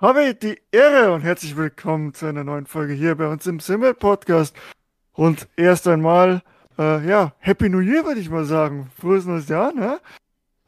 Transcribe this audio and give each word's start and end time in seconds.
habe 0.00 0.34
die 0.34 0.58
Ehre 0.72 1.12
und 1.12 1.20
herzlich 1.20 1.58
willkommen 1.58 2.14
zu 2.14 2.24
einer 2.24 2.42
neuen 2.42 2.64
Folge 2.64 2.94
hier 2.94 3.14
bei 3.16 3.28
uns 3.28 3.46
im 3.46 3.60
Simmel 3.60 3.92
Podcast. 3.92 4.56
Und 5.12 5.46
erst 5.56 5.86
einmal, 5.86 6.42
äh, 6.78 7.06
ja, 7.06 7.34
Happy 7.38 7.68
New 7.68 7.80
Year 7.80 8.06
würde 8.06 8.20
ich 8.20 8.30
mal 8.30 8.46
sagen. 8.46 8.90
Frohes 8.98 9.26
neues 9.26 9.48
Jahr, 9.48 9.74
ne? 9.74 10.00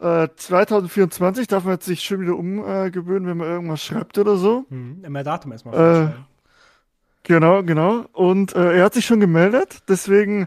Äh, 0.01 0.29
2024 0.37 1.47
darf 1.47 1.65
man 1.65 1.75
jetzt 1.75 1.87
sich 1.87 2.03
schon 2.03 2.21
wieder 2.21 2.37
umgewöhnen, 2.37 3.27
wenn 3.27 3.39
man 3.39 3.49
irgendwas 3.49 3.83
schreibt 3.83 4.19
oder 4.19 4.37
so. 4.37 4.67
Hm, 4.69 5.03
immer 5.03 5.23
Datum 5.23 5.53
erstmal 5.53 6.09
äh, 6.09 6.13
Genau, 7.23 7.63
genau. 7.63 8.05
Und 8.13 8.55
äh, 8.55 8.77
er 8.77 8.85
hat 8.85 8.93
sich 8.93 9.07
schon 9.07 9.21
gemeldet, 9.21 9.85
deswegen 9.89 10.47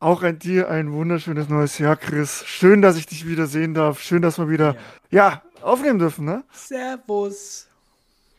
auch 0.00 0.24
an 0.24 0.40
dir 0.40 0.68
ein 0.70 0.92
wunderschönes 0.92 1.48
neues 1.48 1.78
Jahr, 1.78 1.94
Chris. 1.94 2.44
Schön, 2.46 2.82
dass 2.82 2.96
ich 2.96 3.06
dich 3.06 3.28
wieder 3.28 3.46
sehen 3.46 3.74
darf. 3.74 4.00
Schön, 4.00 4.22
dass 4.22 4.38
wir 4.38 4.48
wieder, 4.48 4.74
ja, 5.10 5.28
ja 5.28 5.42
aufnehmen 5.62 6.00
dürfen, 6.00 6.24
ne? 6.24 6.42
Servus. 6.50 7.68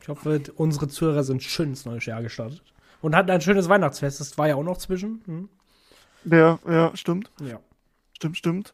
Ich 0.06 0.10
hoffe, 0.10 0.40
unsere 0.56 0.88
Zuhörer 0.88 1.24
sind 1.24 1.42
schön 1.42 1.70
ins 1.70 1.84
neue 1.86 1.98
Jahr 1.98 2.22
gestartet. 2.22 2.62
Und 3.02 3.16
hatten 3.16 3.32
ein 3.32 3.42
schönes 3.42 3.70
Weihnachtsfest. 3.70 4.20
Das 4.20 4.38
war 4.38 4.48
ja 4.48 4.54
auch 4.54 4.62
noch 4.62 4.78
zwischen. 4.78 5.24
Hm? 5.26 5.50
Ja, 6.26 6.60
ja, 6.70 6.92
stimmt. 6.96 7.32
Ja. 7.42 7.60
Stimmt, 8.14 8.38
stimmt. 8.38 8.74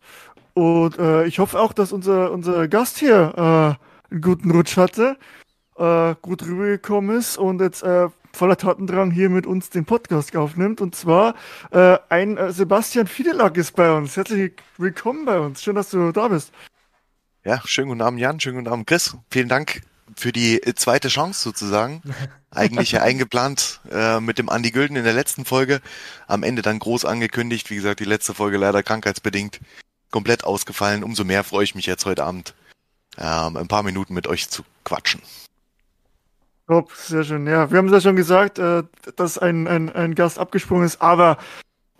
Und 0.56 1.00
äh, 1.00 1.26
ich 1.26 1.40
hoffe 1.40 1.58
auch, 1.58 1.72
dass 1.72 1.94
unser, 1.94 2.34
unser 2.34 2.68
Gast 2.68 2.98
hier 2.98 3.34
äh, 3.38 4.12
einen 4.12 4.22
guten 4.22 4.52
Rutsch 4.52 4.76
hatte, 4.76 5.16
äh, 5.78 6.16
gut 6.22 6.44
rübergekommen 6.44 7.18
ist 7.18 7.38
und 7.38 7.62
jetzt 7.62 7.82
äh, 7.82 8.10
voller 8.34 8.58
Tatendrang 8.58 9.12
hier 9.12 9.30
mit 9.30 9.48
uns 9.48 9.70
den 9.70 9.86
Podcast 9.86 10.36
aufnimmt. 10.36 10.82
Und 10.82 10.96
zwar 10.96 11.36
äh, 11.72 11.98
ein 12.10 12.36
äh, 12.36 12.52
Sebastian 12.52 13.08
Fiedelak 13.08 13.56
ist 13.56 13.78
bei 13.78 13.90
uns. 13.90 14.18
Herzlich 14.18 14.52
willkommen 14.78 15.24
bei 15.24 15.40
uns. 15.40 15.64
Schön, 15.64 15.76
dass 15.76 15.92
du 15.92 16.12
da 16.12 16.28
bist. 16.28 16.52
Ja, 17.46 17.62
schönen 17.64 17.88
guten 17.88 18.02
Abend, 18.02 18.20
Jan. 18.20 18.38
Schönen 18.38 18.58
guten 18.58 18.68
Abend, 18.68 18.86
Chris. 18.86 19.16
Vielen 19.30 19.48
Dank 19.48 19.82
für 20.16 20.32
die 20.32 20.62
äh, 20.62 20.74
zweite 20.76 21.08
Chance 21.08 21.42
sozusagen. 21.42 22.02
Eigentlich 22.52 22.92
ja 22.92 23.02
eingeplant 23.02 23.80
äh, 23.92 24.20
mit 24.20 24.38
dem 24.38 24.50
Andi 24.50 24.72
Gülden 24.72 24.98
in 24.98 25.04
der 25.04 25.14
letzten 25.14 25.46
Folge. 25.46 25.82
Am 26.28 26.44
Ende 26.44 26.62
dann 26.62 26.80
groß 26.80 27.06
angekündigt. 27.06 27.70
Wie 27.70 27.76
gesagt, 27.76 28.00
die 28.00 28.06
letzte 28.06 28.34
Folge 28.34 28.58
leider 28.58 28.84
krankheitsbedingt 28.84 29.60
komplett 30.12 30.44
ausgefallen. 30.44 31.04
Umso 31.04 31.24
mehr 31.24 31.44
freue 31.44 31.64
ich 31.64 31.76
mich 31.76 31.86
jetzt 31.86 32.06
heute 32.06 32.24
Abend 32.24 32.54
ähm, 33.18 33.58
ein 33.58 33.68
paar 33.68 33.84
Minuten 33.84 34.14
mit 34.14 34.28
euch 34.28 34.50
zu 34.50 34.64
quatschen. 34.84 35.22
Top, 36.68 36.92
sehr 36.94 37.24
schön. 37.24 37.48
Ja, 37.48 37.72
wir 37.72 37.78
haben 37.78 37.88
es 37.88 37.94
ja 37.94 38.02
schon 38.02 38.16
gesagt, 38.16 38.60
äh, 38.60 38.84
dass 39.16 39.38
ein, 39.38 39.68
ein, 39.68 39.90
ein 39.90 40.16
Gast 40.16 40.40
abgesprungen 40.40 40.86
ist, 40.86 41.02
aber 41.02 41.38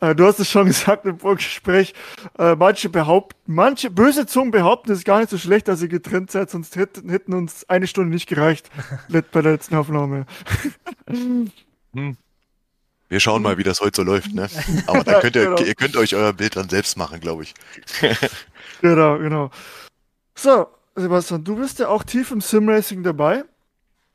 du 0.02 0.26
hast 0.26 0.40
es 0.40 0.50
schon 0.50 0.66
gesagt 0.68 1.06
im 1.06 1.20
Vorgespräch. 1.20 1.94
Äh, 2.38 2.56
manche 2.56 2.90
behaupten, 2.90 3.54
manche 3.54 3.90
böse 3.90 4.26
Zungen 4.26 4.52
behaupten, 4.52 4.92
es 4.92 5.00
ist 5.00 5.06
gar 5.06 5.20
nicht 5.20 5.30
so 5.30 5.38
schlecht, 5.38 5.68
dass 5.68 5.82
ihr 5.82 5.88
getrennt 5.88 6.32
seid, 6.32 6.50
sonst 6.50 6.76
hätten, 6.76 7.10
hätten 7.10 7.34
uns 7.34 7.70
eine 7.70 7.88
Stunde 7.88 8.12
nicht 8.12 8.28
gereicht 8.28 8.70
bei 9.10 9.22
der 9.42 9.52
letzten 9.54 9.76
Aufnahme. 9.76 10.26
hm. 11.94 12.18
Wir 13.10 13.20
schauen 13.20 13.42
mal, 13.42 13.58
wie 13.58 13.64
das 13.64 13.82
heute 13.82 13.98
so 13.98 14.04
läuft, 14.04 14.34
ne? 14.34 14.48
Aber 14.88 15.04
dann 15.04 15.22
könnt 15.22 15.36
ihr, 15.36 15.44
genau. 15.44 15.62
ihr 15.62 15.76
könnt 15.76 15.98
euch 15.98 16.16
euer 16.16 16.32
Bild 16.32 16.56
dann 16.56 16.70
selbst 16.70 16.96
machen, 16.98 17.20
glaube 17.20 17.44
ich. 17.44 17.54
genau, 18.82 19.18
genau. 19.18 19.52
So, 20.34 20.68
Sebastian, 20.96 21.44
du 21.44 21.58
bist 21.58 21.80
ja 21.80 21.90
auch 21.90 22.04
tief 22.04 22.32
im 22.32 22.40
Simracing 22.40 23.04
dabei. 23.04 23.44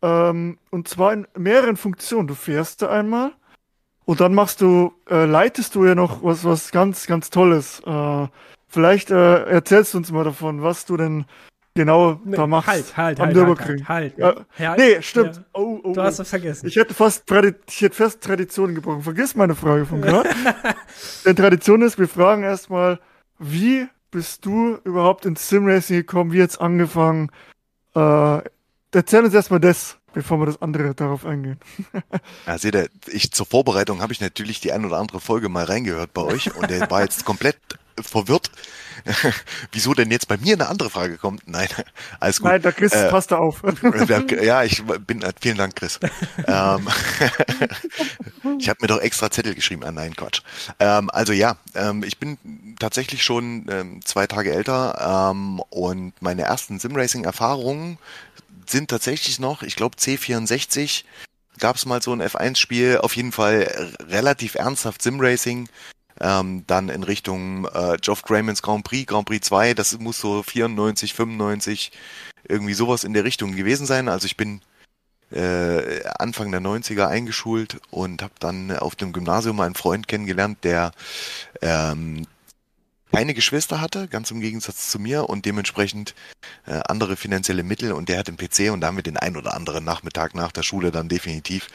Ähm, 0.03 0.59
und 0.71 0.89
zwar 0.89 1.13
in 1.13 1.27
mehreren 1.37 1.77
Funktionen. 1.77 2.27
Du 2.27 2.35
fährst 2.35 2.83
da 2.83 2.89
einmal, 2.89 3.33
und 4.07 4.21
dann 4.21 4.35
machst 4.35 4.61
du, 4.61 4.95
äh, 5.11 5.27
leitest 5.27 5.75
du 5.75 5.85
ja 5.85 5.95
noch 5.95 6.23
was, 6.23 6.45
was 6.45 6.71
ganz, 6.71 7.07
ganz 7.07 7.29
Tolles. 7.29 7.83
Äh, 7.85 8.29
vielleicht 8.69 9.11
äh, 9.11 9.45
erzählst 9.45 9.93
du 9.93 9.99
uns 9.99 10.13
mal 10.13 10.25
davon, 10.25 10.63
was 10.63 10.87
du 10.87 10.97
denn 10.97 11.27
genau 11.75 12.21
nee, 12.25 12.37
da 12.37 12.47
machst. 12.47 12.69
Halt, 12.69 12.97
halt, 12.97 13.21
am 13.21 13.27
halt, 13.27 13.37
Nürburgring. 13.37 13.89
halt, 13.89 14.15
halt, 14.17 14.37
halt. 14.37 14.47
Ja, 14.59 14.77
nee, 14.77 15.03
stimmt. 15.03 15.37
Ja. 15.37 15.45
Oh, 15.55 15.81
oh, 15.83 15.93
du 15.93 16.01
hast 16.01 16.21
es 16.21 16.31
vergessen. 16.31 16.69
Ich 16.69 16.77
hätte 16.77 16.95
fast, 16.95 17.25
ich 17.69 17.81
hätte 17.81 17.97
fast 17.97 18.23
Traditionen 18.23 18.77
gebrochen. 18.77 19.03
Vergiss 19.03 19.35
meine 19.35 19.57
Frage 19.57 19.87
von 19.87 20.01
gerade. 20.03 20.31
Denn 21.25 21.35
Tradition 21.35 21.83
ist, 21.83 21.99
wir 21.99 22.09
fragen 22.09 22.45
erstmal, 22.45 23.01
wie 23.41 23.89
bist 24.13 24.47
du 24.47 24.79
überhaupt 24.85 25.27
ins 25.27 25.49
Simracing 25.49 25.97
gekommen? 25.97 26.33
Wie 26.33 26.39
jetzt 26.39 26.61
angefangen? 26.61 27.31
Äh, 27.97 28.39
erzähl 28.93 29.25
uns 29.25 29.35
erstmal 29.35 29.61
das 29.61 29.99
bevor 30.17 30.41
wir 30.41 30.47
das 30.47 30.63
andere 30.63 30.95
darauf 30.95 31.27
eingehen. 31.27 31.61
ja, 32.47 32.57
seht 32.57 32.75
ihr, 32.75 32.89
ich 33.07 33.33
zur 33.33 33.45
Vorbereitung 33.45 34.01
habe 34.01 34.15
ich 34.15 34.21
natürlich 34.23 34.61
die 34.61 34.73
ein 34.73 34.87
oder 34.87 34.97
andere 34.97 35.21
Folge 35.21 35.51
mal 35.51 35.65
reingehört 35.65 36.15
bei 36.15 36.23
euch 36.23 36.57
und 36.57 36.71
der 36.71 36.91
war 36.91 37.03
jetzt 37.03 37.27
komplett 37.27 37.59
verwirrt, 38.01 38.51
wieso 39.73 39.93
denn 39.93 40.11
jetzt 40.11 40.27
bei 40.27 40.39
mir 40.39 40.55
eine 40.55 40.69
andere 40.69 40.89
Frage 40.89 41.19
kommt. 41.19 41.47
Nein, 41.47 41.69
alles 42.19 42.41
gut. 42.41 42.49
Nein, 42.49 42.63
der 42.63 42.73
Chris 42.73 42.93
äh, 42.93 43.11
passt 43.11 43.31
da 43.31 43.37
auf. 43.37 43.63
ja, 44.43 44.65
ich 44.65 44.83
bin, 44.85 45.21
äh, 45.21 45.33
vielen 45.39 45.59
Dank, 45.59 45.77
Chris. 45.77 46.01
ähm, 46.47 46.89
ich 48.59 48.71
habe 48.71 48.79
mir 48.81 48.89
doch 48.89 49.01
extra 49.01 49.31
Zettel 49.31 49.55
geschrieben. 49.55 49.85
Ah, 49.85 49.93
nein, 49.93 50.17
Quatsch. 50.17 50.41
Ähm, 50.81 51.11
also 51.11 51.35
ja, 51.35 51.57
ähm, 51.75 52.03
ich 52.05 52.19
bin 52.19 52.39
tatsächlich 52.79 53.23
schon 53.23 53.67
ähm, 53.71 54.01
zwei 54.05 54.27
Tage 54.27 54.53
älter 54.53 55.31
ähm, 55.31 55.61
und 55.71 56.15
meine 56.23 56.43
ersten 56.43 56.79
Simracing-Erfahrungen 56.79 57.99
sind 58.71 58.91
tatsächlich 58.91 59.39
noch, 59.39 59.63
ich 59.63 59.77
glaube 59.77 59.97
C64 59.97 61.05
gab 61.59 61.77
es 61.77 61.87
mal 61.87 62.03
so 62.03 62.13
ein 62.13 62.23
F1-Spiel, 62.23 62.99
auf 62.99 63.17
jeden 63.17 63.33
Fall 63.33 63.95
relativ 64.09 64.57
ernsthaft 64.57 65.03
Simracing. 65.03 65.69
Ähm, 66.19 66.65
dann 66.67 66.89
in 66.89 67.03
Richtung 67.03 67.67
äh, 67.67 67.99
Geoff 68.01 68.23
Graymans 68.23 68.63
Grand 68.63 68.85
Prix, 68.85 69.07
Grand 69.07 69.27
Prix 69.27 69.47
2, 69.49 69.75
das 69.75 69.99
muss 69.99 70.19
so 70.19 70.43
94, 70.43 71.13
95, 71.13 71.93
irgendwie 72.49 72.73
sowas 72.73 73.05
in 73.05 73.13
der 73.13 73.25
Richtung 73.25 73.55
gewesen 73.55 73.87
sein. 73.87 74.09
Also 74.09 74.25
ich 74.25 74.39
bin 74.39 74.63
äh, 75.31 76.05
Anfang 76.19 76.51
der 76.53 76.63
90er 76.63 77.07
eingeschult 77.07 77.81
und 77.91 78.23
habe 78.23 78.33
dann 78.39 78.75
auf 78.79 78.97
dem 78.97 79.13
Gymnasium 79.13 79.61
einen 79.61 79.75
Freund 79.75 80.09
kennengelernt, 80.09 80.65
der 80.65 80.93
ähm, 81.61 82.27
keine 83.13 83.35
Geschwister 83.35 83.81
hatte, 83.81 84.09
ganz 84.09 84.31
im 84.31 84.41
Gegensatz 84.41 84.91
zu 84.91 84.99
mir 84.99 85.29
und 85.29 85.45
dementsprechend 85.47 86.15
äh, 86.67 86.81
andere 86.87 87.17
finanzielle 87.17 87.63
Mittel 87.63 87.93
und 87.93 88.09
der 88.09 88.19
hat 88.19 88.29
den 88.29 88.37
PC 88.37 88.73
und 88.73 88.81
da 88.81 88.89
haben 88.89 88.97
wir 88.97 89.03
den 89.03 89.17
ein 89.17 89.37
oder 89.37 89.55
anderen 89.55 89.85
Nachmittag 89.85 90.35
nach 90.35 90.53
der 90.53 90.63
Schule 90.63 90.91
dann 90.91 91.09
definitiv 91.09 91.69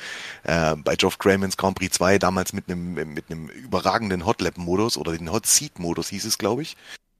äh, 0.43 0.75
bei 0.75 0.95
Geoff 0.95 1.17
Cramans 1.17 1.57
Grand 1.57 1.77
Prix 1.77 1.95
2 1.97 2.19
damals 2.19 2.53
mit 2.53 2.69
einem 2.69 2.93
mit 2.93 3.25
einem 3.29 3.49
überragenden 3.49 4.25
Hotlap 4.25 4.57
Modus 4.57 4.97
oder 4.97 5.17
den 5.17 5.31
Hot 5.31 5.45
Seat 5.47 5.79
Modus 5.79 6.09
hieß 6.09 6.25
es 6.25 6.37
glaube 6.37 6.61
ich. 6.61 6.77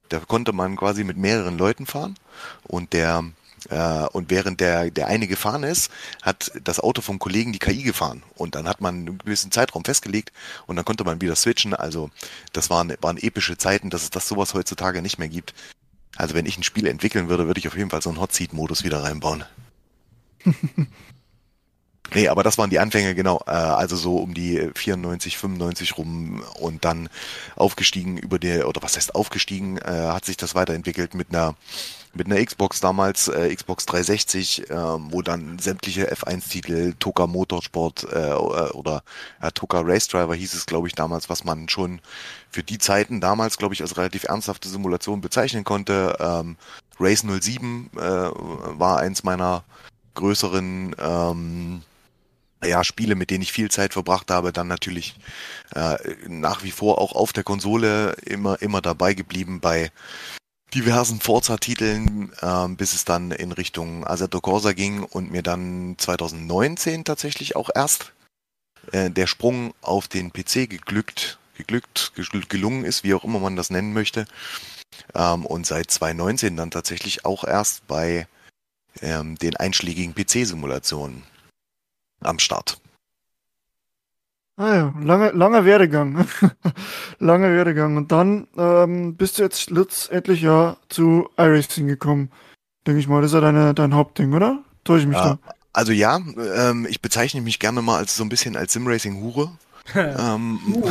Da 0.10 0.20
konnte 0.20 0.52
man 0.52 0.76
quasi 0.76 1.04
mit 1.04 1.18
mehreren 1.18 1.58
Leuten 1.58 1.86
fahren 1.86 2.16
und 2.64 2.94
der 2.94 3.24
und 3.70 4.30
während 4.30 4.60
der, 4.60 4.90
der 4.90 5.08
eine 5.08 5.28
gefahren 5.28 5.64
ist, 5.64 5.92
hat 6.22 6.52
das 6.64 6.80
Auto 6.80 7.02
vom 7.02 7.20
Kollegen 7.20 7.54
die 7.54 7.60
KI 7.60 7.84
gefahren. 7.84 8.24
Und 8.36 8.56
dann 8.56 8.68
hat 8.68 8.82
man 8.82 8.96
einen 8.96 9.18
gewissen 9.20 9.52
Zeitraum 9.52 9.86
festgelegt 9.86 10.32
und 10.66 10.76
dann 10.76 10.86
konnte 10.86 11.04
man 11.04 11.22
wieder 11.22 11.36
switchen. 11.36 11.76
Also 11.76 12.10
das 12.54 12.70
waren, 12.72 12.94
waren 13.02 13.18
epische 13.18 13.58
Zeiten, 13.58 13.92
dass 13.92 14.04
es 14.04 14.10
das 14.10 14.28
sowas 14.28 14.56
heutzutage 14.56 15.02
nicht 15.02 15.20
mehr 15.20 15.30
gibt. 15.30 15.54
Also 16.16 16.34
wenn 16.34 16.46
ich 16.46 16.58
ein 16.58 16.64
Spiel 16.64 16.88
entwickeln 16.88 17.30
würde, 17.30 17.48
würde 17.48 17.60
ich 17.60 17.68
auf 17.68 17.78
jeden 17.78 17.90
Fall 17.90 18.02
so 18.02 18.10
einen 18.10 18.20
Hot 18.20 18.34
Seat 18.34 18.54
Modus 18.54 18.84
wieder 18.84 19.04
reinbauen. 19.04 19.46
Nee, 22.14 22.28
aber 22.28 22.44
das 22.44 22.58
waren 22.58 22.70
die 22.70 22.80
Anfänge, 22.80 23.16
genau. 23.16 23.42
Äh, 23.48 23.52
also 23.52 23.96
so 23.96 24.18
um 24.18 24.34
die 24.34 24.70
94, 24.76 25.38
95 25.38 25.98
rum 25.98 26.44
und 26.60 26.84
dann 26.84 27.08
aufgestiegen 27.56 28.18
über 28.18 28.38
die, 28.38 28.64
oder 28.64 28.84
was 28.84 28.98
heißt 28.98 29.16
aufgestiegen, 29.16 29.78
äh, 29.78 30.10
hat 30.10 30.26
sich 30.26 30.36
das 30.36 30.54
weiterentwickelt 30.54 31.14
mit 31.14 31.30
einer 31.30 31.56
mit 32.14 32.28
einer 32.28 32.44
Xbox 32.44 32.80
damals, 32.80 33.28
äh, 33.28 33.54
Xbox 33.56 33.86
360, 33.86 34.70
äh, 34.70 34.76
wo 34.76 35.22
dann 35.22 35.60
sämtliche 35.60 36.14
F1-Titel, 36.14 36.94
Toka 37.00 37.28
Motorsport 37.28 38.08
äh, 38.12 38.34
oder 38.34 39.04
ja, 39.42 39.52
Toka 39.52 39.82
Race 39.82 40.08
Driver 40.08 40.36
hieß 40.36 40.54
es, 40.54 40.66
glaube 40.66 40.88
ich, 40.88 40.94
damals, 40.94 41.30
was 41.30 41.44
man 41.44 41.70
schon 41.70 42.02
für 42.50 42.64
die 42.64 42.78
Zeiten 42.78 43.22
damals, 43.22 43.58
glaube 43.58 43.74
ich, 43.74 43.82
als 43.82 43.98
relativ 43.98 44.26
ernsthafte 44.26 44.68
Simulation 44.68 45.22
bezeichnen 45.22 45.64
konnte. 45.64 46.18
Ähm, 46.20 46.58
Race 47.00 47.24
07 47.24 47.90
äh, 47.96 48.00
war 48.00 49.00
eins 49.00 49.24
meiner 49.24 49.64
größeren 50.14 50.96
ähm, 51.00 51.82
ja, 52.64 52.84
Spiele, 52.84 53.16
mit 53.16 53.30
denen 53.32 53.42
ich 53.42 53.52
viel 53.52 53.72
Zeit 53.72 53.94
verbracht 53.94 54.30
habe, 54.30 54.52
dann 54.52 54.68
natürlich 54.68 55.16
äh, 55.74 55.98
nach 56.28 56.64
wie 56.64 56.72
vor 56.72 57.00
auch 57.00 57.14
auf 57.14 57.34
der 57.34 57.44
Konsole 57.44 58.14
immer, 58.26 58.62
immer 58.62 58.82
dabei 58.82 59.14
geblieben 59.14 59.60
bei 59.62 59.92
diversen 60.74 61.20
Forza-Titeln, 61.20 62.32
äh, 62.42 62.68
bis 62.70 62.94
es 62.94 63.06
dann 63.06 63.32
in 63.32 63.52
Richtung 63.52 64.06
Assetto 64.08 64.42
Corsa 64.42 64.74
ging 64.74 65.04
und 65.04 65.32
mir 65.32 65.44
dann 65.44 65.96
2019 65.98 67.04
tatsächlich 67.04 67.56
auch 67.56 67.70
erst 67.74 68.14
äh, 68.92 69.10
der 69.10 69.28
Sprung 69.28 69.74
auf 69.82 70.08
den 70.08 70.32
PC 70.32 70.70
geglückt, 70.70 71.40
geglückt, 71.58 72.14
gelungen 72.50 72.86
ist, 72.86 73.04
wie 73.04 73.14
auch 73.14 73.24
immer 73.24 73.40
man 73.40 73.56
das 73.56 73.70
nennen 73.70 73.94
möchte. 73.94 74.26
Ähm, 75.14 75.46
und 75.46 75.66
seit 75.66 75.92
2019 75.92 76.56
dann 76.56 76.72
tatsächlich 76.72 77.26
auch 77.26 77.44
erst 77.44 77.88
bei 77.88 78.28
ähm, 79.02 79.38
den 79.38 79.56
einschlägigen 79.56 80.16
PC-Simulationen 80.16 81.24
am 82.22 82.40
Start. 82.40 82.80
Ah 84.62 84.76
ja, 84.76 84.94
lange, 85.04 85.32
langer 85.32 85.66
Werdegang. 85.66 86.28
langer 87.20 87.50
Werdegang. 87.52 87.98
Und 87.98 88.12
dann 88.12 88.48
ähm, 88.56 89.16
bist 89.16 89.40
du 89.40 89.42
jetzt 89.42 89.72
letztendlich 89.72 90.42
ja 90.42 90.78
zu 90.88 91.28
iRacing 91.36 91.88
gekommen. 91.88 92.30
Denke 92.86 93.00
ich 93.00 93.08
mal. 93.08 93.24
Das 93.24 93.32
ist 93.32 93.34
ja 93.34 93.42
deine, 93.42 93.74
dein 93.74 93.96
Hauptding, 93.96 94.32
oder? 94.34 94.60
Täusche 94.84 95.02
ich 95.02 95.08
mich 95.08 95.18
ja, 95.18 95.40
da? 95.44 95.54
Also 95.74 95.94
ja, 95.94 96.20
ähm, 96.56 96.86
ich 96.88 97.02
bezeichne 97.02 97.42
mich 97.42 97.58
gerne 97.58 97.82
mal 97.82 97.98
als 97.98 98.16
so 98.16 98.24
ein 98.24 98.30
bisschen 98.30 98.56
als 98.56 98.74
Simracing-Hure. 98.74 99.52
ähm, 99.96 100.60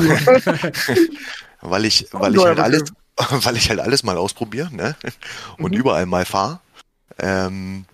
weil 1.61 1.85
ich, 1.85 2.09
weil 2.11 2.35
ich 2.35 2.45
halt 2.45 2.59
alles, 2.59 2.93
weil 3.45 3.57
ich 3.57 3.71
halt 3.71 3.79
alles 3.79 4.03
mal 4.03 4.17
ausprobiere, 4.17 4.75
ne? 4.75 4.97
Und 5.59 5.75
mhm. 5.75 5.79
überall 5.79 6.07
mal 6.07 6.25
fahre. 6.25 6.59
Ähm, 7.21 7.85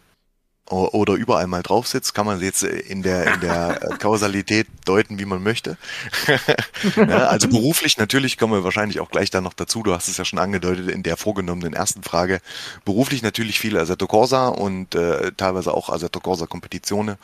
oder 0.68 1.14
überall 1.14 1.46
mal 1.46 1.62
drauf 1.62 1.86
sitzt, 1.86 2.14
kann 2.14 2.26
man 2.26 2.40
jetzt 2.40 2.64
in 2.64 3.02
der, 3.02 3.34
in 3.34 3.40
der 3.40 3.96
Kausalität 4.00 4.66
deuten, 4.84 5.18
wie 5.18 5.24
man 5.24 5.42
möchte. 5.42 5.76
ja, 6.96 7.28
also 7.28 7.48
beruflich 7.48 7.98
natürlich 7.98 8.36
kommen 8.36 8.52
wir 8.52 8.64
wahrscheinlich 8.64 8.98
auch 9.00 9.10
gleich 9.10 9.30
dann 9.30 9.44
noch 9.44 9.52
dazu. 9.52 9.82
Du 9.82 9.94
hast 9.94 10.08
es 10.08 10.16
ja 10.16 10.24
schon 10.24 10.40
angedeutet 10.40 10.90
in 10.90 11.02
der 11.04 11.16
vorgenommenen 11.16 11.72
ersten 11.72 12.02
Frage. 12.02 12.40
Beruflich 12.84 13.22
natürlich 13.22 13.60
viel 13.60 13.78
Assetto 13.78 14.06
Corsa 14.06 14.48
und 14.48 14.94
äh, 14.94 15.32
teilweise 15.36 15.72
auch 15.72 15.88
Assetto 15.88 16.18
Corsa 16.18 16.46
Kompetitionen, 16.46 17.16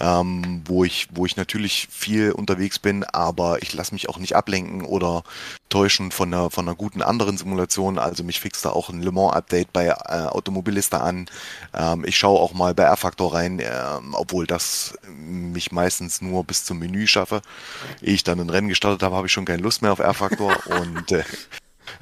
ähm, 0.00 0.62
wo 0.64 0.82
ich, 0.84 1.08
wo 1.12 1.24
ich 1.24 1.36
natürlich 1.36 1.86
viel 1.90 2.32
unterwegs 2.32 2.80
bin, 2.80 3.04
aber 3.04 3.62
ich 3.62 3.72
lasse 3.74 3.94
mich 3.94 4.08
auch 4.08 4.18
nicht 4.18 4.34
ablenken 4.34 4.84
oder 4.84 5.22
täuschen 5.68 6.10
von 6.10 6.32
einer, 6.32 6.50
von 6.50 6.66
einer 6.66 6.76
guten 6.76 7.02
anderen 7.02 7.38
Simulation. 7.38 7.98
Also 7.98 8.24
mich 8.24 8.40
fixt 8.40 8.64
da 8.64 8.70
auch 8.70 8.88
ein 8.88 9.02
Le 9.02 9.12
Mans 9.12 9.34
Update 9.34 9.72
bei 9.72 9.86
äh, 9.86 10.26
Automobilista 10.26 10.98
an. 10.98 11.26
Ähm, 11.74 12.04
ich 12.04 12.16
schaue 12.16 12.40
auch 12.40 12.52
mal 12.52 12.71
mal 12.72 12.84
bei 12.84 12.88
R-Faktor 12.88 13.34
rein, 13.34 13.58
äh, 13.58 13.70
obwohl 14.12 14.46
das 14.46 14.94
mich 15.08 15.72
meistens 15.72 16.20
nur 16.20 16.44
bis 16.44 16.64
zum 16.64 16.78
Menü 16.78 17.06
schaffe. 17.06 17.42
Ehe 18.00 18.14
ich 18.14 18.24
dann 18.24 18.40
ein 18.40 18.50
Rennen 18.50 18.68
gestartet 18.68 19.02
habe, 19.02 19.16
habe 19.16 19.26
ich 19.26 19.32
schon 19.32 19.44
keine 19.44 19.62
Lust 19.62 19.82
mehr 19.82 19.92
auf 19.92 19.98
R-Faktor 19.98 20.56
und 20.80 21.12
äh, 21.12 21.24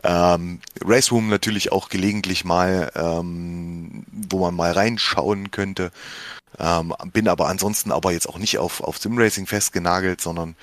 ähm, 0.04 0.60
Race 0.84 1.10
Room 1.10 1.28
natürlich 1.28 1.72
auch 1.72 1.88
gelegentlich 1.88 2.44
mal, 2.44 2.92
ähm, 2.94 4.04
wo 4.10 4.38
man 4.38 4.54
mal 4.54 4.72
reinschauen 4.72 5.50
könnte. 5.50 5.90
Ähm, 6.58 6.94
bin 7.12 7.28
aber 7.28 7.48
ansonsten 7.48 7.90
aber 7.92 8.12
jetzt 8.12 8.28
auch 8.28 8.38
nicht 8.38 8.58
auf, 8.58 8.82
auf 8.82 8.98
Simracing 8.98 9.46
festgenagelt, 9.46 10.20
sondern 10.20 10.56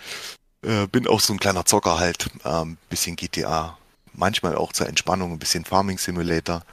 äh, 0.63 0.88
bin 0.88 1.07
auch 1.07 1.19
so 1.19 1.33
ein 1.33 1.39
kleiner 1.39 1.65
Zocker 1.65 2.00
halt. 2.00 2.30
Ähm, 2.45 2.77
bisschen 2.89 3.15
GTA, 3.15 3.77
manchmal 4.13 4.56
auch 4.56 4.74
zur 4.74 4.88
Entspannung, 4.88 5.33
ein 5.33 5.39
bisschen 5.39 5.65
Farming 5.65 5.98
Simulator. 5.98 6.63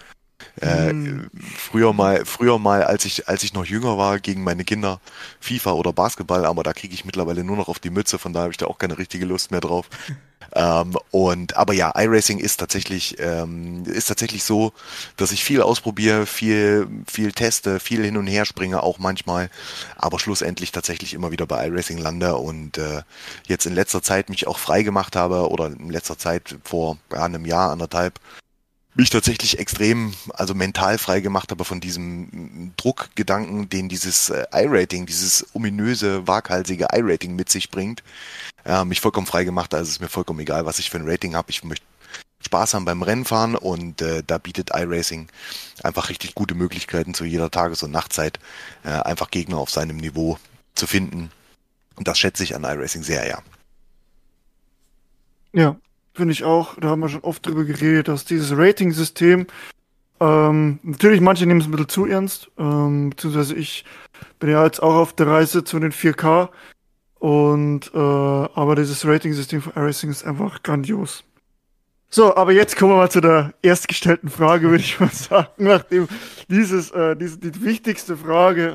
Äh, 0.60 0.90
hm. 0.90 1.30
Früher 1.56 1.92
mal, 1.92 2.24
früher 2.24 2.58
mal, 2.58 2.84
als 2.84 3.04
ich, 3.04 3.28
als 3.28 3.42
ich 3.42 3.54
noch 3.54 3.64
jünger 3.64 3.98
war, 3.98 4.20
gegen 4.20 4.44
meine 4.44 4.64
Kinder 4.64 5.00
FIFA 5.40 5.72
oder 5.72 5.92
Basketball, 5.92 6.44
aber 6.44 6.62
da 6.62 6.72
kriege 6.72 6.94
ich 6.94 7.04
mittlerweile 7.04 7.44
nur 7.44 7.56
noch 7.56 7.68
auf 7.68 7.80
die 7.80 7.90
Mütze, 7.90 8.18
von 8.18 8.32
daher 8.32 8.44
habe 8.44 8.52
ich 8.52 8.58
da 8.58 8.66
auch 8.66 8.78
keine 8.78 8.98
richtige 8.98 9.24
Lust 9.24 9.50
mehr 9.50 9.60
drauf. 9.60 9.88
ähm, 10.54 10.96
und 11.10 11.56
aber 11.56 11.72
ja, 11.72 11.92
iRacing 11.96 12.38
ist 12.38 12.58
tatsächlich, 12.58 13.16
ähm, 13.18 13.84
ist 13.86 14.06
tatsächlich 14.06 14.44
so, 14.44 14.72
dass 15.16 15.32
ich 15.32 15.42
viel 15.42 15.60
ausprobiere, 15.60 16.26
viel, 16.26 16.86
viel 17.06 17.32
teste, 17.32 17.80
viel 17.80 18.04
hin 18.04 18.16
und 18.16 18.28
her 18.28 18.44
springe, 18.44 18.82
auch 18.82 18.98
manchmal, 18.98 19.50
aber 19.96 20.20
schlussendlich 20.20 20.70
tatsächlich 20.70 21.14
immer 21.14 21.32
wieder 21.32 21.46
bei 21.46 21.66
iRacing 21.66 21.98
lande 21.98 22.36
und 22.36 22.78
äh, 22.78 23.02
jetzt 23.46 23.66
in 23.66 23.74
letzter 23.74 24.02
Zeit 24.02 24.28
mich 24.28 24.46
auch 24.46 24.58
frei 24.58 24.84
gemacht 24.84 25.16
habe 25.16 25.48
oder 25.48 25.66
in 25.66 25.90
letzter 25.90 26.16
Zeit 26.16 26.56
vor 26.62 26.98
ja, 27.12 27.24
einem 27.24 27.44
Jahr, 27.44 27.72
anderthalb, 27.72 28.20
mich 28.94 29.10
tatsächlich 29.10 29.58
extrem, 29.58 30.14
also 30.32 30.54
mental 30.54 30.98
frei 30.98 31.20
gemacht 31.20 31.50
habe 31.50 31.64
von 31.64 31.80
diesem 31.80 32.72
Druckgedanken, 32.76 33.68
den 33.68 33.88
dieses 33.88 34.30
äh, 34.30 34.46
I-Rating, 34.54 35.06
dieses 35.06 35.46
ominöse, 35.54 36.26
waghalsige 36.26 36.86
I-Rating 36.92 37.34
mit 37.34 37.48
sich 37.50 37.70
bringt, 37.70 38.02
äh, 38.64 38.84
mich 38.84 39.00
vollkommen 39.00 39.26
frei 39.26 39.44
gemacht. 39.44 39.74
Also 39.74 39.88
es 39.88 39.96
ist 39.96 40.00
mir 40.00 40.08
vollkommen 40.08 40.40
egal, 40.40 40.64
was 40.66 40.78
ich 40.78 40.90
für 40.90 40.98
ein 40.98 41.08
Rating 41.08 41.34
habe. 41.34 41.50
Ich 41.50 41.64
möchte 41.64 41.84
Spaß 42.44 42.74
haben 42.74 42.84
beim 42.84 43.02
Rennfahren 43.02 43.56
und 43.56 44.02
äh, 44.02 44.22
da 44.24 44.38
bietet 44.38 44.70
iRacing 44.74 45.28
einfach 45.82 46.10
richtig 46.10 46.34
gute 46.34 46.54
Möglichkeiten 46.54 47.14
zu 47.14 47.24
jeder 47.24 47.50
Tages- 47.50 47.82
und 47.82 47.90
Nachtzeit, 47.90 48.38
äh, 48.84 48.90
einfach 48.90 49.30
Gegner 49.30 49.58
auf 49.58 49.70
seinem 49.70 49.96
Niveau 49.96 50.38
zu 50.74 50.86
finden. 50.86 51.30
Und 51.96 52.06
das 52.06 52.18
schätze 52.18 52.44
ich 52.44 52.54
an 52.54 52.64
iRacing 52.64 53.02
sehr, 53.02 53.26
ja. 53.26 53.42
Ja, 55.52 55.76
finde 56.14 56.32
ich 56.32 56.44
auch, 56.44 56.76
da 56.80 56.88
haben 56.88 57.00
wir 57.00 57.08
schon 57.08 57.24
oft 57.24 57.44
drüber 57.44 57.64
geredet, 57.64 58.08
dass 58.08 58.24
dieses 58.24 58.56
Rating-System, 58.56 59.46
ähm, 60.20 60.78
natürlich 60.82 61.20
manche 61.20 61.44
nehmen 61.44 61.60
es 61.60 61.66
ein 61.66 61.72
bisschen 61.72 61.88
zu 61.88 62.06
ernst, 62.06 62.50
ähm, 62.56 63.10
beziehungsweise 63.10 63.54
ich 63.56 63.84
bin 64.38 64.50
ja 64.50 64.64
jetzt 64.64 64.82
auch 64.82 64.94
auf 64.94 65.12
der 65.12 65.26
Reise 65.26 65.64
zu 65.64 65.78
den 65.80 65.92
4K 65.92 66.48
und 67.18 67.90
äh, 67.94 67.98
aber 67.98 68.76
dieses 68.76 69.04
Rating-System 69.06 69.60
von 69.62 69.72
iRacing 69.74 70.10
ist 70.10 70.24
einfach 70.24 70.62
grandios. 70.62 71.24
So, 72.10 72.36
aber 72.36 72.52
jetzt 72.52 72.76
kommen 72.76 72.92
wir 72.92 72.96
mal 72.96 73.10
zu 73.10 73.20
der 73.20 73.54
erstgestellten 73.60 74.30
Frage, 74.30 74.70
würde 74.70 74.84
ich 74.84 75.00
mal 75.00 75.08
sagen, 75.12 75.48
nachdem 75.56 76.06
dieses, 76.48 76.92
äh, 76.92 77.16
diese, 77.16 77.38
die 77.38 77.62
wichtigste 77.62 78.16
Frage 78.16 78.68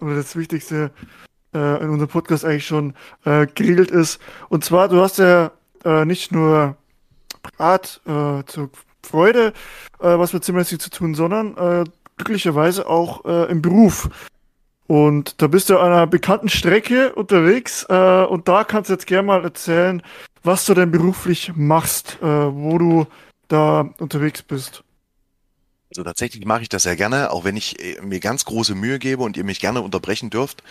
äh, 0.00 0.02
oder 0.02 0.14
das 0.14 0.34
Wichtigste 0.36 0.90
äh, 1.54 1.82
in 1.82 1.90
unserem 1.90 2.08
Podcast 2.08 2.46
eigentlich 2.46 2.66
schon 2.66 2.94
äh, 3.24 3.46
geregelt 3.46 3.90
ist. 3.90 4.20
Und 4.48 4.64
zwar, 4.64 4.88
du 4.88 5.02
hast 5.02 5.18
ja 5.18 5.52
äh, 5.84 6.04
nicht 6.04 6.32
nur 6.32 6.76
privat 7.42 8.00
äh, 8.06 8.44
zur 8.44 8.70
Freude 9.02 9.52
äh, 10.00 10.18
was 10.18 10.32
mit 10.32 10.44
Simracing 10.44 10.78
zu 10.78 10.90
tun, 10.90 11.14
sondern 11.14 11.56
äh, 11.56 11.84
glücklicherweise 12.16 12.88
auch 12.88 13.24
äh, 13.24 13.50
im 13.50 13.62
Beruf. 13.62 14.08
Und 14.86 15.40
da 15.40 15.46
bist 15.46 15.70
du 15.70 15.78
an 15.78 15.92
einer 15.92 16.06
bekannten 16.06 16.48
Strecke 16.48 17.14
unterwegs 17.14 17.86
äh, 17.88 18.24
und 18.24 18.48
da 18.48 18.64
kannst 18.64 18.90
du 18.90 18.94
jetzt 18.94 19.06
gerne 19.06 19.26
mal 19.26 19.44
erzählen, 19.44 20.02
was 20.42 20.66
du 20.66 20.74
denn 20.74 20.90
beruflich 20.90 21.52
machst, 21.54 22.18
wo 22.20 22.76
du 22.76 23.06
da 23.46 23.88
unterwegs 24.00 24.42
bist. 24.42 24.82
Also 25.92 26.04
tatsächlich 26.04 26.46
mache 26.46 26.62
ich 26.62 26.70
das 26.70 26.84
sehr 26.84 26.96
gerne, 26.96 27.30
auch 27.30 27.44
wenn 27.44 27.54
ich 27.54 27.78
äh, 27.78 28.00
mir 28.00 28.18
ganz 28.18 28.46
große 28.46 28.74
Mühe 28.74 28.98
gebe 28.98 29.22
und 29.22 29.36
ihr 29.36 29.44
mich 29.44 29.60
gerne 29.60 29.82
unterbrechen 29.82 30.30
dürft 30.30 30.62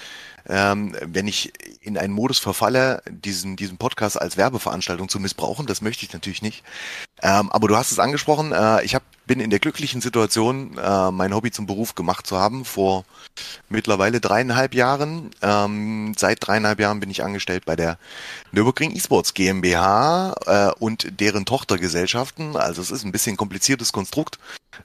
ähm, 0.47 0.95
wenn 1.01 1.27
ich 1.27 1.51
in 1.81 1.97
einen 1.97 2.13
Modus 2.13 2.39
verfalle, 2.39 3.01
diesen, 3.09 3.55
diesen 3.55 3.77
Podcast 3.77 4.19
als 4.19 4.37
Werbeveranstaltung 4.37 5.09
zu 5.09 5.19
missbrauchen. 5.19 5.65
Das 5.65 5.81
möchte 5.81 6.05
ich 6.05 6.13
natürlich 6.13 6.41
nicht. 6.41 6.63
Ähm, 7.21 7.51
aber 7.51 7.67
du 7.67 7.75
hast 7.75 7.91
es 7.91 7.99
angesprochen, 7.99 8.51
äh, 8.51 8.83
ich 8.83 8.95
hab, 8.95 9.03
bin 9.27 9.39
in 9.39 9.49
der 9.49 9.59
glücklichen 9.59 10.01
Situation, 10.01 10.77
äh, 10.77 11.11
mein 11.11 11.33
Hobby 11.33 11.51
zum 11.51 11.67
Beruf 11.67 11.95
gemacht 11.95 12.25
zu 12.25 12.37
haben, 12.37 12.65
vor 12.65 13.05
mittlerweile 13.69 14.19
dreieinhalb 14.19 14.73
Jahren. 14.73 15.31
Ähm, 15.41 16.13
seit 16.17 16.45
dreieinhalb 16.45 16.79
Jahren 16.79 16.99
bin 16.99 17.09
ich 17.09 17.23
angestellt 17.23 17.65
bei 17.65 17.75
der 17.75 17.97
Nürburgring 18.51 18.95
Esports 18.95 19.33
GmbH 19.33 20.33
äh, 20.45 20.71
und 20.79 21.19
deren 21.19 21.45
Tochtergesellschaften. 21.45 22.57
Also 22.57 22.81
es 22.81 22.91
ist 22.91 23.03
ein 23.03 23.11
bisschen 23.11 23.37
kompliziertes 23.37 23.91
Konstrukt 23.91 24.39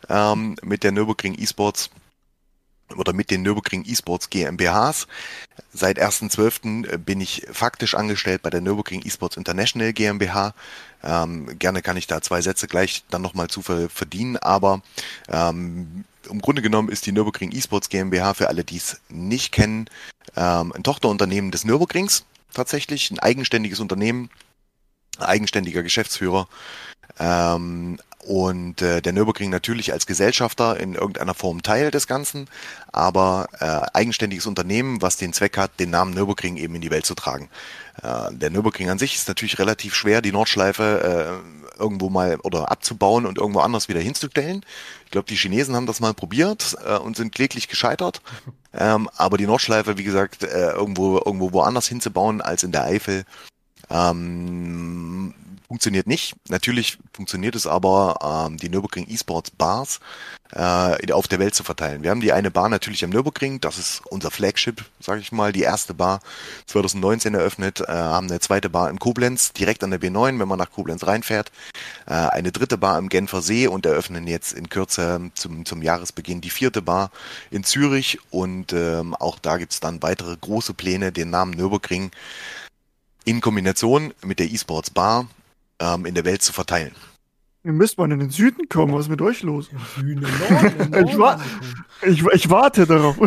ähm, 0.08 0.56
mit 0.62 0.82
der 0.82 0.92
Nürburgring 0.92 1.34
Esports 1.38 1.90
oder 2.96 3.12
mit 3.12 3.30
den 3.30 3.42
Nürburgring 3.42 3.84
Esports 3.84 4.30
GmbHs. 4.30 5.06
Seit 5.72 6.00
1.12. 6.00 6.88
Äh, 6.88 6.98
bin 6.98 7.20
ich 7.20 7.46
faktisch 7.50 7.94
angestellt 7.94 8.42
bei 8.42 8.50
der 8.50 8.60
Nürburgring 8.60 9.02
Esports 9.02 9.36
International 9.36 9.92
GmbH. 9.92 10.54
Ähm, 11.02 11.58
gerne 11.58 11.82
kann 11.82 11.96
ich 11.96 12.06
da 12.06 12.22
zwei 12.22 12.40
Sätze 12.40 12.68
gleich 12.68 13.04
dann 13.10 13.22
nochmal 13.22 13.48
zu 13.48 13.62
verdienen, 13.62 14.36
aber 14.36 14.82
ähm, 15.28 16.04
im 16.28 16.40
Grunde 16.40 16.62
genommen 16.62 16.88
ist 16.88 17.06
die 17.06 17.12
Nürburgring 17.12 17.52
Esports 17.52 17.88
GmbH 17.88 18.34
für 18.34 18.48
alle, 18.48 18.64
die 18.64 18.76
es 18.76 19.00
nicht 19.08 19.52
kennen, 19.52 19.88
ähm, 20.36 20.72
ein 20.72 20.82
Tochterunternehmen 20.82 21.50
des 21.50 21.64
Nürburgrings. 21.64 22.24
Tatsächlich 22.52 23.10
ein 23.10 23.18
eigenständiges 23.18 23.80
Unternehmen, 23.80 24.30
eigenständiger 25.18 25.82
Geschäftsführer. 25.82 26.48
Ähm, 27.18 27.98
und 28.26 28.82
äh, 28.82 29.00
der 29.00 29.12
Nürburgring 29.12 29.50
natürlich 29.50 29.92
als 29.92 30.04
Gesellschafter 30.04 30.80
in 30.80 30.94
irgendeiner 30.94 31.34
Form 31.34 31.62
Teil 31.62 31.92
des 31.92 32.08
Ganzen, 32.08 32.48
aber 32.90 33.46
äh, 33.60 33.86
eigenständiges 33.96 34.46
Unternehmen, 34.46 35.00
was 35.00 35.16
den 35.16 35.32
Zweck 35.32 35.56
hat, 35.56 35.78
den 35.78 35.90
Namen 35.90 36.12
Nürburgring 36.12 36.56
eben 36.56 36.74
in 36.74 36.80
die 36.80 36.90
Welt 36.90 37.06
zu 37.06 37.14
tragen. 37.14 37.48
Äh, 38.02 38.32
der 38.32 38.50
Nürburgring 38.50 38.90
an 38.90 38.98
sich 38.98 39.14
ist 39.14 39.28
natürlich 39.28 39.60
relativ 39.60 39.94
schwer, 39.94 40.22
die 40.22 40.32
Nordschleife 40.32 41.40
äh, 41.78 41.80
irgendwo 41.80 42.10
mal 42.10 42.36
oder 42.42 42.68
abzubauen 42.72 43.26
und 43.26 43.38
irgendwo 43.38 43.60
anders 43.60 43.88
wieder 43.88 44.00
hinzustellen. 44.00 44.64
Ich 45.04 45.12
glaube, 45.12 45.28
die 45.28 45.36
Chinesen 45.36 45.76
haben 45.76 45.86
das 45.86 46.00
mal 46.00 46.12
probiert 46.12 46.76
äh, 46.84 46.96
und 46.96 47.16
sind 47.16 47.32
kläglich 47.32 47.68
gescheitert. 47.68 48.20
Ähm, 48.78 49.08
aber 49.16 49.38
die 49.38 49.46
Nordschleife, 49.46 49.96
wie 49.96 50.04
gesagt, 50.04 50.42
äh, 50.42 50.72
irgendwo 50.72 51.16
irgendwo 51.16 51.54
woanders 51.54 51.88
hinzubauen 51.88 52.42
als 52.42 52.62
in 52.62 52.72
der 52.72 52.84
Eifel, 52.84 53.24
ähm, 53.88 55.32
funktioniert 55.68 56.06
nicht. 56.06 56.34
Natürlich 56.48 56.98
funktioniert 57.12 57.54
es 57.54 57.66
aber, 57.66 58.46
ähm, 58.48 58.56
die 58.56 58.68
Nürburgring 58.68 59.08
Esports 59.08 59.50
Bars 59.50 60.00
äh, 60.52 61.12
auf 61.12 61.28
der 61.28 61.38
Welt 61.38 61.54
zu 61.54 61.64
verteilen. 61.64 62.02
Wir 62.02 62.10
haben 62.10 62.20
die 62.20 62.32
eine 62.32 62.50
Bar 62.50 62.68
natürlich 62.68 63.04
am 63.04 63.10
Nürburgring, 63.10 63.60
das 63.60 63.78
ist 63.78 64.02
unser 64.06 64.30
Flagship, 64.30 64.84
sage 65.00 65.20
ich 65.20 65.32
mal, 65.32 65.52
die 65.52 65.62
erste 65.62 65.94
Bar 65.94 66.20
2019 66.66 67.34
eröffnet, 67.34 67.80
äh, 67.80 67.86
haben 67.88 68.28
eine 68.28 68.40
zweite 68.40 68.70
Bar 68.70 68.90
in 68.90 68.98
Koblenz, 68.98 69.52
direkt 69.52 69.82
an 69.82 69.90
der 69.90 70.00
B9, 70.00 70.38
wenn 70.38 70.48
man 70.48 70.58
nach 70.58 70.70
Koblenz 70.70 71.06
reinfährt, 71.06 71.50
äh, 72.06 72.12
eine 72.12 72.52
dritte 72.52 72.78
Bar 72.78 72.98
im 72.98 73.08
Genfer 73.08 73.42
See 73.42 73.66
und 73.66 73.86
eröffnen 73.86 74.26
jetzt 74.26 74.52
in 74.52 74.68
Kürze 74.68 75.30
zum, 75.34 75.64
zum 75.64 75.82
Jahresbeginn 75.82 76.40
die 76.40 76.50
vierte 76.50 76.82
Bar 76.82 77.10
in 77.50 77.64
Zürich 77.64 78.18
und 78.30 78.72
ähm, 78.72 79.14
auch 79.14 79.38
da 79.38 79.56
gibt's 79.56 79.80
dann 79.80 80.02
weitere 80.02 80.36
große 80.36 80.74
Pläne, 80.74 81.12
den 81.12 81.30
Namen 81.30 81.52
Nürburgring 81.52 82.12
in 83.24 83.40
Kombination 83.40 84.14
mit 84.24 84.38
der 84.38 84.50
Esports 84.52 84.90
Bar 84.90 85.26
ähm, 85.80 86.06
in 86.06 86.14
der 86.14 86.24
Welt 86.24 86.42
zu 86.42 86.52
verteilen. 86.52 86.92
Ihr 87.64 87.72
müsst 87.72 87.98
mal 87.98 88.10
in 88.12 88.20
den 88.20 88.30
Süden 88.30 88.68
kommen, 88.68 88.94
was 88.94 89.02
ist 89.06 89.08
mit 89.08 89.20
euch 89.22 89.42
los? 89.42 89.70
Süden, 89.96 90.20
Norden, 90.20 90.90
Norden 90.90 91.08
Ich 91.08 91.18
war- 91.18 91.40
Ich, 92.02 92.24
ich 92.24 92.50
warte 92.50 92.86
darauf. 92.86 93.16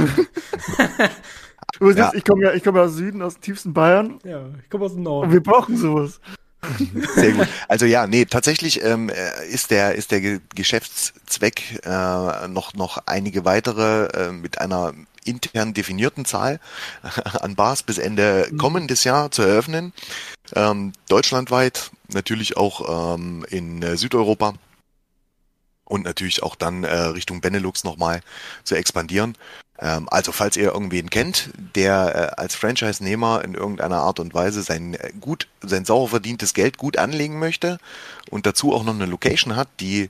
Ja. 1.82 2.12
Ich 2.14 2.26
komme 2.26 2.44
ja, 2.44 2.54
ich 2.54 2.64
komme 2.64 2.80
ja 2.80 2.86
aus 2.86 2.96
Süden, 2.96 3.22
aus 3.22 3.36
dem 3.36 3.42
tiefsten 3.42 3.74
Bayern. 3.74 4.20
Ja, 4.26 4.42
ich 4.62 4.70
komme 4.70 4.84
aus 4.86 4.92
dem 4.92 4.98
Und 5.00 5.04
Norden. 5.04 5.32
wir 5.32 5.42
brauchen 5.42 5.78
sowas. 5.78 6.20
Sehr 7.16 7.32
gut. 7.32 7.48
Also 7.70 7.86
ja, 7.86 8.06
nee, 8.06 8.26
tatsächlich 8.26 8.84
ähm, 8.84 9.08
äh, 9.10 9.48
ist 9.48 9.72
der 9.72 9.96
ist 9.96 10.12
der 10.12 10.20
Ge 10.20 10.40
Geschäftszweck 10.56 11.80
äh, 11.86 12.48
noch 12.50 12.74
noch 12.74 12.98
einige 13.06 13.46
weitere 13.46 14.08
äh, 14.08 14.32
mit 14.34 14.60
einer 14.60 14.94
intern 15.24 15.74
definierten 15.74 16.26
Zahl 16.26 16.60
an 17.40 17.56
Bars 17.56 17.84
bis 17.84 17.98
Ende 17.98 18.52
kommendes 18.58 19.06
Jahr 19.06 19.32
zu 19.32 19.42
eröffnen. 19.44 19.94
Ähm, 20.56 20.94
deutschlandweit, 21.08 21.92
natürlich 22.08 22.58
auch 22.58 23.16
ähm, 23.16 23.46
in 23.50 23.82
äh, 23.82 23.98
Südeuropa 23.98 24.54
und 25.86 26.04
natürlich 26.04 26.44
auch 26.44 26.56
dann 26.56 26.84
äh, 26.84 26.96
Richtung 26.96 27.42
Benelux 27.42 27.84
nochmal 27.84 28.22
zu 28.64 28.76
expandieren. 28.76 29.36
Ähm, 29.82 30.08
also 30.10 30.32
falls 30.32 30.58
ihr 30.58 30.72
irgendwen 30.72 31.10
kennt, 31.10 31.52
der 31.76 32.34
äh, 32.38 32.42
als 32.42 32.56
Franchise-Nehmer 32.56 33.44
in 33.44 33.54
irgendeiner 33.54 33.98
Art 33.98 34.20
und 34.20 34.34
Weise 34.34 34.62
sein 34.62 34.94
äh, 34.94 35.12
gut, 35.20 35.48
sein 35.62 35.86
sauer 35.86 36.10
verdientes 36.10 36.54
Geld 36.54 36.78
gut 36.78 36.98
anlegen 36.98 37.40
möchte 37.40 37.80
und 38.30 38.46
dazu 38.46 38.74
auch 38.74 38.84
noch 38.84 38.94
eine 38.94 39.06
Location 39.06 39.56
hat, 39.56 39.70
die 39.80 40.10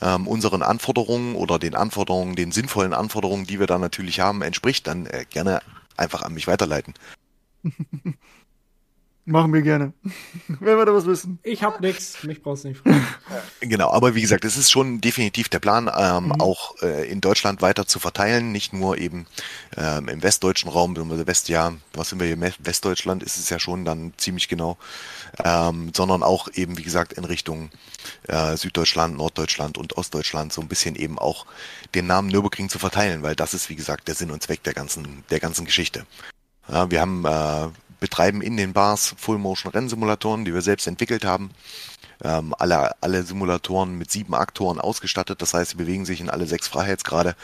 ähm, 0.00 0.26
unseren 0.26 0.62
Anforderungen 0.62 1.34
oder 1.34 1.58
den 1.58 1.74
Anforderungen, 1.74 2.36
den 2.36 2.52
sinnvollen 2.52 2.94
Anforderungen, 2.94 3.46
die 3.46 3.60
wir 3.60 3.66
da 3.66 3.78
natürlich 3.78 4.20
haben, 4.20 4.42
entspricht, 4.42 4.86
dann 4.86 5.06
äh, 5.06 5.26
gerne 5.28 5.60
einfach 5.96 6.22
an 6.22 6.34
mich 6.34 6.46
weiterleiten. 6.46 6.94
Machen 9.24 9.52
wir 9.52 9.62
gerne. 9.62 9.92
Wenn 10.48 10.76
wir 10.76 10.84
da 10.84 10.92
was 10.92 11.06
wissen. 11.06 11.38
Ich 11.44 11.62
hab 11.62 11.80
nix, 11.80 12.24
mich 12.24 12.42
brauchst 12.42 12.64
du 12.64 12.68
nicht 12.68 12.80
fragen. 12.80 13.06
Genau, 13.60 13.92
aber 13.92 14.16
wie 14.16 14.20
gesagt, 14.20 14.44
es 14.44 14.56
ist 14.56 14.72
schon 14.72 15.00
definitiv 15.00 15.48
der 15.48 15.60
Plan, 15.60 15.88
ähm, 15.96 16.32
auch 16.40 16.82
äh, 16.82 17.08
in 17.08 17.20
Deutschland 17.20 17.62
weiter 17.62 17.86
zu 17.86 18.00
verteilen, 18.00 18.50
nicht 18.50 18.72
nur 18.72 18.98
eben 18.98 19.26
ähm, 19.76 20.08
im 20.08 20.22
westdeutschen 20.22 20.68
Raum, 20.68 20.96
West, 21.26 21.48
ja, 21.48 21.72
was 21.94 22.08
sind 22.08 22.18
wir 22.18 22.26
hier, 22.26 22.52
Westdeutschland 22.58 23.22
ist 23.22 23.38
es 23.38 23.48
ja 23.50 23.60
schon 23.60 23.84
dann 23.84 24.14
ziemlich 24.16 24.48
genau, 24.48 24.78
ähm, 25.44 25.92
sondern 25.94 26.24
auch 26.24 26.48
eben, 26.52 26.76
wie 26.76 26.82
gesagt, 26.82 27.12
in 27.12 27.24
Richtung 27.24 27.70
äh, 28.26 28.56
Süddeutschland, 28.56 29.16
Norddeutschland 29.16 29.78
und 29.78 29.96
Ostdeutschland 29.96 30.52
so 30.52 30.60
ein 30.60 30.68
bisschen 30.68 30.96
eben 30.96 31.18
auch 31.18 31.46
den 31.94 32.08
Namen 32.08 32.28
Nürburgring 32.28 32.68
zu 32.68 32.80
verteilen, 32.80 33.22
weil 33.22 33.36
das 33.36 33.54
ist, 33.54 33.70
wie 33.70 33.76
gesagt, 33.76 34.08
der 34.08 34.16
Sinn 34.16 34.32
und 34.32 34.42
Zweck 34.42 34.64
der 34.64 34.74
ganzen, 34.74 35.22
der 35.30 35.38
ganzen 35.38 35.64
Geschichte. 35.64 36.04
Ja, 36.68 36.90
wir 36.90 37.00
haben, 37.00 37.24
äh, 37.24 37.68
betreiben 38.02 38.42
in 38.42 38.58
den 38.58 38.74
Bars 38.74 39.14
Full-Motion-Rennsimulatoren, 39.16 40.44
die 40.44 40.52
wir 40.52 40.60
selbst 40.60 40.86
entwickelt 40.86 41.24
haben 41.24 41.50
ähm, 42.24 42.54
alle, 42.58 42.92
alle 43.00 43.22
Simulatoren 43.22 43.98
mit 43.98 44.10
sieben 44.10 44.34
Aktoren 44.34 44.80
ausgestattet. 44.80 45.42
Das 45.42 45.54
heißt, 45.54 45.72
sie 45.72 45.76
bewegen 45.76 46.04
sich 46.04 46.20
in 46.20 46.30
alle 46.30 46.46
sechs 46.46 46.68
Freiheitsgrade. 46.68 47.34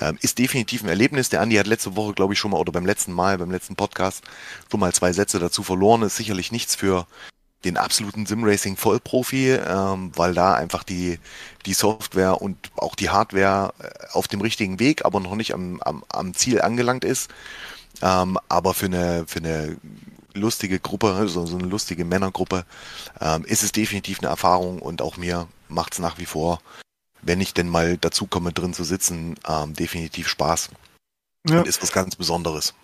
Ähm, 0.00 0.18
ist 0.20 0.38
definitiv 0.38 0.82
ein 0.82 0.88
Erlebnis. 0.88 1.28
Der 1.28 1.40
Andi 1.40 1.56
hat 1.56 1.66
letzte 1.66 1.96
Woche, 1.96 2.14
glaube 2.14 2.32
ich, 2.32 2.38
schon 2.38 2.50
mal, 2.50 2.58
oder 2.58 2.72
beim 2.72 2.86
letzten 2.86 3.12
Mal, 3.12 3.38
beim 3.38 3.50
letzten 3.50 3.76
Podcast, 3.76 4.24
schon 4.70 4.80
mal 4.80 4.92
zwei 4.92 5.12
Sätze 5.12 5.38
dazu 5.38 5.62
verloren. 5.62 6.02
Ist 6.02 6.16
sicherlich 6.16 6.52
nichts 6.52 6.74
für 6.74 7.06
den 7.64 7.76
absoluten 7.76 8.26
Simracing 8.26 8.76
Vollprofi, 8.76 9.52
ähm, 9.52 10.10
weil 10.16 10.34
da 10.34 10.54
einfach 10.54 10.82
die, 10.82 11.20
die 11.64 11.74
Software 11.74 12.42
und 12.42 12.56
auch 12.76 12.96
die 12.96 13.10
Hardware 13.10 13.72
äh, 13.78 13.88
auf 14.12 14.26
dem 14.26 14.40
richtigen 14.40 14.80
Weg, 14.80 15.04
aber 15.04 15.20
noch 15.20 15.36
nicht 15.36 15.54
am, 15.54 15.80
am, 15.82 16.04
am 16.08 16.34
Ziel 16.34 16.60
angelangt 16.60 17.04
ist. 17.04 17.30
Ähm, 18.02 18.38
aber 18.48 18.74
für 18.74 18.86
eine, 18.86 19.24
für 19.26 19.38
eine 19.38 19.76
lustige 20.34 20.78
Gruppe, 20.80 21.28
so, 21.28 21.46
so 21.46 21.56
eine 21.56 21.68
lustige 21.68 22.04
Männergruppe, 22.04 22.64
ähm, 23.20 23.44
ist 23.44 23.62
es 23.62 23.72
definitiv 23.72 24.18
eine 24.20 24.28
Erfahrung 24.28 24.80
und 24.80 25.00
auch 25.02 25.16
mir 25.16 25.46
macht 25.68 25.94
es 25.94 25.98
nach 25.98 26.18
wie 26.18 26.26
vor, 26.26 26.60
wenn 27.22 27.40
ich 27.40 27.54
denn 27.54 27.68
mal 27.68 27.96
dazu 27.98 28.26
komme, 28.26 28.52
drin 28.52 28.74
zu 28.74 28.84
sitzen, 28.84 29.36
ähm, 29.48 29.74
definitiv 29.74 30.28
Spaß 30.28 30.70
Ja. 31.48 31.58
und 31.60 31.68
ist 31.68 31.82
was 31.82 31.92
ganz 31.92 32.16
Besonderes. 32.16 32.74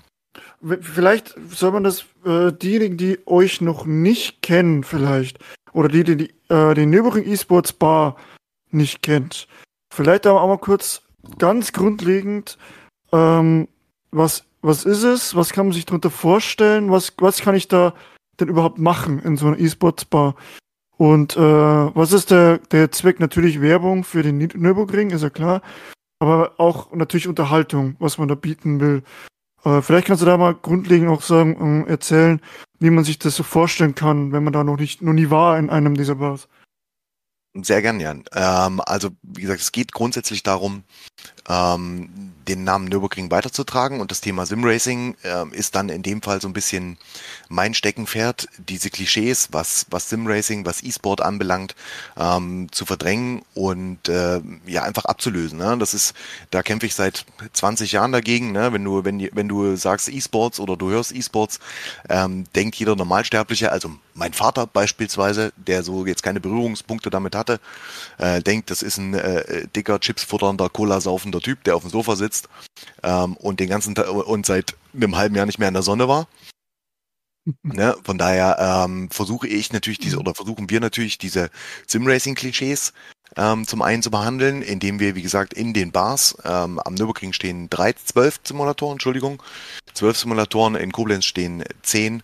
Vielleicht 0.80 1.34
soll 1.50 1.72
man 1.72 1.84
das, 1.84 2.04
äh, 2.24 2.52
diejenigen, 2.52 2.96
die 2.96 3.18
euch 3.26 3.60
noch 3.60 3.84
nicht 3.86 4.42
kennen, 4.42 4.84
vielleicht, 4.84 5.38
oder 5.72 5.88
die, 5.88 6.04
die, 6.04 6.16
die 6.16 6.34
äh, 6.48 6.74
den 6.74 6.90
Nürburgring 6.90 7.24
eSports 7.24 7.72
Bar 7.72 8.16
nicht 8.70 9.02
kennt, 9.02 9.48
vielleicht 9.92 10.26
aber 10.26 10.42
auch 10.42 10.48
mal 10.48 10.58
kurz 10.58 11.02
ganz 11.38 11.72
grundlegend, 11.72 12.58
ähm, 13.12 13.68
was, 14.10 14.44
was 14.62 14.84
ist 14.84 15.02
es, 15.02 15.34
was 15.34 15.52
kann 15.52 15.66
man 15.66 15.72
sich 15.72 15.86
darunter 15.86 16.10
vorstellen, 16.10 16.90
was, 16.90 17.12
was 17.18 17.40
kann 17.40 17.54
ich 17.54 17.68
da 17.68 17.94
denn 18.40 18.48
überhaupt 18.48 18.78
machen 18.78 19.18
in 19.20 19.36
so 19.36 19.46
einer 19.46 19.58
eSports 19.58 20.04
Bar? 20.04 20.34
Und 20.96 21.36
äh, 21.36 21.40
was 21.40 22.12
ist 22.12 22.30
der, 22.30 22.58
der 22.58 22.90
Zweck? 22.90 23.20
Natürlich 23.20 23.60
Werbung 23.60 24.02
für 24.02 24.22
den 24.22 24.40
Nür- 24.40 24.56
Nürburgring, 24.56 25.10
ist 25.10 25.22
ja 25.22 25.30
klar, 25.30 25.62
aber 26.18 26.52
auch 26.58 26.92
natürlich 26.92 27.28
Unterhaltung, 27.28 27.94
was 28.00 28.18
man 28.18 28.28
da 28.28 28.34
bieten 28.34 28.80
will. 28.80 29.02
Äh, 29.64 29.80
vielleicht 29.82 30.06
kannst 30.08 30.22
du 30.22 30.26
da 30.26 30.36
mal 30.36 30.54
grundlegend 30.54 31.08
auch 31.08 31.22
sagen, 31.22 31.56
ähm, 31.60 31.86
erzählen, 31.86 32.40
wie 32.80 32.90
man 32.90 33.04
sich 33.04 33.18
das 33.18 33.36
so 33.36 33.44
vorstellen 33.44 33.94
kann, 33.94 34.32
wenn 34.32 34.44
man 34.44 34.52
da 34.52 34.64
noch 34.64 34.76
nicht, 34.76 35.02
noch 35.02 35.12
nie 35.12 35.30
war 35.30 35.58
in 35.58 35.70
einem 35.70 35.96
dieser 35.96 36.16
Bars. 36.16 36.48
Sehr 37.54 37.82
gern, 37.82 37.98
Jan. 37.98 38.24
Ähm, 38.32 38.80
also, 38.84 39.10
wie 39.22 39.42
gesagt, 39.42 39.60
es 39.60 39.72
geht 39.72 39.92
grundsätzlich 39.92 40.42
darum, 40.42 40.84
ähm, 41.48 42.32
den 42.48 42.64
Namen 42.64 42.86
Nürburgring 42.86 43.30
weiterzutragen 43.30 44.00
und 44.00 44.10
das 44.10 44.20
Thema 44.20 44.46
Simracing 44.46 45.16
ähm, 45.22 45.52
ist 45.52 45.74
dann 45.74 45.88
in 45.88 46.02
dem 46.02 46.22
Fall 46.22 46.40
so 46.40 46.48
ein 46.48 46.52
bisschen 46.52 46.96
mein 47.48 47.74
Steckenpferd, 47.74 48.48
diese 48.58 48.90
Klischees, 48.90 49.48
was, 49.52 49.86
was 49.90 50.08
Simracing, 50.08 50.64
was 50.64 50.82
E-Sport 50.82 51.20
anbelangt, 51.20 51.74
ähm, 52.16 52.68
zu 52.72 52.86
verdrängen 52.86 53.42
und 53.54 54.08
äh, 54.08 54.40
ja 54.66 54.82
einfach 54.82 55.04
abzulösen. 55.04 55.58
Ne? 55.58 55.76
Das 55.78 55.94
ist, 55.94 56.14
da 56.50 56.62
kämpfe 56.62 56.86
ich 56.86 56.94
seit 56.94 57.26
20 57.52 57.92
Jahren 57.92 58.12
dagegen. 58.12 58.52
Ne? 58.52 58.72
Wenn 58.72 58.84
du, 58.84 59.04
wenn, 59.04 59.28
wenn 59.32 59.48
du 59.48 59.76
sagst 59.76 60.08
E-Sports 60.08 60.58
oder 60.58 60.76
du 60.76 60.90
hörst 60.90 61.14
E-Sports, 61.14 61.60
ähm, 62.08 62.44
denkt 62.54 62.76
jeder 62.76 62.96
Normalsterbliche, 62.96 63.70
also 63.70 63.90
mein 64.14 64.32
Vater 64.32 64.66
beispielsweise, 64.66 65.52
der 65.56 65.82
so 65.82 66.04
jetzt 66.04 66.22
keine 66.22 66.40
Berührungspunkte 66.40 67.10
damit 67.10 67.34
hatte, 67.34 67.60
äh, 68.18 68.42
denkt, 68.42 68.70
das 68.70 68.82
ist 68.82 68.98
ein 68.98 69.14
äh, 69.14 69.68
dicker, 69.68 70.00
Chips 70.00 70.24
futternder, 70.24 70.68
Cola 70.68 71.00
saufender 71.00 71.37
Typ, 71.40 71.64
der 71.64 71.76
auf 71.76 71.82
dem 71.82 71.90
Sofa 71.90 72.16
sitzt 72.16 72.48
ähm, 73.02 73.36
und 73.36 73.60
den 73.60 73.68
ganzen 73.68 73.94
Tag 73.94 74.10
und 74.10 74.46
seit 74.46 74.76
einem 74.94 75.16
halben 75.16 75.34
Jahr 75.34 75.46
nicht 75.46 75.58
mehr 75.58 75.68
in 75.68 75.74
der 75.74 75.82
Sonne 75.82 76.08
war. 76.08 76.28
Ne? 77.62 77.96
Von 78.04 78.18
daher 78.18 78.84
ähm, 78.84 79.08
versuche 79.10 79.48
ich 79.48 79.72
natürlich 79.72 79.98
diese 79.98 80.18
oder 80.18 80.34
versuchen 80.34 80.68
wir 80.68 80.80
natürlich 80.80 81.16
diese 81.16 81.48
Sim-Racing-Klischees 81.86 82.92
ähm, 83.36 83.66
zum 83.66 83.82
einen 83.82 84.02
zu 84.02 84.10
behandeln, 84.10 84.62
indem 84.62 85.00
wir, 85.00 85.14
wie 85.14 85.22
gesagt, 85.22 85.54
in 85.54 85.72
den 85.72 85.92
Bars 85.92 86.36
ähm, 86.44 86.78
am 86.78 86.94
Nürburgring 86.94 87.32
stehen 87.32 87.70
drei, 87.70 87.92
zwölf 87.92 88.40
Simulatoren, 88.44 88.94
Entschuldigung, 88.94 89.42
zwölf 89.94 90.18
Simulatoren, 90.18 90.74
in 90.74 90.92
Koblenz 90.92 91.24
stehen 91.24 91.64
zehn 91.82 92.22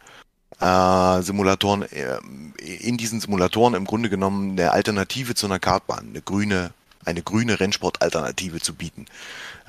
äh, 0.61 1.23
Simulatoren, 1.23 1.83
äh, 1.83 2.19
in 2.59 2.97
diesen 2.97 3.21
Simulatoren 3.21 3.75
im 3.75 3.85
Grunde 3.85 4.11
genommen 4.11 4.53
eine 4.53 4.73
Alternative 4.73 5.35
zu 5.35 5.47
einer 5.47 5.59
Kartbahn, 5.59 6.09
eine 6.11 6.23
grüne, 6.23 6.73
eine 7.05 7.23
grüne 7.23 7.61
Rennsport-Alternative 7.61 8.61
zu 8.61 8.75
bieten. 8.75 9.07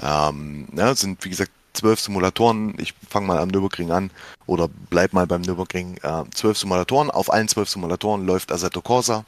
Ähm, 0.02 0.68
es 0.76 1.02
sind, 1.02 1.24
wie 1.24 1.30
gesagt, 1.30 1.52
zwölf 1.76 2.00
Simulatoren. 2.00 2.74
Ich 2.80 2.94
fange 3.08 3.28
mal 3.28 3.38
am 3.38 3.50
Nürburgring 3.50 3.92
an 3.92 4.10
oder 4.48 4.68
bleib 4.90 5.14
mal 5.14 5.28
beim 5.28 5.42
Nürburgring. 5.42 5.98
Äh, 6.02 6.24
zwölf 6.34 6.58
Simulatoren. 6.58 7.12
Auf 7.12 7.32
allen 7.32 7.48
zwölf 7.48 7.70
Simulatoren 7.70 8.26
läuft 8.26 8.52
Assetto 8.52 8.82
Corsa. 8.82 9.26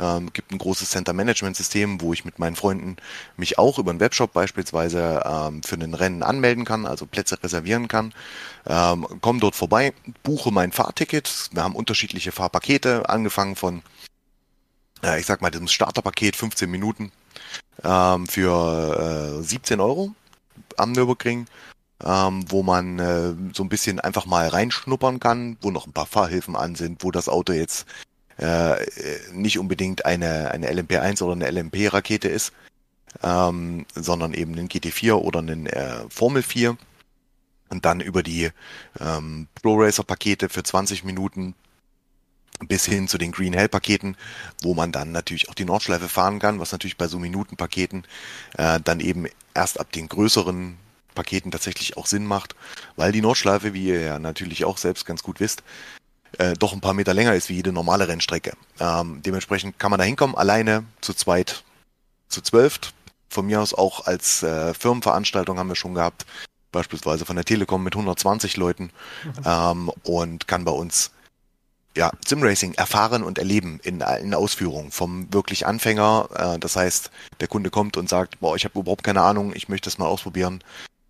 Ähm, 0.00 0.32
gibt 0.32 0.50
ein 0.50 0.58
großes 0.58 0.90
Center-Management-System, 0.90 2.00
wo 2.00 2.12
ich 2.12 2.24
mit 2.24 2.38
meinen 2.38 2.56
Freunden 2.56 2.96
mich 3.36 3.58
auch 3.58 3.78
über 3.78 3.90
einen 3.90 4.00
Webshop 4.00 4.32
beispielsweise 4.32 5.22
ähm, 5.24 5.62
für 5.62 5.76
ein 5.76 5.94
Rennen 5.94 6.22
anmelden 6.22 6.64
kann, 6.64 6.86
also 6.86 7.06
Plätze 7.06 7.42
reservieren 7.42 7.88
kann. 7.88 8.12
Ähm, 8.66 9.06
komm 9.20 9.40
dort 9.40 9.54
vorbei, 9.54 9.92
buche 10.22 10.50
mein 10.50 10.72
Fahrticket. 10.72 11.50
Wir 11.52 11.62
haben 11.62 11.76
unterschiedliche 11.76 12.32
Fahrpakete, 12.32 13.08
angefangen 13.08 13.56
von, 13.56 13.82
äh, 15.02 15.20
ich 15.20 15.26
sag 15.26 15.42
mal, 15.42 15.50
diesem 15.50 15.68
Starterpaket 15.68 16.36
15 16.36 16.70
Minuten 16.70 17.12
ähm, 17.84 18.26
für 18.26 19.38
äh, 19.40 19.42
17 19.42 19.80
Euro 19.80 20.14
am 20.76 20.92
Nürburgring, 20.92 21.46
ähm, 22.04 22.44
wo 22.48 22.62
man 22.62 22.98
äh, 22.98 23.34
so 23.54 23.62
ein 23.62 23.68
bisschen 23.68 24.00
einfach 24.00 24.26
mal 24.26 24.48
reinschnuppern 24.48 25.20
kann, 25.20 25.56
wo 25.60 25.70
noch 25.70 25.86
ein 25.86 25.92
paar 25.92 26.06
Fahrhilfen 26.06 26.56
an 26.56 26.74
sind, 26.74 27.04
wo 27.04 27.10
das 27.10 27.28
Auto 27.28 27.52
jetzt 27.52 27.86
äh, 28.38 28.76
nicht 29.32 29.58
unbedingt 29.58 30.04
eine, 30.04 30.50
eine 30.50 30.70
LMP1 30.70 31.22
oder 31.22 31.32
eine 31.32 31.50
LMP-Rakete 31.50 32.28
ist, 32.28 32.52
ähm, 33.22 33.86
sondern 33.94 34.34
eben 34.34 34.52
einen 34.52 34.68
GT4 34.68 35.12
oder 35.12 35.40
einen 35.40 35.66
äh, 35.66 36.04
Formel 36.08 36.42
4 36.42 36.76
und 37.68 37.84
dann 37.84 38.00
über 38.00 38.22
die 38.22 38.50
ähm, 39.00 39.48
Pro 39.60 39.76
Racer 39.76 40.04
Pakete 40.04 40.48
für 40.48 40.62
20 40.62 41.04
Minuten 41.04 41.54
bis 42.68 42.84
hin 42.84 43.08
zu 43.08 43.18
den 43.18 43.32
Green 43.32 43.52
Hell 43.52 43.68
Paketen, 43.68 44.16
wo 44.62 44.74
man 44.74 44.92
dann 44.92 45.12
natürlich 45.12 45.48
auch 45.48 45.54
die 45.54 45.64
Nordschleife 45.64 46.08
fahren 46.08 46.38
kann, 46.38 46.60
was 46.60 46.72
natürlich 46.72 46.96
bei 46.96 47.08
so 47.08 47.18
Minutenpaketen 47.18 48.04
äh, 48.56 48.80
dann 48.82 49.00
eben 49.00 49.26
erst 49.54 49.80
ab 49.80 49.92
den 49.92 50.08
größeren 50.08 50.76
Paketen 51.14 51.50
tatsächlich 51.50 51.96
auch 51.96 52.06
Sinn 52.06 52.24
macht, 52.24 52.54
weil 52.96 53.12
die 53.12 53.20
Nordschleife, 53.20 53.74
wie 53.74 53.86
ihr 53.86 54.00
ja 54.00 54.18
natürlich 54.18 54.64
auch 54.64 54.78
selbst 54.78 55.04
ganz 55.04 55.22
gut 55.22 55.40
wisst, 55.40 55.62
äh, 56.38 56.54
doch 56.54 56.72
ein 56.72 56.80
paar 56.80 56.94
Meter 56.94 57.14
länger 57.14 57.34
ist 57.34 57.48
wie 57.48 57.54
jede 57.54 57.72
normale 57.72 58.08
Rennstrecke. 58.08 58.54
Ähm, 58.80 59.22
dementsprechend 59.24 59.78
kann 59.78 59.90
man 59.90 59.98
da 59.98 60.04
hinkommen, 60.04 60.36
alleine, 60.36 60.84
zu 61.00 61.12
zweit, 61.14 61.64
zu 62.28 62.40
zwölft. 62.40 62.94
Von 63.28 63.46
mir 63.46 63.60
aus 63.60 63.74
auch 63.74 64.06
als 64.06 64.42
äh, 64.42 64.74
Firmenveranstaltung 64.74 65.58
haben 65.58 65.68
wir 65.68 65.76
schon 65.76 65.94
gehabt, 65.94 66.26
beispielsweise 66.70 67.24
von 67.24 67.36
der 67.36 67.44
Telekom 67.44 67.82
mit 67.82 67.94
120 67.94 68.56
Leuten 68.56 68.90
mhm. 69.24 69.32
ähm, 69.44 69.92
und 70.02 70.48
kann 70.48 70.64
bei 70.64 70.72
uns 70.72 71.12
ja, 71.96 72.10
Simracing 72.26 72.74
erfahren 72.74 73.22
und 73.22 73.38
erleben 73.38 73.80
in, 73.82 74.00
in 74.00 74.34
Ausführung 74.34 74.90
vom 74.90 75.32
wirklich 75.32 75.66
Anfänger. 75.66 76.28
Äh, 76.34 76.58
das 76.58 76.76
heißt, 76.76 77.10
der 77.40 77.48
Kunde 77.48 77.70
kommt 77.70 77.96
und 77.96 78.08
sagt, 78.08 78.40
boah, 78.40 78.56
ich 78.56 78.64
habe 78.64 78.78
überhaupt 78.78 79.04
keine 79.04 79.22
Ahnung, 79.22 79.52
ich 79.54 79.68
möchte 79.68 79.88
es 79.88 79.98
mal 79.98 80.06
ausprobieren 80.06 80.62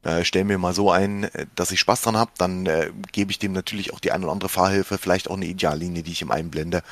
äh, 0.05 0.25
stell 0.25 0.45
mir 0.45 0.59
mal 0.59 0.75
so 0.75 0.91
ein, 0.91 1.25
äh, 1.25 1.47
dass 1.55 1.71
ich 1.71 1.81
Spaß 1.81 2.03
dran 2.03 2.17
habe, 2.17 2.33
dann 2.39 2.67
äh, 2.67 2.91
gebe 3.12 3.31
ich 3.31 3.39
dem 3.39 3.53
natürlich 3.53 3.93
auch 3.93 4.01
die 4.01 4.12
ein 4.12 4.23
oder 4.23 4.33
andere 4.33 4.49
Fahrhilfe, 4.49 4.99
vielleicht 4.99 5.31
auch 5.31 5.37
eine 5.37 5.47
Ideallinie, 5.47 6.03
die 6.03 6.12
ich 6.12 6.23
ihm 6.23 6.31
einblende 6.31 6.83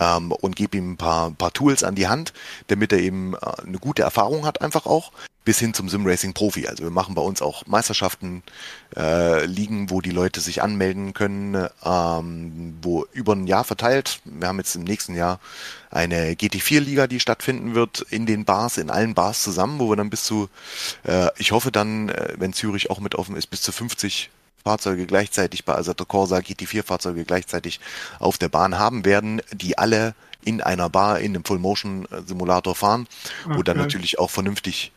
ähm, 0.00 0.32
und 0.32 0.56
gebe 0.56 0.76
ihm 0.76 0.92
ein 0.92 0.96
paar, 0.96 1.30
paar 1.30 1.52
Tools 1.52 1.84
an 1.84 1.94
die 1.94 2.08
Hand, 2.08 2.32
damit 2.66 2.92
er 2.92 2.98
eben 2.98 3.34
äh, 3.34 3.38
eine 3.64 3.78
gute 3.78 4.02
Erfahrung 4.02 4.44
hat 4.44 4.62
einfach 4.62 4.86
auch 4.86 5.12
bis 5.44 5.58
hin 5.58 5.72
zum 5.72 5.88
Simracing 5.88 6.34
Profi. 6.34 6.68
Also 6.68 6.84
wir 6.84 6.90
machen 6.90 7.14
bei 7.14 7.22
uns 7.22 7.40
auch 7.40 7.66
Meisterschaften, 7.66 8.42
äh, 8.96 9.46
Ligen, 9.46 9.90
wo 9.90 10.00
die 10.00 10.10
Leute 10.10 10.40
sich 10.40 10.62
anmelden 10.62 11.14
können, 11.14 11.66
ähm, 11.84 12.78
wo 12.82 13.06
über 13.12 13.34
ein 13.34 13.46
Jahr 13.46 13.64
verteilt. 13.64 14.20
Wir 14.24 14.48
haben 14.48 14.58
jetzt 14.58 14.74
im 14.76 14.84
nächsten 14.84 15.14
Jahr 15.14 15.40
eine 15.90 16.34
GT4-Liga, 16.34 17.06
die 17.06 17.20
stattfinden 17.20 17.74
wird 17.74 18.02
in 18.10 18.26
den 18.26 18.44
Bars, 18.44 18.76
in 18.76 18.90
allen 18.90 19.14
Bars 19.14 19.42
zusammen, 19.42 19.80
wo 19.80 19.88
wir 19.88 19.96
dann 19.96 20.10
bis 20.10 20.24
zu, 20.24 20.48
äh, 21.04 21.28
ich 21.38 21.52
hoffe 21.52 21.72
dann, 21.72 22.10
äh, 22.10 22.34
wenn 22.36 22.52
Zürich 22.52 22.90
auch 22.90 23.00
mit 23.00 23.14
offen 23.14 23.34
ist, 23.34 23.46
bis 23.46 23.62
zu 23.62 23.72
50 23.72 24.30
Fahrzeuge 24.64 25.06
gleichzeitig 25.06 25.64
bei 25.64 25.74
Assetto 25.74 26.04
Corsa 26.04 26.38
GT4-Fahrzeuge 26.38 27.24
gleichzeitig 27.24 27.80
auf 28.18 28.38
der 28.38 28.48
Bahn 28.48 28.78
haben 28.78 29.04
werden, 29.04 29.42
die 29.52 29.78
alle 29.78 30.14
in 30.44 30.60
einer 30.60 30.88
Bar 30.88 31.20
in 31.20 31.34
einem 31.34 31.44
Full-Motion-Simulator 31.44 32.74
fahren, 32.74 33.06
okay. 33.44 33.58
wo 33.58 33.62
dann 33.62 33.76
natürlich 33.76 34.18
auch 34.18 34.30
vernünftig 34.30 34.92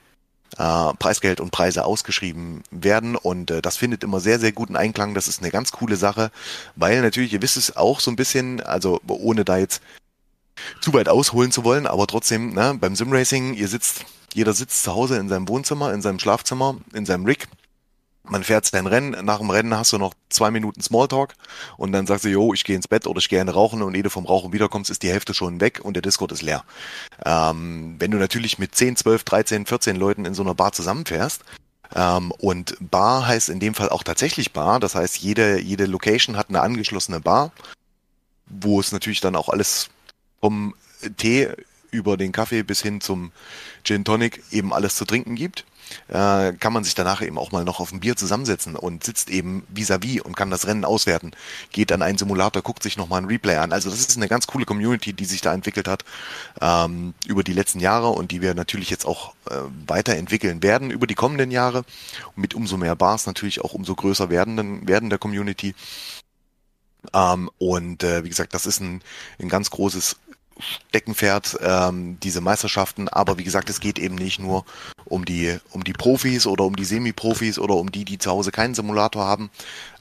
äh, 0.57 0.93
Preisgeld 0.99 1.41
und 1.41 1.51
Preise 1.51 1.85
ausgeschrieben 1.85 2.63
werden. 2.71 3.15
Und 3.15 3.51
äh, 3.51 3.61
das 3.61 3.77
findet 3.77 4.03
immer 4.03 4.19
sehr, 4.19 4.39
sehr 4.39 4.51
guten 4.51 4.75
Einklang. 4.75 5.13
Das 5.13 5.27
ist 5.27 5.41
eine 5.41 5.51
ganz 5.51 5.71
coole 5.71 5.95
Sache, 5.95 6.31
weil 6.75 7.01
natürlich, 7.01 7.33
ihr 7.33 7.41
wisst 7.41 7.57
es 7.57 7.75
auch 7.75 7.99
so 7.99 8.11
ein 8.11 8.15
bisschen, 8.15 8.61
also 8.61 9.01
ohne 9.07 9.43
da 9.45 9.57
jetzt 9.57 9.81
zu 10.81 10.93
weit 10.93 11.09
ausholen 11.09 11.51
zu 11.51 11.63
wollen, 11.63 11.87
aber 11.87 12.05
trotzdem, 12.07 12.53
ne, 12.53 12.77
beim 12.79 12.95
Simracing, 12.95 13.55
ihr 13.55 13.67
sitzt, 13.67 14.05
jeder 14.33 14.53
sitzt 14.53 14.83
zu 14.83 14.93
Hause 14.93 15.17
in 15.17 15.27
seinem 15.27 15.47
Wohnzimmer, 15.47 15.93
in 15.93 16.01
seinem 16.01 16.19
Schlafzimmer, 16.19 16.77
in 16.93 17.05
seinem 17.05 17.25
Rig 17.25 17.47
man 18.23 18.43
fährt 18.43 18.65
sein 18.65 18.87
Rennen, 18.87 19.25
nach 19.25 19.39
dem 19.39 19.49
Rennen 19.49 19.75
hast 19.75 19.91
du 19.91 19.97
noch 19.97 20.13
zwei 20.29 20.49
Minuten 20.49 20.81
Smalltalk 20.81 21.35
und 21.77 21.91
dann 21.91 22.07
sagst 22.07 22.23
du, 22.25 22.29
jo, 22.29 22.53
ich 22.53 22.63
gehe 22.63 22.75
ins 22.75 22.87
Bett 22.87 23.05
oder 23.05 23.19
ich 23.19 23.27
gehe 23.27 23.37
gerne 23.37 23.51
rauchen 23.51 23.81
und 23.81 23.95
ehe 23.95 24.03
du 24.03 24.09
vom 24.09 24.25
Rauchen 24.25 24.53
wiederkommst, 24.53 24.89
ist 24.89 25.03
die 25.03 25.11
Hälfte 25.11 25.33
schon 25.33 25.59
weg 25.59 25.81
und 25.83 25.95
der 25.95 26.01
Discord 26.01 26.31
ist 26.31 26.41
leer. 26.41 26.63
Ähm, 27.25 27.95
wenn 27.99 28.11
du 28.11 28.17
natürlich 28.17 28.59
mit 28.59 28.75
10, 28.75 28.95
12, 28.95 29.23
13, 29.23 29.65
14 29.65 29.95
Leuten 29.97 30.25
in 30.25 30.33
so 30.33 30.43
einer 30.43 30.55
Bar 30.55 30.71
zusammenfährst, 30.71 31.43
ähm, 31.95 32.31
und 32.31 32.77
Bar 32.79 33.27
heißt 33.27 33.49
in 33.49 33.59
dem 33.59 33.75
Fall 33.75 33.89
auch 33.89 34.03
tatsächlich 34.03 34.53
Bar, 34.53 34.79
das 34.79 34.95
heißt 34.95 35.17
jede, 35.17 35.59
jede 35.59 35.85
Location 35.85 36.37
hat 36.37 36.49
eine 36.49 36.61
angeschlossene 36.61 37.19
Bar, 37.19 37.51
wo 38.45 38.79
es 38.79 38.91
natürlich 38.91 39.19
dann 39.19 39.35
auch 39.35 39.49
alles 39.49 39.89
vom 40.39 40.75
Tee 41.17 41.49
über 41.91 42.17
den 42.17 42.31
Kaffee 42.31 42.63
bis 42.63 42.81
hin 42.81 43.01
zum 43.01 43.31
Gin 43.83 44.05
Tonic 44.05 44.43
eben 44.51 44.73
alles 44.73 44.95
zu 44.95 45.05
trinken 45.05 45.35
gibt 45.35 45.65
äh, 46.07 46.53
kann 46.53 46.73
man 46.73 46.83
sich 46.83 46.95
danach 46.95 47.21
eben 47.21 47.37
auch 47.37 47.51
mal 47.51 47.63
noch 47.63 47.79
auf 47.79 47.91
ein 47.91 47.99
Bier 47.99 48.15
zusammensetzen 48.15 48.75
und 48.75 49.03
sitzt 49.03 49.29
eben 49.29 49.65
vis-à-vis 49.73 50.19
-vis 50.19 50.21
und 50.21 50.35
kann 50.35 50.49
das 50.49 50.67
Rennen 50.67 50.85
auswerten. 50.85 51.31
Geht 51.71 51.91
an 51.91 52.01
einen 52.01 52.17
Simulator, 52.17 52.61
guckt 52.61 52.83
sich 52.83 52.97
nochmal 52.97 53.21
ein 53.21 53.27
Replay 53.27 53.57
an. 53.57 53.73
Also 53.73 53.89
das 53.89 53.99
ist 53.99 54.17
eine 54.17 54.27
ganz 54.27 54.47
coole 54.47 54.65
Community, 54.65 55.13
die 55.13 55.25
sich 55.25 55.41
da 55.41 55.53
entwickelt 55.53 55.87
hat 55.87 56.03
ähm, 56.61 57.13
über 57.25 57.43
die 57.43 57.53
letzten 57.53 57.79
Jahre 57.79 58.09
und 58.09 58.31
die 58.31 58.41
wir 58.41 58.53
natürlich 58.53 58.89
jetzt 58.89 59.05
auch 59.05 59.33
äh, 59.49 59.55
weiterentwickeln 59.87 60.63
werden 60.63 60.91
über 60.91 61.07
die 61.07 61.15
kommenden 61.15 61.51
Jahre. 61.51 61.79
Und 62.35 62.37
mit 62.37 62.53
umso 62.53 62.77
mehr 62.77 62.95
Bars 62.95 63.25
natürlich 63.25 63.61
auch 63.61 63.73
umso 63.73 63.95
größer 63.95 64.29
werden, 64.29 64.87
werden 64.87 65.09
der 65.09 65.19
Community. 65.19 65.75
Ähm, 67.13 67.49
und 67.57 68.03
äh, 68.03 68.23
wie 68.23 68.29
gesagt, 68.29 68.53
das 68.53 68.65
ist 68.65 68.79
ein, 68.79 69.01
ein 69.39 69.49
ganz 69.49 69.69
großes 69.69 70.17
Steckenpferd, 70.59 71.57
ähm, 71.61 72.17
diese 72.21 72.41
Meisterschaften. 72.41 73.09
Aber 73.09 73.37
wie 73.37 73.43
gesagt, 73.43 73.69
es 73.69 73.79
geht 73.79 73.99
eben 73.99 74.15
nicht 74.15 74.39
nur 74.39 74.65
um 75.05 75.25
die, 75.25 75.57
um 75.71 75.83
die 75.83 75.93
Profis 75.93 76.45
oder 76.45 76.63
um 76.65 76.75
die 76.75 76.85
Semi-Profis 76.85 77.59
oder 77.59 77.75
um 77.75 77.91
die, 77.91 78.05
die 78.05 78.17
zu 78.17 78.31
Hause 78.31 78.51
keinen 78.51 78.75
Simulator 78.75 79.25
haben, 79.25 79.49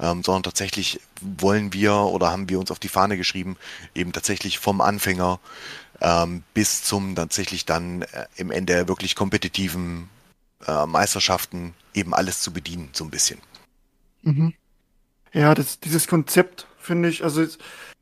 ähm, 0.01 0.23
sondern 0.23 0.43
tatsächlich 0.43 1.01
wollen 1.21 1.73
wir 1.73 1.95
oder 1.95 2.31
haben 2.31 2.49
wir 2.49 2.59
uns 2.59 2.71
auf 2.71 2.79
die 2.79 2.89
Fahne 2.89 3.17
geschrieben, 3.17 3.57
eben 3.95 4.13
tatsächlich 4.13 4.59
vom 4.59 4.81
Anfänger 4.81 5.41
ähm, 6.01 6.43
bis 6.55 6.83
zum 6.83 7.15
tatsächlich 7.15 7.65
dann 7.65 8.03
äh, 8.03 8.27
im 8.37 8.51
Ende 8.51 8.89
wirklich 8.89 9.15
kompetitiven 9.15 10.09
äh, 10.67 10.87
Meisterschaften 10.87 11.75
eben 11.95 12.15
alles 12.15 12.41
zu 12.41 12.53
bedienen, 12.53 12.91
so 12.93 13.05
ein 13.05 13.11
bisschen. 13.11 13.41
Mhm. 14.23 14.55
Ja, 15.33 15.55
das, 15.55 15.81
dieses 15.81 16.09
Konzept 16.09 16.67
finde 16.79 17.09
ich, 17.09 17.25
also 17.25 17.43
äh, 17.43 17.49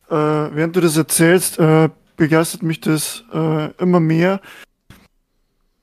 während 0.09 0.75
du 0.77 0.81
das 0.81 0.97
erzählst, 0.97 1.59
äh, 1.59 1.89
begeistert 2.21 2.63
mich 2.63 2.83
das 2.83 3.25
äh, 3.33 3.73
immer 3.79 3.99
mehr, 3.99 4.43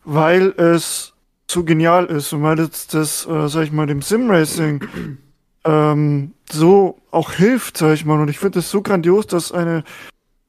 weil 0.05 0.49
es 0.49 1.13
so 1.49 1.63
genial 1.63 2.05
ist 2.05 2.31
und 2.31 2.43
weil 2.43 2.59
jetzt 2.59 2.93
das, 2.93 3.25
äh, 3.25 3.47
sag 3.49 3.63
ich 3.63 3.71
mal, 3.71 3.87
dem 3.87 4.03
Simracing 4.03 5.17
ähm, 5.65 6.33
so 6.47 6.99
auch 7.09 7.31
hilft, 7.31 7.77
sag 7.77 7.95
ich 7.95 8.05
mal. 8.05 8.21
Und 8.21 8.29
ich 8.29 8.37
finde 8.37 8.59
es 8.59 8.69
so 8.69 8.83
grandios, 8.83 9.25
dass 9.25 9.51
eine, 9.51 9.83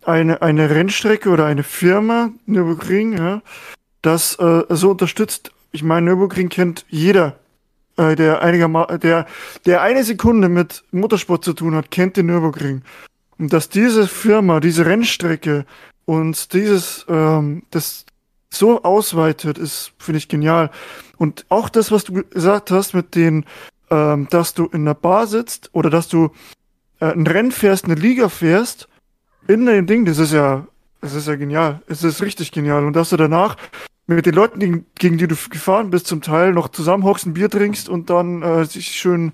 eine, 0.04 0.42
eine 0.42 0.68
Rennstrecke 0.68 1.30
oder 1.30 1.46
eine 1.46 1.62
Firma, 1.62 2.32
Nürburgring, 2.44 3.16
ja, 3.16 3.40
das 4.02 4.38
äh, 4.38 4.64
so 4.68 4.90
unterstützt. 4.90 5.52
Ich 5.72 5.82
meine, 5.82 6.04
Nürburgring 6.04 6.50
kennt 6.50 6.84
jeder, 6.90 7.38
äh, 7.96 8.14
der 8.14 8.42
einigermaßen, 8.42 9.00
der, 9.00 9.24
der 9.64 9.80
eine 9.80 10.04
Sekunde 10.04 10.50
mit 10.50 10.84
Motorsport 10.90 11.46
zu 11.46 11.54
tun 11.54 11.74
hat, 11.74 11.90
kennt 11.90 12.18
den 12.18 12.26
Nürburgring. 12.26 12.82
Und 13.38 13.52
dass 13.52 13.68
diese 13.68 14.08
Firma, 14.08 14.60
diese 14.60 14.84
Rennstrecke 14.84 15.64
und 16.04 16.52
dieses, 16.52 17.06
ähm, 17.08 17.62
das 17.70 18.04
so 18.50 18.82
ausweitet, 18.82 19.58
ist, 19.58 19.92
finde 19.98 20.18
ich, 20.18 20.28
genial. 20.28 20.70
Und 21.16 21.44
auch 21.48 21.68
das, 21.68 21.92
was 21.92 22.04
du 22.04 22.24
gesagt 22.24 22.70
hast 22.70 22.94
mit 22.94 23.14
den, 23.14 23.44
ähm, 23.90 24.26
dass 24.30 24.54
du 24.54 24.66
in 24.66 24.84
der 24.84 24.94
Bar 24.94 25.26
sitzt 25.26 25.70
oder 25.72 25.90
dass 25.90 26.08
du 26.08 26.30
äh, 27.00 27.12
ein 27.12 27.26
Rennen 27.26 27.52
fährst, 27.52 27.84
eine 27.84 27.94
Liga 27.94 28.28
fährst, 28.28 28.88
in 29.46 29.66
dem 29.66 29.86
Ding, 29.86 30.04
das 30.04 30.18
ist 30.18 30.32
ja, 30.32 30.66
das 31.00 31.14
ist 31.14 31.28
ja 31.28 31.36
genial. 31.36 31.82
Es 31.86 32.02
ist 32.02 32.22
richtig 32.22 32.52
genial. 32.52 32.84
Und 32.84 32.94
dass 32.94 33.10
du 33.10 33.16
danach 33.16 33.56
mit 34.06 34.26
den 34.26 34.34
Leuten, 34.34 34.58
gegen, 34.58 34.86
gegen 34.94 35.18
die 35.18 35.28
du 35.28 35.36
gefahren 35.50 35.90
bist, 35.90 36.06
zum 36.06 36.22
Teil 36.22 36.52
noch 36.52 36.68
zusammenhockst, 36.68 37.26
ein 37.26 37.34
Bier 37.34 37.50
trinkst 37.50 37.88
und 37.88 38.10
dann 38.10 38.42
äh, 38.42 38.64
sich 38.64 38.88
schön 38.88 39.32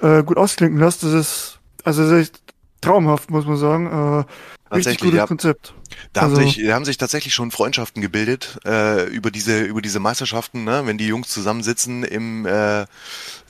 äh, 0.00 0.22
gut 0.22 0.36
ausklinken 0.36 0.78
lässt, 0.78 1.02
das 1.02 1.12
ist, 1.12 1.60
also 1.84 2.02
das 2.02 2.12
ist 2.12 2.42
traumhaft, 2.80 3.30
muss 3.30 3.46
man 3.46 3.56
sagen. 3.56 3.86
Äh, 3.86 4.74
richtig 4.74 5.00
gutes 5.00 5.16
ja. 5.16 5.26
Konzept. 5.26 5.74
Da 6.12 6.22
also, 6.22 6.36
haben 6.36 6.44
sich, 6.44 6.64
da 6.64 6.74
haben 6.74 6.84
sich 6.84 6.96
tatsächlich 6.96 7.34
schon 7.34 7.50
Freundschaften 7.50 8.00
gebildet 8.00 8.58
äh, 8.64 9.04
über 9.08 9.30
diese 9.30 9.62
über 9.62 9.82
diese 9.82 10.00
Meisterschaften, 10.00 10.64
ne? 10.64 10.82
wenn 10.84 10.98
die 10.98 11.06
Jungs 11.06 11.28
zusammensitzen 11.28 12.04
im 12.04 12.46
äh, 12.46 12.86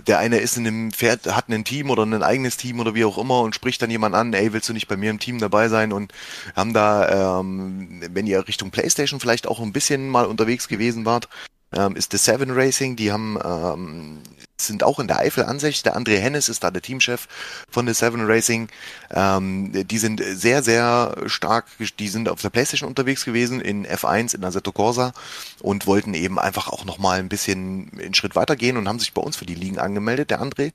der 0.06 0.18
eine 0.18 0.38
ist 0.38 0.56
in 0.56 0.66
einem 0.66 0.90
Pferd, 0.92 1.26
hat 1.34 1.48
ein 1.48 1.64
Team 1.64 1.90
oder 1.90 2.04
ein 2.04 2.22
eigenes 2.22 2.56
Team 2.56 2.80
oder 2.80 2.94
wie 2.94 3.04
auch 3.04 3.18
immer 3.18 3.40
und 3.42 3.54
spricht 3.54 3.82
dann 3.82 3.90
jemand 3.90 4.14
an, 4.14 4.32
ey, 4.32 4.52
willst 4.52 4.68
du 4.68 4.72
nicht 4.72 4.88
bei 4.88 4.96
mir 4.96 5.10
im 5.10 5.18
Team 5.18 5.38
dabei 5.38 5.68
sein 5.68 5.92
und 5.92 6.12
haben 6.56 6.72
da, 6.72 7.40
ähm, 7.40 8.02
wenn 8.10 8.26
ihr 8.26 8.48
Richtung 8.48 8.70
Playstation 8.70 9.20
vielleicht 9.20 9.46
auch 9.46 9.60
ein 9.60 9.72
bisschen 9.72 10.08
mal 10.08 10.24
unterwegs 10.26 10.68
gewesen 10.68 11.04
wart, 11.04 11.28
ähm, 11.72 11.96
ist 11.96 12.12
The 12.12 12.18
Seven 12.18 12.50
Racing, 12.50 12.96
die 12.96 13.12
haben 13.12 13.38
ähm, 13.42 14.22
sind 14.66 14.82
auch 14.82 14.98
in 14.98 15.08
der 15.08 15.18
Eifel 15.18 15.44
ansässig. 15.44 15.82
Der 15.82 15.96
André 15.96 16.18
Hennes 16.18 16.48
ist 16.48 16.62
da 16.62 16.70
der 16.70 16.82
Teamchef 16.82 17.28
von 17.68 17.86
The 17.86 17.94
Seven 17.94 18.26
Racing. 18.26 18.68
Ähm, 19.10 19.72
die 19.72 19.98
sind 19.98 20.22
sehr, 20.22 20.62
sehr 20.62 21.16
stark, 21.26 21.66
die 21.98 22.08
sind 22.08 22.28
auf 22.28 22.40
der 22.40 22.50
Playstation 22.50 22.88
unterwegs 22.88 23.24
gewesen, 23.24 23.60
in 23.60 23.86
F1, 23.86 24.34
in 24.34 24.44
Assetto 24.44 24.72
Corsa 24.72 25.12
und 25.60 25.86
wollten 25.86 26.14
eben 26.14 26.38
einfach 26.38 26.68
auch 26.68 26.84
nochmal 26.84 27.18
ein 27.18 27.28
bisschen 27.28 27.90
einen 27.98 28.14
Schritt 28.14 28.36
weitergehen 28.36 28.76
und 28.76 28.88
haben 28.88 28.98
sich 28.98 29.12
bei 29.12 29.22
uns 29.22 29.36
für 29.36 29.46
die 29.46 29.54
Ligen 29.54 29.78
angemeldet, 29.78 30.30
der 30.30 30.42
André. 30.42 30.72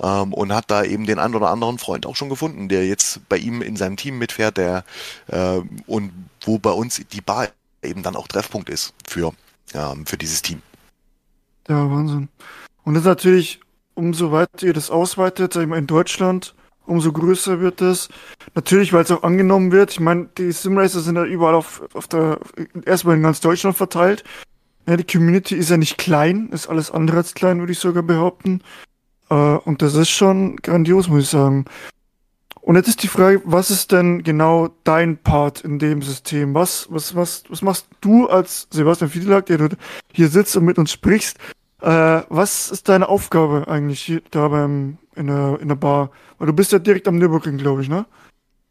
Ähm, 0.00 0.34
und 0.34 0.52
hat 0.52 0.70
da 0.70 0.84
eben 0.84 1.06
den 1.06 1.18
einen 1.18 1.34
oder 1.34 1.50
anderen 1.50 1.78
Freund 1.78 2.06
auch 2.06 2.16
schon 2.16 2.28
gefunden, 2.28 2.68
der 2.68 2.86
jetzt 2.86 3.26
bei 3.28 3.38
ihm 3.38 3.62
in 3.62 3.76
seinem 3.76 3.96
Team 3.96 4.18
mitfährt, 4.18 4.58
der 4.58 4.84
äh, 5.28 5.60
und 5.86 6.12
wo 6.42 6.58
bei 6.58 6.70
uns 6.70 7.00
die 7.12 7.20
Bar 7.22 7.48
eben 7.82 8.02
dann 8.02 8.16
auch 8.16 8.28
Treffpunkt 8.28 8.68
ist 8.68 8.92
für, 9.08 9.32
ähm, 9.74 10.06
für 10.06 10.16
dieses 10.16 10.42
Team. 10.42 10.62
Ja, 11.68 11.90
Wahnsinn. 11.90 12.28
Und 12.84 12.94
das 12.94 13.02
ist 13.02 13.08
natürlich, 13.08 13.60
umso 13.94 14.30
weiter 14.32 14.66
ihr 14.66 14.72
das 14.72 14.90
ausweitet, 14.90 15.52
sag 15.52 15.62
ich 15.62 15.68
mal, 15.68 15.78
in 15.78 15.86
Deutschland, 15.86 16.54
umso 16.86 17.12
größer 17.12 17.60
wird 17.60 17.80
es. 17.80 18.08
Natürlich, 18.54 18.92
weil 18.92 19.02
es 19.02 19.10
auch 19.10 19.22
angenommen 19.22 19.72
wird. 19.72 19.90
Ich 19.90 20.00
meine, 20.00 20.28
die 20.38 20.52
Simracer 20.52 21.00
sind 21.00 21.16
ja 21.16 21.24
überall 21.24 21.54
auf, 21.54 21.82
auf 21.94 22.06
der, 22.06 22.38
erstmal 22.84 23.16
in 23.16 23.22
ganz 23.22 23.40
Deutschland 23.40 23.76
verteilt. 23.76 24.24
Ja, 24.88 24.96
die 24.96 25.04
Community 25.04 25.56
ist 25.56 25.70
ja 25.70 25.76
nicht 25.76 25.98
klein, 25.98 26.48
ist 26.52 26.68
alles 26.68 26.92
andere 26.92 27.18
als 27.18 27.34
klein, 27.34 27.58
würde 27.58 27.72
ich 27.72 27.80
sogar 27.80 28.04
behaupten. 28.04 28.62
Äh, 29.30 29.34
und 29.34 29.82
das 29.82 29.94
ist 29.94 30.10
schon 30.10 30.56
grandios, 30.56 31.08
muss 31.08 31.24
ich 31.24 31.28
sagen. 31.28 31.64
Und 32.66 32.74
jetzt 32.74 32.88
ist 32.88 33.04
die 33.04 33.08
Frage, 33.08 33.40
was 33.44 33.70
ist 33.70 33.92
denn 33.92 34.24
genau 34.24 34.70
dein 34.82 35.18
Part 35.18 35.60
in 35.60 35.78
dem 35.78 36.02
System? 36.02 36.52
Was, 36.52 36.88
was, 36.90 37.14
was, 37.14 37.44
was 37.48 37.62
machst 37.62 37.86
du 38.00 38.26
als 38.26 38.66
Sebastian 38.72 39.08
Fiedelak, 39.08 39.46
der 39.46 39.58
du 39.58 39.68
hier 40.12 40.26
sitzt 40.26 40.56
und 40.56 40.64
mit 40.64 40.76
uns 40.76 40.90
sprichst? 40.90 41.38
Äh, 41.80 42.22
was 42.28 42.72
ist 42.72 42.88
deine 42.88 43.08
Aufgabe 43.08 43.68
eigentlich 43.68 44.02
hier 44.02 44.20
da 44.32 44.48
beim, 44.48 44.98
in 45.14 45.28
der, 45.28 45.60
in 45.60 45.68
der 45.68 45.76
Bar? 45.76 46.10
Weil 46.38 46.48
du 46.48 46.52
bist 46.52 46.72
ja 46.72 46.80
direkt 46.80 47.06
am 47.06 47.18
Nürburgring, 47.18 47.56
glaube 47.56 47.82
ich, 47.82 47.88
ne? 47.88 48.04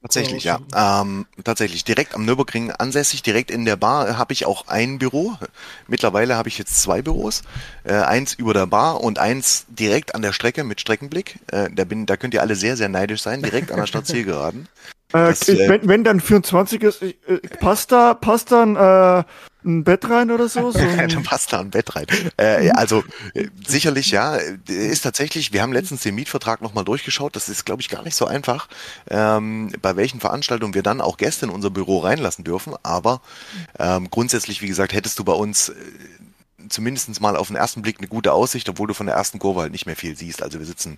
Tatsächlich, 0.06 0.44
ja. 0.44 0.60
Ähm, 0.76 1.26
tatsächlich. 1.44 1.84
Direkt 1.84 2.14
am 2.14 2.26
Nürburgring 2.26 2.70
ansässig, 2.70 3.24
direkt 3.24 3.50
in 3.50 3.66
der 3.66 3.76
Bar 3.76 4.20
habe 4.20 4.34
ich 4.34 4.46
auch 4.46 4.68
ein 4.68 5.00
Büro. 5.00 5.34
Mittlerweile 5.88 6.36
habe 6.36 6.48
ich 6.48 6.60
jetzt 6.60 6.80
zwei 6.80 7.02
Büros. 7.02 7.42
Äh, 7.84 7.94
eins 7.94 8.36
über 8.36 8.54
der 8.54 8.68
Bar 8.68 9.02
und 9.02 9.18
eins 9.18 9.66
direkt 9.68 10.14
an 10.14 10.22
der 10.22 10.32
Strecke 10.32 10.64
mit 10.64 10.80
Streckenblick. 10.80 11.40
Äh, 11.52 11.70
da, 11.74 11.86
bin, 11.86 12.06
da 12.06 12.18
könnt 12.18 12.36
ihr 12.36 12.42
alle 12.42 12.56
sehr, 12.56 12.78
sehr 12.78 12.88
neidisch 12.88 13.24
sein, 13.24 13.42
direkt 13.42 13.72
an 13.72 13.80
der 13.80 13.88
Stadt 13.88 14.06
Zielgeraden. 14.06 14.68
Äh, 15.12 15.30
das, 15.30 15.50
äh, 15.50 15.68
wenn, 15.68 15.88
wenn 15.88 16.04
dann 16.04 16.20
24 16.20 16.84
ist, 16.84 17.02
äh, 17.02 17.14
passt 17.60 17.92
da, 17.92 18.14
passt 18.14 18.52
dann 18.52 18.76
äh, 18.76 19.24
ein 19.66 19.84
Bett 19.84 20.10
rein 20.10 20.32
oder 20.32 20.48
so? 20.48 20.72
so 20.72 20.80
du 21.08 21.24
passt 21.24 21.54
da 21.54 21.60
ein 21.60 21.72
Bett 21.72 21.96
rein. 21.96 22.06
Äh, 22.38 22.70
also 22.72 23.04
äh, 23.34 23.48
sicherlich 23.66 24.12
ja, 24.12 24.36
ist 24.68 25.02
tatsächlich, 25.02 25.54
wir 25.54 25.62
haben 25.62 25.74
letztens 25.74 26.02
den 26.02 26.16
Mietvertrag 26.16 26.62
nochmal 26.62 26.86
durchgeschaut, 26.86 27.36
das 27.36 27.50
ist 27.50 27.66
glaube 27.66 27.82
ich 27.82 27.90
gar 27.90 28.04
nicht 28.04 28.16
so 28.16 28.26
einfach, 28.26 28.68
ähm, 29.10 29.72
bei 29.82 29.96
welchen 29.96 30.20
Veranstaltungen 30.20 30.74
wir 30.74 30.84
dann 30.84 31.02
auch 31.02 31.18
Gäste 31.18 31.46
in 31.46 31.52
unser 31.52 31.70
Büro 31.70 32.00
reinlassen 32.00 32.44
dürfen, 32.44 32.76
aber 32.84 33.22
ähm, 33.80 34.10
grundsätzlich, 34.10 34.62
wie 34.62 34.68
gesagt, 34.68 34.94
hättest 34.94 35.20
du 35.20 35.24
bei 35.24 35.34
uns 35.34 35.70
äh, 35.70 35.76
zumindest 36.70 37.22
mal 37.22 37.36
auf 37.36 37.48
den 37.48 37.56
ersten 37.56 37.82
Blick 37.82 38.00
eine 38.00 38.08
gute 38.08 38.34
Aussicht, 38.34 38.70
obwohl 38.70 38.88
du 38.88 38.94
von 38.94 39.06
der 39.06 39.16
ersten 39.16 39.40
Kurve 39.40 39.62
halt 39.62 39.72
nicht 39.72 39.86
mehr 39.86 39.96
viel 39.96 40.16
siehst. 40.16 40.42
Also 40.42 40.60
wir 40.60 40.66
sitzen 40.66 40.98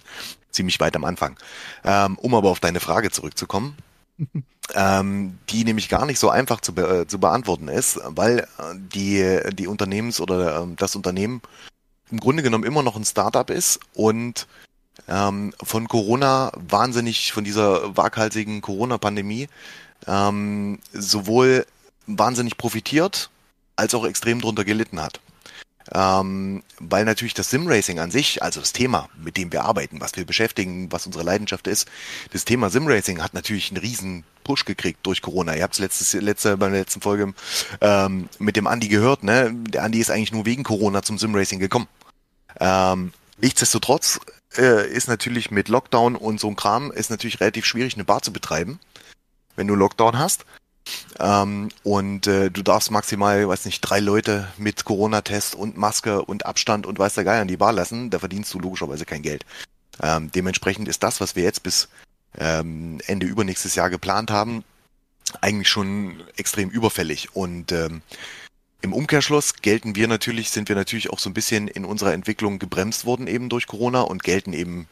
ziemlich 0.52 0.80
weit 0.80 0.96
am 0.96 1.04
Anfang. 1.04 1.38
Ähm, 1.84 2.18
um 2.18 2.34
aber 2.36 2.50
auf 2.50 2.60
deine 2.60 2.80
Frage 2.80 3.12
zurückzukommen, 3.12 3.78
ähm, 4.76 5.38
die 5.50 5.64
nämlich 5.64 5.90
gar 5.90 6.06
nicht 6.06 6.20
so 6.20 6.30
einfach 6.30 6.62
zu, 6.62 6.74
be 6.74 7.02
äh, 7.02 7.08
zu 7.08 7.20
beantworten 7.20 7.68
ist, 7.68 8.00
weil 8.04 8.40
äh, 8.40 8.46
die, 8.76 9.40
die 9.54 9.68
Unternehmens- 9.68 10.20
oder 10.20 10.64
äh, 10.64 10.68
das 10.76 10.96
Unternehmen 10.96 11.42
im 12.12 12.20
Grunde 12.20 12.44
genommen 12.44 12.64
immer 12.64 12.84
noch 12.84 12.96
ein 12.96 13.06
Startup 13.06 13.50
ist 13.50 13.80
und 13.94 14.48
ähm, 15.08 15.54
von 15.62 15.88
Corona 15.88 16.52
wahnsinnig, 16.56 17.34
von 17.34 17.44
dieser 17.44 17.96
waghalsigen 17.96 18.62
Corona-Pandemie 18.62 19.48
ähm, 20.06 20.80
sowohl 20.94 21.66
wahnsinnig 22.08 22.58
profitiert 22.58 23.30
als 23.76 23.94
auch 23.94 24.06
extrem 24.06 24.42
drunter 24.42 24.66
gelitten 24.66 25.02
hat. 25.02 25.20
Ähm, 25.94 26.64
weil 26.80 27.06
natürlich 27.06 27.34
das 27.34 27.50
Simracing 27.50 28.00
an 28.00 28.12
sich, 28.12 28.44
also 28.44 28.60
das 28.60 28.74
Thema, 28.74 29.10
mit 29.18 29.38
dem 29.38 29.52
wir 29.52 29.64
arbeiten, 29.64 30.02
was 30.02 30.16
wir 30.16 30.26
beschäftigen, 30.26 30.92
was 30.92 31.06
unsere 31.06 31.24
Leidenschaft 31.24 31.68
ist, 31.68 31.88
das 32.34 32.46
Thema 32.46 32.70
Simracing 32.70 33.22
hat 33.22 33.34
natürlich 33.34 33.72
einen 33.72 33.78
riesen 33.78 34.24
Push 34.44 34.66
gekriegt 34.66 35.00
durch 35.04 35.22
Corona. 35.22 35.56
Ihr 35.56 35.64
habt 35.64 35.76
es 35.76 35.80
letztes, 35.80 36.14
letzte, 36.14 36.58
bei 36.58 36.70
der 36.70 36.80
letzten 36.80 37.02
Folge 37.02 37.34
ähm, 37.82 38.30
mit 38.40 38.56
dem 38.56 38.68
Andi 38.68 38.88
gehört, 38.88 39.24
ne? 39.24 39.54
Der 39.54 39.84
Andi 39.84 40.00
ist 40.00 40.12
eigentlich 40.12 40.32
nur 40.32 40.46
wegen 40.46 40.64
Corona 40.64 41.04
zum 41.04 41.18
Simracing 41.18 41.60
gekommen. 41.60 41.88
Ähm, 42.60 43.14
nichtsdestotrotz 43.38 44.20
äh, 44.58 44.90
ist 44.90 45.08
natürlich 45.08 45.52
mit 45.52 45.70
Lockdown 45.70 46.16
und 46.16 46.40
so 46.40 46.48
ein 46.48 46.56
Kram 46.56 46.92
ist 46.92 47.10
natürlich 47.10 47.40
relativ 47.40 47.66
schwierig, 47.66 47.96
eine 47.96 48.06
Bar 48.06 48.22
zu 48.22 48.34
betreiben, 48.34 48.80
wenn 49.56 49.68
du 49.68 49.76
Lockdown 49.76 50.18
hast. 50.18 50.46
Ähm, 51.20 51.70
und 51.84 52.28
äh, 52.28 52.50
du 52.52 52.62
darfst 52.62 52.92
maximal, 52.92 53.48
weiß 53.48 53.66
nicht, 53.66 53.82
drei 53.82 54.00
Leute 54.00 54.48
mit 54.58 54.86
Corona-Test 54.86 55.56
und 55.56 55.78
Maske 55.78 56.24
und 56.24 56.46
Abstand 56.46 56.86
und 56.86 57.00
weiß 57.00 57.16
der 57.16 57.24
Geier 57.24 57.42
in 57.42 57.48
die 57.48 57.58
Bar 57.58 57.74
lassen. 57.74 58.10
Da 58.10 58.20
verdienst 58.20 58.54
du 58.54 58.60
logischerweise 58.60 59.06
kein 59.06 59.22
Geld. 59.22 59.46
Ähm, 60.02 60.32
dementsprechend 60.32 60.88
ist 60.88 61.04
das, 61.04 61.22
was 61.22 61.36
wir 61.36 61.44
jetzt 61.44 61.64
bis 61.64 61.90
ähm, 62.38 63.00
Ende 63.08 63.26
übernächstes 63.26 63.76
Jahr 63.76 63.90
geplant 63.90 64.32
haben, 64.32 64.64
eigentlich 65.42 65.70
schon 65.70 66.24
extrem 66.36 66.70
überfällig. 66.70 67.36
Und 67.36 67.72
ähm, 67.72 68.02
im 68.82 68.94
Umkehrschluss 68.94 69.56
gelten 69.62 69.96
wir 69.96 70.08
natürlich, 70.08 70.52
sind 70.52 70.70
wir 70.70 70.76
natürlich 70.76 71.10
auch 71.10 71.20
so 71.20 71.30
ein 71.30 71.34
bisschen 71.34 71.68
in 71.68 71.84
unserer 71.84 72.14
Entwicklung 72.14 72.60
gebremst 72.60 73.06
worden 73.06 73.28
eben 73.28 73.50
durch 73.50 73.68
Corona 73.68 74.02
und 74.02 74.24
gelten 74.24 74.54
eben 74.54 74.88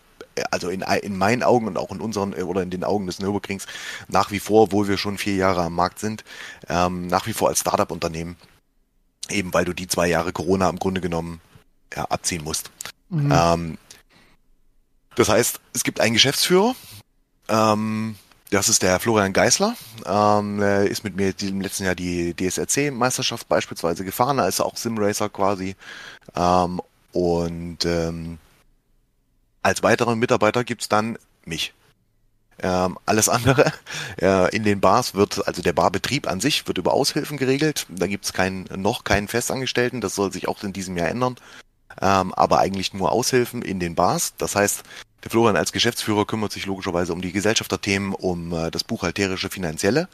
also 0.52 0.70
in, 0.70 0.82
in 0.82 1.18
meinen 1.18 1.44
Augen 1.44 1.68
und 1.68 1.78
auch 1.78 1.92
in 1.92 2.02
unseren 2.02 2.34
äh, 2.34 2.44
oder 2.44 2.62
in 2.62 2.70
den 2.70 2.84
Augen 2.84 3.06
des 3.06 3.20
Nürburgrings 3.20 3.66
nach 4.08 4.32
wie 4.32 4.40
vor, 4.40 4.64
obwohl 4.64 4.88
wir 4.88 4.98
schon 4.98 5.18
vier 5.18 5.36
Jahre 5.36 5.64
am 5.64 5.76
Markt 5.76 6.00
sind, 6.00 6.24
ähm, 6.70 7.08
nach 7.08 7.28
wie 7.28 7.34
vor 7.34 7.50
als 7.50 7.62
Startup-Unternehmen, 7.62 8.36
eben 9.30 9.54
weil 9.54 9.66
du 9.66 9.74
die 9.74 9.88
zwei 9.88 10.08
Jahre 10.08 10.34
Corona 10.34 10.70
im 10.70 10.80
Grunde 10.80 11.02
genommen 11.02 11.42
ja, 11.96 12.06
abziehen 12.06 12.44
musst. 12.44 12.72
Mhm. 13.10 13.32
Ähm, 13.34 13.78
das 15.16 15.30
heißt, 15.30 15.60
es 15.74 15.84
gibt 15.84 16.02
einen 16.02 16.14
Geschäftsführer, 16.14 16.76
ähm, 17.48 18.16
das 18.52 18.70
ist 18.70 18.84
der 18.84 19.00
Florian 19.00 19.34
Geisler. 19.34 19.76
Ähm, 20.06 20.62
er 20.62 20.88
ist 20.88 21.04
mit 21.04 21.16
mir 21.16 21.34
im 21.42 21.62
letzten 21.62 21.86
Jahr 21.86 21.96
die 21.96 22.36
DSRC-Meisterschaft 22.36 23.50
beispielsweise 23.50 24.06
gefahren. 24.06 24.38
Er 24.38 24.48
ist 24.48 24.62
auch 24.62 24.78
Simracer 24.78 25.30
quasi. 25.30 25.76
Ähm, 26.36 26.80
und 27.12 27.86
ähm, 27.86 28.38
als 29.66 29.82
weiteren 29.82 30.20
Mitarbeiter 30.20 30.64
gibt's 30.64 30.88
dann 30.90 31.18
mich. 31.44 31.74
Ähm, 32.60 32.98
alles 33.06 33.28
andere 33.28 33.74
äh, 34.22 34.56
in 34.56 34.64
den 34.64 34.80
Bars 34.80 35.16
wird, 35.16 35.46
also 35.48 35.62
der 35.62 35.74
Barbetrieb 35.74 36.28
an 36.28 36.40
sich 36.40 36.68
wird 36.68 36.78
über 36.78 36.94
Aushilfen 36.94 37.38
geregelt. 37.38 37.88
Da 37.90 38.06
gibt's 38.08 38.32
kein, 38.32 38.66
noch 38.76 39.04
keinen 39.04 39.28
Festangestellten, 39.28 40.02
das 40.02 40.16
soll 40.16 40.32
sich 40.32 40.48
auch 40.48 40.64
in 40.64 40.72
diesem 40.72 40.96
Jahr 40.96 41.10
ändern. 41.10 41.36
Ähm, 42.00 42.34
aber 42.34 42.60
eigentlich 42.60 42.94
nur 42.94 43.12
Aushilfen 43.12 43.62
in 43.62 43.80
den 43.80 43.96
Bars. 43.96 44.36
Das 44.38 44.56
heißt, 44.56 44.84
der 45.24 45.32
Florian 45.32 45.58
als 45.58 45.72
Geschäftsführer 45.72 46.26
kümmert 46.26 46.52
sich 46.52 46.68
logischerweise 46.68 47.12
um 47.12 47.22
die 47.22 47.32
Gesellschafterthemen, 47.32 48.14
um 48.14 48.54
äh, 48.54 48.70
das 48.70 48.84
buchhalterische, 48.84 49.50
finanzielle. 49.50 50.08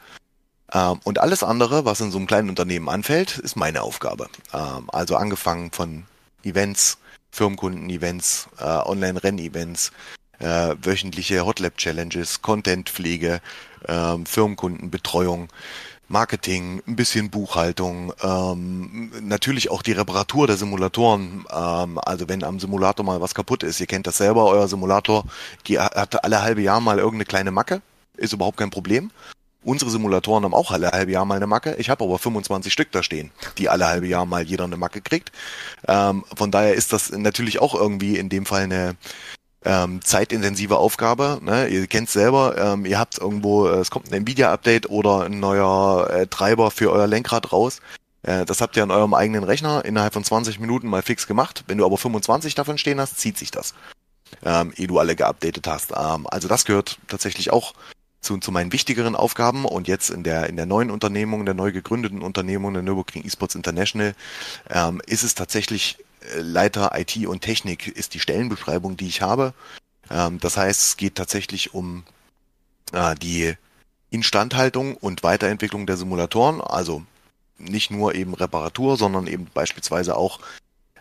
Ähm, 0.72 0.98
und 1.04 1.18
alles 1.18 1.42
andere, 1.42 1.84
was 1.84 2.00
in 2.00 2.10
so 2.10 2.18
einem 2.18 2.26
kleinen 2.26 2.48
Unternehmen 2.48 2.88
anfällt, 2.88 3.38
ist 3.38 3.56
meine 3.56 3.82
Aufgabe. 3.82 4.28
Ähm, 4.54 4.88
also 4.90 5.16
angefangen 5.16 5.70
von 5.70 6.04
Events, 6.42 6.98
Firmenkunden-Events, 7.32 8.48
äh, 8.58 8.64
Online-Renn-Events, 8.64 9.90
äh, 10.38 10.76
wöchentliche 10.82 11.44
Hotlab-Challenges, 11.44 12.42
Content-Pflege, 12.42 13.40
äh, 13.88 14.16
Firmenkundenbetreuung, 14.24 15.48
Marketing, 16.08 16.82
ein 16.86 16.94
bisschen 16.94 17.30
Buchhaltung, 17.30 18.12
ähm, 18.22 19.10
natürlich 19.22 19.70
auch 19.70 19.80
die 19.80 19.92
Reparatur 19.92 20.46
der 20.46 20.58
Simulatoren. 20.58 21.46
Ähm, 21.50 21.98
also 21.98 22.28
wenn 22.28 22.44
am 22.44 22.60
Simulator 22.60 23.04
mal 23.04 23.22
was 23.22 23.34
kaputt 23.34 23.62
ist, 23.62 23.80
ihr 23.80 23.86
kennt 23.86 24.06
das 24.06 24.18
selber, 24.18 24.44
euer 24.46 24.68
Simulator 24.68 25.24
hat 25.78 26.22
alle 26.22 26.42
halbe 26.42 26.60
Jahr 26.60 26.80
mal 26.80 26.98
irgendeine 26.98 27.24
kleine 27.24 27.50
Macke, 27.50 27.80
ist 28.16 28.34
überhaupt 28.34 28.58
kein 28.58 28.70
Problem. 28.70 29.10
Unsere 29.64 29.90
Simulatoren 29.90 30.44
haben 30.44 30.54
auch 30.54 30.72
alle 30.72 30.90
halbe 30.90 31.12
Jahr 31.12 31.24
mal 31.24 31.36
eine 31.36 31.46
Macke. 31.46 31.76
Ich 31.78 31.88
habe 31.88 32.04
aber 32.04 32.18
25 32.18 32.72
Stück 32.72 32.90
da 32.90 33.02
stehen, 33.02 33.30
die 33.58 33.68
alle 33.68 33.86
halbe 33.86 34.06
Jahr 34.08 34.26
mal 34.26 34.42
jeder 34.42 34.64
eine 34.64 34.76
Macke 34.76 35.00
kriegt. 35.00 35.30
Ähm, 35.86 36.24
von 36.36 36.50
daher 36.50 36.74
ist 36.74 36.92
das 36.92 37.12
natürlich 37.12 37.60
auch 37.60 37.74
irgendwie 37.74 38.16
in 38.16 38.28
dem 38.28 38.44
Fall 38.44 38.62
eine 38.62 38.96
ähm, 39.64 40.02
zeitintensive 40.02 40.76
Aufgabe. 40.76 41.38
Ne? 41.42 41.68
Ihr 41.68 41.86
kennt 41.86 42.10
selber, 42.10 42.56
ähm, 42.58 42.84
ihr 42.84 42.98
habt 42.98 43.18
irgendwo, 43.18 43.68
äh, 43.68 43.78
es 43.78 43.90
kommt 43.90 44.10
ein 44.10 44.14
Nvidia-Update 44.14 44.90
oder 44.90 45.22
ein 45.26 45.38
neuer 45.38 46.10
äh, 46.10 46.26
Treiber 46.26 46.72
für 46.72 46.90
euer 46.90 47.06
Lenkrad 47.06 47.52
raus. 47.52 47.80
Äh, 48.22 48.44
das 48.44 48.60
habt 48.60 48.76
ihr 48.76 48.82
an 48.82 48.90
eurem 48.90 49.14
eigenen 49.14 49.44
Rechner 49.44 49.84
innerhalb 49.84 50.12
von 50.12 50.24
20 50.24 50.58
Minuten 50.58 50.88
mal 50.88 51.02
fix 51.02 51.26
gemacht. 51.26 51.64
Wenn 51.68 51.78
du 51.78 51.84
aber 51.84 51.98
25 51.98 52.54
davon 52.54 52.78
stehen 52.78 53.00
hast, 53.00 53.18
zieht 53.18 53.38
sich 53.38 53.52
das, 53.52 53.74
ähm, 54.44 54.72
ehe 54.76 54.86
du 54.88 54.98
alle 54.98 55.14
geupdatet 55.14 55.66
hast. 55.68 55.92
Ähm, 55.92 56.26
also 56.28 56.48
das 56.48 56.64
gehört 56.64 56.98
tatsächlich 57.06 57.52
auch 57.52 57.74
zu, 58.22 58.38
zu 58.38 58.52
meinen 58.52 58.72
wichtigeren 58.72 59.16
Aufgaben 59.16 59.64
und 59.64 59.88
jetzt 59.88 60.08
in 60.10 60.22
der, 60.22 60.48
in 60.48 60.56
der 60.56 60.66
neuen 60.66 60.90
Unternehmung, 60.90 61.44
der 61.44 61.54
neu 61.54 61.72
gegründeten 61.72 62.22
Unternehmung, 62.22 62.72
der 62.72 62.82
Nürburgring 62.82 63.24
Esports 63.24 63.56
International, 63.56 64.14
ähm, 64.70 65.02
ist 65.06 65.24
es 65.24 65.34
tatsächlich 65.34 65.98
äh, 66.34 66.40
Leiter 66.40 66.92
IT 66.94 67.26
und 67.26 67.40
Technik 67.40 67.88
ist 67.88 68.14
die 68.14 68.20
Stellenbeschreibung, 68.20 68.96
die 68.96 69.08
ich 69.08 69.22
habe. 69.22 69.54
Ähm, 70.08 70.38
das 70.38 70.56
heißt, 70.56 70.82
es 70.82 70.96
geht 70.96 71.16
tatsächlich 71.16 71.74
um 71.74 72.04
äh, 72.92 73.16
die 73.16 73.54
Instandhaltung 74.10 74.96
und 74.96 75.22
Weiterentwicklung 75.24 75.86
der 75.86 75.96
Simulatoren, 75.96 76.60
also 76.60 77.02
nicht 77.58 77.90
nur 77.90 78.14
eben 78.14 78.34
Reparatur, 78.34 78.96
sondern 78.96 79.26
eben 79.26 79.48
beispielsweise 79.52 80.16
auch, 80.16 80.38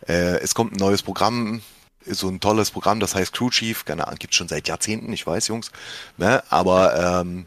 äh, 0.07 0.39
es 0.39 0.55
kommt 0.55 0.73
ein 0.73 0.79
neues 0.79 1.03
Programm 1.03 1.61
so 2.05 2.27
ein 2.27 2.39
tolles 2.39 2.71
Programm, 2.71 2.99
das 2.99 3.15
heißt 3.15 3.33
Crew 3.33 3.49
Chief, 3.49 3.85
keine 3.85 4.07
Ahnung, 4.07 4.19
gibt's 4.19 4.35
schon 4.35 4.47
seit 4.47 4.67
Jahrzehnten, 4.67 5.11
ich 5.13 5.25
weiß, 5.25 5.47
Jungs, 5.47 5.71
ne? 6.17 6.43
aber 6.49 7.21
ähm, 7.21 7.45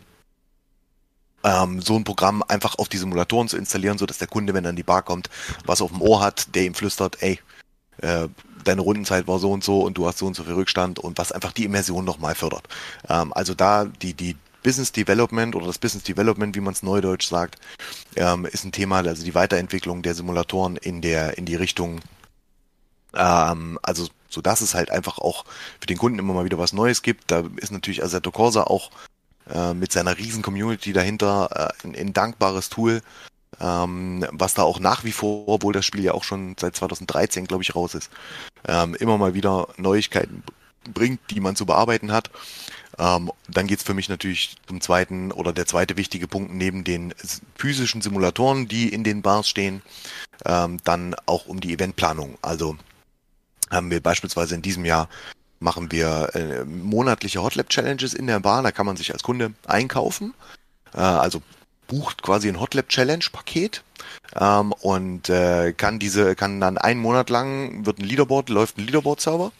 ähm, 1.45 1.81
so 1.83 1.97
ein 1.97 2.05
Programm 2.05 2.43
einfach 2.49 2.77
auf 2.79 2.89
die 2.89 2.97
Simulatoren 2.97 3.49
zu 3.49 3.57
installieren, 3.57 3.99
so 3.99 4.07
dass 4.07 4.19
der 4.19 4.29
Kunde, 4.29 4.55
wenn 4.55 4.65
er 4.65 4.71
in 4.71 4.77
die 4.77 4.83
Bar 4.83 5.03
kommt, 5.03 5.29
was 5.67 5.83
auf 5.83 5.91
dem 5.91 6.01
Ohr 6.01 6.21
hat, 6.21 6.55
der 6.55 6.65
ihm 6.65 6.75
flüstert, 6.75 7.23
ey, 7.23 7.39
äh, 7.99 8.29
deine 8.65 8.81
Rundenzeit 8.81 9.29
war 9.29 9.39
so 9.39 9.53
und 9.53 9.63
so 9.63 9.81
und 9.83 9.99
du 9.99 10.07
hast 10.07 10.19
so 10.19 10.27
und 10.27 10.35
so 10.35 10.45
viel 10.45 10.55
Rückstand 10.55 10.99
und 10.99 11.19
was 11.19 11.33
einfach 11.33 11.53
die 11.53 11.65
Immersion 11.65 12.05
nochmal 12.05 12.35
fördert. 12.35 12.67
Ähm, 13.09 13.33
also 13.35 13.55
da 13.55 13.85
die, 13.85 14.15
die 14.15 14.37
Business 14.63 14.93
Development 14.93 15.55
oder 15.55 15.67
das 15.67 15.79
Business 15.79 16.05
Development, 16.05 16.57
wie 16.57 16.61
man 16.61 16.73
es 16.73 16.83
neudeutsch 16.83 17.29
sagt, 17.29 17.59
ähm, 18.17 18.47
ist 18.47 18.65
ein 18.65 18.73
Thema, 18.73 18.99
also 18.99 19.23
die 19.23 19.35
Weiterentwicklung 19.35 20.03
der 20.03 20.15
Simulatoren 20.15 20.77
in 20.77 21.03
der 21.03 21.37
in 21.37 21.45
die 21.45 21.57
Richtung 21.57 22.01
ähm, 23.17 23.79
also 23.83 24.09
so 24.29 24.41
dass 24.43 24.61
es 24.61 24.75
halt 24.75 24.91
einfach 24.91 25.19
auch 25.19 25.45
für 25.81 25.87
den 25.87 25.97
Kunden 25.97 26.19
immer 26.19 26.35
mal 26.35 26.45
wieder 26.45 26.59
was 26.59 26.73
Neues 26.73 27.03
gibt. 27.03 27.31
Da 27.31 27.45
ist 27.57 27.73
natürlich 27.73 28.03
Assetto 28.03 28.31
Corsa 28.33 28.65
auch 28.65 28.91
äh, 29.49 29.73
mit 29.73 29.93
seiner 29.93 30.19
riesen 30.19 30.43
Community 30.43 30.93
dahinter, 30.93 31.73
äh, 31.83 31.87
ein, 31.87 31.95
ein 31.95 32.13
dankbares 32.13 32.69
Tool, 32.69 33.01
ähm, 33.61 34.27
was 34.33 34.55
da 34.55 34.63
auch 34.63 34.81
nach 34.81 35.05
wie 35.05 35.13
vor, 35.13 35.49
obwohl 35.49 35.73
das 35.73 35.87
Spiel 35.87 36.03
ja 36.03 36.13
auch 36.13 36.25
schon 36.25 36.57
seit 36.59 36.77
2013, 36.77 37.47
glaube 37.47 37.63
ich, 37.63 37.75
raus 37.75 37.95
ist, 37.95 38.11
ähm, 38.67 38.95
immer 38.97 39.17
mal 39.17 39.35
wieder 39.35 39.69
Neuigkeiten 39.77 40.43
bringt, 40.93 41.21
die 41.31 41.41
man 41.41 41.57
zu 41.57 41.65
bearbeiten 41.65 42.13
hat. 42.13 42.31
Ähm, 42.99 43.33
dann 43.49 43.67
geht's 43.67 43.83
für 43.83 43.95
mich 43.95 44.09
natürlich 44.09 44.57
zum 44.67 44.81
zweiten 44.81 45.33
oder 45.33 45.53
der 45.53 45.67
zweite 45.67 45.97
wichtige 45.97 46.29
Punkt 46.29 46.53
neben 46.53 46.85
den 46.85 47.15
physischen 47.57 48.03
Simulatoren, 48.03 48.69
die 48.69 48.89
in 48.89 49.03
den 49.03 49.23
Bars 49.23 49.49
stehen, 49.49 49.83
ähm, 50.45 50.79
dann 50.85 51.17
auch 51.27 51.47
um 51.47 51.61
die 51.61 51.73
Eventplanung. 51.73 52.39
Also 52.43 52.77
haben 53.75 53.91
wir 53.91 54.01
beispielsweise 54.01 54.55
in 54.55 54.63
diesem 54.63 54.85
Jahr 54.85 55.09
machen 55.61 55.91
wir 55.91 56.31
äh, 56.35 56.65
monatliche 56.65 57.43
Hotlab 57.43 57.71
Challenges 57.71 58.15
in 58.15 58.27
der 58.27 58.41
Bar. 58.41 58.63
Da 58.63 58.71
kann 58.71 58.87
man 58.87 58.97
sich 58.97 59.13
als 59.13 59.23
Kunde 59.23 59.55
einkaufen. 59.67 60.35
Äh, 60.95 60.99
also 60.99 61.43
bucht 61.87 62.23
quasi 62.23 62.49
ein 62.49 62.61
Hotlab 62.61 62.89
Challenge 62.89 63.25
Paket 63.33 63.83
ähm, 64.39 64.73
und 64.73 65.29
äh, 65.29 65.73
kann 65.73 65.99
diese 65.99 66.35
kann 66.35 66.61
dann 66.61 66.79
einen 66.79 67.01
Monat 67.01 67.31
lang 67.31 67.85
wird 67.87 67.99
ein 67.99 68.05
Leaderboard 68.05 68.49
läuft 68.49 68.79
ein 68.79 68.87
Leaderboard 68.87 69.21
Server 69.21 69.53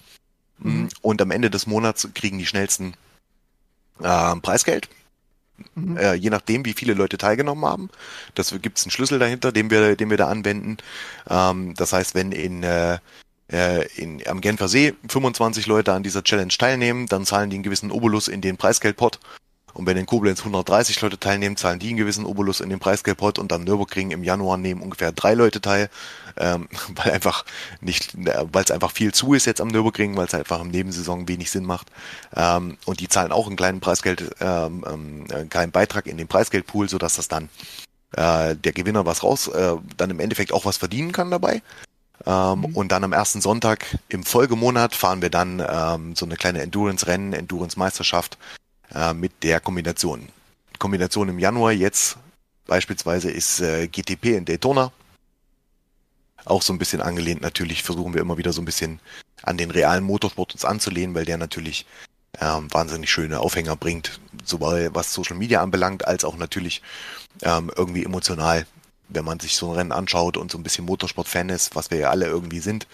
mhm. 0.59 0.89
und 1.03 1.21
am 1.21 1.31
Ende 1.31 1.51
des 1.51 1.67
Monats 1.67 2.09
kriegen 2.15 2.39
die 2.39 2.47
schnellsten 2.47 2.95
äh, 4.01 4.37
Preisgeld. 4.37 4.89
Mhm. 5.75 5.97
Äh, 5.97 6.15
je 6.15 6.31
nachdem, 6.31 6.65
wie 6.65 6.73
viele 6.73 6.95
Leute 6.95 7.17
teilgenommen 7.17 7.65
haben. 7.65 7.91
Das 8.35 8.51
gibt 8.61 8.79
es 8.79 8.85
einen 8.85 8.91
Schlüssel 8.91 9.21
dahinter, 9.21 9.53
den 9.53 9.71
wir, 9.71 9.95
den 9.95 10.11
wir 10.11 10.17
da 10.17 10.29
anwenden. 10.29 10.79
Ähm, 11.29 11.75
das 11.75 11.93
heißt, 11.93 12.15
wenn 12.15 12.33
in, 12.33 12.65
äh, 12.65 12.99
äh 13.53 13.87
in, 13.97 14.27
am 14.27 14.41
Genfer 14.41 14.69
See 14.69 14.95
25 15.09 15.67
Leute 15.67 15.93
an 15.93 16.03
dieser 16.03 16.23
Challenge 16.23 16.53
teilnehmen, 16.57 17.07
dann 17.07 17.27
zahlen 17.27 17.51
die 17.51 17.57
einen 17.57 17.63
gewissen 17.63 17.91
Obolus 17.91 18.29
in 18.29 18.41
den 18.41 18.57
Preisgeldpot 18.57 19.21
und 19.75 19.87
wenn 19.87 19.97
in 19.97 20.07
Koblenz 20.07 20.39
130 20.41 21.01
Leute 21.01 21.19
teilnehmen, 21.19 21.57
zahlen 21.57 21.81
die 21.81 21.89
einen 21.89 21.97
gewissen 21.97 22.25
Obolus 22.25 22.61
in 22.61 22.71
den 22.71 22.79
Preisgeldpot 22.79 23.41
und 23.41 23.53
am 23.53 23.65
Nürburgring 23.65 24.13
im 24.13 24.23
Januar 24.23 24.57
nehmen 24.57 24.81
ungefähr 24.81 25.11
drei 25.11 25.35
Leute 25.35 25.61
teil, 25.61 25.91
ähm, 26.37 26.69
weil 26.95 27.13
einfach 27.13 27.45
nicht, 27.81 28.15
äh, 28.15 28.45
weil 28.53 28.65
es 28.65 28.71
einfach 28.71 28.93
viel 28.93 29.13
zu 29.13 29.35
ist 29.35 29.47
jetzt 29.47 29.61
am 29.61 29.69
Nürburgring, 29.69 30.17
weil 30.17 30.27
es 30.27 30.35
einfach 30.35 30.61
im 30.61 30.69
Nebensaison 30.69 31.29
wenig 31.29 31.51
Sinn 31.51 31.65
macht. 31.65 31.89
Ähm, 32.35 32.79
und 32.87 33.01
die 33.01 33.09
zahlen 33.09 33.33
auch 33.33 33.49
einen 33.49 33.57
kleinen 33.57 33.81
Preisgeld, 33.81 34.31
ähm, 34.41 34.85
ähm, 34.89 35.25
einen 35.33 35.51
kleinen 35.51 35.73
Beitrag 35.73 36.07
in 36.07 36.17
den 36.17 36.29
Preisgeldpool, 36.29 36.89
sodass 36.89 37.17
das 37.17 37.27
dann 37.27 37.49
äh, 38.13 38.55
der 38.55 38.73
Gewinner 38.73 39.05
was 39.05 39.25
raus, 39.25 39.49
äh, 39.49 39.75
dann 39.97 40.11
im 40.11 40.21
Endeffekt 40.21 40.53
auch 40.53 40.65
was 40.65 40.77
verdienen 40.77 41.11
kann 41.11 41.33
dabei. 41.33 41.63
Ähm, 42.27 42.61
mhm. 42.61 42.65
Und 42.77 42.93
dann 42.93 43.05
am 43.05 43.13
ersten 43.13 43.41
Sonntag 43.41 43.99
im 44.09 44.25
Folgemonat 44.25 44.95
fahren 44.95 45.23
wir 45.23 45.31
dann 45.31 45.63
ähm, 45.67 46.17
so 46.17 46.25
eine 46.25 46.37
kleine 46.37 46.63
Endurance-Rennen, 46.63 47.33
Endurance-Meisterschaft 47.33 48.39
äh, 48.95 49.13
mit 49.13 49.43
der 49.43 49.61
Kombination. 49.61 50.29
Kombination 50.79 51.29
im 51.29 51.39
Januar 51.39 51.73
jetzt 51.73 52.17
beispielsweise 52.67 53.31
ist 53.31 53.61
äh, 53.61 53.89
GTP 53.89 54.37
in 54.37 54.45
Daytona. 54.45 54.93
Auch 56.45 56.63
so 56.63 56.73
ein 56.73 56.79
bisschen 56.79 57.01
angelehnt 57.01 57.41
natürlich, 57.41 57.83
versuchen 57.83 58.15
wir 58.15 58.21
immer 58.21 58.39
wieder 58.39 58.53
so 58.53 58.61
ein 58.61 58.67
bisschen 58.67 59.01
an 59.43 59.57
den 59.57 59.71
realen 59.71 60.05
Motorsport 60.05 60.53
uns 60.53 60.65
anzulehnen, 60.65 61.15
weil 61.15 61.25
der 61.25 61.39
natürlich 61.39 61.87
ähm, 62.41 62.73
wahnsinnig 62.73 63.11
schöne 63.11 63.41
Aufhänger 63.41 63.77
bringt, 63.77 64.21
sowohl 64.45 64.91
was 64.93 65.13
Social 65.13 65.37
Media 65.37 65.63
anbelangt, 65.63 66.07
als 66.07 66.25
auch 66.25 66.37
natürlich 66.37 66.83
ähm, 67.43 67.71
irgendwie 67.75 68.05
emotional, 68.05 68.67
wenn 69.15 69.25
man 69.25 69.41
sich 69.41 69.57
so 69.57 69.71
ein 69.71 69.77
Rennen 69.77 69.93
anschaut 69.93 70.37
und 70.37 70.51
so 70.51 70.59
ein 70.59 70.63
bisschen 70.63 70.85
Motorsport-Fan 70.85 71.49
ist, 71.49 71.77
was 71.77 71.91
wir 71.91 71.99
ja 71.99 72.11
alle 72.11 72.27
irgendwie 72.27 72.61
sind, 72.61 72.87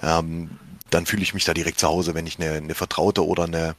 ähm, 0.00 0.50
dann 0.90 1.06
fühle 1.06 1.22
ich 1.22 1.34
mich 1.34 1.44
da 1.44 1.54
direkt 1.54 1.78
zu 1.78 1.88
Hause, 1.88 2.14
wenn 2.14 2.26
ich 2.26 2.38
eine, 2.38 2.52
eine 2.52 2.74
vertraute 2.74 3.26
oder 3.26 3.44
eine, 3.44 3.74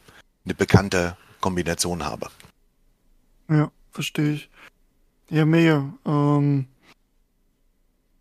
eine 0.45 0.53
bekannte 0.53 1.17
Kombination 1.41 2.05
habe. 2.05 2.27
Ja, 3.49 3.71
verstehe 3.91 4.33
ich. 4.33 4.49
Ja, 5.29 5.45
mega. 5.45 5.91
Ähm, 6.05 6.67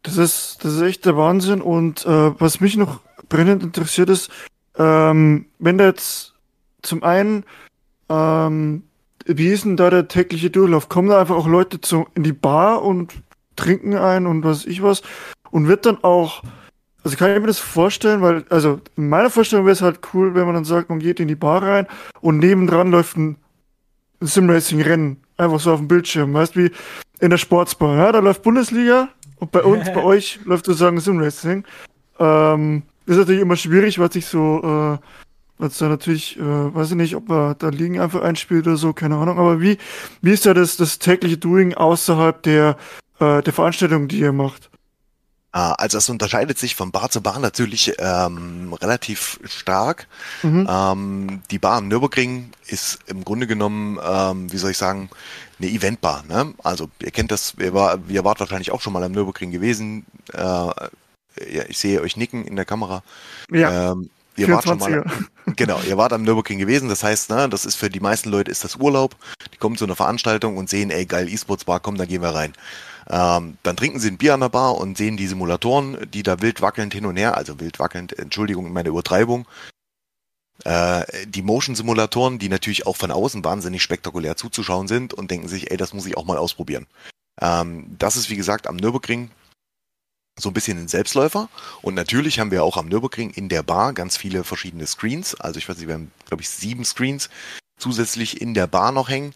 das 0.03 0.16
ist, 0.16 0.59
das 0.62 0.75
ist 0.75 0.83
echt 0.83 1.05
der 1.05 1.16
Wahnsinn. 1.16 1.61
Und 1.61 2.07
äh, 2.07 2.40
was 2.40 2.61
mich 2.61 2.77
noch 2.77 3.01
brennend 3.29 3.62
interessiert 3.62 4.09
ist, 4.09 4.31
ähm, 4.77 5.47
wenn 5.59 5.79
da 5.79 5.87
jetzt 5.87 6.35
zum 6.83 7.03
einen, 7.03 7.44
ähm, 8.09 8.85
wie 9.27 9.49
ist 9.49 9.64
denn 9.64 9.77
da 9.77 9.90
der 9.90 10.09
tägliche 10.09 10.51
Durchlauf? 10.51 10.88
Kommen 10.88 11.09
da 11.09 11.21
einfach 11.21 11.37
auch 11.37 11.47
Leute 11.49 11.81
zu, 11.81 12.07
in 12.14 12.23
die 12.23 12.33
Bar 12.33 12.83
und 12.83 13.14
trinken 13.59 13.97
ein 13.97 14.27
und 14.27 14.44
was 14.44 14.64
ich 14.64 14.83
was? 14.83 15.03
Und 15.51 15.68
wird 15.68 15.87
dann 15.87 16.03
auch 16.03 16.42
also 17.05 17.16
kann 17.16 17.33
ich 17.33 17.40
mir 17.40 17.47
das 17.47 17.59
vorstellen, 17.59 18.21
weil, 18.21 18.44
also 18.51 18.81
in 18.97 19.09
meiner 19.09 19.31
Vorstellung 19.31 19.64
wäre 19.64 19.73
es 19.73 19.81
halt 19.81 20.01
cool, 20.12 20.35
wenn 20.35 20.44
man 20.44 20.55
dann 20.55 20.64
sagt, 20.64 20.90
man 20.90 20.99
geht 20.99 21.21
in 21.21 21.29
die 21.29 21.37
Bar 21.37 21.62
rein 21.62 21.87
und 22.21 22.38
nebendran 22.38 22.90
läuft 22.90 23.16
ein 23.16 23.37
Simracing-Rennen. 24.21 25.18
Einfach 25.37 25.61
so 25.61 25.73
auf 25.73 25.79
dem 25.79 25.88
Bildschirm, 25.88 26.35
weißt 26.35 26.57
wie 26.57 26.71
in 27.21 27.31
der 27.31 27.38
Sportsbar. 27.38 27.97
Ja, 27.97 28.12
da 28.12 28.18
läuft 28.18 28.42
Bundesliga 28.42 29.09
und 29.37 29.53
bei 29.53 29.62
uns, 29.62 29.87
bei 29.87 30.03
euch 30.05 30.40
läuft 30.44 30.66
sozusagen 30.66 31.01
Simracing. 31.01 31.64
Ähm, 32.18 32.83
ist 33.07 33.16
natürlich 33.16 33.40
immer 33.40 33.57
schwierig, 33.57 33.99
weil 33.99 34.12
sich 34.12 34.27
so, 34.27 34.99
äh, 34.99 35.05
was 35.57 35.79
da 35.79 35.88
natürlich, 35.88 36.38
äh, 36.38 36.42
weiß 36.42 36.90
ich 36.90 36.97
nicht, 36.97 37.16
ob 37.16 37.31
er 37.31 37.55
da 37.55 37.68
Ligen 37.68 38.01
einfach 38.01 38.23
einspielt 38.23 38.66
oder 38.66 38.77
so, 38.77 38.92
keine 38.92 39.16
Ahnung. 39.16 39.38
Aber 39.38 39.61
wie, 39.61 39.79
wie 40.21 40.33
ist 40.33 40.44
da 40.44 40.53
das, 40.53 40.77
das 40.77 40.99
tägliche 40.99 41.38
Doing 41.38 41.75
außerhalb 41.75 42.42
der, 42.42 42.77
äh, 43.20 43.42
der 43.42 43.52
Veranstaltung, 43.52 44.09
die 44.09 44.20
ihr 44.20 44.33
macht? 44.33 44.70
Ah, 45.50 45.72
also 45.72 45.96
es 45.96 46.09
unterscheidet 46.11 46.59
sich 46.59 46.74
von 46.74 46.92
Bar 46.92 47.11
zu 47.11 47.22
Bar 47.22 47.38
natürlich 47.38 47.94
ähm, 47.98 48.74
relativ 48.74 49.40
stark. 49.44 50.07
Mhm. 50.42 50.68
Ähm, 50.70 51.42
die 51.50 51.59
Bar 51.59 51.78
am 51.78 51.88
Nürburgring 51.88 52.50
ist 52.66 52.98
im 53.07 53.24
Grunde 53.24 53.46
genommen, 53.46 53.98
ähm, 54.07 54.52
wie 54.52 54.59
soll 54.59 54.72
ich 54.72 54.76
sagen, 54.76 55.09
eine 55.59 55.70
Eventbar. 55.70 56.22
Ne? 56.28 56.52
Also 56.62 56.90
ihr 57.00 57.11
kennt 57.12 57.33
das, 57.33 57.54
ihr, 57.59 57.72
war, 57.72 57.98
ihr 58.09 58.24
wart 58.24 58.40
wahrscheinlich 58.40 58.72
auch 58.72 58.83
schon 58.83 58.92
mal 58.92 59.02
am 59.02 59.12
Nürburgring 59.12 59.50
gewesen. 59.50 60.04
Äh, 60.35 60.38
ja, 60.38 61.64
ich 61.66 61.78
sehe 61.78 62.02
euch 62.02 62.16
nicken 62.18 62.44
in 62.44 62.57
der 62.57 62.66
Kamera. 62.66 63.02
Ja. 63.50 63.92
Ähm, 63.92 64.11
ihr 64.37 64.48
wart 64.48 64.64
schon 64.64 64.78
mal, 64.78 65.04
genau, 65.57 65.81
ihr 65.81 65.96
wart 65.96 66.12
am 66.12 66.24
Nürburgring 66.24 66.59
gewesen. 66.59 66.90
Das 66.90 67.02
heißt, 67.02 67.31
ne, 67.31 67.48
das 67.48 67.64
ist 67.64 67.76
für 67.76 67.88
die 67.88 68.00
meisten 68.00 68.28
Leute 68.28 68.50
ist 68.50 68.64
das 68.64 68.76
Urlaub. 68.76 69.16
Die 69.52 69.57
kommen 69.57 69.76
zu 69.76 69.87
einer 69.87 69.96
Veranstaltung 69.96 70.59
und 70.59 70.68
sehen, 70.68 70.90
ey 70.90 71.07
geil, 71.07 71.26
E-Sports 71.28 71.64
Bar, 71.64 71.81
komm, 71.81 71.96
da 71.96 72.04
gehen 72.04 72.20
wir 72.20 72.35
rein. 72.35 72.52
Ähm, 73.11 73.57
dann 73.62 73.77
trinken 73.77 74.01
sie 74.01 74.09
ein 74.09 74.18
Bier 74.18 74.35
an 74.35 74.40
der 74.40 74.51
Bar 74.51 74.77
und 74.77 74.99
sehen 74.99 75.16
die 75.16 75.27
Simulatoren, 75.27 76.11
die 76.11 76.23
da 76.23 76.40
wild 76.42 76.61
wackelnd 76.61 76.92
hin 76.92 77.07
und 77.07 77.16
her, 77.16 77.37
also 77.37 77.59
wild 77.59 77.79
wackelnd, 77.79 78.18
Entschuldigung, 78.18 78.73
meine 78.73 78.90
Übertreibung. 78.90 79.47
Äh, 80.64 81.05
die 81.27 81.42
Motion-Simulatoren, 81.42 82.38
die 82.38 82.49
natürlich 82.49 82.87
auch 82.87 82.97
von 82.97 83.11
außen 83.11 83.44
wahnsinnig 83.44 83.83
spektakulär 83.83 84.37
zuzuschauen 84.37 84.88
sind 84.88 85.14
und 85.14 85.31
denken 85.31 85.49
sich, 85.49 85.71
ey, 85.71 85.77
das 85.77 85.94
muss 85.94 86.07
ich 86.07 86.16
auch 86.16 86.25
mal 86.25 86.37
ausprobieren. 86.37 86.87
Ähm, 87.40 87.97
das 87.99 88.16
ist 88.16 88.29
wie 88.29 88.37
gesagt 88.37 88.66
am 88.66 88.77
Nürburgring 88.77 89.31
so 90.38 90.51
ein 90.51 90.55
bisschen 90.55 90.79
ein 90.79 90.88
Selbstläufer. 90.88 91.49
Und 91.83 91.94
natürlich 91.94 92.38
haben 92.38 92.51
wir 92.51 92.64
auch 92.64 92.77
am 92.77 92.88
Nürburgring 92.88 93.31
in 93.31 93.49
der 93.49 93.62
Bar 93.62 93.92
ganz 93.92 94.16
viele 94.16 94.44
verschiedene 94.44 94.87
Screens. 94.87 95.35
Also 95.35 95.59
ich 95.59 95.68
weiß 95.68 95.79
nicht, 95.79 95.88
wir 95.88 95.94
haben, 95.94 96.12
glaube 96.27 96.42
ich, 96.42 96.49
sieben 96.49 96.85
Screens, 96.85 97.29
zusätzlich 97.79 98.41
in 98.41 98.55
der 98.55 98.67
Bar 98.67 98.93
noch 98.93 99.09
hängen, 99.09 99.35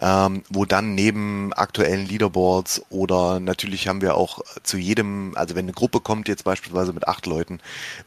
ähm, 0.00 0.42
wo 0.48 0.64
dann 0.64 0.94
neben 0.94 1.52
aktuellen 1.52 2.06
Leaderboards 2.06 2.82
oder 2.90 3.40
natürlich 3.40 3.88
haben 3.88 4.00
wir 4.00 4.16
auch 4.16 4.40
zu 4.62 4.76
jedem, 4.76 5.32
also 5.36 5.54
wenn 5.54 5.64
eine 5.64 5.72
Gruppe 5.72 6.00
kommt 6.00 6.28
jetzt 6.28 6.44
beispielsweise 6.44 6.92
mit 6.92 7.08
acht 7.08 7.26
Leuten, 7.26 7.60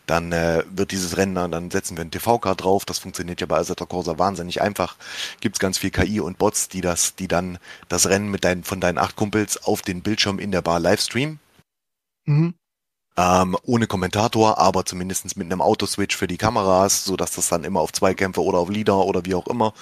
dann 0.06 0.32
äh, 0.32 0.64
wird 0.70 0.92
dieses 0.92 1.18
Rennen, 1.18 1.52
dann 1.52 1.72
setzen 1.72 1.98
wir 1.98 2.04
ein 2.04 2.12
TV-Card 2.12 2.64
drauf, 2.64 2.86
das 2.86 3.00
funktioniert 3.00 3.42
ja 3.42 3.48
bei 3.48 3.58
Assetto 3.58 3.86
Corsa 3.86 4.18
wahnsinnig 4.18 4.62
einfach, 4.62 4.98
gibt's 5.42 5.60
ganz 5.60 5.78
viel 5.78 5.92
KI 5.92 6.20
und 6.20 6.38
Bots, 6.38 6.70
die 6.70 6.82
das, 6.82 7.16
die 7.16 7.28
dann 7.28 7.58
das 7.88 8.08
Rennen 8.08 8.30
mit 8.30 8.44
deinen, 8.44 8.64
von 8.64 8.82
deinen 8.82 8.98
acht 8.98 9.16
Kumpels 9.16 9.64
auf 9.64 9.82
den 9.82 10.02
Bildschirm 10.02 10.40
in 10.40 10.52
der 10.52 10.62
Bar 10.62 10.80
live 10.80 11.02
streamen. 11.02 11.40
Mhm. 12.26 12.54
Ähm, 13.20 13.58
ohne 13.64 13.88
Kommentator, 13.88 14.60
aber 14.60 14.86
zumindestens 14.86 15.36
mit 15.36 15.46
einem 15.46 15.62
Autoswitch 15.62 16.16
für 16.16 16.28
die 16.28 16.38
Kameras, 16.38 17.04
so 17.04 17.18
dass 17.18 17.32
das 17.32 17.50
dann 17.50 17.64
immer 17.64 17.80
auf 17.80 17.92
Zweikämpfe 17.92 18.44
oder 18.44 18.60
auf 18.60 18.70
Leader 18.70 18.98
oder 18.98 19.26
wie 19.26 19.34
auch 19.34 19.48
immer 19.48 19.74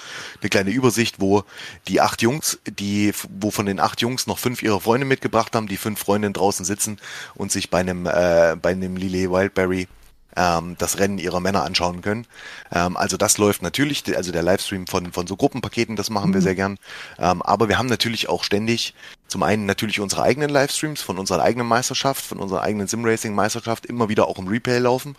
eine 0.41 0.49
kleine 0.49 0.69
Übersicht, 0.69 1.19
wo 1.19 1.43
die 1.89 1.99
acht 1.99 2.21
Jungs, 2.21 2.59
die, 2.65 3.11
wo 3.29 3.51
von 3.51 3.65
den 3.65 3.81
acht 3.81 4.01
Jungs 4.01 4.25
noch 4.25 4.39
fünf 4.39 4.63
ihre 4.63 4.79
Freunde 4.79 5.05
mitgebracht 5.05 5.53
haben, 5.53 5.67
die 5.67 5.75
fünf 5.75 5.99
Freundinnen 5.99 6.33
draußen 6.33 6.63
sitzen 6.63 6.97
und 7.33 7.51
sich 7.51 7.69
bei 7.69 7.79
einem, 7.79 8.05
äh, 8.05 8.55
bei 8.61 8.71
einem 8.71 8.95
Lillet 8.95 9.29
Wildberry 9.29 9.89
ähm, 10.35 10.75
das 10.77 10.99
Rennen 10.99 11.17
ihrer 11.17 11.39
Männer 11.39 11.63
anschauen 11.63 12.01
können. 12.01 12.27
Ähm, 12.71 12.97
also 12.97 13.17
das 13.17 13.37
läuft 13.37 13.61
natürlich, 13.61 14.03
also 14.15 14.31
der 14.31 14.43
Livestream 14.43 14.87
von, 14.87 15.11
von 15.11 15.27
so 15.27 15.35
Gruppenpaketen, 15.35 15.95
das 15.95 16.09
machen 16.09 16.29
mhm. 16.29 16.35
wir 16.35 16.41
sehr 16.41 16.55
gern. 16.55 16.77
Ähm, 17.17 17.41
aber 17.41 17.69
wir 17.69 17.77
haben 17.77 17.87
natürlich 17.87 18.29
auch 18.29 18.43
ständig 18.43 18.93
zum 19.27 19.43
einen 19.43 19.65
natürlich 19.65 19.99
unsere 19.99 20.23
eigenen 20.23 20.49
Livestreams 20.49 21.01
von 21.01 21.17
unserer 21.17 21.43
eigenen 21.43 21.67
Meisterschaft, 21.67 22.23
von 22.25 22.39
unserer 22.39 22.61
eigenen 22.61 22.87
Simracing-Meisterschaft 22.87 23.85
immer 23.85 24.09
wieder 24.09 24.27
auch 24.27 24.37
im 24.37 24.47
Replay 24.47 24.79
laufen. 24.79 25.15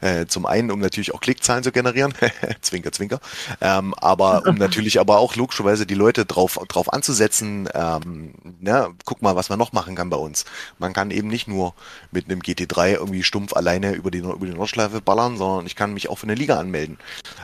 Äh, 0.00 0.26
zum 0.26 0.46
einen, 0.46 0.70
um 0.70 0.80
natürlich 0.80 1.14
auch 1.14 1.20
Klickzahlen 1.20 1.62
zu 1.62 1.72
generieren, 1.72 2.14
zwinker, 2.60 2.92
zwinker, 2.92 3.20
ähm, 3.60 3.94
aber 3.94 4.46
um 4.46 4.54
natürlich 4.58 4.98
aber 5.00 5.18
auch 5.18 5.36
logischerweise 5.36 5.86
die 5.86 5.94
Leute 5.94 6.24
drauf, 6.24 6.58
drauf 6.68 6.92
anzusetzen, 6.92 7.68
ähm, 7.74 8.32
ne, 8.60 8.88
guck 9.04 9.22
mal, 9.22 9.36
was 9.36 9.48
man 9.48 9.58
noch 9.58 9.72
machen 9.72 9.94
kann 9.94 10.10
bei 10.10 10.16
uns. 10.16 10.44
Man 10.78 10.92
kann 10.92 11.10
eben 11.10 11.28
nicht 11.28 11.48
nur 11.48 11.74
mit 12.10 12.26
einem 12.26 12.40
GT3 12.40 12.94
irgendwie 12.94 13.22
stumpf 13.22 13.52
alleine 13.52 13.92
über 13.92 14.10
die, 14.10 14.18
über 14.18 14.46
die 14.46 14.54
Nordschleife 14.54 15.00
ballern, 15.00 15.36
sondern 15.36 15.66
ich 15.66 15.76
kann 15.76 15.92
mich 15.92 16.08
auch 16.08 16.18
für 16.18 16.26
eine 16.26 16.34
Liga 16.34 16.58
anmelden. 16.58 16.98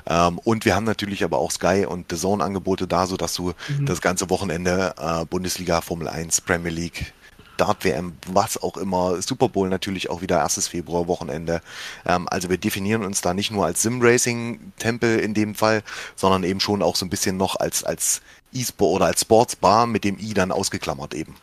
Ähm, 0.07 0.39
und 0.39 0.65
wir 0.65 0.75
haben 0.75 0.85
natürlich 0.85 1.25
aber 1.25 1.39
auch 1.39 1.51
Sky 1.51 1.87
und 1.87 2.07
The 2.11 2.17
Zone 2.17 2.43
Angebote 2.43 2.87
da, 2.87 3.07
so 3.07 3.17
dass 3.17 3.35
du 3.35 3.53
mhm. 3.69 3.87
das 3.87 4.01
ganze 4.01 4.31
Wochenende 4.31 4.95
äh, 4.99 5.25
Bundesliga, 5.27 5.81
Formel 5.81 6.09
1, 6.09 6.41
Premier 6.41 6.73
League, 6.73 7.13
Dart-WM, 7.57 8.15
was 8.27 8.63
auch 8.63 8.77
immer, 8.77 9.21
Super 9.23 9.49
Bowl 9.49 9.69
natürlich 9.69 10.11
auch 10.11 10.23
wieder 10.23 10.39
erstes 10.39 10.69
Februar-Wochenende. 10.69 11.61
Ähm, 12.05 12.29
also 12.31 12.49
wir 12.51 12.59
definieren 12.59 13.05
uns 13.05 13.21
da 13.21 13.35
nicht 13.35 13.51
nur 13.51 13.67
als 13.67 13.83
Sim-Racing-Tempel 13.83 15.19
in 15.19 15.35
dem 15.35 15.55
Fall, 15.55 15.83
sondern 16.15 16.45
eben 16.45 16.61
schon 16.61 16.83
auch 16.83 16.97
so 16.97 17.07
ein 17.07 17.11
bisschen 17.11 17.37
noch 17.37 17.57
als, 17.57 17.85
als 17.85 18.23
E-Sport 18.53 18.97
oder 18.97 19.07
als 19.07 19.23
Sportsbar 19.23 19.87
mit 19.87 20.05
dem 20.05 20.19
I 20.19 20.35
dann 20.35 20.53
ausgeklammert 20.53 21.15
eben. 21.15 21.37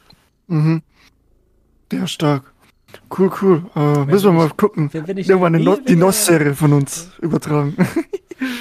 Mhm. 0.47 0.81
Der 1.91 2.07
stark. 2.07 2.52
Cool, 3.15 3.31
cool. 3.41 3.63
Äh, 3.75 4.05
müssen 4.05 4.25
wir 4.25 4.31
mal 4.31 4.49
gucken. 4.49 4.89
Irgendwann 4.93 5.53
no 5.63 5.77
die 5.77 5.95
NOS-Serie 5.95 6.55
von 6.55 6.73
uns 6.73 7.09
übertragen. 7.19 7.75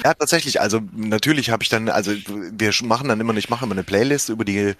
Ja, 0.03 0.13
tatsächlich. 0.13 0.61
Also 0.61 0.81
natürlich 0.93 1.49
habe 1.49 1.63
ich 1.63 1.69
dann, 1.69 1.89
also 1.89 2.11
wir 2.11 2.71
machen 2.83 3.07
dann 3.07 3.19
immer, 3.19 3.35
ich 3.35 3.49
mache 3.49 3.65
immer 3.65 3.73
eine 3.73 3.83
Playlist 3.83 4.29
über 4.29 4.45
die, 4.45 4.57
äh, 4.57 4.75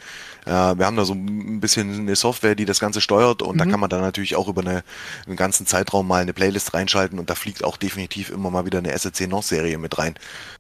wir 0.46 0.86
haben 0.86 0.96
da 0.96 1.06
so 1.06 1.14
ein 1.14 1.60
bisschen 1.60 2.02
eine 2.02 2.16
Software, 2.16 2.56
die 2.56 2.66
das 2.66 2.80
Ganze 2.80 3.02
steuert 3.02 3.42
und 3.42 3.56
mhm. 3.56 3.60
da 3.60 3.66
kann 3.66 3.80
man 3.80 3.90
dann 3.90 4.02
natürlich 4.02 4.36
auch 4.36 4.48
über 4.48 4.62
eine, 4.62 4.84
einen 5.26 5.36
ganzen 5.36 5.66
Zeitraum 5.66 6.08
mal 6.08 6.22
eine 6.22 6.34
Playlist 6.34 6.74
reinschalten 6.74 7.20
und 7.20 7.30
da 7.30 7.36
fliegt 7.36 7.64
auch 7.64 7.78
definitiv 7.78 8.30
immer 8.30 8.50
mal 8.50 8.66
wieder 8.66 8.80
eine 8.80 8.98
SEC 8.98 9.28
North 9.28 9.46
Serie 9.46 9.78
mit 9.78 9.98
rein. 9.98 10.16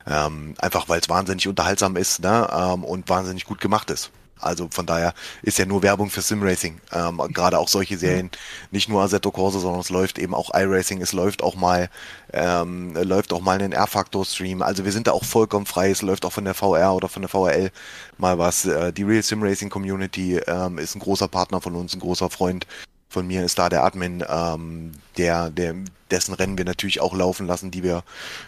Ähm, 0.07 0.55
einfach 0.57 0.89
weil 0.89 0.99
es 0.99 1.09
wahnsinnig 1.09 1.47
unterhaltsam 1.47 1.95
ist 1.95 2.21
ne? 2.21 2.47
ähm, 2.51 2.83
und 2.83 3.09
wahnsinnig 3.09 3.45
gut 3.45 3.61
gemacht 3.61 3.89
ist. 3.91 4.11
Also 4.39 4.67
von 4.71 4.85
daher 4.85 5.13
ist 5.41 5.57
ja 5.57 5.65
nur 5.65 5.83
Werbung 5.83 6.09
für 6.09 6.21
Simracing. 6.21 6.79
Ähm, 6.91 7.21
Gerade 7.29 7.57
auch 7.59 7.67
solche 7.67 7.97
Serien, 7.97 8.29
nicht 8.71 8.89
nur 8.89 9.01
Assetto 9.01 9.31
Corsa, 9.31 9.59
sondern 9.59 9.81
es 9.81 9.89
läuft 9.89 10.19
eben 10.19 10.33
auch 10.33 10.53
iRacing, 10.53 11.01
es 11.01 11.13
läuft 11.13 11.43
auch 11.43 11.55
mal, 11.55 11.89
ähm, 12.33 12.93
läuft 12.93 13.31
auch 13.31 13.41
mal 13.41 13.57
einen 13.57 13.71
R-Factor-Stream. 13.71 14.61
Also 14.61 14.85
wir 14.85 14.91
sind 14.91 15.07
da 15.07 15.11
auch 15.11 15.23
vollkommen 15.23 15.65
frei. 15.65 15.91
Es 15.91 16.01
läuft 16.01 16.25
auch 16.25 16.33
von 16.33 16.45
der 16.45 16.53
VR 16.53 16.93
oder 16.93 17.07
von 17.07 17.21
der 17.21 17.29
VRL 17.29 17.71
mal 18.17 18.37
was. 18.37 18.65
Äh, 18.65 18.91
die 18.91 19.03
Real 19.03 19.23
Simracing 19.23 19.69
Community 19.69 20.37
ähm, 20.37 20.77
ist 20.77 20.95
ein 20.95 20.99
großer 20.99 21.27
Partner 21.27 21.61
von 21.61 21.75
uns, 21.75 21.93
ein 21.93 21.99
großer 21.99 22.29
Freund 22.29 22.67
von 23.13 23.27
mir 23.27 23.45
ist 23.45 23.59
da 23.59 23.69
der 23.69 23.83
Admin, 23.83 24.25
ähm, 24.27 24.91
der, 25.17 25.51
der, 25.51 25.75
dessen 26.09 26.33
Rennen 26.33 26.57
wir 26.57 26.65
natürlich 26.65 26.99
auch 26.99 27.13
laufen 27.13 27.45
lassen, 27.45 27.69
die 27.69 27.83
wir 27.83 28.03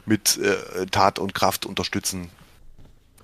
mit 0.08 0.40
äh, 0.40 0.88
Tat 0.88 1.20
und 1.20 1.36
Kraft 1.36 1.68
unterstützen. 1.68 2.32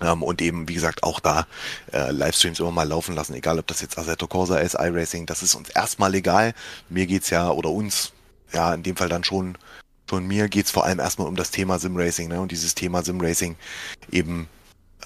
Ähm, 0.02 0.22
und 0.22 0.42
eben, 0.42 0.68
wie 0.68 0.74
gesagt, 0.74 1.02
auch 1.02 1.20
da 1.20 1.46
äh, 1.92 2.10
Livestreams 2.10 2.60
immer 2.60 2.70
mal 2.70 2.88
laufen 2.88 3.14
lassen, 3.14 3.34
egal 3.34 3.58
ob 3.58 3.66
das 3.66 3.80
jetzt 3.80 3.98
Assetto 3.98 4.26
Corsa 4.26 4.58
ist, 4.58 4.74
iRacing, 4.74 5.26
das 5.26 5.42
ist 5.42 5.54
uns 5.54 5.70
erstmal 5.70 6.14
egal. 6.14 6.54
Mir 6.88 7.06
geht's 7.06 7.30
ja, 7.30 7.50
oder 7.50 7.70
uns, 7.70 8.12
ja, 8.52 8.74
in 8.74 8.82
dem 8.82 8.96
Fall 8.96 9.08
dann 9.08 9.24
schon, 9.24 9.56
schon 10.10 10.26
mir 10.26 10.48
geht's 10.48 10.70
vor 10.70 10.84
allem 10.84 10.98
erstmal 10.98 11.28
um 11.28 11.36
das 11.36 11.50
Thema 11.50 11.78
Simracing, 11.78 12.28
ne? 12.28 12.40
Und 12.40 12.52
dieses 12.52 12.74
Thema 12.74 13.02
Simracing 13.02 13.56
eben 14.10 14.48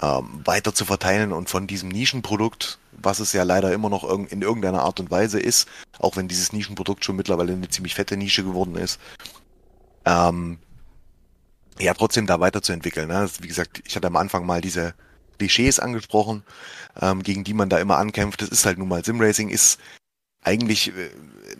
ähm, 0.01 0.41
weiter 0.45 0.73
zu 0.73 0.85
verteilen 0.85 1.31
und 1.31 1.49
von 1.49 1.67
diesem 1.67 1.89
Nischenprodukt, 1.89 2.79
was 2.91 3.19
es 3.19 3.33
ja 3.33 3.43
leider 3.43 3.71
immer 3.71 3.89
noch 3.89 4.03
in 4.09 4.41
irgendeiner 4.41 4.83
Art 4.83 4.99
und 4.99 5.11
Weise 5.11 5.39
ist, 5.39 5.67
auch 5.99 6.15
wenn 6.17 6.27
dieses 6.27 6.53
Nischenprodukt 6.53 7.05
schon 7.05 7.15
mittlerweile 7.15 7.53
eine 7.53 7.69
ziemlich 7.69 7.95
fette 7.95 8.17
Nische 8.17 8.43
geworden 8.43 8.75
ist, 8.75 8.99
ähm, 10.05 10.59
ja 11.79 11.93
trotzdem 11.93 12.27
da 12.27 12.39
weiterzuentwickeln. 12.39 13.07
Ne? 13.07 13.29
Wie 13.39 13.47
gesagt, 13.47 13.81
ich 13.85 13.95
hatte 13.95 14.07
am 14.07 14.15
Anfang 14.15 14.45
mal 14.45 14.61
diese 14.61 14.93
Klischees 15.37 15.79
angesprochen, 15.79 16.43
ähm, 16.99 17.23
gegen 17.23 17.43
die 17.43 17.53
man 17.53 17.69
da 17.69 17.77
immer 17.77 17.97
ankämpft. 17.97 18.41
Das 18.41 18.49
ist 18.49 18.65
halt 18.65 18.77
nun 18.77 18.87
mal 18.87 19.03
Simracing 19.03 19.49
ist 19.49 19.79
eigentlich 20.43 20.93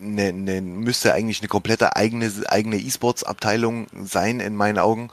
eine, 0.01 0.27
eine, 0.29 0.61
müsste 0.61 1.13
eigentlich 1.13 1.41
eine 1.41 1.47
komplette 1.47 1.95
eigene 1.95 2.31
eigene 2.47 2.77
E-Sports-Abteilung 2.77 3.87
sein 4.03 4.39
in 4.39 4.55
meinen 4.55 4.79
Augen, 4.79 5.09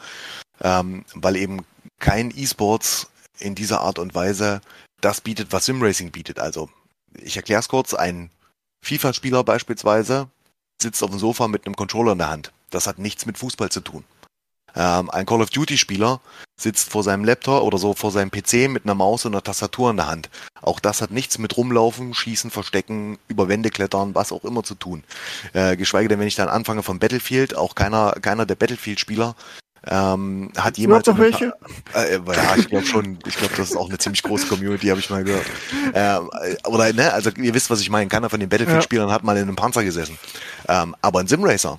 ähm, 0.61 1.05
weil 1.15 1.37
eben 1.37 1.65
kein 1.99 2.33
E-Sports 2.35 3.09
in 3.39 3.55
dieser 3.55 3.81
Art 3.81 3.99
und 3.99 4.15
Weise 4.15 4.61
das 5.01 5.21
bietet, 5.21 5.53
was 5.53 5.67
Simracing 5.67 6.11
bietet. 6.11 6.39
Also 6.39 6.71
ich 7.21 7.37
erkläre 7.37 7.61
es 7.61 7.69
kurz: 7.69 7.95
Ein 7.95 8.31
FIFA-Spieler 8.83 9.45
beispielsweise 9.45 10.29
sitzt 10.81 11.03
auf 11.03 11.11
dem 11.11 11.19
Sofa 11.19 11.49
mit 11.49 11.67
einem 11.67 11.77
Controller 11.77 12.13
in 12.13 12.19
der 12.19 12.31
Hand. 12.31 12.53
Das 12.71 12.87
hat 12.87 12.99
nichts 12.99 13.27
mit 13.27 13.39
Fußball 13.39 13.71
zu 13.71 13.81
tun. 13.81 14.05
Ähm, 14.77 15.11
ein 15.11 15.27
Call 15.27 15.43
of 15.43 15.51
Duty-Spieler 15.51 16.21
sitzt 16.57 16.91
vor 16.91 17.03
seinem 17.03 17.25
Laptop 17.25 17.63
oder 17.63 17.79
so 17.79 17.95
vor 17.95 18.11
seinem 18.11 18.31
PC 18.31 18.69
mit 18.69 18.85
einer 18.85 18.95
Maus 18.95 19.25
und 19.25 19.35
einer 19.35 19.43
Tastatur 19.43 19.91
in 19.91 19.97
der 19.97 20.07
Hand. 20.07 20.31
Auch 20.63 20.81
das 20.81 21.03
hat 21.03 21.11
nichts 21.11 21.39
mit 21.39 21.57
rumlaufen, 21.57 22.15
schießen, 22.15 22.51
verstecken, 22.51 23.19
über 23.29 23.49
Wände 23.49 23.71
klettern, 23.71 24.15
was 24.15 24.33
auch 24.33 24.45
immer 24.45 24.63
zu 24.63 24.75
tun. 24.75 25.05
Äh, 25.53 25.77
geschweige 25.77 26.09
denn, 26.09 26.21
wenn 26.21 26.29
ich 26.29 26.37
dann 26.37 26.49
anfange 26.49 26.83
von 26.83 26.99
Battlefield, 26.99 27.57
auch 27.57 27.75
keiner, 27.75 28.13
keiner 28.21 28.47
der 28.47 28.55
Battlefield-Spieler 28.55 29.35
ähm, 29.87 30.51
hat 30.57 30.79
jemand. 30.79 31.07
Noch 31.07 31.19
welche? 31.19 31.53
Äh, 31.95 32.15
ja, 32.15 32.57
ich 32.57 32.69
glaube 32.69 32.87
schon. 32.87 33.19
Ich 33.27 33.37
glaube, 33.37 33.55
das 33.57 33.71
ist 33.71 33.77
auch 33.77 33.89
eine 33.89 33.99
ziemlich 33.99 34.23
große 34.23 34.47
Community, 34.47 34.87
habe 34.89 35.01
ich 35.01 35.11
mal 35.11 35.25
gehört. 35.25 35.47
Ähm, 35.93 36.31
oder 36.67 36.93
ne, 36.93 37.13
also 37.13 37.31
ihr 37.31 37.53
wisst, 37.53 37.71
was 37.71 37.81
ich 37.81 37.91
meine. 37.91 38.09
Keiner 38.09 38.31
von 38.31 38.41
den 38.41 38.49
Battlefield-Spielern 38.49 39.09
ja. 39.09 39.15
hat 39.15 39.25
mal 39.25 39.37
in 39.37 39.43
einem 39.43 39.57
Panzer 39.57 39.85
gesessen. 39.85 40.19
Ähm, 40.69 40.97
aber 41.03 41.21
ein 41.21 41.27
Simracer, 41.27 41.79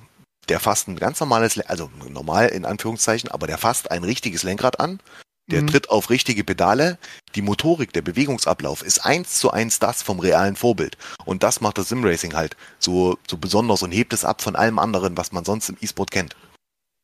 der 0.49 0.59
fasst 0.59 0.87
ein 0.87 0.95
ganz 0.95 1.19
normales, 1.19 1.59
also 1.59 1.89
normal 2.09 2.47
in 2.49 2.65
Anführungszeichen, 2.65 3.29
aber 3.31 3.47
der 3.47 3.57
fasst 3.57 3.91
ein 3.91 4.03
richtiges 4.03 4.43
Lenkrad 4.43 4.79
an, 4.79 4.99
der 5.47 5.61
mhm. 5.61 5.67
tritt 5.67 5.89
auf 5.89 6.09
richtige 6.09 6.43
Pedale. 6.43 6.97
Die 7.35 7.41
Motorik, 7.41 7.93
der 7.93 8.01
Bewegungsablauf 8.01 8.81
ist 8.81 9.05
eins 9.05 9.39
zu 9.39 9.51
eins 9.51 9.79
das 9.79 10.01
vom 10.01 10.19
realen 10.19 10.55
Vorbild. 10.55 10.97
Und 11.25 11.43
das 11.43 11.61
macht 11.61 11.77
das 11.77 11.89
Simracing 11.89 12.33
halt 12.33 12.55
so, 12.79 13.17
so 13.27 13.37
besonders 13.37 13.83
und 13.83 13.91
hebt 13.91 14.13
es 14.13 14.25
ab 14.25 14.41
von 14.41 14.55
allem 14.55 14.79
anderen, 14.79 15.17
was 15.17 15.31
man 15.31 15.45
sonst 15.45 15.69
im 15.69 15.77
E-Sport 15.79 16.11
kennt. 16.11 16.35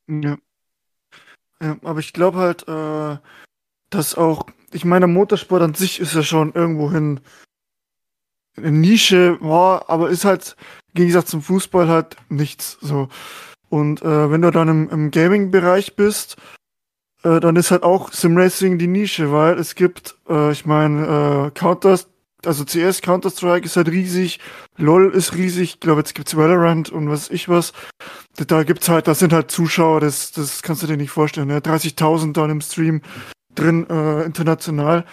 Ja. 0.08 0.38
ja 1.62 1.78
aber 1.84 2.00
ich 2.00 2.14
glaube 2.14 2.40
halt, 2.40 2.68
äh, 2.68 3.18
dass 3.92 4.16
auch, 4.16 4.48
ich 4.72 4.86
meine, 4.86 5.06
Motorsport 5.06 5.62
an 5.62 5.76
sich 5.76 6.00
ist 6.00 6.16
ja 6.16 6.24
schon 6.24 6.54
irgendwohin 6.54 7.20
eine 8.58 8.72
Nische, 8.72 9.38
boah, 9.40 9.86
aber 9.88 10.10
ist 10.10 10.26
halt, 10.26 10.56
Gegensatz 10.94 11.30
zum 11.30 11.42
Fußball 11.42 11.88
halt 11.88 12.18
nichts 12.30 12.78
so. 12.82 13.10
Und 13.70 14.02
äh, 14.02 14.32
wenn 14.32 14.42
du 14.42 14.52
dann 14.52 14.68
im, 14.68 14.90
im 14.90 15.12
Gaming-Bereich 15.12 15.96
bist, 15.96 16.36
äh, 17.24 17.40
dann 17.40 17.56
ist 17.56 17.72
halt 17.72 17.84
auch 17.84 18.12
Simracing 18.12 18.78
die 18.78 18.88
Nische, 18.88 19.32
weil 19.32 19.58
es 19.58 19.76
gibt, 19.76 20.18
äh, 20.28 20.52
ich 20.52 20.66
meine, 20.66 21.48
äh, 21.48 21.52
Counter, 21.52 21.98
also 22.46 22.66
CS, 22.66 23.02
Counter-Strike 23.02 23.66
ist 23.66 23.78
halt 23.78 23.90
riesig, 23.90 24.40
LOL 24.78 25.12
ist 25.12 25.36
riesig, 25.36 25.76
ich 25.76 25.80
glaube, 25.80 26.02
jetzt 26.02 26.16
gibt's 26.16 26.36
Valorant 26.36 26.90
und 26.90 27.10
was 27.10 27.30
ich 27.30 27.48
was. 27.48 27.74
Da 28.48 28.64
gibt's 28.64 28.90
halt, 28.90 29.08
da 29.08 29.14
sind 29.14 29.32
halt 29.32 29.52
Zuschauer, 29.52 30.02
das, 30.02 30.32
das 30.32 30.64
kannst 30.64 30.84
du 30.84 30.88
dir 30.88 30.98
nicht 30.98 31.12
vorstellen, 31.12 31.48
ne? 31.48 31.60
30.000 31.60 32.34
dann 32.34 32.50
im 32.50 32.62
Stream 32.62 33.02
drin, 33.54 33.88
äh, 33.90 34.24
international. 34.24 35.06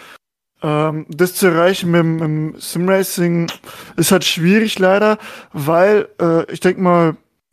Ähm, 0.61 1.05
das 1.09 1.35
zu 1.35 1.47
erreichen 1.47 1.91
mit, 1.91 2.01
dem 2.01 2.55
Simracing 2.59 3.49
ist 3.95 4.11
halt 4.11 4.25
schwierig 4.25 4.77
leider, 4.77 5.17
weil 5.53 6.09
äh, 6.19 6.51
ich 6.51 6.59
denke 6.59 6.81
mal, 6.81 7.09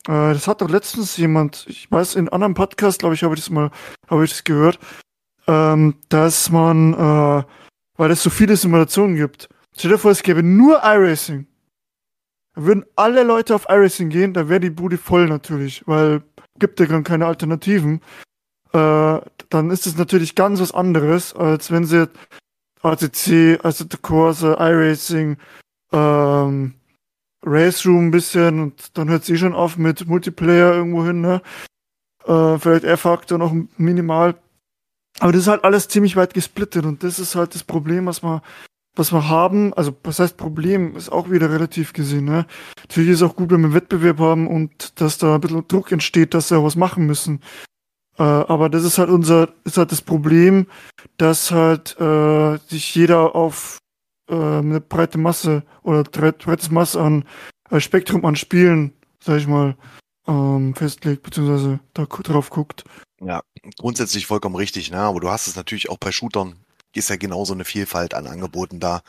äh, 0.07 0.33
das 0.33 0.47
hat 0.47 0.61
doch 0.61 0.69
letztens 0.69 1.15
jemand, 1.17 1.65
ich 1.69 1.89
weiß, 1.89 2.15
in 2.15 2.21
einem 2.21 2.33
anderen 2.33 2.53
Podcast, 2.53 2.99
glaube 2.99 3.15
ich, 3.15 3.23
habe 3.23 3.35
ich 3.35 3.41
das 3.41 3.49
mal, 3.49 3.71
habe 4.09 4.25
ich 4.25 4.31
das 4.31 4.43
gehört, 4.43 4.79
ähm, 5.47 5.95
dass 6.09 6.49
man, 6.51 6.93
äh, 6.93 7.43
weil 7.97 8.11
es 8.11 8.23
so 8.23 8.29
viele 8.29 8.57
Simulationen 8.57 9.15
gibt. 9.15 9.47
Stell 9.75 9.91
dir 9.91 9.97
vor, 9.97 10.11
es 10.11 10.23
gäbe 10.23 10.43
nur 10.43 10.81
iRacing. 10.83 11.47
Da 12.55 12.63
würden 12.63 12.85
alle 12.95 13.23
Leute 13.23 13.55
auf 13.55 13.67
iRacing 13.69 14.09
gehen, 14.09 14.33
da 14.33 14.49
wäre 14.49 14.59
die 14.59 14.69
Bude 14.69 14.97
voll 14.97 15.27
natürlich, 15.27 15.83
weil 15.87 16.23
gibt 16.59 16.79
ja 16.79 16.87
gar 16.87 17.03
keine 17.03 17.27
Alternativen. 17.27 18.01
Äh, 18.73 19.19
dann 19.49 19.71
ist 19.71 19.87
es 19.87 19.97
natürlich 19.97 20.35
ganz 20.35 20.59
was 20.59 20.73
anderes, 20.73 21.35
als 21.35 21.71
wenn 21.71 21.85
sie 21.85 22.09
ATC, 22.81 23.59
also 23.63 23.85
der 23.85 23.99
Corsa, 23.99 24.53
iRacing, 24.53 25.37
ähm, 25.91 26.73
Race 27.43 27.85
Room 27.85 28.07
ein 28.07 28.11
bisschen 28.11 28.59
und 28.59 28.97
dann 28.97 29.09
hört 29.09 29.25
sie 29.25 29.33
eh 29.33 29.37
schon 29.37 29.53
auf 29.53 29.77
mit 29.77 30.07
Multiplayer 30.07 30.73
irgendwo 30.73 31.05
hin, 31.05 31.21
ne? 31.21 31.41
Äh, 32.25 32.57
vielleicht 32.59 32.83
R-Faktor 32.83 33.37
noch 33.37 33.53
minimal. 33.77 34.35
Aber 35.19 35.31
das 35.31 35.41
ist 35.41 35.47
halt 35.47 35.63
alles 35.63 35.87
ziemlich 35.87 36.15
weit 36.15 36.33
gesplittet 36.33 36.85
und 36.85 37.03
das 37.03 37.19
ist 37.19 37.35
halt 37.35 37.55
das 37.55 37.63
Problem, 37.63 38.05
was 38.05 38.21
wir, 38.21 38.41
was 38.95 39.11
wir 39.11 39.29
haben. 39.29 39.73
Also, 39.73 39.95
was 40.03 40.19
heißt 40.19 40.37
Problem? 40.37 40.95
Ist 40.95 41.11
auch 41.11 41.31
wieder 41.31 41.49
relativ 41.49 41.93
gesehen, 41.93 42.25
ne? 42.25 42.45
Natürlich 42.81 43.11
ist 43.11 43.21
es 43.21 43.29
auch 43.29 43.35
gut, 43.35 43.49
wenn 43.49 43.61
wir 43.61 43.65
einen 43.65 43.73
Wettbewerb 43.73 44.19
haben 44.19 44.47
und 44.47 44.99
dass 45.01 45.17
da 45.17 45.35
ein 45.35 45.41
bisschen 45.41 45.67
Druck 45.67 45.91
entsteht, 45.91 46.33
dass 46.33 46.51
wir 46.51 46.63
was 46.63 46.75
machen 46.75 47.05
müssen. 47.05 47.41
Äh, 48.17 48.23
aber 48.23 48.69
das 48.69 48.83
ist 48.83 48.97
halt 48.97 49.09
unser, 49.09 49.49
ist 49.63 49.77
halt 49.77 49.91
das 49.91 50.01
Problem, 50.01 50.67
dass 51.17 51.51
halt 51.51 51.99
äh, 51.99 52.57
sich 52.67 52.95
jeder 52.95 53.35
auf 53.35 53.79
äh, 54.29 54.35
eine 54.35 54.81
breite 54.81 55.17
Masse 55.17 55.63
oder 55.83 56.03
breites 56.03 56.71
Masse 56.71 56.99
an 56.99 57.25
äh, 57.69 57.79
Spektrum 57.79 58.25
an 58.25 58.35
Spielen, 58.35 58.93
sag 59.23 59.37
ich 59.37 59.47
mal, 59.47 59.75
ähm, 60.27 60.73
festlegt, 60.75 61.23
beziehungsweise 61.23 61.79
da 61.93 62.05
drauf 62.05 62.49
guckt. 62.49 62.83
Ja, 63.21 63.41
grundsätzlich 63.77 64.27
vollkommen 64.27 64.55
richtig, 64.55 64.91
ne? 64.91 64.99
Aber 64.99 65.19
du 65.19 65.29
hast 65.29 65.47
es 65.47 65.55
natürlich 65.55 65.89
auch 65.89 65.97
bei 65.97 66.11
Shootern 66.11 66.55
ist 66.93 67.09
ja 67.09 67.15
genauso 67.15 67.53
eine 67.53 67.65
Vielfalt 67.65 68.13
an 68.13 68.27
Angeboten 68.27 68.79
da. 68.79 69.01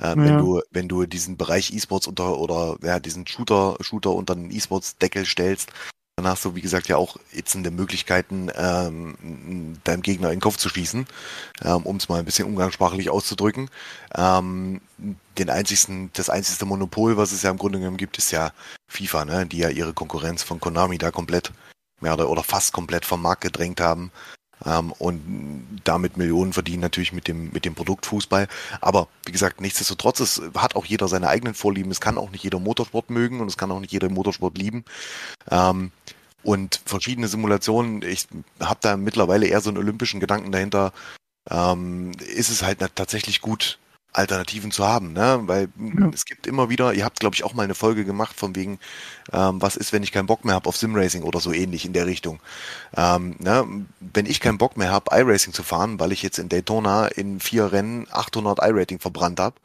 Ähm, 0.00 0.20
ja. 0.20 0.24
Wenn 0.26 0.38
du, 0.38 0.62
wenn 0.70 0.88
du 0.88 1.06
diesen 1.06 1.36
Bereich 1.36 1.72
E-Sports 1.72 2.06
unter 2.06 2.38
oder 2.38 2.76
ja, 2.82 2.98
diesen 2.98 3.26
Shooter, 3.26 3.76
Shooter 3.80 4.12
unter 4.12 4.34
den 4.34 4.50
E-Sports-Deckel 4.50 5.24
stellst, 5.24 5.70
hast 6.24 6.46
du, 6.46 6.54
wie 6.54 6.62
gesagt, 6.62 6.88
ja 6.88 6.96
auch 6.96 7.18
ätzende 7.34 7.70
Möglichkeiten, 7.70 8.50
ähm, 8.56 9.76
deinem 9.84 10.00
Gegner 10.00 10.28
in 10.28 10.36
den 10.36 10.40
Kopf 10.40 10.56
zu 10.56 10.70
schießen, 10.70 11.06
ähm, 11.62 11.82
um 11.82 11.96
es 11.96 12.08
mal 12.08 12.18
ein 12.18 12.24
bisschen 12.24 12.48
umgangssprachlich 12.48 13.10
auszudrücken. 13.10 13.68
Ähm, 14.14 14.80
den 15.36 15.50
einzigsten, 15.50 16.08
das 16.14 16.30
einzigste 16.30 16.64
Monopol, 16.64 17.18
was 17.18 17.32
es 17.32 17.42
ja 17.42 17.50
im 17.50 17.58
Grunde 17.58 17.80
genommen 17.80 17.98
gibt, 17.98 18.16
ist 18.16 18.30
ja 18.30 18.52
FIFA, 18.88 19.26
ne? 19.26 19.46
die 19.46 19.58
ja 19.58 19.68
ihre 19.68 19.92
Konkurrenz 19.92 20.42
von 20.42 20.58
Konami 20.58 20.96
da 20.96 21.10
komplett 21.10 21.52
mehr 22.00 22.14
oder, 22.14 22.30
oder 22.30 22.42
fast 22.42 22.72
komplett 22.72 23.04
vom 23.04 23.20
Markt 23.20 23.42
gedrängt 23.42 23.82
haben 23.82 24.10
ähm, 24.64 24.92
und 24.92 25.80
damit 25.84 26.16
Millionen 26.16 26.52
verdienen 26.52 26.80
natürlich 26.80 27.12
mit 27.12 27.28
dem, 27.28 27.50
mit 27.52 27.64
dem 27.64 27.74
Produkt 27.74 28.06
Fußball. 28.06 28.48
Aber 28.80 29.08
wie 29.24 29.32
gesagt, 29.32 29.60
nichtsdestotrotz, 29.60 30.20
es 30.20 30.42
hat 30.56 30.76
auch 30.76 30.86
jeder 30.86 31.08
seine 31.08 31.28
eigenen 31.28 31.54
Vorlieben. 31.54 31.90
Es 31.90 32.00
kann 32.00 32.18
auch 32.18 32.30
nicht 32.30 32.44
jeder 32.44 32.58
Motorsport 32.58 33.10
mögen 33.10 33.40
und 33.40 33.48
es 33.48 33.56
kann 33.56 33.70
auch 33.70 33.80
nicht 33.80 33.92
jeder 33.92 34.08
Motorsport 34.08 34.56
lieben. 34.56 34.84
Ähm, 35.50 35.92
und 36.42 36.80
verschiedene 36.84 37.28
Simulationen, 37.28 38.02
ich 38.02 38.28
habe 38.60 38.78
da 38.80 38.96
mittlerweile 38.96 39.46
eher 39.46 39.60
so 39.60 39.70
einen 39.70 39.78
olympischen 39.78 40.20
Gedanken 40.20 40.52
dahinter, 40.52 40.92
ähm, 41.50 42.12
ist 42.34 42.50
es 42.50 42.62
halt 42.62 42.78
tatsächlich 42.94 43.40
gut, 43.40 43.78
Alternativen 44.16 44.70
zu 44.70 44.86
haben, 44.86 45.12
ne? 45.12 45.40
Weil 45.42 45.68
ja. 45.76 46.08
es 46.12 46.24
gibt 46.24 46.46
immer 46.46 46.68
wieder, 46.68 46.94
ihr 46.94 47.04
habt, 47.04 47.20
glaube 47.20 47.34
ich, 47.34 47.44
auch 47.44 47.54
mal 47.54 47.64
eine 47.64 47.74
Folge 47.74 48.04
gemacht 48.04 48.36
von 48.36 48.56
wegen, 48.56 48.78
ähm, 49.32 49.60
was 49.60 49.76
ist, 49.76 49.92
wenn 49.92 50.02
ich 50.02 50.12
keinen 50.12 50.26
Bock 50.26 50.44
mehr 50.44 50.54
habe 50.54 50.68
auf 50.68 50.76
Simracing 50.76 51.22
oder 51.22 51.40
so 51.40 51.52
ähnlich 51.52 51.84
in 51.84 51.92
der 51.92 52.06
Richtung. 52.06 52.40
Ähm, 52.96 53.36
ne? 53.38 53.66
Wenn 54.00 54.26
ich 54.26 54.40
keinen 54.40 54.58
Bock 54.58 54.76
mehr 54.76 54.90
habe, 54.90 55.14
iRacing 55.14 55.52
zu 55.52 55.62
fahren, 55.62 56.00
weil 56.00 56.12
ich 56.12 56.22
jetzt 56.22 56.38
in 56.38 56.48
Daytona 56.48 57.06
in 57.08 57.40
vier 57.40 57.72
Rennen 57.72 58.06
800 58.10 58.58
iRating 58.60 59.00
verbrannt 59.00 59.40
habe, 59.40 59.56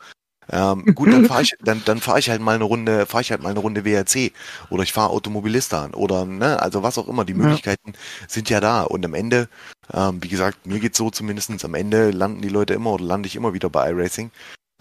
ähm, 0.52 0.86
gut, 0.96 1.12
dann 1.12 1.26
fahre 1.26 1.44
ich, 1.44 1.56
dann, 1.64 1.82
dann 1.86 2.02
fahre 2.02 2.20
ich 2.20 2.30
halt 2.30 2.42
mal 2.42 2.56
eine 2.56 2.66
Runde, 2.66 3.06
fahre 3.06 3.22
ich 3.22 3.32
halt 3.32 3.42
mal 3.42 3.50
eine 3.50 3.60
Runde 3.60 3.86
WRC 3.86 4.34
oder 4.70 4.84
ich 4.84 4.92
fahre 4.92 5.12
Automobilista 5.12 5.90
oder 5.94 6.26
ne, 6.26 6.62
also 6.62 6.84
was 6.84 6.98
auch 6.98 7.08
immer. 7.08 7.24
Die 7.24 7.34
Möglichkeiten 7.34 7.94
ja. 7.94 8.00
sind 8.28 8.50
ja 8.50 8.60
da 8.60 8.84
und 8.84 9.06
am 9.06 9.14
Ende, 9.14 9.48
ähm, 9.94 10.22
wie 10.22 10.28
gesagt, 10.28 10.66
mir 10.66 10.80
geht's 10.80 10.98
so 10.98 11.10
zumindestens 11.10 11.64
am 11.64 11.74
Ende 11.74 12.12
landen 12.12 12.42
die 12.42 12.50
Leute 12.50 12.74
immer 12.74 12.92
oder 12.92 13.06
lande 13.06 13.28
ich 13.28 13.36
immer 13.36 13.54
wieder 13.54 13.70
bei 13.70 13.90
iRacing. 13.90 14.32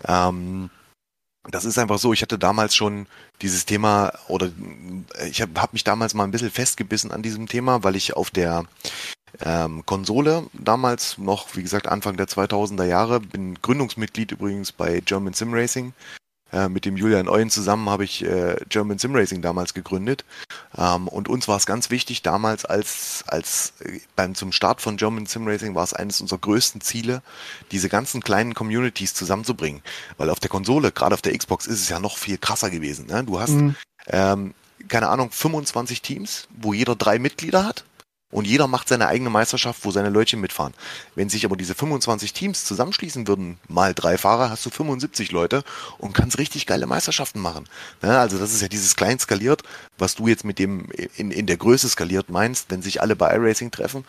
Ähm, 0.06 0.70
das 1.48 1.64
ist 1.64 1.78
einfach 1.78 1.98
so, 1.98 2.12
ich 2.12 2.22
hatte 2.22 2.38
damals 2.38 2.74
schon 2.74 3.06
dieses 3.40 3.64
Thema 3.64 4.12
oder 4.28 4.50
ich 5.30 5.40
habe 5.40 5.60
hab 5.60 5.72
mich 5.72 5.84
damals 5.84 6.14
mal 6.14 6.24
ein 6.24 6.30
bisschen 6.30 6.50
festgebissen 6.50 7.12
an 7.12 7.22
diesem 7.22 7.46
Thema, 7.46 7.82
weil 7.82 7.96
ich 7.96 8.14
auf 8.14 8.30
der 8.30 8.64
ähm, 9.42 9.84
Konsole 9.86 10.46
damals 10.52 11.18
noch, 11.18 11.56
wie 11.56 11.62
gesagt, 11.62 11.88
Anfang 11.88 12.16
der 12.16 12.26
2000er 12.26 12.84
Jahre. 12.84 13.20
Bin 13.20 13.54
Gründungsmitglied 13.60 14.32
übrigens 14.32 14.72
bei 14.72 15.00
German 15.00 15.32
Sim 15.32 15.54
Racing. 15.54 15.92
Äh, 16.52 16.68
mit 16.68 16.84
dem 16.84 16.96
Julian 16.96 17.28
Euen 17.28 17.48
zusammen 17.48 17.88
habe 17.88 18.04
ich 18.04 18.24
äh, 18.24 18.56
German 18.68 18.98
Sim 18.98 19.14
Racing 19.14 19.40
damals 19.40 19.72
gegründet. 19.72 20.24
Ähm, 20.76 21.06
und 21.06 21.28
uns 21.28 21.46
war 21.46 21.56
es 21.56 21.66
ganz 21.66 21.90
wichtig, 21.90 22.22
damals 22.22 22.64
als, 22.64 23.22
als 23.28 23.74
äh, 23.80 24.00
beim 24.16 24.34
zum 24.34 24.50
Start 24.50 24.80
von 24.80 24.96
German 24.96 25.26
Sim 25.26 25.46
Racing 25.46 25.74
war 25.74 25.84
es 25.84 25.92
eines 25.92 26.20
unserer 26.20 26.40
größten 26.40 26.80
Ziele, 26.80 27.22
diese 27.70 27.88
ganzen 27.88 28.20
kleinen 28.20 28.54
Communities 28.54 29.14
zusammenzubringen. 29.14 29.82
Weil 30.16 30.30
auf 30.30 30.40
der 30.40 30.50
Konsole, 30.50 30.90
gerade 30.90 31.14
auf 31.14 31.22
der 31.22 31.36
Xbox, 31.36 31.66
ist 31.66 31.80
es 31.80 31.88
ja 31.88 32.00
noch 32.00 32.18
viel 32.18 32.36
krasser 32.36 32.70
gewesen. 32.70 33.06
Ne? 33.06 33.22
Du 33.22 33.38
hast, 33.38 33.50
mhm. 33.50 33.76
ähm, 34.08 34.54
keine 34.88 35.08
Ahnung, 35.08 35.30
25 35.30 36.02
Teams, 36.02 36.48
wo 36.58 36.72
jeder 36.72 36.96
drei 36.96 37.20
Mitglieder 37.20 37.64
hat 37.64 37.84
und 38.30 38.46
jeder 38.46 38.68
macht 38.68 38.88
seine 38.88 39.08
eigene 39.08 39.30
Meisterschaft, 39.30 39.84
wo 39.84 39.90
seine 39.90 40.08
Leute 40.08 40.36
mitfahren. 40.36 40.72
Wenn 41.14 41.28
sich 41.28 41.44
aber 41.44 41.56
diese 41.56 41.74
25 41.74 42.32
Teams 42.32 42.64
zusammenschließen 42.64 43.26
würden, 43.26 43.58
mal 43.68 43.92
drei 43.92 44.18
Fahrer, 44.18 44.50
hast 44.50 44.64
du 44.64 44.70
75 44.70 45.32
Leute 45.32 45.64
und 45.98 46.12
kannst 46.12 46.38
richtig 46.38 46.66
geile 46.66 46.86
Meisterschaften 46.86 47.40
machen. 47.40 47.68
Ja, 48.02 48.20
also 48.20 48.38
das 48.38 48.52
ist 48.52 48.62
ja 48.62 48.68
dieses 48.68 48.94
klein 48.94 49.18
skaliert, 49.18 49.62
was 49.98 50.14
du 50.14 50.28
jetzt 50.28 50.44
mit 50.44 50.58
dem 50.58 50.88
in, 51.16 51.32
in 51.32 51.46
der 51.46 51.56
Größe 51.56 51.88
skaliert 51.88 52.30
meinst, 52.30 52.70
wenn 52.70 52.82
sich 52.82 53.02
alle 53.02 53.16
bei 53.16 53.34
iRacing 53.34 53.72
treffen. 53.72 54.04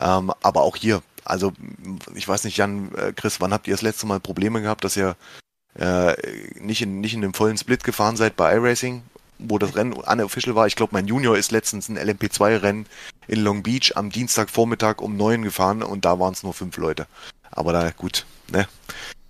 Ähm, 0.00 0.32
aber 0.42 0.62
auch 0.62 0.76
hier, 0.76 1.02
also 1.24 1.52
ich 2.14 2.28
weiß 2.28 2.44
nicht, 2.44 2.56
Jan, 2.56 2.94
äh, 2.94 3.12
Chris, 3.14 3.40
wann 3.40 3.52
habt 3.52 3.66
ihr 3.66 3.74
das 3.74 3.82
letzte 3.82 4.06
Mal 4.06 4.20
Probleme 4.20 4.62
gehabt, 4.62 4.84
dass 4.84 4.96
ihr 4.96 5.16
äh, 5.74 6.14
nicht 6.60 6.82
in 6.82 7.00
nicht 7.00 7.14
in 7.14 7.20
dem 7.20 7.34
vollen 7.34 7.58
Split 7.58 7.82
gefahren 7.82 8.16
seid 8.16 8.36
bei 8.36 8.54
iRacing 8.54 9.02
wo 9.38 9.58
das 9.58 9.76
Rennen 9.76 9.92
unofficial 9.92 10.54
war. 10.54 10.66
Ich 10.66 10.76
glaube, 10.76 10.94
mein 10.94 11.06
Junior 11.06 11.36
ist 11.36 11.52
letztens 11.52 11.88
ein 11.88 11.98
LMP2-Rennen 11.98 12.86
in 13.28 13.40
Long 13.40 13.62
Beach 13.62 13.92
am 13.96 14.10
Dienstagvormittag 14.10 15.00
um 15.00 15.16
neun 15.16 15.42
gefahren 15.42 15.82
und 15.82 16.04
da 16.04 16.18
waren 16.18 16.32
es 16.32 16.42
nur 16.42 16.54
fünf 16.54 16.76
Leute. 16.76 17.06
Aber 17.50 17.72
da, 17.72 17.90
gut, 17.90 18.26
ne? 18.50 18.66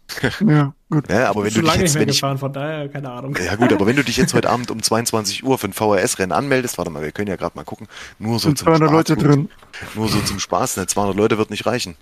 Ja, 0.47 0.73
gut. 0.89 1.11
Ja, 1.11 1.31
aber 1.31 1.45
wenn 1.45 1.53
du 1.53 1.63
dich 1.63 1.75
jetzt, 1.75 1.95
wenn 1.95 2.09
ich, 2.09 2.17
gefahren, 2.17 2.39
von 2.39 2.53
daher 2.53 2.89
keine 2.89 3.11
Ahnung. 3.11 3.37
Ja 3.45 3.57
gut, 3.57 3.73
aber 3.73 3.87
wenn 3.87 3.97
du 3.97 4.05
dich 4.05 4.17
jetzt 4.17 4.35
heute 4.35 4.49
Abend 4.49 4.71
um 4.71 4.83
22 4.83 5.45
Uhr 5.45 5.59
für 5.59 5.69
ein 5.69 5.73
VHS-Rennen 5.73 6.33
anmeldest, 6.33 6.79
warte 6.79 6.91
mal, 6.91 7.03
wir 7.03 7.13
können 7.13 7.29
ja 7.29 7.37
gerade 7.37 7.57
mal 7.57 7.65
gucken, 7.65 7.89
nur 8.19 8.39
so 8.39 8.49
Sind 8.49 8.59
zum 8.59 8.69
200 8.69 8.89
Spaß, 8.89 8.93
Leute 8.93 9.17
drin. 9.17 9.49
Nur 9.95 10.09
so 10.09 10.21
zum 10.21 10.39
Spaß, 10.39 10.77
ne, 10.77 10.87
200 10.87 11.17
Leute 11.17 11.39
wird 11.39 11.51
nicht 11.51 11.67
reichen. 11.67 11.97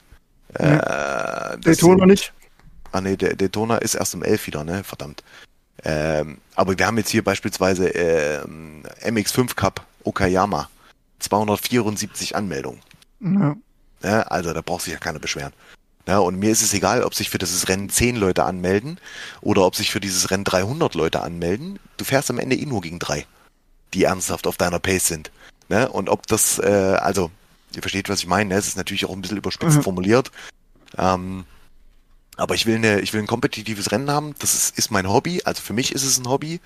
Ja. 0.59 1.55
Äh, 1.55 1.59
Daytona 1.59 2.07
nicht? 2.07 2.33
Ah 2.93 3.01
ne, 3.01 3.17
der 3.17 3.35
Daytona 3.35 3.79
ist 3.79 3.95
erst 3.95 4.15
um 4.15 4.23
11 4.23 4.47
wieder, 4.47 4.65
ne, 4.65 4.85
verdammt. 4.85 5.25
Ähm, 5.83 6.39
aber 6.55 6.79
wir 6.79 6.87
haben 6.87 6.97
jetzt 6.99 7.11
hier 7.11 7.25
beispielsweise 7.25 7.89
ähm, 7.89 8.85
MX5 9.03 9.55
Cup 9.55 9.85
Okayama. 10.05 10.69
274 11.25 12.37
Anmeldungen. 12.37 12.81
Ja. 13.21 13.57
ja. 14.03 14.23
Also 14.23 14.53
da 14.53 14.61
braucht 14.61 14.83
sich 14.83 14.93
ja 14.93 14.99
keiner 14.99 15.19
beschweren. 15.19 15.53
Ja, 16.07 16.19
und 16.19 16.39
mir 16.39 16.51
ist 16.51 16.63
es 16.63 16.75
egal, 16.75 17.03
ob 17.03 17.15
sich 17.15 17.31
für 17.31 17.39
dieses 17.39 17.69
Rennen 17.69 17.89
10 17.89 18.17
Leute 18.17 18.45
anmelden 18.45 18.99
oder 19.41 19.65
ob 19.65 19.75
sich 19.75 19.91
für 19.91 20.01
dieses 20.01 20.31
Rennen 20.31 20.45
300 20.45 20.95
Leute 20.95 21.23
anmelden. 21.23 21.79
Du 21.97 22.05
fährst 22.05 22.31
am 22.31 22.39
Ende 22.39 22.57
eh 22.57 22.67
nur 22.67 22.83
gegen 22.83 22.99
drei, 22.99 23.27
die 23.95 24.05
ernsthaft 24.05 24.47
auf 24.47 24.59
deiner 24.59 24.81
Pace 24.81 25.09
sind. 25.09 25.31
Ne? 25.71 25.89
Und 25.89 26.11
ob 26.11 26.27
das, 26.27 26.59
äh, 26.59 26.99
also, 27.01 27.31
ihr 27.75 27.81
versteht, 27.81 28.11
was 28.11 28.19
ich 28.19 28.27
meine, 28.27 28.51
ne? 28.51 28.57
es 28.57 28.69
ist 28.69 28.77
natürlich 28.77 29.07
auch 29.07 29.13
ein 29.13 29.23
bisschen 29.23 29.39
überspitzt 29.39 29.79
mhm. 29.79 29.83
formuliert. 29.83 30.31
Ähm, 30.99 31.47
aber 32.37 32.55
ich 32.55 32.67
will, 32.67 32.77
eine, 32.77 33.01
ich 33.01 33.13
will 33.13 33.21
ein 33.21 33.27
kompetitives 33.27 33.93
Rennen 33.93 34.11
haben. 34.11 34.35
Das 34.41 34.55
ist, 34.55 34.77
ist 34.77 34.91
mein 34.91 35.09
Hobby. 35.09 35.43
Also 35.45 35.63
für 35.63 35.73
mich 35.73 35.93
ist 35.93 36.05
es 36.05 36.19
ein 36.19 36.29
Hobby. 36.29 36.61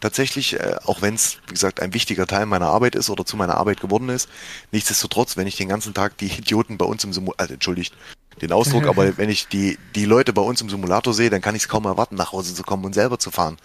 Tatsächlich, 0.00 0.54
äh, 0.60 0.76
auch 0.84 1.02
wenn 1.02 1.14
es, 1.14 1.38
wie 1.48 1.54
gesagt, 1.54 1.80
ein 1.80 1.92
wichtiger 1.92 2.26
Teil 2.26 2.46
meiner 2.46 2.68
Arbeit 2.68 2.94
ist 2.94 3.10
oder 3.10 3.24
zu 3.24 3.36
meiner 3.36 3.56
Arbeit 3.56 3.80
geworden 3.80 4.08
ist. 4.10 4.28
Nichtsdestotrotz, 4.70 5.36
wenn 5.36 5.48
ich 5.48 5.56
den 5.56 5.68
ganzen 5.68 5.92
Tag 5.92 6.16
die 6.18 6.26
Idioten 6.26 6.78
bei 6.78 6.84
uns 6.84 7.02
im 7.02 7.12
Simulator, 7.12 7.40
also 7.40 7.54
entschuldigt 7.54 7.94
den 8.40 8.52
Ausdruck, 8.52 8.86
aber 8.88 9.18
wenn 9.18 9.30
ich 9.30 9.48
die, 9.48 9.76
die 9.96 10.04
Leute 10.04 10.32
bei 10.32 10.42
uns 10.42 10.60
im 10.60 10.70
Simulator 10.70 11.12
sehe, 11.12 11.30
dann 11.30 11.40
kann 11.40 11.56
ich 11.56 11.62
es 11.62 11.68
kaum 11.68 11.86
erwarten, 11.86 12.14
nach 12.14 12.32
Hause 12.32 12.54
zu 12.54 12.62
kommen 12.62 12.84
und 12.84 12.94
selber 12.94 13.18
zu 13.18 13.30
fahren. 13.30 13.56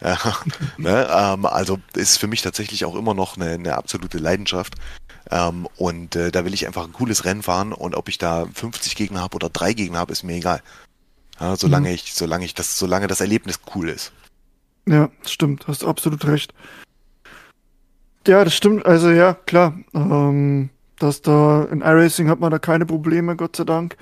Ne? 0.78 1.08
ähm, 1.12 1.44
also 1.44 1.78
ist 1.94 2.18
für 2.18 2.26
mich 2.26 2.42
tatsächlich 2.42 2.84
auch 2.84 2.94
immer 2.94 3.12
noch 3.12 3.36
eine, 3.36 3.50
eine 3.50 3.76
absolute 3.76 4.18
Leidenschaft. 4.18 4.74
Ähm, 5.30 5.68
und 5.76 6.16
äh, 6.16 6.30
da 6.30 6.44
will 6.44 6.54
ich 6.54 6.66
einfach 6.66 6.84
ein 6.84 6.92
cooles 6.92 7.24
Rennen 7.24 7.42
fahren 7.42 7.72
und 7.72 7.94
ob 7.94 8.08
ich 8.08 8.16
da 8.16 8.46
50 8.54 8.96
Gegner 8.96 9.20
habe 9.20 9.34
oder 9.34 9.50
drei 9.50 9.74
Gegner 9.74 9.98
habe, 9.98 10.12
ist 10.12 10.22
mir 10.22 10.36
egal. 10.36 10.62
Ja, 11.40 11.56
solange 11.56 11.88
mhm. 11.88 11.94
ich, 11.94 12.14
solange 12.14 12.44
ich 12.44 12.54
das, 12.54 12.78
solange 12.78 13.06
das 13.06 13.20
Erlebnis 13.20 13.60
cool 13.74 13.88
ist. 13.88 14.12
Ja, 14.86 15.10
stimmt, 15.26 15.66
hast 15.66 15.84
absolut 15.84 16.26
recht. 16.26 16.52
Ja, 18.26 18.44
das 18.44 18.54
stimmt, 18.54 18.84
also 18.84 19.10
ja, 19.10 19.34
klar. 19.34 19.78
Ähm, 19.94 20.70
dass 20.98 21.22
da 21.22 21.64
in 21.64 21.80
iRacing 21.80 22.28
hat 22.28 22.40
man 22.40 22.50
da 22.50 22.58
keine 22.58 22.84
Probleme, 22.84 23.34
Gott 23.34 23.56
sei 23.56 23.64
Dank, 23.64 23.96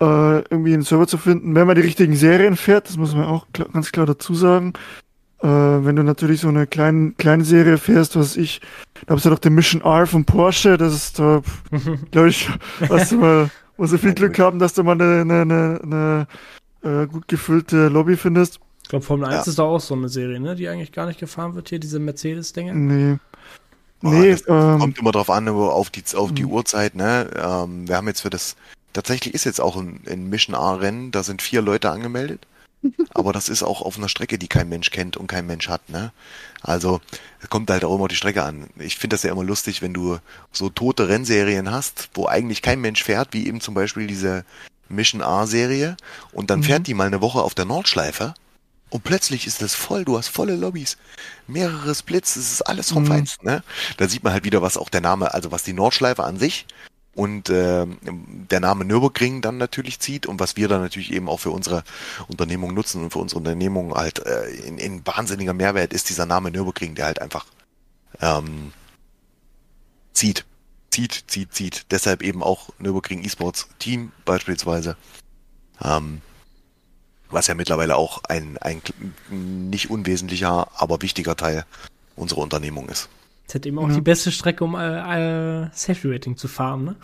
äh, 0.00 0.40
irgendwie 0.50 0.74
einen 0.74 0.82
Server 0.82 1.06
zu 1.06 1.16
finden, 1.16 1.54
wenn 1.54 1.68
man 1.68 1.76
die 1.76 1.82
richtigen 1.82 2.16
Serien 2.16 2.56
fährt, 2.56 2.88
das 2.88 2.96
muss 2.96 3.14
man 3.14 3.24
auch 3.24 3.46
klar, 3.52 3.68
ganz 3.72 3.92
klar 3.92 4.06
dazu 4.06 4.34
sagen. 4.34 4.72
Äh, 5.40 5.46
wenn 5.46 5.96
du 5.96 6.02
natürlich 6.02 6.40
so 6.40 6.48
eine 6.48 6.66
kleine, 6.66 7.12
kleine 7.12 7.44
Serie 7.44 7.78
fährst, 7.78 8.16
was 8.16 8.36
ich, 8.36 8.60
da 9.06 9.14
hast 9.14 9.24
du 9.24 9.30
doch 9.30 9.38
den 9.38 9.54
Mission 9.54 9.82
R 9.82 10.06
von 10.06 10.24
Porsche, 10.24 10.76
das 10.76 10.94
ist 10.94 11.18
da, 11.20 11.42
glaube 12.10 12.30
ich, 12.30 12.48
was 12.88 13.10
du 13.10 13.16
mal, 13.18 13.50
muss 13.76 13.90
du 13.90 13.98
viel 13.98 14.14
Glück 14.14 14.38
haben, 14.40 14.58
dass 14.58 14.74
du 14.74 14.82
mal 14.82 15.00
eine, 15.00 15.20
eine, 15.20 15.42
eine, 15.42 15.80
eine 15.82 16.26
äh, 16.82 17.06
gut 17.06 17.28
gefüllte 17.28 17.88
Lobby 17.88 18.16
findest. 18.16 18.60
Ich 18.82 18.88
glaube, 18.88 19.04
Formel 19.04 19.26
1 19.26 19.34
ja. 19.34 19.50
ist 19.50 19.58
da 19.58 19.62
auch 19.62 19.80
so 19.80 19.94
eine 19.94 20.08
Serie, 20.08 20.40
ne? 20.40 20.54
Die 20.54 20.68
eigentlich 20.68 20.92
gar 20.92 21.06
nicht 21.06 21.20
gefahren 21.20 21.54
wird 21.54 21.68
hier, 21.68 21.78
diese 21.78 21.98
Mercedes-Dinge. 21.98 22.74
Nee. 22.74 23.18
Oh, 24.02 24.08
nee, 24.08 24.36
ähm, 24.48 24.78
kommt 24.80 24.98
immer 24.98 25.12
drauf 25.12 25.30
an, 25.30 25.48
auf 25.48 25.90
die, 25.90 26.02
auf 26.16 26.32
die 26.32 26.44
mhm. 26.44 26.50
Uhrzeit, 26.50 26.96
ne? 26.96 27.30
Ähm, 27.36 27.88
wir 27.88 27.96
haben 27.96 28.08
jetzt 28.08 28.22
für 28.22 28.30
das, 28.30 28.56
tatsächlich 28.92 29.34
ist 29.34 29.44
jetzt 29.44 29.60
auch 29.60 29.76
ein, 29.76 30.00
ein 30.08 30.28
Mission 30.28 30.56
A-Rennen, 30.56 31.12
da 31.12 31.22
sind 31.22 31.40
vier 31.40 31.62
Leute 31.62 31.90
angemeldet. 31.90 32.46
Aber 33.14 33.32
das 33.32 33.48
ist 33.48 33.62
auch 33.62 33.80
auf 33.80 33.96
einer 33.96 34.08
Strecke, 34.08 34.38
die 34.38 34.48
kein 34.48 34.68
Mensch 34.68 34.90
kennt 34.90 35.16
und 35.16 35.28
kein 35.28 35.46
Mensch 35.46 35.68
hat, 35.68 35.88
ne? 35.88 36.12
Also, 36.62 37.00
es 37.40 37.48
kommt 37.48 37.70
halt 37.70 37.84
auch 37.84 37.94
immer 37.94 38.08
die 38.08 38.16
Strecke 38.16 38.42
an. 38.42 38.66
Ich 38.76 38.98
finde 38.98 39.14
das 39.14 39.22
ja 39.22 39.30
immer 39.30 39.44
lustig, 39.44 39.82
wenn 39.82 39.94
du 39.94 40.18
so 40.50 40.68
tote 40.68 41.08
Rennserien 41.08 41.70
hast, 41.70 42.10
wo 42.14 42.26
eigentlich 42.26 42.60
kein 42.60 42.80
Mensch 42.80 43.04
fährt, 43.04 43.28
wie 43.32 43.46
eben 43.46 43.60
zum 43.60 43.74
Beispiel 43.74 44.08
diese 44.08 44.44
Mission 44.92 45.22
A-Serie 45.22 45.96
und 46.32 46.50
dann 46.50 46.60
mhm. 46.60 46.64
fährt 46.64 46.86
die 46.86 46.94
mal 46.94 47.06
eine 47.06 47.20
Woche 47.20 47.42
auf 47.42 47.54
der 47.54 47.64
Nordschleife. 47.64 48.34
Und 48.90 49.04
plötzlich 49.04 49.46
ist 49.46 49.62
das 49.62 49.74
voll, 49.74 50.04
du 50.04 50.18
hast 50.18 50.28
volle 50.28 50.54
Lobbys, 50.54 50.98
mehrere 51.46 51.94
Splits, 51.94 52.36
es 52.36 52.52
ist 52.52 52.62
alles 52.62 52.92
vom 52.92 53.04
Mhm. 53.04 53.08
Feinsten, 53.08 53.46
ne? 53.46 53.62
Da 53.96 54.06
sieht 54.06 54.22
man 54.22 54.34
halt 54.34 54.44
wieder, 54.44 54.60
was 54.60 54.76
auch 54.76 54.90
der 54.90 55.00
Name, 55.00 55.32
also 55.32 55.50
was 55.50 55.62
die 55.62 55.72
Nordschleife 55.72 56.24
an 56.24 56.38
sich 56.38 56.66
und 57.14 57.50
äh, 57.50 57.86
der 58.50 58.60
Name 58.60 58.84
Nürburgring 58.84 59.40
dann 59.40 59.58
natürlich 59.58 60.00
zieht 60.00 60.26
und 60.26 60.40
was 60.40 60.56
wir 60.56 60.68
dann 60.68 60.82
natürlich 60.82 61.12
eben 61.12 61.28
auch 61.28 61.40
für 61.40 61.50
unsere 61.50 61.84
Unternehmung 62.28 62.74
nutzen 62.74 63.02
und 63.02 63.12
für 63.12 63.18
unsere 63.18 63.38
Unternehmung 63.38 63.94
halt 63.94 64.24
äh, 64.26 64.50
in, 64.50 64.78
in 64.78 65.06
wahnsinniger 65.06 65.52
Mehrwert 65.52 65.92
ist 65.92 66.08
dieser 66.08 66.26
Name 66.26 66.50
Nürburgring, 66.50 66.94
der 66.94 67.06
halt 67.06 67.20
einfach 67.20 67.46
ähm, 68.20 68.72
zieht, 70.12 70.44
zieht, 70.92 71.24
zieht, 71.26 71.52
zieht. 71.54 71.86
Deshalb 71.90 72.22
eben 72.22 72.42
auch 72.42 72.68
Nürburgring 72.78 73.24
eSports 73.24 73.68
Team 73.78 74.12
beispielsweise. 74.24 74.96
Ähm, 75.82 76.20
was 77.30 77.46
ja 77.46 77.54
mittlerweile 77.54 77.96
auch 77.96 78.22
ein, 78.28 78.58
ein 78.58 78.82
nicht 79.30 79.90
unwesentlicher, 79.90 80.68
aber 80.76 81.02
wichtiger 81.02 81.34
Teil 81.34 81.64
unserer 82.14 82.40
Unternehmung 82.42 82.88
ist. 82.88 83.08
Das 83.46 83.54
hätte 83.54 83.68
eben 83.68 83.78
auch 83.78 83.88
Ja. 83.88 83.94
die 83.94 84.00
beste 84.02 84.30
Strecke, 84.30 84.64
um 84.64 84.74
äh, 84.74 85.62
äh, 85.64 85.68
Safety 85.72 86.12
Rating 86.12 86.36
zu 86.36 86.46
fahren, 86.46 86.84
ne? 86.84 86.96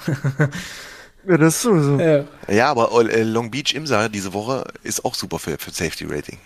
Ja, 1.27 1.37
das 1.37 1.57
ist 1.57 1.63
sowieso. 1.63 1.99
Ja. 2.01 2.25
Ja, 2.55 2.71
aber 2.71 2.91
äh, 3.11 3.23
Long 3.23 3.51
Beach 3.51 3.75
Imsa 3.75 4.09
diese 4.09 4.33
Woche 4.35 4.65
ist 4.83 5.05
auch 5.05 5.15
super 5.15 5.39
für, 5.39 5.59
für 5.59 5.71
Safety 5.71 6.05
Rating. 6.05 6.39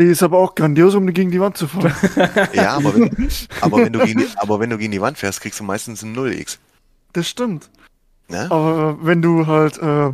Die 0.00 0.04
ist 0.04 0.22
aber 0.22 0.38
auch 0.38 0.54
grandios, 0.54 0.94
um 0.94 1.06
gegen 1.12 1.30
die 1.30 1.40
Wand 1.40 1.56
zu 1.56 1.66
fahren. 1.66 1.92
Ja, 2.52 2.72
aber 2.76 2.94
wenn, 2.94 3.28
aber 3.60 3.78
wenn 3.78 3.92
du 3.92 3.98
gegen 4.04 4.20
die, 4.20 4.26
aber 4.36 4.60
wenn 4.60 4.70
du 4.70 4.78
gegen 4.78 4.92
die 4.92 5.00
Wand 5.00 5.18
fährst, 5.18 5.40
kriegst 5.40 5.58
du 5.60 5.64
meistens 5.64 6.02
ein 6.02 6.14
0x. 6.16 6.58
Das 7.12 7.28
stimmt. 7.28 7.68
Ne? 8.28 8.46
Aber 8.50 8.98
wenn 9.04 9.22
du 9.22 9.46
halt 9.46 9.78
äh, 9.78 10.10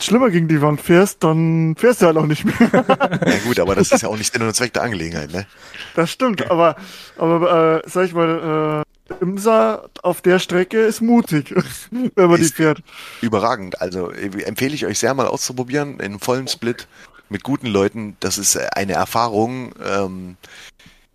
schlimmer 0.00 0.30
gegen 0.30 0.46
die 0.46 0.60
Wand 0.62 0.80
fährst, 0.80 1.24
dann 1.24 1.74
fährst 1.76 2.02
du 2.02 2.06
halt 2.06 2.16
auch 2.18 2.26
nicht 2.26 2.44
mehr. 2.44 2.54
Ja 3.26 3.38
gut, 3.44 3.58
aber 3.58 3.74
das 3.74 3.90
ist 3.90 4.02
ja 4.02 4.08
auch 4.08 4.16
nicht 4.16 4.32
Sinn 4.32 4.42
und 4.42 4.54
Zweck 4.54 4.72
der 4.74 4.82
Angelegenheit, 4.82 5.32
ne? 5.32 5.46
Das 5.96 6.10
stimmt, 6.10 6.48
aber, 6.50 6.76
aber 7.16 7.82
äh, 7.84 7.88
sag 7.88 8.06
ich 8.06 8.14
mal, 8.14 8.84
äh, 9.10 9.14
Imsa 9.20 9.88
auf 10.02 10.20
der 10.20 10.38
Strecke 10.38 10.78
ist 10.78 11.00
mutig, 11.00 11.54
wenn 11.90 12.28
man 12.28 12.36
die 12.36 12.42
Ist- 12.42 12.54
fährt. 12.56 12.80
Überragend. 13.22 13.80
Also 13.80 14.10
äh, 14.12 14.42
empfehle 14.44 14.74
ich 14.74 14.84
euch 14.86 14.98
sehr 14.98 15.14
mal 15.14 15.26
auszuprobieren 15.26 15.98
in 16.00 16.18
vollen 16.20 16.46
Split 16.48 16.86
mit 17.28 17.42
guten 17.42 17.66
Leuten. 17.66 18.16
Das 18.20 18.38
ist 18.38 18.56
eine 18.56 18.92
Erfahrung, 18.92 19.72
ähm, 19.84 20.36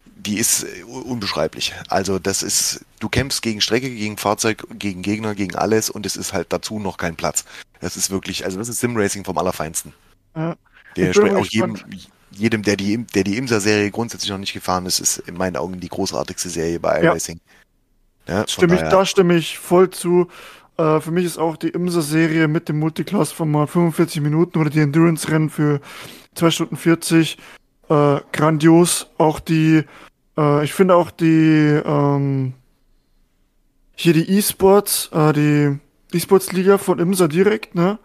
die 0.06 0.38
ist 0.38 0.66
unbeschreiblich. 0.86 1.74
Also 1.88 2.20
das 2.20 2.44
ist, 2.44 2.86
du 3.00 3.10
kämpfst 3.10 3.42
gegen 3.42 3.62
Strecke, 3.62 3.90
gegen 3.90 4.18
Fahrzeug, 4.18 4.66
gegen 4.78 5.02
Gegner, 5.02 5.34
gegen 5.36 5.56
alles 5.56 5.90
und 5.90 6.06
es 6.06 6.16
ist 6.16 6.34
halt 6.34 6.54
dazu 6.54 6.80
noch 6.80 6.98
kein 6.98 7.16
Platz. 7.16 7.46
Das 7.80 7.98
ist 7.98 8.12
wirklich, 8.12 8.46
also 8.46 8.60
das 8.60 8.70
ist 8.70 8.80
Simracing 8.80 9.26
vom 9.26 9.38
Allerfeinsten. 9.38 9.94
Ja. 10.36 10.56
Der 10.96 11.14
spricht 11.14 11.36
auch 11.36 11.46
jedem, 11.46 11.78
jedem, 12.32 12.62
der 12.64 12.76
die, 12.76 12.98
der 12.98 13.24
die 13.24 13.38
Imsa-Serie 13.38 13.90
grundsätzlich 13.92 14.30
noch 14.30 14.38
nicht 14.38 14.54
gefahren 14.54 14.86
ist, 14.86 15.00
ist 15.00 15.18
in 15.20 15.36
meinen 15.36 15.56
Augen 15.56 15.80
die 15.80 15.90
großartigste 15.90 16.50
Serie 16.50 16.80
bei 16.80 17.02
Ja. 17.02 17.12
iRacing. 17.12 17.40
Ja, 18.28 18.38
von 18.38 18.48
Stimme 18.48 18.76
ich, 18.76 18.82
da 18.82 19.06
stimme 19.06 19.36
ich 19.36 19.58
voll 19.58 19.90
zu. 19.90 20.28
Äh, 20.82 21.02
für 21.02 21.12
mich 21.12 21.26
ist 21.26 21.38
auch 21.38 21.58
die 21.58 21.70
Imsa-Serie 21.70 22.48
mit 22.48 22.68
dem 22.68 22.80
Multiclass-Format 22.80 23.70
45 23.70 24.22
Minuten 24.22 24.58
oder 24.58 24.70
die 24.70 24.80
Endurance-Rennen 24.80 25.50
für 25.50 25.80
2 26.34 26.52
Stunden 26.52 26.76
40 26.76 27.38
äh, 27.90 28.20
grandios. 28.32 29.08
Auch 29.18 29.40
die, 29.40 29.84
äh, 30.38 30.64
ich 30.64 30.74
finde 30.74 30.96
auch 30.96 31.12
die, 31.12 31.80
ähm, 31.86 32.54
hier 33.96 34.14
die 34.14 34.30
E-Sports, 34.38 35.12
äh, 35.14 35.34
die 35.34 35.80
E-Sports-Liga 36.14 36.80
von 36.80 36.98
Imsa 37.00 37.28
direkt, 37.28 37.76
ne? 37.76 38.00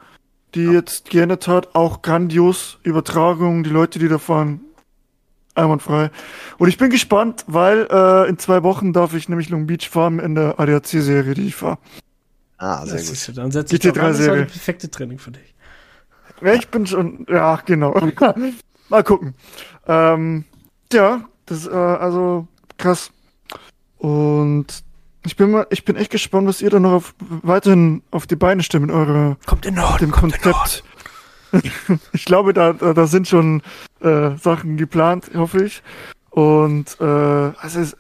Die 0.55 0.65
jetzt 0.65 1.11
geändert 1.11 1.49
hat, 1.49 1.75
auch 1.75 2.03
grandios. 2.03 2.79
Übertragungen, 2.83 3.65
die 3.65 3.71
Leute, 3.71 3.99
die 3.99 4.09
da 4.09 4.19
fahren, 4.19 4.61
einwandfrei. 5.55 6.11
Und 6.59 6.69
ich 6.69 6.79
bin 6.79 6.91
gespannt, 6.91 7.45
weil 7.47 7.89
äh, 7.91 8.29
in 8.29 8.39
zwei 8.39 8.63
Wochen 8.63 8.93
darf 8.93 9.15
ich 9.15 9.29
nämlich 9.29 9.49
Long 9.49 9.67
Beach 9.67 9.89
fahren 9.89 10.19
in 10.19 10.35
der 10.35 10.61
ADAC-Serie, 10.61 11.35
die 11.35 11.47
ich 11.49 11.57
fahre. 11.57 11.79
Ah, 12.59 12.85
sehr 12.87 12.95
Das 12.97 13.05
gut. 13.07 13.13
ist, 13.13 13.37
dann 13.39 13.51
setze 13.51 13.75
ich 13.75 13.81
Die 13.81 13.89
doch 13.93 13.97
an, 13.97 14.09
das 14.09 14.19
ist 14.19 14.25
T3-Serie. 14.25 14.43
das 14.45 14.53
perfekte 14.53 14.91
Training 14.91 15.19
für 15.19 15.31
dich. 15.33 15.55
Ja, 16.43 16.55
ich 16.55 16.69
bin 16.69 16.87
schon, 16.87 17.27
ja, 17.29 17.57
genau. 17.65 17.95
Mal 18.89 19.03
gucken. 19.05 19.35
Ähm, 19.87 20.45
ja, 20.93 21.25
das, 21.47 21.67
äh, 21.67 21.71
also 21.71 22.47
krass. 22.79 23.11
Und 23.99 24.67
ich 25.25 25.37
bin 25.37 25.51
mal, 25.51 25.67
ich 25.71 25.85
bin 25.85 25.97
echt 25.97 26.11
gespannt, 26.11 26.47
was 26.47 26.63
ihr 26.63 26.71
da 26.71 26.79
noch 26.79 26.93
auf, 26.93 27.15
weiterhin 27.19 28.03
auf 28.11 28.27
die 28.27 28.37
Beine 28.37 28.63
stimmt 28.63 28.87
mit 28.87 28.95
eurer, 28.95 29.37
Kommt 29.47 29.67
in 29.67 29.75
Norden, 29.75 30.07
dem. 30.07 30.11
Konzept. 30.13 30.85
ich 32.13 32.25
glaube, 32.25 32.53
da, 32.53 32.73
da, 32.75 33.07
sind 33.07 33.27
schon 33.27 33.63
äh, 34.01 34.37
Sachen 34.37 34.77
geplant, 34.77 35.31
hoffe 35.35 35.65
ich. 35.65 35.83
Und 36.31 36.97
äh, 37.01 37.05
also, 37.05 37.97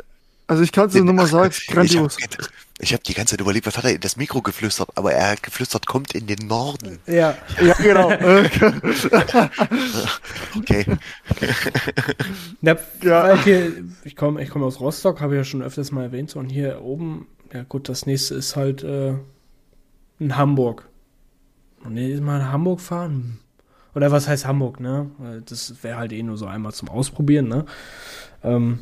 also 0.46 0.62
ich 0.62 0.72
kann 0.72 0.88
es 0.88 0.94
nur 0.94 1.14
mal 1.14 1.26
sagen, 1.26 1.54
grandios. 1.68 2.16
Ich 2.18 2.28
ich 2.79 2.93
hab 2.93 3.03
die 3.05 3.14
ganze 3.14 3.33
Zeit 3.33 3.41
überlegt, 3.41 3.66
was 3.66 3.77
hat 3.79 3.85
er 3.85 3.95
in 3.95 4.01
das 4.01 4.16
Mikro 4.16 4.43
geflüstert, 4.43 4.91
aber 4.97 5.12
er 5.12 5.31
hat 5.31 5.43
geflüstert, 5.43 5.87
kommt 5.87 6.14
in 6.14 6.27
den 6.27 6.47
Norden. 6.47 6.99
Ja, 7.07 7.37
Ja, 7.61 7.74
genau. 7.74 8.11
Okay. 10.57 10.85
ja, 12.62 12.77
Ja. 13.03 13.22
weil 13.24 13.39
hier, 13.43 13.72
ich 14.05 14.16
komme 14.16 14.43
ich 14.43 14.51
komm 14.51 14.62
aus 14.62 14.81
Rostock, 14.81 15.20
habe 15.20 15.35
ich 15.35 15.39
ja 15.39 15.45
schon 15.45 15.62
öfters 15.62 15.91
mal 15.91 16.05
erwähnt, 16.05 16.31
so, 16.31 16.39
und 16.39 16.49
hier 16.51 16.83
oben, 16.83 17.27
ja 17.53 17.62
gut, 17.62 17.89
das 17.89 18.07
nächste 18.07 18.35
ist 18.35 18.57
halt 18.57 18.83
äh, 18.83 19.14
in 20.18 20.37
Hamburg. 20.37 20.89
Und 21.85 21.95
nee, 21.95 22.14
mal 22.20 22.41
in 22.41 22.53
Hamburg 22.53 22.81
fahren. 22.81 23.39
Oder 23.97 24.12
was 24.12 24.28
heißt 24.28 24.44
Hamburg, 24.47 24.78
ne? 24.78 25.11
Das 25.47 25.82
wäre 25.82 25.97
halt 25.97 26.12
eh 26.12 26.22
nur 26.22 26.36
so 26.36 26.44
einmal 26.44 26.74
zum 26.74 26.90
Ausprobieren, 26.90 27.49
ne? 27.49 27.64
Ähm, 28.44 28.80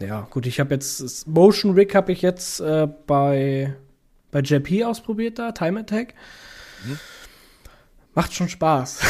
ja, 0.00 0.26
gut, 0.30 0.46
ich 0.46 0.58
habe 0.58 0.72
jetzt 0.72 1.28
Motion 1.28 1.74
Rig 1.74 1.94
habe 1.94 2.12
ich 2.12 2.22
jetzt 2.22 2.60
äh, 2.60 2.88
bei 3.06 3.76
bei 4.30 4.40
JP 4.40 4.84
ausprobiert 4.84 5.38
da, 5.38 5.52
Time 5.52 5.80
Attack. 5.80 6.14
Macht 8.14 8.32
schon 8.32 8.48
Spaß. 8.48 9.00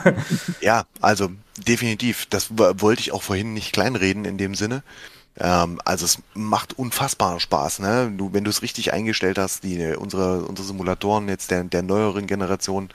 Ja, 0.60 0.84
also 1.00 1.30
definitiv. 1.66 2.26
Das 2.26 2.56
wollte 2.56 3.00
ich 3.00 3.10
auch 3.10 3.22
vorhin 3.22 3.54
nicht 3.54 3.72
kleinreden 3.72 4.24
in 4.24 4.38
dem 4.38 4.54
Sinne. 4.54 4.84
Ähm, 5.38 5.80
also 5.84 6.04
es 6.04 6.18
macht 6.34 6.78
unfassbar 6.78 7.40
Spaß, 7.40 7.78
ne? 7.78 8.12
Du, 8.16 8.32
wenn 8.32 8.44
du 8.44 8.50
es 8.50 8.62
richtig 8.62 8.92
eingestellt 8.92 9.38
hast, 9.38 9.64
die 9.64 9.94
unsere 9.96 10.44
unsere 10.44 10.66
Simulatoren 10.66 11.28
jetzt 11.28 11.50
der 11.50 11.64
der 11.64 11.82
neueren 11.82 12.26
Generation 12.26 12.90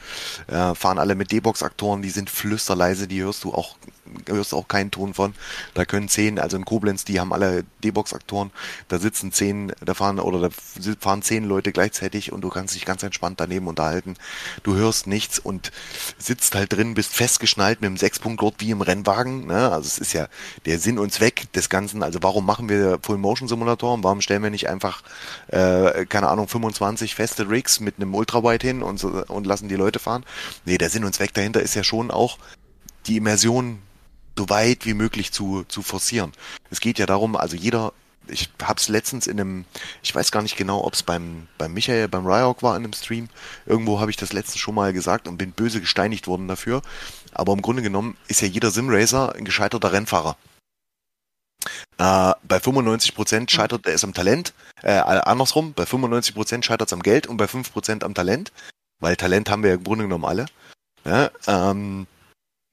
äh, 0.47 0.75
fahren 0.75 0.99
alle 0.99 1.15
mit 1.15 1.31
D-Box-Aktoren, 1.31 2.01
die 2.01 2.09
sind 2.11 2.29
flüsterleise, 2.29 3.07
die 3.07 3.23
hörst 3.23 3.43
du 3.43 3.53
auch 3.53 3.75
hörst 4.27 4.53
auch 4.53 4.67
keinen 4.67 4.91
Ton 4.91 5.13
von. 5.13 5.33
Da 5.73 5.85
können 5.85 6.09
zehn, 6.09 6.39
also 6.39 6.57
in 6.57 6.65
Koblenz, 6.65 7.05
die 7.05 7.19
haben 7.19 7.33
alle 7.33 7.63
D-Box-Aktoren, 7.83 8.51
da 8.87 8.99
sitzen 8.99 9.31
zehn, 9.31 9.73
da 9.83 9.93
fahren 9.93 10.19
oder 10.19 10.49
da 10.49 10.49
fahren 10.99 11.21
zehn 11.21 11.43
Leute 11.43 11.71
gleichzeitig 11.71 12.31
und 12.31 12.41
du 12.41 12.49
kannst 12.49 12.75
dich 12.75 12.85
ganz 12.85 13.03
entspannt 13.03 13.39
daneben 13.39 13.67
unterhalten. 13.67 14.15
Du 14.63 14.75
hörst 14.75 15.07
nichts 15.07 15.39
und 15.39 15.71
sitzt 16.17 16.55
halt 16.55 16.73
drin, 16.73 16.93
bist 16.93 17.13
festgeschnallt 17.13 17.81
mit 17.81 17.89
dem 17.89 17.97
Sechspunktgurt 17.97 18.55
wie 18.59 18.71
im 18.71 18.81
Rennwagen. 18.81 19.47
Ne? 19.47 19.71
Also 19.71 19.87
es 19.87 19.97
ist 19.97 20.13
ja 20.13 20.27
der 20.65 20.79
Sinn 20.79 20.99
und 20.99 21.11
Zweck 21.11 21.51
des 21.53 21.69
Ganzen. 21.69 22.03
Also 22.03 22.19
warum 22.21 22.45
machen 22.45 22.69
wir 22.69 22.99
Full-Motion-Simulatoren? 23.01 24.03
Warum 24.03 24.21
stellen 24.21 24.43
wir 24.43 24.49
nicht 24.49 24.69
einfach, 24.69 25.03
äh, 25.47 26.05
keine 26.05 26.29
Ahnung, 26.29 26.47
25 26.47 27.15
feste 27.15 27.49
Rigs 27.49 27.79
mit 27.79 27.95
einem 27.97 28.13
Ultrawide 28.13 28.65
hin 28.65 28.83
und, 28.83 29.03
und 29.03 29.47
lassen 29.47 29.69
die 29.69 29.75
Leute 29.75 29.99
fahren? 29.99 30.25
Nee, 30.65 30.77
der 30.77 30.89
Sinn 30.89 31.05
und 31.05 31.13
Zweck 31.13 31.33
dahinter 31.33 31.61
ist 31.61 31.75
ja 31.75 31.83
schon 31.83 32.11
auch, 32.11 32.37
die 33.07 33.17
Immersion 33.17 33.79
so 34.37 34.49
weit 34.49 34.85
wie 34.85 34.93
möglich 34.93 35.31
zu, 35.31 35.63
zu 35.67 35.81
forcieren. 35.81 36.31
Es 36.69 36.79
geht 36.79 36.99
ja 36.99 37.05
darum, 37.05 37.35
also 37.35 37.55
jeder, 37.55 37.93
ich 38.27 38.49
hab's 38.61 38.87
letztens 38.87 39.27
in 39.27 39.39
einem, 39.39 39.65
ich 40.03 40.13
weiß 40.13 40.31
gar 40.31 40.41
nicht 40.41 40.57
genau, 40.57 40.83
ob 40.83 40.93
es 40.93 41.03
beim, 41.03 41.47
beim 41.57 41.73
Michael, 41.73 42.07
beim 42.07 42.25
Ryok 42.25 42.63
war 42.63 42.75
in 42.75 42.83
einem 42.83 42.93
Stream, 42.93 43.29
irgendwo 43.65 43.99
habe 43.99 44.11
ich 44.11 44.17
das 44.17 44.33
letztens 44.33 44.59
schon 44.59 44.75
mal 44.75 44.93
gesagt 44.93 45.27
und 45.27 45.37
bin 45.37 45.51
böse 45.51 45.81
gesteinigt 45.81 46.27
worden 46.27 46.47
dafür. 46.47 46.81
Aber 47.33 47.53
im 47.53 47.61
Grunde 47.61 47.81
genommen 47.81 48.17
ist 48.27 48.41
ja 48.41 48.47
jeder 48.47 48.71
Simracer 48.71 49.35
ein 49.35 49.45
gescheiterter 49.45 49.91
Rennfahrer. 49.91 50.37
Äh, 51.97 52.33
bei 52.43 52.57
95% 52.57 53.49
scheitert 53.49 53.85
er 53.87 53.93
es 53.93 54.03
am 54.03 54.13
Talent, 54.13 54.53
äh, 54.83 54.91
andersrum, 54.97 55.73
bei 55.73 55.83
95% 55.83 56.63
scheitert 56.63 56.89
es 56.89 56.93
am 56.93 57.01
Geld 57.01 57.27
und 57.27 57.37
bei 57.37 57.45
5% 57.45 58.03
am 58.03 58.13
Talent, 58.13 58.51
weil 58.99 59.15
Talent 59.15 59.49
haben 59.49 59.63
wir 59.63 59.71
ja 59.71 59.75
im 59.77 59.83
Grunde 59.83 60.05
genommen 60.05 60.25
alle. 60.25 60.45
Ja, 61.05 61.31
ähm, 61.47 62.05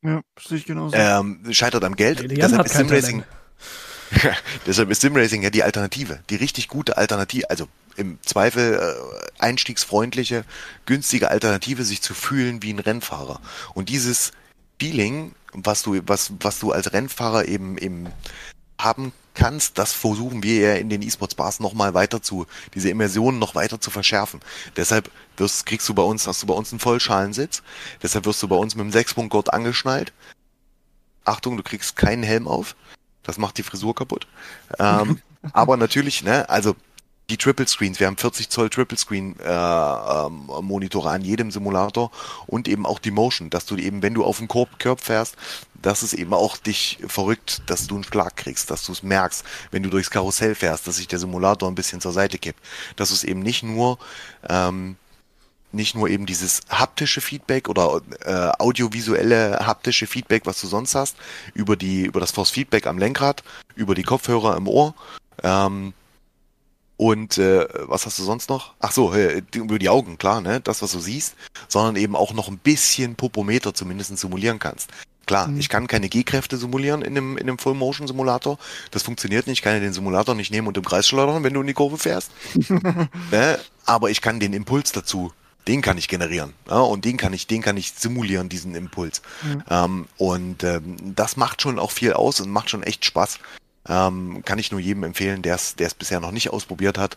ja, 0.05 0.21
sehe 0.39 0.59
ich 0.59 0.67
genauso. 0.67 0.97
ähm, 0.97 1.41
scheitert 1.51 1.85
am 1.85 1.97
Geld. 1.97 2.19
Der 2.19 2.37
Jan 2.37 2.51
Deshalb 2.51 2.67
ist 2.67 2.75
Simracing, 2.75 3.25
deshalb 4.67 4.91
ist 4.91 5.01
Simracing 5.01 5.43
ja 5.43 5.51
die 5.51 5.63
Alternative, 5.63 6.21
die 6.31 6.37
richtig 6.37 6.69
gute 6.69 6.97
Alternative, 6.97 7.49
also 7.51 7.69
im 7.97 8.19
Zweifel 8.23 8.75
äh, 8.75 9.43
einstiegsfreundliche, 9.43 10.45
günstige 10.87 11.31
Alternative, 11.31 11.85
sich 11.85 12.03
zu 12.03 12.15
fühlen 12.15 12.63
wie 12.63 12.73
ein 12.73 12.79
Rennfahrer. 12.79 13.41
Und 13.75 13.89
dieses 13.89 14.33
Feeling, 14.79 15.35
was 15.53 15.83
du, 15.83 16.01
was, 16.07 16.33
was 16.41 16.59
du 16.59 16.73
als 16.73 16.93
Rennfahrer 16.93 17.47
eben, 17.47 17.79
eben 17.79 18.09
haben 18.79 19.13
kannst, 19.35 19.79
das 19.79 19.93
versuchen 19.93 20.43
wir 20.43 20.61
ja 20.61 20.75
in 20.75 20.89
den 20.89 21.03
E-Sports-Bars 21.03 21.61
nochmal 21.61 21.95
weiter 21.95 22.23
zu, 22.23 22.47
diese 22.75 22.89
Immersion 22.89 23.39
noch 23.39 23.55
weiter 23.55 23.81
zu 23.81 23.91
verschärfen. 23.91 24.41
Deshalb 24.77 25.11
wirst, 25.37 25.67
kriegst 25.67 25.89
du 25.89 25.95
bei 25.95 26.03
uns, 26.03 26.27
hast 26.27 26.43
du 26.43 26.47
bei 26.47 26.55
uns 26.55 26.73
einen 26.73 26.81
Vollschalensitz, 26.81 27.63
deshalb 28.03 28.25
wirst 28.27 28.43
du 28.43 28.49
bei 28.49 28.57
uns 28.57 28.75
mit 28.75 28.85
dem 28.85 28.93
Sechspunktgurt 28.93 29.53
angeschnallt, 29.53 30.13
Achtung, 31.25 31.57
du 31.57 31.63
kriegst 31.63 31.97
keinen 31.97 32.23
Helm 32.23 32.47
auf. 32.47 32.77
Das 33.23 33.39
macht 33.39 33.59
die 33.59 33.63
Frisur 33.63 33.95
kaputt. 33.95 34.27
Ähm, 34.79 35.21
aber 35.53 35.77
natürlich, 35.77 36.23
ne, 36.23 36.49
also 36.49 36.77
die 37.31 37.39
Triple 37.39 37.67
Screens, 37.67 38.01
wir 38.01 38.07
haben 38.07 38.19
40 38.19 38.51
Zoll 38.51 38.69
Triple 38.69 38.99
Screen 38.99 39.39
äh, 39.41 39.47
ähm, 39.47 40.51
Monitore 40.61 41.11
an 41.11 41.23
jedem 41.23 41.51
Simulator 41.51 42.11
und 42.47 42.69
eben 42.69 42.85
auch 42.85 42.99
die 42.99 43.11
Motion, 43.11 43.49
dass 43.49 43.65
du 43.65 43.77
eben, 43.77 44.03
wenn 44.03 44.13
du 44.13 44.25
auf 44.25 44.39
den 44.39 44.49
Korb, 44.49 44.69
fährst, 45.01 45.37
dass 45.85 46.03
es 46.03 46.15
eben 46.15 46.33
auch 46.33 46.57
dich 46.57 46.99
verrückt, 47.07 47.63
dass 47.67 47.87
du 47.87 47.97
einen 47.97 48.05
Schlag 48.05 48.37
kriegst, 48.37 48.71
dass 48.71 48.87
du 48.87 48.93
es 48.93 49.03
merkst, 49.03 49.45
wenn 49.71 49.83
du 49.83 49.91
durchs 49.91 50.11
Karussell 50.11 50.55
fährst, 50.55 50.87
dass 50.87 50.97
sich 50.97 51.09
der 51.09 51.19
Simulator 51.19 51.71
ein 51.71 51.75
bisschen 51.75 52.01
zur 52.01 52.13
Seite 52.13 52.39
kippt, 52.39 52.61
dass 52.97 53.11
es 53.11 53.23
eben 53.23 53.41
nicht 53.41 53.63
nur 53.63 53.99
ähm, 54.49 54.97
nicht 55.73 55.95
nur 55.95 56.09
eben 56.09 56.25
dieses 56.25 56.63
haptische 56.71 57.21
Feedback 57.21 57.69
oder 57.69 58.01
äh, 58.25 58.63
audiovisuelle 58.63 59.59
haptische 59.67 60.07
Feedback, 60.07 60.47
was 60.47 60.61
du 60.61 60.69
sonst 60.69 60.95
hast, 60.95 61.17
über 61.53 61.77
die 61.77 62.07
über 62.07 62.21
das 62.21 62.31
Force 62.31 62.51
Feedback 62.51 62.87
am 62.87 62.97
Lenkrad, 62.97 63.43
über 63.75 63.95
die 63.95 64.05
Kopfhörer 64.05 64.57
im 64.57 64.69
Ohr 64.69 64.95
ähm, 65.43 65.93
und 66.97 67.37
äh, 67.37 67.67
was 67.89 68.07
hast 68.07 68.19
du 68.19 68.23
sonst 68.23 68.49
noch? 68.49 68.73
Ach 68.81 68.93
so, 68.93 69.13
äh, 69.13 69.43
über 69.55 69.79
die 69.79 69.91
Augen, 69.91 70.17
klar, 70.17 70.41
ne, 70.41 70.61
das 70.61 70.81
was 70.81 70.93
du 70.93 71.01
siehst, 71.01 71.35
sondern 71.69 71.97
eben 71.97 72.17
auch 72.17 72.33
noch 72.33 72.49
ein 72.49 72.59
bisschen 72.59 73.17
Popometer 73.17 73.75
zumindest 73.75 74.17
simulieren 74.17 74.59
kannst. 74.59 74.89
Klar, 75.27 75.49
mhm. 75.49 75.59
ich 75.59 75.69
kann 75.69 75.87
keine 75.87 76.09
G-Kräfte 76.09 76.57
simulieren 76.57 77.03
in 77.03 77.17
einem, 77.17 77.37
in 77.37 77.49
einem 77.49 77.59
Full-Motion-Simulator. 77.59 78.59
Das 78.91 79.03
funktioniert 79.03 79.47
nicht. 79.47 79.59
Ich 79.59 79.63
kann 79.63 79.75
ja 79.75 79.81
den 79.81 79.93
Simulator 79.93 80.35
nicht 80.35 80.51
nehmen 80.51 80.69
und 80.69 80.77
im 80.77 80.85
Kreis 80.85 81.07
schleudern, 81.07 81.45
wenn 81.45 81.55
du 81.55 81.61
in 81.61 81.67
die 81.67 81.75
Kurve 81.75 81.99
fährst. 81.99 82.31
ne? 83.31 83.59
Aber 83.87 84.11
ich 84.11 84.21
kann 84.21 84.41
den 84.41 84.53
Impuls 84.53 84.93
dazu 84.93 85.33
den 85.67 85.81
kann 85.81 85.99
ich 85.99 86.09
generieren. 86.09 86.53
Ja, 86.69 86.81
und 86.81 87.05
den 87.05 87.17
kann 87.17 87.33
ich, 87.33 87.47
den 87.47 87.63
kann 87.63 87.77
ich 87.77 87.93
simulieren, 87.93 88.49
diesen 88.49 88.75
Impuls. 88.75 89.23
Mhm. 89.43 89.63
Ähm, 89.71 90.07
und 90.19 90.63
ähm, 90.63 90.97
das 91.15 91.37
macht 91.37 91.63
schon 91.63 91.79
auch 91.79 91.91
viel 91.91 92.13
aus 92.13 92.41
und 92.41 92.51
macht 92.51 92.71
schon 92.71 92.83
echt 92.83 93.05
Spaß. 93.05 93.39
Ähm, 93.89 94.43
kann 94.45 94.59
ich 94.59 94.73
nur 94.73 94.81
jedem 94.81 95.05
empfehlen, 95.05 95.43
der 95.43 95.55
es 95.57 95.95
bisher 95.95 96.21
noch 96.21 96.33
nicht 96.33 96.51
ausprobiert 96.51 96.99
hat. 96.99 97.17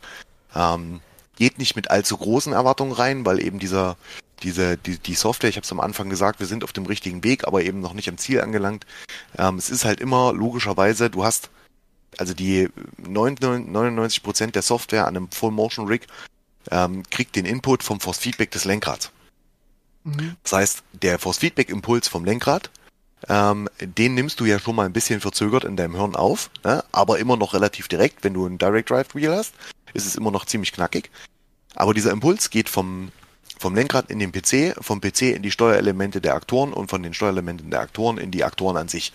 Ähm, 0.55 1.01
geht 1.36 1.58
nicht 1.60 1.76
mit 1.76 1.91
allzu 1.91 2.18
großen 2.18 2.53
Erwartungen 2.53 2.93
rein, 2.93 3.26
weil 3.26 3.41
eben 3.41 3.60
dieser, 3.60 3.97
diese, 4.44 4.78
die, 4.78 4.98
die 4.98 5.16
Software, 5.16 5.50
ich 5.50 5.56
habe 5.56 5.66
es 5.66 5.72
am 5.72 5.80
Anfang 5.80 6.10
gesagt, 6.10 6.40
wir 6.40 6.48
sind 6.48 6.64
auf 6.64 6.74
dem 6.74 6.86
richtigen 6.86 7.24
Weg, 7.24 7.48
aber 7.48 7.64
eben 7.64 7.82
noch 7.82 7.94
nicht 7.94 8.10
am 8.10 8.18
Ziel 8.18 8.42
angelangt. 8.42 8.86
Ähm, 9.38 9.56
es 9.56 9.70
ist 9.70 9.86
halt 9.86 10.00
immer 10.00 10.34
logischerweise, 10.34 11.10
du 11.10 11.24
hast 11.24 11.50
also 12.18 12.34
die 12.34 12.70
99 12.98 14.24
Prozent 14.24 14.56
der 14.56 14.62
Software 14.62 15.08
an 15.08 15.16
einem 15.16 15.32
Full 15.32 15.52
Motion 15.52 15.88
Rig 15.88 16.08
ähm, 16.72 17.04
kriegt 17.10 17.36
den 17.36 17.46
Input 17.46 17.84
vom 17.84 18.00
Force 18.00 18.18
Feedback 18.18 18.52
des 18.52 18.66
Lenkrads. 18.66 19.12
Mhm. 20.04 20.36
Das 20.44 20.54
heißt, 20.54 20.84
der 20.94 21.20
Force 21.20 21.38
Feedback 21.38 21.70
Impuls 21.70 22.08
vom 22.08 22.26
Lenkrad, 22.26 22.70
ähm, 23.28 23.68
den 23.80 24.14
nimmst 24.14 24.40
du 24.40 24.46
ja 24.46 24.60
schon 24.60 24.76
mal 24.76 24.86
ein 24.86 24.94
bisschen 24.94 25.22
verzögert 25.22 25.64
in 25.64 25.76
deinem 25.76 25.96
Hirn 25.96 26.16
auf, 26.16 26.50
ne? 26.64 26.84
aber 26.92 27.20
immer 27.20 27.38
noch 27.38 27.54
relativ 27.54 27.88
direkt. 27.88 28.24
Wenn 28.24 28.34
du 28.34 28.46
ein 28.46 28.58
Direct 28.58 28.90
Drive 28.90 29.16
Wheel 29.16 29.36
hast, 29.36 29.54
ist 29.94 30.06
es 30.06 30.16
immer 30.16 30.32
noch 30.32 30.46
ziemlich 30.46 30.72
knackig. 30.72 31.10
Aber 31.76 31.94
dieser 31.94 32.12
Impuls 32.12 32.50
geht 32.50 32.70
vom, 32.70 33.12
vom 33.60 33.76
Lenkrad 33.76 34.10
in 34.10 34.20
den 34.20 34.32
PC, 34.32 34.76
vom 34.82 35.01
PC 35.01 35.34
in 35.36 35.41
die 35.41 35.51
Steuerelemente 35.51 36.22
der 36.22 36.36
Aktoren 36.36 36.74
und 36.74 36.89
von 36.89 37.03
den 37.03 37.14
Steuerelementen 37.14 37.70
der 37.70 37.82
Aktoren 37.82 38.18
in 38.18 38.32
die 38.32 38.43
Aktoren 38.43 38.78
an 38.78 38.88
sich. 38.88 39.14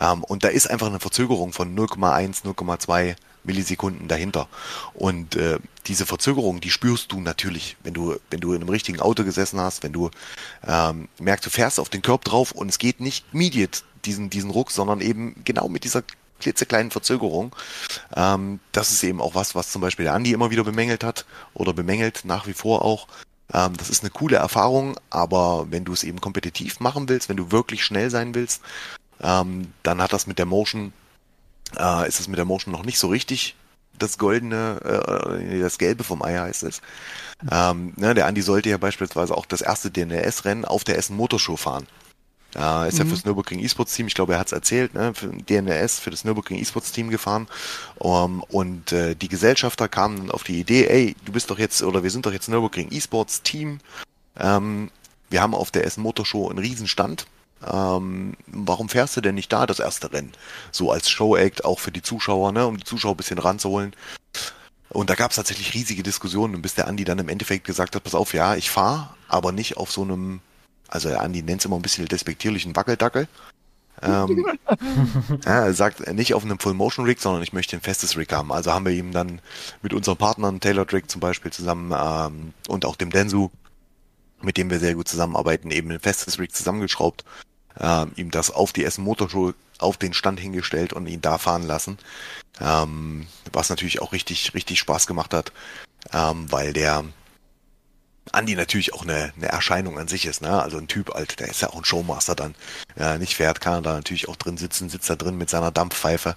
Ähm, 0.00 0.24
und 0.24 0.44
da 0.44 0.48
ist 0.48 0.70
einfach 0.70 0.86
eine 0.86 1.00
Verzögerung 1.00 1.52
von 1.52 1.76
0,1, 1.76 2.44
0,2 2.44 3.16
Millisekunden 3.44 4.08
dahinter. 4.08 4.48
Und 4.94 5.36
äh, 5.36 5.58
diese 5.86 6.06
Verzögerung, 6.06 6.60
die 6.60 6.70
spürst 6.70 7.12
du 7.12 7.20
natürlich, 7.20 7.76
wenn 7.82 7.94
du, 7.94 8.16
wenn 8.30 8.40
du 8.40 8.52
in 8.52 8.62
einem 8.62 8.70
richtigen 8.70 9.00
Auto 9.00 9.24
gesessen 9.24 9.60
hast, 9.60 9.82
wenn 9.82 9.92
du 9.92 10.10
ähm, 10.66 11.08
merkst, 11.18 11.46
du 11.46 11.50
fährst 11.50 11.78
auf 11.78 11.88
den 11.88 12.02
Körb 12.02 12.24
drauf 12.24 12.52
und 12.52 12.68
es 12.68 12.78
geht 12.78 13.00
nicht 13.00 13.24
immediate 13.32 13.80
diesen, 14.04 14.30
diesen 14.30 14.50
Ruck, 14.50 14.70
sondern 14.70 15.00
eben 15.00 15.36
genau 15.44 15.68
mit 15.68 15.84
dieser 15.84 16.02
klitzekleinen 16.40 16.90
Verzögerung. 16.90 17.54
Ähm, 18.14 18.60
das 18.72 18.92
ist 18.92 19.02
eben 19.04 19.20
auch 19.20 19.34
was, 19.34 19.54
was 19.54 19.70
zum 19.70 19.80
Beispiel 19.82 20.04
der 20.04 20.14
Andi 20.14 20.32
immer 20.32 20.50
wieder 20.50 20.64
bemängelt 20.64 21.04
hat 21.04 21.26
oder 21.54 21.72
bemängelt 21.72 22.22
nach 22.24 22.46
wie 22.46 22.52
vor 22.52 22.82
auch. 22.82 23.06
Ähm, 23.52 23.76
das 23.76 23.90
ist 23.90 24.02
eine 24.02 24.10
coole 24.10 24.36
Erfahrung, 24.36 24.96
aber 25.10 25.66
wenn 25.70 25.84
du 25.84 25.92
es 25.92 26.04
eben 26.04 26.20
kompetitiv 26.20 26.80
machen 26.80 27.08
willst, 27.08 27.28
wenn 27.28 27.36
du 27.36 27.52
wirklich 27.52 27.84
schnell 27.84 28.10
sein 28.10 28.34
willst, 28.34 28.62
ähm, 29.20 29.72
dann 29.82 30.00
hat 30.00 30.12
das 30.12 30.26
mit 30.26 30.38
der 30.38 30.46
Motion 30.46 30.92
äh, 31.78 32.08
ist 32.08 32.20
es 32.20 32.28
mit 32.28 32.38
der 32.38 32.44
Motion 32.44 32.72
noch 32.72 32.84
nicht 32.84 32.98
so 32.98 33.08
richtig 33.08 33.56
das 33.98 34.18
goldene, 34.18 34.80
äh, 35.40 35.60
das 35.60 35.78
gelbe 35.78 36.04
vom 36.04 36.22
Ei 36.22 36.36
heißt 36.36 36.64
es. 36.64 36.82
Ähm, 37.50 37.92
ne, 37.96 38.14
der 38.14 38.26
Andi 38.26 38.42
sollte 38.42 38.68
ja 38.68 38.76
beispielsweise 38.76 39.36
auch 39.36 39.46
das 39.46 39.60
erste 39.60 39.90
DNS-Rennen 39.90 40.64
auf 40.64 40.84
der 40.84 40.98
Essen 40.98 41.16
Motorshow 41.16 41.56
fahren. 41.56 41.86
Äh, 42.54 42.88
ist 42.88 42.94
mhm. 42.94 43.00
ja 43.00 43.06
fürs 43.06 43.24
Nürburgring 43.24 43.60
E-Sports 43.60 43.94
Team, 43.94 44.06
ich 44.06 44.14
glaube, 44.14 44.34
er 44.34 44.38
hat 44.38 44.48
es 44.48 44.52
erzählt, 44.52 44.94
ne, 44.94 45.12
für 45.14 45.28
DNS, 45.28 45.98
für 45.98 46.10
das 46.10 46.24
Nürburgring 46.24 46.58
E-Sports 46.58 46.92
Team 46.92 47.10
gefahren. 47.10 47.48
Um, 47.98 48.42
und 48.44 48.92
äh, 48.92 49.14
die 49.14 49.28
Gesellschafter 49.28 49.88
kamen 49.88 50.16
dann 50.18 50.30
auf 50.30 50.44
die 50.44 50.60
Idee, 50.60 50.86
ey, 50.86 51.16
du 51.24 51.32
bist 51.32 51.50
doch 51.50 51.58
jetzt, 51.58 51.82
oder 51.82 52.02
wir 52.02 52.10
sind 52.10 52.26
doch 52.26 52.32
jetzt 52.32 52.48
Nürburgring 52.48 52.88
E-Sports 52.90 53.42
Team. 53.42 53.80
Ähm, 54.38 54.90
wir 55.30 55.42
haben 55.42 55.54
auf 55.54 55.70
der 55.70 55.84
Essen 55.84 56.02
Motorshow 56.02 56.48
einen 56.48 56.58
Riesenstand 56.58 57.26
ähm, 57.72 58.34
warum 58.46 58.88
fährst 58.88 59.16
du 59.16 59.20
denn 59.20 59.34
nicht 59.34 59.52
da 59.52 59.66
das 59.66 59.78
erste 59.78 60.12
Rennen? 60.12 60.32
So 60.70 60.90
als 60.90 61.08
Show-Act, 61.08 61.64
auch 61.64 61.80
für 61.80 61.92
die 61.92 62.02
Zuschauer, 62.02 62.52
ne, 62.52 62.66
um 62.66 62.76
die 62.76 62.84
Zuschauer 62.84 63.14
ein 63.14 63.16
bisschen 63.16 63.38
ranzuholen. 63.38 63.94
Und 64.90 65.10
da 65.10 65.14
gab 65.14 65.30
es 65.30 65.36
tatsächlich 65.36 65.74
riesige 65.74 66.02
Diskussionen, 66.02 66.62
bis 66.62 66.74
der 66.74 66.86
Andi 66.86 67.04
dann 67.04 67.18
im 67.18 67.28
Endeffekt 67.28 67.64
gesagt 67.64 67.96
hat, 67.96 68.04
pass 68.04 68.14
auf, 68.14 68.34
ja, 68.34 68.54
ich 68.54 68.70
fahre, 68.70 69.10
aber 69.28 69.50
nicht 69.50 69.76
auf 69.76 69.90
so 69.90 70.02
einem, 70.02 70.40
also 70.94 71.08
der 71.08 71.20
Andi 71.20 71.42
nennt 71.42 71.60
es 71.60 71.64
immer 71.64 71.76
ein 71.76 71.82
bisschen 71.82 72.06
despektierlichen 72.06 72.74
Wackeldackel. 72.74 73.28
ähm, 74.02 74.46
ja, 75.44 75.64
er 75.66 75.74
sagt 75.74 76.12
nicht 76.12 76.34
auf 76.34 76.44
einem 76.44 76.58
Full-Motion-Rig, 76.58 77.20
sondern 77.20 77.42
ich 77.42 77.52
möchte 77.52 77.76
ein 77.76 77.82
festes 77.82 78.16
Rig 78.16 78.32
haben. 78.32 78.52
Also 78.52 78.72
haben 78.72 78.86
wir 78.86 78.92
ihm 78.92 79.12
dann 79.12 79.40
mit 79.82 79.92
unseren 79.92 80.16
Partnern, 80.16 80.60
Taylor 80.60 80.90
Rig 80.90 81.10
zum 81.10 81.20
Beispiel 81.20 81.52
zusammen 81.52 81.92
ähm, 81.96 82.52
und 82.68 82.84
auch 82.84 82.96
dem 82.96 83.10
Densu, 83.10 83.50
mit 84.42 84.56
dem 84.56 84.70
wir 84.70 84.78
sehr 84.78 84.94
gut 84.94 85.08
zusammenarbeiten, 85.08 85.70
eben 85.70 85.90
ein 85.90 86.00
festes 86.00 86.38
Rig 86.38 86.52
zusammengeschraubt 86.52 87.24
äh, 87.78 88.06
ihm 88.16 88.30
das 88.30 88.50
auf 88.50 88.72
die 88.72 88.84
Essen 88.84 89.04
Motorshow 89.04 89.52
auf 89.78 89.96
den 89.96 90.14
Stand 90.14 90.40
hingestellt 90.40 90.92
und 90.92 91.06
ihn 91.06 91.20
da 91.20 91.38
fahren 91.38 91.66
lassen. 91.66 91.98
Ähm, 92.60 93.26
was 93.52 93.70
natürlich 93.70 94.00
auch 94.00 94.12
richtig, 94.12 94.54
richtig 94.54 94.78
Spaß 94.78 95.06
gemacht 95.06 95.34
hat, 95.34 95.52
ähm, 96.12 96.50
weil 96.50 96.72
der 96.72 97.04
Andi 98.32 98.54
natürlich 98.54 98.94
auch 98.94 99.02
eine, 99.02 99.32
eine 99.36 99.48
Erscheinung 99.48 99.98
an 99.98 100.08
sich 100.08 100.26
ist, 100.26 100.42
ne? 100.42 100.62
Also 100.62 100.78
ein 100.78 100.88
Typ, 100.88 101.14
alt, 101.14 101.40
der 101.40 101.48
ist 101.48 101.60
ja 101.60 101.70
auch 101.70 101.76
ein 101.76 101.84
Showmaster 101.84 102.34
dann. 102.34 102.54
Äh, 102.96 103.18
nicht 103.18 103.36
fährt, 103.36 103.60
kann 103.60 103.74
er 103.74 103.82
da 103.82 103.92
natürlich 103.94 104.28
auch 104.28 104.36
drin 104.36 104.56
sitzen, 104.56 104.88
sitzt 104.88 105.10
da 105.10 105.16
drin 105.16 105.36
mit 105.36 105.50
seiner 105.50 105.70
Dampfpfeife. 105.70 106.36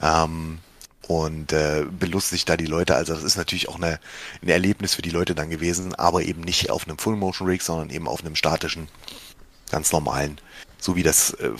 Ähm, 0.00 0.58
und 1.06 1.52
äh, 1.52 1.84
belustigt 1.90 2.48
da 2.48 2.56
die 2.56 2.66
Leute. 2.66 2.94
Also 2.94 3.14
das 3.14 3.22
ist 3.22 3.36
natürlich 3.36 3.68
auch 3.68 3.76
eine, 3.76 4.00
ein 4.42 4.48
Erlebnis 4.48 4.94
für 4.94 5.02
die 5.02 5.10
Leute 5.10 5.34
dann 5.34 5.50
gewesen, 5.50 5.94
aber 5.94 6.22
eben 6.22 6.40
nicht 6.40 6.70
auf 6.70 6.86
einem 6.86 6.98
Full 6.98 7.16
Motion 7.16 7.48
Rig, 7.48 7.62
sondern 7.62 7.90
eben 7.90 8.08
auf 8.08 8.20
einem 8.20 8.36
statischen, 8.36 8.88
ganz 9.70 9.92
normalen 9.92 10.38
so 10.84 10.96
wie 10.96 11.02
das, 11.02 11.32
äh, 11.34 11.50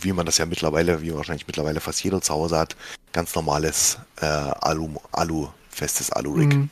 wie 0.00 0.12
man 0.12 0.26
das 0.26 0.38
ja 0.38 0.46
mittlerweile, 0.46 1.00
wie 1.00 1.14
wahrscheinlich 1.14 1.46
mittlerweile 1.46 1.80
fast 1.80 2.02
jeder 2.02 2.20
zu 2.20 2.34
Hause 2.34 2.58
hat, 2.58 2.76
ganz 3.12 3.34
normales 3.34 3.98
äh, 4.20 4.26
Alu, 4.26 4.96
Alu, 5.12 5.48
festes 5.70 6.10
Alu-Rig. 6.10 6.54
Mhm. 6.54 6.70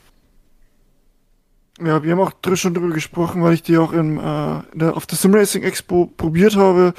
Ja, 1.85 2.03
wir 2.03 2.13
haben 2.13 2.21
auch 2.21 2.33
schon 2.55 2.75
drüber 2.75 2.95
gesprochen, 2.95 3.43
weil 3.43 3.55
ich 3.55 3.63
die 3.63 3.79
auch 3.79 3.93
im, 3.93 4.19
äh, 4.19 4.63
der, 4.75 4.97
auf 4.97 5.07
der 5.07 5.17
Simracing 5.17 5.63
Expo 5.63 6.07
probiert 6.17 6.57
habe. 6.57 6.95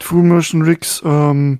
Full 0.00 0.22
Motion 0.22 0.62
Rigs. 0.62 1.02
Ähm, 1.04 1.58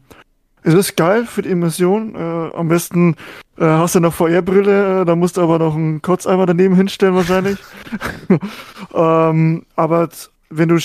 es 0.63 0.75
ist 0.75 0.97
geil 0.97 1.27
für 1.27 1.43
die 1.43 1.51
Immersion. 1.51 2.15
Äh, 2.15 2.19
am 2.55 2.69
besten 2.69 3.17
äh, 3.59 3.65
hast 3.65 3.95
du 3.95 3.99
eine 3.99 4.11
VR-Brille, 4.11 5.03
äh, 5.03 5.05
da 5.05 5.17
musst 5.17 5.37
du 5.37 5.43
aber 5.43 5.59
noch 5.59 5.75
einen 5.75 6.03
Kotzeimer 6.03 6.47
daneben 6.47 6.77
hinstellen 6.77 7.15
wahrscheinlich. 7.15 7.59
ähm, 8.95 9.67
aber 9.75 10.09
wenn 10.51 10.69
du 10.69 10.79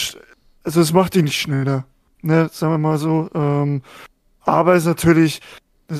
also 0.67 0.81
es 0.81 0.91
macht 0.91 1.15
ihn 1.15 1.23
nicht 1.23 1.39
schneller. 1.39 1.85
Ne, 2.21 2.49
sagen 2.51 2.73
wir 2.73 2.77
mal 2.77 2.97
so. 2.97 3.29
Ähm, 3.33 3.81
aber 4.41 4.73
es 4.73 4.83
ist 4.83 4.87
natürlich, 4.87 5.39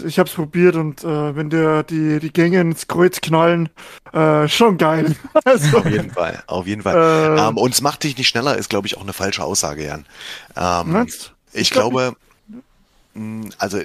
ich 0.05 0.19
habe 0.19 0.29
es 0.29 0.35
probiert 0.35 0.75
und 0.75 1.03
äh, 1.03 1.35
wenn 1.35 1.49
der 1.49 1.83
die 1.83 2.19
die 2.19 2.31
Gänge 2.31 2.59
ins 2.59 2.87
Kreuz 2.87 3.21
knallen, 3.21 3.69
äh, 4.13 4.47
schon 4.47 4.77
geil. 4.77 5.15
also, 5.45 5.77
auf 5.77 5.85
jeden 5.85 6.11
Fall, 6.11 6.43
auf 6.47 6.67
jeden 6.67 6.81
Fall. 6.81 7.37
Äh, 7.37 7.47
ähm, 7.47 7.57
und 7.57 7.73
es 7.73 7.81
macht 7.81 8.03
dich 8.03 8.17
nicht 8.17 8.27
schneller, 8.27 8.57
ist 8.57 8.69
glaube 8.69 8.87
ich 8.87 8.97
auch 8.97 9.01
eine 9.01 9.13
falsche 9.13 9.43
Aussage, 9.43 9.85
Jan. 9.85 10.05
Ähm, 10.55 11.05
ich, 11.07 11.31
ich 11.53 11.69
glaube, 11.71 12.15
mh, 13.13 13.49
also 13.57 13.79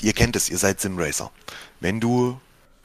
ihr 0.00 0.12
kennt 0.12 0.36
es, 0.36 0.48
ihr 0.48 0.58
seid 0.58 0.80
Simracer. 0.80 1.30
Wenn 1.80 2.00
du 2.00 2.38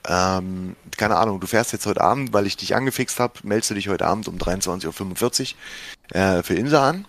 ähm, 0.08 0.76
keine 0.98 1.18
Ahnung, 1.18 1.40
du 1.40 1.48
fährst 1.48 1.74
jetzt 1.74 1.86
heute 1.86 2.02
Abend, 2.02 2.34
weil 2.34 2.46
ich 2.46 2.58
dich 2.58 2.76
angefixt 2.76 3.20
habe, 3.20 3.34
meldest 3.44 3.72
du 3.72 3.76
dich 3.76 3.90
heute 3.90 4.06
Abend 4.06 4.28
um 4.28 4.38
23.45 4.38 5.56
Uhr 6.14 6.20
äh, 6.20 6.44
für 6.44 6.54
Insa 6.54 6.90
an. 6.90 7.08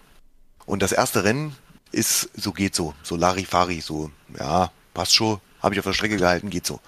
Und 0.64 0.82
das 0.82 0.92
erste 0.92 1.24
Rennen 1.24 1.54
ist, 1.92 2.30
so 2.34 2.52
geht 2.52 2.74
so, 2.74 2.94
so 3.02 3.16
Larifari, 3.16 3.80
so, 3.80 4.10
ja, 4.38 4.70
passt 4.96 5.14
schon, 5.14 5.40
habe 5.62 5.74
ich 5.74 5.78
auf 5.78 5.84
der 5.84 5.92
Strecke 5.92 6.16
gehalten, 6.16 6.48
geht 6.48 6.66
so. 6.66 6.80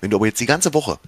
Wenn 0.00 0.10
du 0.10 0.16
aber 0.16 0.26
jetzt 0.26 0.40
die 0.40 0.46
ganze 0.46 0.72
Woche, 0.72 0.98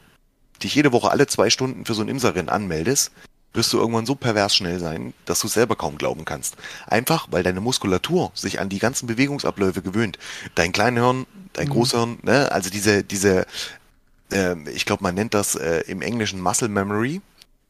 dich 0.62 0.74
jede 0.74 0.92
Woche 0.92 1.11
alle 1.11 1.26
zwei 1.26 1.48
Stunden 1.48 1.86
für 1.86 1.94
so 1.94 2.03
ein 2.03 2.09
Imsa-Rennen 2.09 2.50
anmeldest, 2.50 3.11
wirst 3.55 3.72
du 3.72 3.78
irgendwann 3.78 4.07
so 4.07 4.14
pervers 4.14 4.55
schnell 4.55 4.78
sein, 4.78 5.14
dass 5.24 5.40
du 5.40 5.48
selber 5.48 5.76
kaum 5.76 5.98
glauben 5.98 6.24
kannst. 6.24 6.57
Einfach, 6.86 7.28
weil 7.30 7.42
deine 7.42 7.61
Muskulatur 7.61 8.32
sich 8.34 8.61
an 8.61 8.68
die 8.68 8.78
ganzen 8.78 9.07
Bewegungsabläufe 9.07 9.82
gewöhnt. 9.82 10.18
Dein 10.55 10.72
Kleinhirn, 10.72 11.26
dein 11.55 11.68
mhm. 11.68 11.72
Großhirn, 11.72 12.18
ne? 12.22 12.53
also 12.53 12.70
diese, 12.70 13.03
diese, 13.03 13.46
äh, 14.30 14.57
ich 14.70 14.84
glaube, 14.84 15.03
man 15.03 15.14
nennt 15.14 15.34
das 15.34 15.55
äh, 15.55 15.80
im 15.86 16.03
Englischen 16.03 16.40
Muscle 16.40 16.68
Memory. 16.68 17.20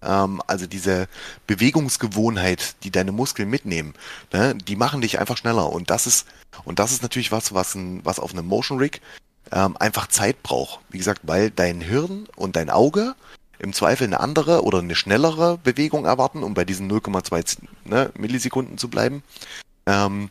Ähm, 0.02 0.42
also 0.46 0.66
diese 0.66 1.08
Bewegungsgewohnheit, 1.46 2.76
die 2.82 2.90
deine 2.90 3.12
Muskeln 3.12 3.48
mitnehmen, 3.48 3.94
ne? 4.32 4.54
die 4.54 4.76
machen 4.76 5.00
dich 5.00 5.18
einfach 5.18 5.36
schneller. 5.36 5.70
Und 5.70 5.90
das 5.90 6.06
ist, 6.06 6.26
und 6.64 6.78
das 6.78 6.92
ist 6.92 7.02
natürlich 7.02 7.32
was, 7.32 7.54
was, 7.54 7.74
ein, 7.74 8.04
was 8.04 8.18
auf 8.18 8.32
einem 8.32 8.46
Motion 8.46 8.78
Rig 8.78 9.00
ähm, 9.52 9.76
einfach 9.78 10.08
Zeit 10.08 10.42
braucht. 10.42 10.80
Wie 10.90 10.98
gesagt, 10.98 11.20
weil 11.24 11.50
dein 11.50 11.80
Hirn 11.80 12.26
und 12.36 12.56
dein 12.56 12.70
Auge 12.70 13.14
im 13.58 13.72
Zweifel 13.72 14.06
eine 14.06 14.20
andere 14.20 14.64
oder 14.64 14.80
eine 14.80 14.96
schnellere 14.96 15.58
Bewegung 15.58 16.04
erwarten, 16.04 16.42
um 16.42 16.54
bei 16.54 16.64
diesen 16.64 16.90
0,2 16.90 17.58
ne, 17.84 18.10
Millisekunden 18.16 18.76
zu 18.76 18.88
bleiben. 18.88 19.22
Ähm, 19.86 20.30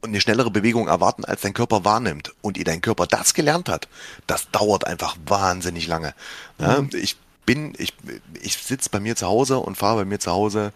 und 0.00 0.10
eine 0.10 0.20
schnellere 0.20 0.50
Bewegung 0.50 0.86
erwarten, 0.86 1.24
als 1.24 1.40
dein 1.40 1.54
Körper 1.54 1.84
wahrnimmt. 1.84 2.34
Und 2.42 2.58
ihr 2.58 2.64
dein 2.64 2.82
Körper 2.82 3.06
das 3.06 3.32
gelernt 3.32 3.70
hat, 3.70 3.88
das 4.26 4.50
dauert 4.50 4.86
einfach 4.86 5.16
wahnsinnig 5.26 5.86
lange. 5.86 6.14
Ne? 6.58 6.82
Mhm. 6.82 6.98
Ich 6.98 7.16
bin, 7.46 7.74
ich, 7.78 7.94
ich 8.40 8.56
sitze 8.56 8.90
bei 8.90 9.00
mir 9.00 9.16
zu 9.16 9.26
Hause 9.26 9.58
und 9.58 9.76
fahre 9.76 10.00
bei 10.00 10.04
mir 10.04 10.18
zu 10.18 10.30
Hause, 10.30 10.72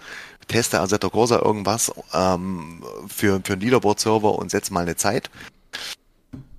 teste 0.48 0.80
Assetto 0.80 1.10
Corsa 1.10 1.40
irgendwas 1.40 1.92
ähm, 2.14 2.82
für, 3.06 3.40
für 3.44 3.52
einen 3.52 3.62
Leaderboard-Server 3.62 4.34
und 4.34 4.50
setze 4.50 4.72
mal 4.72 4.82
eine 4.82 4.96
Zeit 4.96 5.30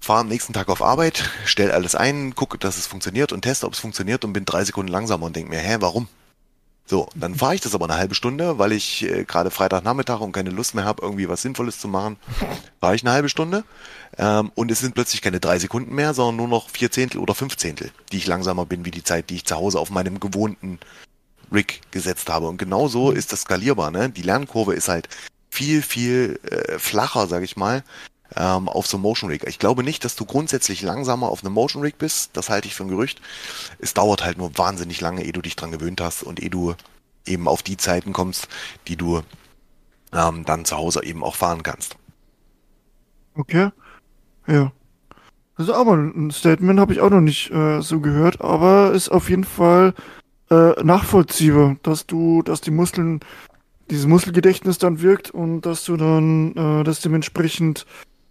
fahre 0.09 0.21
am 0.21 0.27
nächsten 0.27 0.53
Tag 0.53 0.69
auf 0.69 0.81
Arbeit, 0.81 1.29
stelle 1.45 1.71
alles 1.73 1.93
ein, 1.93 2.33
gucke, 2.33 2.57
dass 2.57 2.77
es 2.77 2.87
funktioniert 2.87 3.31
und 3.31 3.41
teste, 3.41 3.67
ob 3.67 3.73
es 3.73 3.79
funktioniert 3.79 4.25
und 4.25 4.33
bin 4.33 4.43
drei 4.43 4.63
Sekunden 4.63 4.91
langsamer 4.91 5.27
und 5.27 5.35
denke 5.35 5.51
mir, 5.51 5.59
hä, 5.59 5.77
warum? 5.81 6.07
So, 6.89 7.07
dann 7.13 7.35
fahre 7.35 7.53
ich 7.53 7.61
das 7.61 7.75
aber 7.75 7.85
eine 7.85 7.97
halbe 7.97 8.15
Stunde, 8.15 8.57
weil 8.57 8.71
ich 8.71 9.03
äh, 9.03 9.23
gerade 9.23 9.51
Freitagnachmittag 9.51 10.21
und 10.21 10.31
keine 10.31 10.49
Lust 10.49 10.73
mehr 10.73 10.85
habe, 10.85 11.03
irgendwie 11.03 11.29
was 11.29 11.43
Sinnvolles 11.43 11.79
zu 11.79 11.87
machen, 11.87 12.17
fahre 12.81 12.95
ich 12.95 13.03
eine 13.03 13.11
halbe 13.11 13.29
Stunde 13.29 13.63
ähm, 14.17 14.51
und 14.55 14.71
es 14.71 14.79
sind 14.79 14.95
plötzlich 14.95 15.21
keine 15.21 15.39
drei 15.39 15.59
Sekunden 15.59 15.93
mehr, 15.93 16.15
sondern 16.15 16.37
nur 16.37 16.47
noch 16.47 16.67
vier 16.71 16.89
Zehntel 16.89 17.21
oder 17.21 17.35
fünf 17.35 17.57
Zehntel, 17.57 17.91
die 18.11 18.17
ich 18.17 18.25
langsamer 18.25 18.65
bin 18.65 18.85
wie 18.85 18.91
die 18.91 19.03
Zeit, 19.03 19.29
die 19.29 19.35
ich 19.35 19.45
zu 19.45 19.55
Hause 19.55 19.79
auf 19.79 19.91
meinem 19.91 20.19
gewohnten 20.19 20.79
Rig 21.53 21.81
gesetzt 21.91 22.27
habe. 22.27 22.47
Und 22.47 22.57
genau 22.57 22.87
so 22.87 23.11
ist 23.11 23.33
das 23.33 23.41
skalierbar. 23.41 23.91
Ne? 23.91 24.09
Die 24.09 24.23
Lernkurve 24.23 24.73
ist 24.73 24.89
halt 24.89 25.09
viel, 25.51 25.83
viel 25.83 26.39
äh, 26.49 26.79
flacher, 26.79 27.27
sag 27.27 27.43
ich 27.43 27.55
mal, 27.55 27.83
ähm, 28.35 28.69
auf 28.69 28.87
so 28.87 28.97
einem 28.97 29.03
Motion 29.03 29.29
Rig. 29.29 29.43
Ich 29.47 29.59
glaube 29.59 29.83
nicht, 29.83 30.05
dass 30.05 30.15
du 30.15 30.25
grundsätzlich 30.25 30.81
langsamer 30.81 31.29
auf 31.29 31.43
einem 31.43 31.53
Motion 31.53 31.83
Rig 31.83 31.97
bist. 31.97 32.31
Das 32.33 32.49
halte 32.49 32.67
ich 32.67 32.75
für 32.75 32.83
ein 32.83 32.89
Gerücht. 32.89 33.21
Es 33.79 33.93
dauert 33.93 34.23
halt 34.23 34.37
nur 34.37 34.57
wahnsinnig 34.57 35.01
lange, 35.01 35.23
ehe 35.23 35.33
du 35.33 35.41
dich 35.41 35.55
dran 35.55 35.71
gewöhnt 35.71 36.01
hast 36.01 36.23
und 36.23 36.41
ehe 36.41 36.49
du 36.49 36.75
eben 37.25 37.47
auf 37.47 37.63
die 37.63 37.77
Zeiten 37.77 38.13
kommst, 38.13 38.47
die 38.87 38.95
du 38.95 39.21
ähm, 40.13 40.45
dann 40.45 40.65
zu 40.65 40.77
Hause 40.77 41.03
eben 41.03 41.23
auch 41.23 41.35
fahren 41.35 41.63
kannst. 41.63 41.95
Okay. 43.35 43.69
Ja. 44.47 44.71
Das 45.57 45.67
ist 45.67 45.73
aber 45.73 45.93
ein 45.93 46.31
Statement, 46.31 46.79
habe 46.79 46.93
ich 46.93 47.01
auch 47.01 47.09
noch 47.09 47.21
nicht 47.21 47.51
äh, 47.51 47.81
so 47.81 47.99
gehört, 47.99 48.39
aber 48.39 48.93
ist 48.93 49.09
auf 49.09 49.29
jeden 49.29 49.43
Fall 49.43 49.93
äh, 50.49 50.71
nachvollziehbar, 50.83 51.75
dass 51.83 52.07
du, 52.07 52.41
dass 52.43 52.61
die 52.61 52.71
Muskeln, 52.71 53.19
dieses 53.89 54.07
Muskelgedächtnis 54.07 54.77
dann 54.77 55.01
wirkt 55.01 55.31
und 55.31 55.61
dass 55.61 55.83
du 55.83 55.97
dann 55.97 56.55
äh, 56.55 56.83
das 56.83 57.01
dementsprechend 57.01 57.85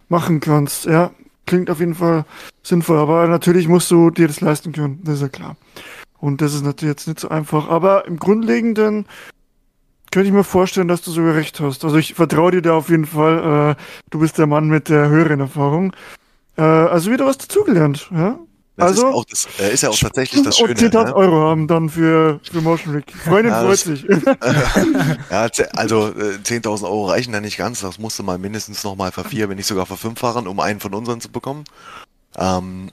machen 0.09 0.39
kannst. 0.39 0.85
Ja, 0.85 1.11
klingt 1.45 1.69
auf 1.69 1.79
jeden 1.79 1.95
Fall 1.95 2.25
sinnvoll, 2.63 2.97
aber 2.97 3.27
natürlich 3.27 3.67
musst 3.67 3.89
du 3.89 4.09
dir 4.09 4.27
das 4.27 4.41
leisten 4.41 4.71
können, 4.71 4.99
das 5.03 5.15
ist 5.15 5.21
ja 5.21 5.29
klar. 5.29 5.55
Und 6.19 6.41
das 6.41 6.53
ist 6.53 6.63
natürlich 6.63 6.93
jetzt 6.93 7.07
nicht 7.07 7.19
so 7.19 7.29
einfach, 7.29 7.69
aber 7.69 8.05
im 8.05 8.17
Grundlegenden 8.17 9.05
könnte 10.11 10.27
ich 10.27 10.33
mir 10.33 10.43
vorstellen, 10.43 10.87
dass 10.87 11.01
du 11.01 11.11
sogar 11.11 11.35
recht 11.35 11.59
hast. 11.59 11.85
Also 11.85 11.97
ich 11.97 12.15
vertraue 12.15 12.51
dir 12.51 12.61
da 12.61 12.73
auf 12.73 12.89
jeden 12.89 13.05
Fall. 13.05 13.75
Äh, 13.77 13.83
du 14.09 14.19
bist 14.19 14.37
der 14.37 14.47
Mann 14.47 14.67
mit 14.67 14.89
der 14.89 15.07
höheren 15.09 15.39
Erfahrung. 15.39 15.93
Äh, 16.57 16.61
also 16.61 17.11
wieder 17.11 17.25
was 17.25 17.37
dazugelernt, 17.37 18.09
ja? 18.11 18.39
Das 18.79 18.91
also, 18.91 19.07
ist, 19.07 19.13
auch 19.13 19.25
das, 19.25 19.47
äh, 19.59 19.73
ist 19.73 19.83
ja 19.83 19.89
auch 19.89 19.97
tatsächlich 19.97 20.41
das 20.41 20.57
Schöne. 20.57 20.69
Und 20.69 20.79
10.000 20.79 21.03
ne? 21.03 21.15
Euro 21.15 21.49
haben 21.49 21.67
dann 21.67 21.89
für, 21.89 22.39
für 22.49 22.61
Motion 22.61 22.95
Rig. 22.95 23.11
Freundin 23.11 23.51
ja, 23.51 23.61
freut 23.61 23.77
sich. 23.77 24.03
ja, 25.29 25.49
also 25.73 26.07
äh, 26.07 26.37
10.000 26.41 26.83
Euro 26.83 27.07
reichen 27.07 27.33
da 27.33 27.41
nicht 27.41 27.57
ganz. 27.57 27.81
Das 27.81 27.99
musste 27.99 28.23
mal 28.23 28.37
mindestens 28.37 28.85
noch 28.85 28.95
mal 28.95 29.11
für 29.11 29.25
vier, 29.25 29.49
wenn 29.49 29.57
nicht 29.57 29.65
sogar 29.65 29.85
für 29.85 29.97
fünf 29.97 30.19
fahren, 30.19 30.47
um 30.47 30.61
einen 30.61 30.79
von 30.79 30.93
unseren 30.93 31.19
zu 31.19 31.29
bekommen. 31.29 31.65
Ähm, 32.37 32.89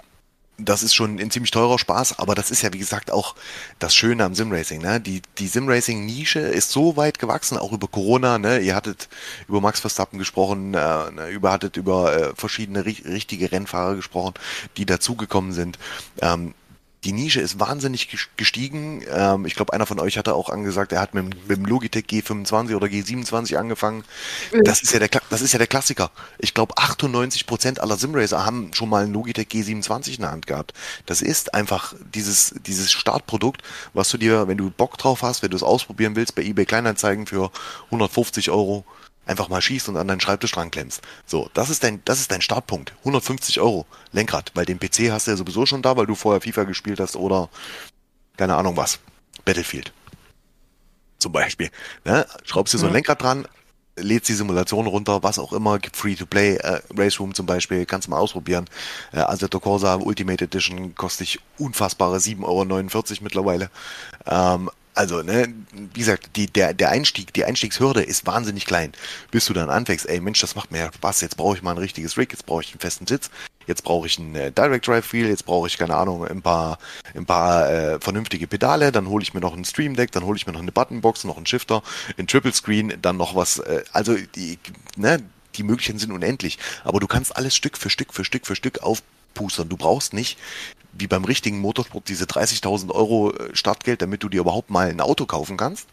das 0.58 0.82
ist 0.82 0.94
schon 0.94 1.18
ein 1.18 1.30
ziemlich 1.30 1.50
teurer 1.50 1.78
Spaß, 1.78 2.18
aber 2.18 2.34
das 2.34 2.50
ist 2.50 2.62
ja 2.62 2.72
wie 2.72 2.78
gesagt 2.78 3.10
auch 3.10 3.34
das 3.78 3.94
Schöne 3.94 4.24
am 4.24 4.34
Simracing. 4.34 4.80
Ne? 4.80 5.00
Die, 5.00 5.20
die 5.38 5.48
Simracing-Nische 5.48 6.40
ist 6.40 6.70
so 6.70 6.96
weit 6.96 7.18
gewachsen, 7.18 7.58
auch 7.58 7.72
über 7.72 7.88
Corona. 7.88 8.38
Ne? 8.38 8.60
Ihr 8.60 8.74
hattet 8.74 9.08
über 9.48 9.60
Max 9.60 9.80
Verstappen 9.80 10.18
gesprochen, 10.18 10.74
äh, 10.74 11.10
ne? 11.10 11.28
über 11.28 11.52
hattet 11.52 11.76
über 11.76 12.16
äh, 12.16 12.34
verschiedene 12.34 12.86
ri 12.86 12.96
richtige 13.04 13.52
Rennfahrer 13.52 13.96
gesprochen, 13.96 14.34
die 14.76 14.86
dazugekommen 14.86 15.52
sind. 15.52 15.78
Ähm, 16.20 16.54
die 17.06 17.12
Nische 17.12 17.40
ist 17.40 17.60
wahnsinnig 17.60 18.08
gestiegen. 18.36 19.04
Ähm, 19.08 19.46
ich 19.46 19.54
glaube, 19.54 19.72
einer 19.72 19.86
von 19.86 20.00
euch 20.00 20.18
hatte 20.18 20.34
auch 20.34 20.50
angesagt, 20.50 20.90
er 20.90 21.00
hat 21.00 21.14
mit, 21.14 21.48
mit 21.48 21.56
dem 21.56 21.64
Logitech 21.64 22.06
G25 22.06 22.74
oder 22.74 22.88
G27 22.88 23.56
angefangen. 23.56 24.02
Das 24.64 24.82
ist 24.82 24.92
ja 24.92 24.98
der, 24.98 25.08
das 25.30 25.40
ist 25.40 25.52
ja 25.52 25.58
der 25.58 25.68
Klassiker. 25.68 26.10
Ich 26.38 26.52
glaube, 26.52 26.76
98 26.76 27.46
Prozent 27.46 27.80
aller 27.80 27.96
Simracer 27.96 28.44
haben 28.44 28.72
schon 28.74 28.88
mal 28.88 29.04
einen 29.04 29.14
Logitech 29.14 29.46
G27 29.46 30.16
in 30.16 30.22
der 30.22 30.32
Hand 30.32 30.48
gehabt. 30.48 30.72
Das 31.06 31.22
ist 31.22 31.54
einfach 31.54 31.94
dieses, 32.12 32.56
dieses 32.66 32.90
Startprodukt, 32.90 33.62
was 33.94 34.10
du 34.10 34.18
dir, 34.18 34.48
wenn 34.48 34.58
du 34.58 34.70
Bock 34.70 34.98
drauf 34.98 35.22
hast, 35.22 35.44
wenn 35.44 35.50
du 35.50 35.56
es 35.56 35.62
ausprobieren 35.62 36.16
willst, 36.16 36.34
bei 36.34 36.42
eBay 36.42 36.66
Kleinanzeigen 36.66 37.26
für 37.26 37.52
150 37.86 38.50
Euro 38.50 38.84
einfach 39.26 39.48
mal 39.48 39.60
schießt 39.60 39.88
und 39.88 39.96
an 39.96 40.08
deinen 40.08 40.20
Schreibtisch 40.20 40.52
dran 40.52 40.70
klemmst. 40.70 41.02
So, 41.26 41.50
das 41.52 41.68
ist 41.68 41.82
dein, 41.84 42.00
das 42.04 42.20
ist 42.20 42.30
dein 42.30 42.40
Startpunkt. 42.40 42.94
150 43.00 43.60
Euro 43.60 43.86
Lenkrad, 44.12 44.52
weil 44.54 44.64
den 44.64 44.78
PC 44.78 45.10
hast 45.10 45.26
du 45.26 45.32
ja 45.32 45.36
sowieso 45.36 45.66
schon 45.66 45.82
da, 45.82 45.96
weil 45.96 46.06
du 46.06 46.14
vorher 46.14 46.40
FIFA 46.40 46.64
gespielt 46.64 47.00
hast 47.00 47.16
oder 47.16 47.50
keine 48.36 48.56
Ahnung 48.56 48.76
was. 48.76 48.98
Battlefield. 49.44 49.92
Zum 51.18 51.32
Beispiel. 51.32 51.70
Ne? 52.04 52.26
Schraubst 52.44 52.74
dir 52.74 52.78
so 52.78 52.86
ein 52.86 52.92
Lenkrad 52.92 53.22
dran, 53.22 53.46
lädst 53.96 54.28
die 54.28 54.34
Simulation 54.34 54.86
runter, 54.86 55.22
was 55.22 55.38
auch 55.38 55.52
immer, 55.52 55.78
gibt 55.78 55.96
Free-to-Play, 55.96 56.56
äh, 56.56 56.80
Race 56.96 57.18
Room 57.18 57.34
zum 57.34 57.46
Beispiel, 57.46 57.86
kannst 57.86 58.06
du 58.06 58.10
mal 58.10 58.18
ausprobieren. 58.18 58.66
Äh, 59.12 59.20
Assetto 59.20 59.58
Corsa 59.58 59.96
Ultimate 59.96 60.44
Edition 60.44 60.94
kostet 60.94 61.28
dich 61.28 61.40
unfassbare 61.58 62.18
7,49 62.18 62.44
Euro 62.44 63.22
mittlerweile. 63.22 63.70
Ähm, 64.26 64.70
also, 64.96 65.22
ne, 65.22 65.52
wie 65.94 66.00
gesagt, 66.00 66.30
die, 66.36 66.46
der, 66.46 66.74
der 66.74 66.90
Einstieg, 66.90 67.32
die 67.34 67.44
Einstiegshürde 67.44 68.02
ist 68.02 68.26
wahnsinnig 68.26 68.66
klein. 68.66 68.92
Bis 69.30 69.46
du 69.46 69.52
dann 69.52 69.70
anfängst, 69.70 70.08
ey 70.08 70.20
Mensch, 70.20 70.40
das 70.40 70.54
macht 70.54 70.70
mir 70.70 70.90
Spaß, 70.94 71.20
jetzt 71.20 71.36
brauche 71.36 71.56
ich 71.56 71.62
mal 71.62 71.72
ein 71.72 71.78
richtiges 71.78 72.16
Rig, 72.16 72.32
jetzt 72.32 72.46
brauche 72.46 72.62
ich 72.62 72.72
einen 72.72 72.80
festen 72.80 73.06
Sitz, 73.06 73.30
jetzt 73.66 73.84
brauche 73.84 74.06
ich 74.06 74.18
ein 74.18 74.34
äh, 74.34 74.50
Direct 74.50 74.86
Drive 74.86 75.12
Wheel, 75.12 75.28
jetzt 75.28 75.44
brauche 75.44 75.66
ich, 75.66 75.76
keine 75.76 75.96
Ahnung, 75.96 76.26
ein 76.26 76.42
paar, 76.42 76.78
ein 77.14 77.26
paar 77.26 77.70
äh, 77.70 78.00
vernünftige 78.00 78.46
Pedale, 78.46 78.90
dann 78.90 79.08
hole 79.08 79.22
ich 79.22 79.34
mir 79.34 79.40
noch 79.40 79.54
ein 79.54 79.64
Stream 79.64 79.96
Deck, 79.96 80.12
dann 80.12 80.24
hole 80.24 80.36
ich 80.36 80.46
mir 80.46 80.52
noch 80.52 80.62
eine 80.62 80.72
Buttonbox, 80.72 81.24
noch 81.24 81.36
einen 81.36 81.46
Shifter, 81.46 81.82
ein 82.18 82.26
Triple 82.26 82.52
Screen, 82.52 82.94
dann 83.02 83.16
noch 83.16 83.34
was, 83.34 83.58
äh, 83.58 83.84
also 83.92 84.16
die, 84.34 84.58
ne, 84.96 85.22
die 85.56 85.62
Möglichkeiten 85.62 85.98
sind 85.98 86.12
unendlich. 86.12 86.58
Aber 86.84 87.00
du 87.00 87.06
kannst 87.06 87.36
alles 87.36 87.54
Stück 87.54 87.76
für 87.76 87.90
Stück 87.90 88.12
für 88.12 88.24
Stück 88.24 88.46
für 88.46 88.56
Stück 88.56 88.82
aufpustern. 88.82 89.68
Du 89.68 89.76
brauchst 89.76 90.12
nicht 90.12 90.38
wie 90.98 91.06
beim 91.06 91.24
richtigen 91.24 91.60
Motorsport 91.60 92.08
diese 92.08 92.24
30.000 92.24 92.90
Euro 92.90 93.32
äh, 93.32 93.54
Startgeld, 93.54 94.02
damit 94.02 94.22
du 94.22 94.28
dir 94.28 94.40
überhaupt 94.40 94.70
mal 94.70 94.88
ein 94.88 95.00
Auto 95.00 95.26
kaufen 95.26 95.56
kannst. 95.56 95.88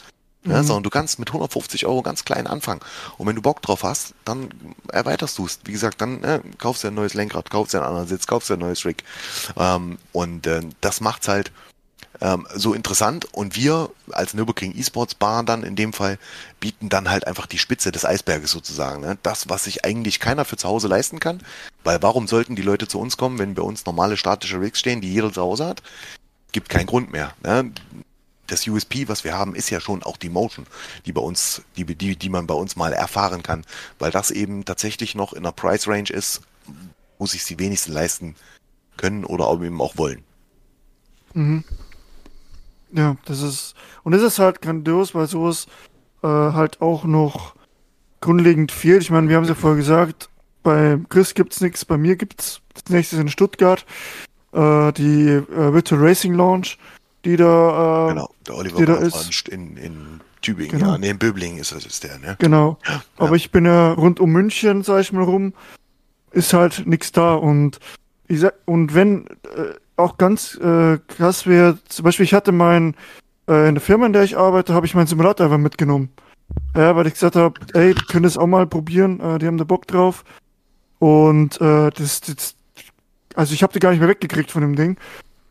Ja, 0.45 0.61
mhm. 0.61 0.67
sondern 0.67 0.83
du 0.83 0.89
kannst 0.89 1.19
mit 1.19 1.29
150 1.29 1.85
Euro 1.85 2.01
ganz 2.01 2.25
klein 2.25 2.47
anfangen. 2.47 2.81
Und 3.17 3.27
wenn 3.27 3.35
du 3.37 3.41
Bock 3.41 3.61
drauf 3.61 3.83
hast, 3.83 4.13
dann 4.25 4.49
erweiterst 4.91 5.37
du 5.37 5.45
es. 5.45 5.59
Wie 5.63 5.71
gesagt, 5.71 6.01
dann 6.01 6.21
äh, 6.25 6.41
kaufst 6.57 6.83
du 6.83 6.89
ein 6.89 6.95
neues 6.95 7.13
Lenkrad, 7.13 7.49
kaufst 7.49 7.73
du 7.73 7.77
einen 7.77 7.87
anderen 7.87 8.09
Sitz, 8.09 8.27
kaufst 8.27 8.49
du 8.49 8.55
ein 8.55 8.59
neues 8.59 8.83
Rig. 8.83 9.05
Ähm, 9.55 9.99
und 10.11 10.45
äh, 10.45 10.59
das 10.81 10.99
macht's 10.99 11.29
halt 11.29 11.53
ähm, 12.23 12.47
so 12.55 12.73
interessant. 12.73 13.25
Und 13.33 13.55
wir 13.55 13.91
als 14.11 14.33
Nürburgring 14.33 14.73
Esports 14.75 15.13
Bar 15.13 15.43
dann 15.43 15.63
in 15.63 15.75
dem 15.75 15.93
Fall 15.93 16.17
bieten 16.59 16.89
dann 16.89 17.09
halt 17.09 17.27
einfach 17.27 17.45
die 17.45 17.59
Spitze 17.59 17.91
des 17.91 18.05
Eisberges 18.05 18.49
sozusagen. 18.49 19.01
Ne? 19.01 19.17
Das, 19.21 19.49
was 19.49 19.65
sich 19.65 19.85
eigentlich 19.85 20.19
keiner 20.19 20.45
für 20.45 20.57
zu 20.57 20.67
Hause 20.67 20.87
leisten 20.87 21.19
kann. 21.19 21.41
Weil 21.83 22.01
warum 22.01 22.27
sollten 22.27 22.55
die 22.55 22.61
Leute 22.61 22.87
zu 22.87 22.99
uns 22.99 23.17
kommen, 23.17 23.37
wenn 23.37 23.53
bei 23.53 23.61
uns 23.61 23.85
normale 23.85 24.17
statische 24.17 24.59
Rigs 24.59 24.79
stehen, 24.79 25.01
die 25.01 25.11
jeder 25.11 25.31
zu 25.31 25.41
Hause 25.41 25.65
hat? 25.65 25.83
Gibt 26.53 26.69
keinen 26.69 26.87
Grund 26.87 27.11
mehr. 27.11 27.33
Ne? 27.43 27.71
das 28.47 28.67
USP, 28.67 29.07
was 29.07 29.23
wir 29.23 29.37
haben, 29.37 29.55
ist 29.55 29.69
ja 29.69 29.79
schon 29.79 30.03
auch 30.03 30.17
die 30.17 30.29
Motion, 30.29 30.67
die 31.05 31.13
bei 31.13 31.21
uns, 31.21 31.63
die, 31.77 31.85
die, 31.85 32.15
die 32.15 32.29
man 32.29 32.45
bei 32.45 32.53
uns 32.53 32.75
mal 32.75 32.93
erfahren 32.93 33.41
kann, 33.41 33.65
weil 33.99 34.11
das 34.11 34.31
eben 34.31 34.65
tatsächlich 34.65 35.15
noch 35.15 35.33
in 35.33 35.43
der 35.43 35.53
Price 35.53 35.87
Range 35.87 36.09
ist, 36.09 36.41
wo 37.17 37.25
sich 37.25 37.45
die 37.45 37.57
wenigsten 37.57 37.93
leisten 37.93 38.35
können 38.97 39.23
oder 39.23 39.49
eben 39.53 39.81
auch 39.81 39.97
wollen. 39.97 40.23
Mhm. 41.33 41.63
Ja, 42.93 43.17
das 43.25 43.41
ist, 43.41 43.75
und 44.03 44.11
das 44.11 44.21
ist 44.21 44.39
halt 44.39 44.61
grandios, 44.61 45.15
weil 45.15 45.27
sowas 45.27 45.67
äh, 46.23 46.27
halt 46.27 46.81
auch 46.81 47.03
noch 47.03 47.55
grundlegend 48.21 48.71
fehlt. 48.71 49.01
Ich 49.01 49.09
meine, 49.11 49.27
wir 49.29 49.35
haben 49.35 49.43
es 49.43 49.49
ja 49.49 49.55
vorher 49.55 49.77
gesagt, 49.77 50.29
bei 50.61 50.97
Chris 51.09 51.33
gibt's 51.33 51.59
nichts, 51.59 51.83
bei 51.85 51.97
mir 51.97 52.15
gibt's 52.15 52.61
das 52.73 52.85
nächste 52.89 53.17
in 53.17 53.29
Stuttgart, 53.29 53.85
äh, 54.53 54.91
die 54.93 55.27
äh, 55.27 55.73
Virtual 55.73 56.01
Racing 56.01 56.33
Launch. 56.33 56.77
die 57.25 57.35
da. 57.35 58.07
Äh, 58.07 58.13
genau, 58.13 58.29
der 58.47 58.55
Oliver 58.55 58.77
die 58.77 58.85
da 58.85 58.95
ist. 58.95 59.49
In, 59.49 59.75
in 59.77 60.21
Tübingen, 60.41 60.79
genau. 60.79 60.91
ja, 60.91 60.97
nee, 60.97 61.09
in 61.09 61.17
Böblingen 61.17 61.57
ist 61.57 61.71
das 61.71 61.85
ist 61.85 62.03
der, 62.03 62.19
ne? 62.19 62.35
Genau. 62.39 62.77
Ja, 62.85 63.01
Aber 63.17 63.35
ich 63.35 63.51
bin 63.51 63.65
ja 63.65 63.93
rund 63.93 64.19
um 64.19 64.31
München, 64.31 64.83
sag 64.83 65.01
ich 65.01 65.13
mal 65.13 65.23
rum, 65.23 65.53
ist 66.31 66.53
halt 66.53 66.85
nichts 66.85 67.11
da 67.11 67.33
und 67.35 67.79
ich 68.27 68.41
sag, 68.41 68.53
und 68.65 68.93
wenn 68.93 69.27
äh, 69.55 69.73
auch 69.95 70.17
ganz 70.17 70.55
äh, 70.55 70.97
krass 71.07 71.45
wäre, 71.47 71.77
zum 71.87 72.03
Beispiel 72.03 72.25
ich 72.25 72.33
hatte 72.33 72.51
mein 72.51 72.95
äh, 73.47 73.67
in 73.67 73.75
der 73.75 73.81
Firma, 73.81 74.05
in 74.05 74.13
der 74.13 74.23
ich 74.23 74.37
arbeite, 74.37 74.73
habe 74.73 74.85
ich 74.85 74.95
meinen 74.95 75.07
Simulator 75.07 75.45
einfach 75.45 75.57
mitgenommen. 75.57 76.09
Ja, 76.75 76.95
weil 76.95 77.07
ich 77.07 77.13
gesagt 77.13 77.35
habe, 77.35 77.59
ey, 77.73 77.93
können 77.93 78.23
das 78.23 78.37
auch 78.37 78.47
mal 78.47 78.67
probieren, 78.67 79.19
äh, 79.19 79.39
die 79.39 79.47
haben 79.47 79.57
da 79.57 79.63
Bock 79.63 79.87
drauf. 79.87 80.23
Und 80.99 81.59
äh, 81.61 81.89
das, 81.91 82.21
das 82.21 82.55
also 83.35 83.53
ich 83.53 83.63
habe 83.63 83.73
die 83.73 83.79
gar 83.79 83.91
nicht 83.91 83.99
mehr 83.99 84.09
weggekriegt 84.09 84.51
von 84.51 84.61
dem 84.61 84.75
Ding. 84.75 84.97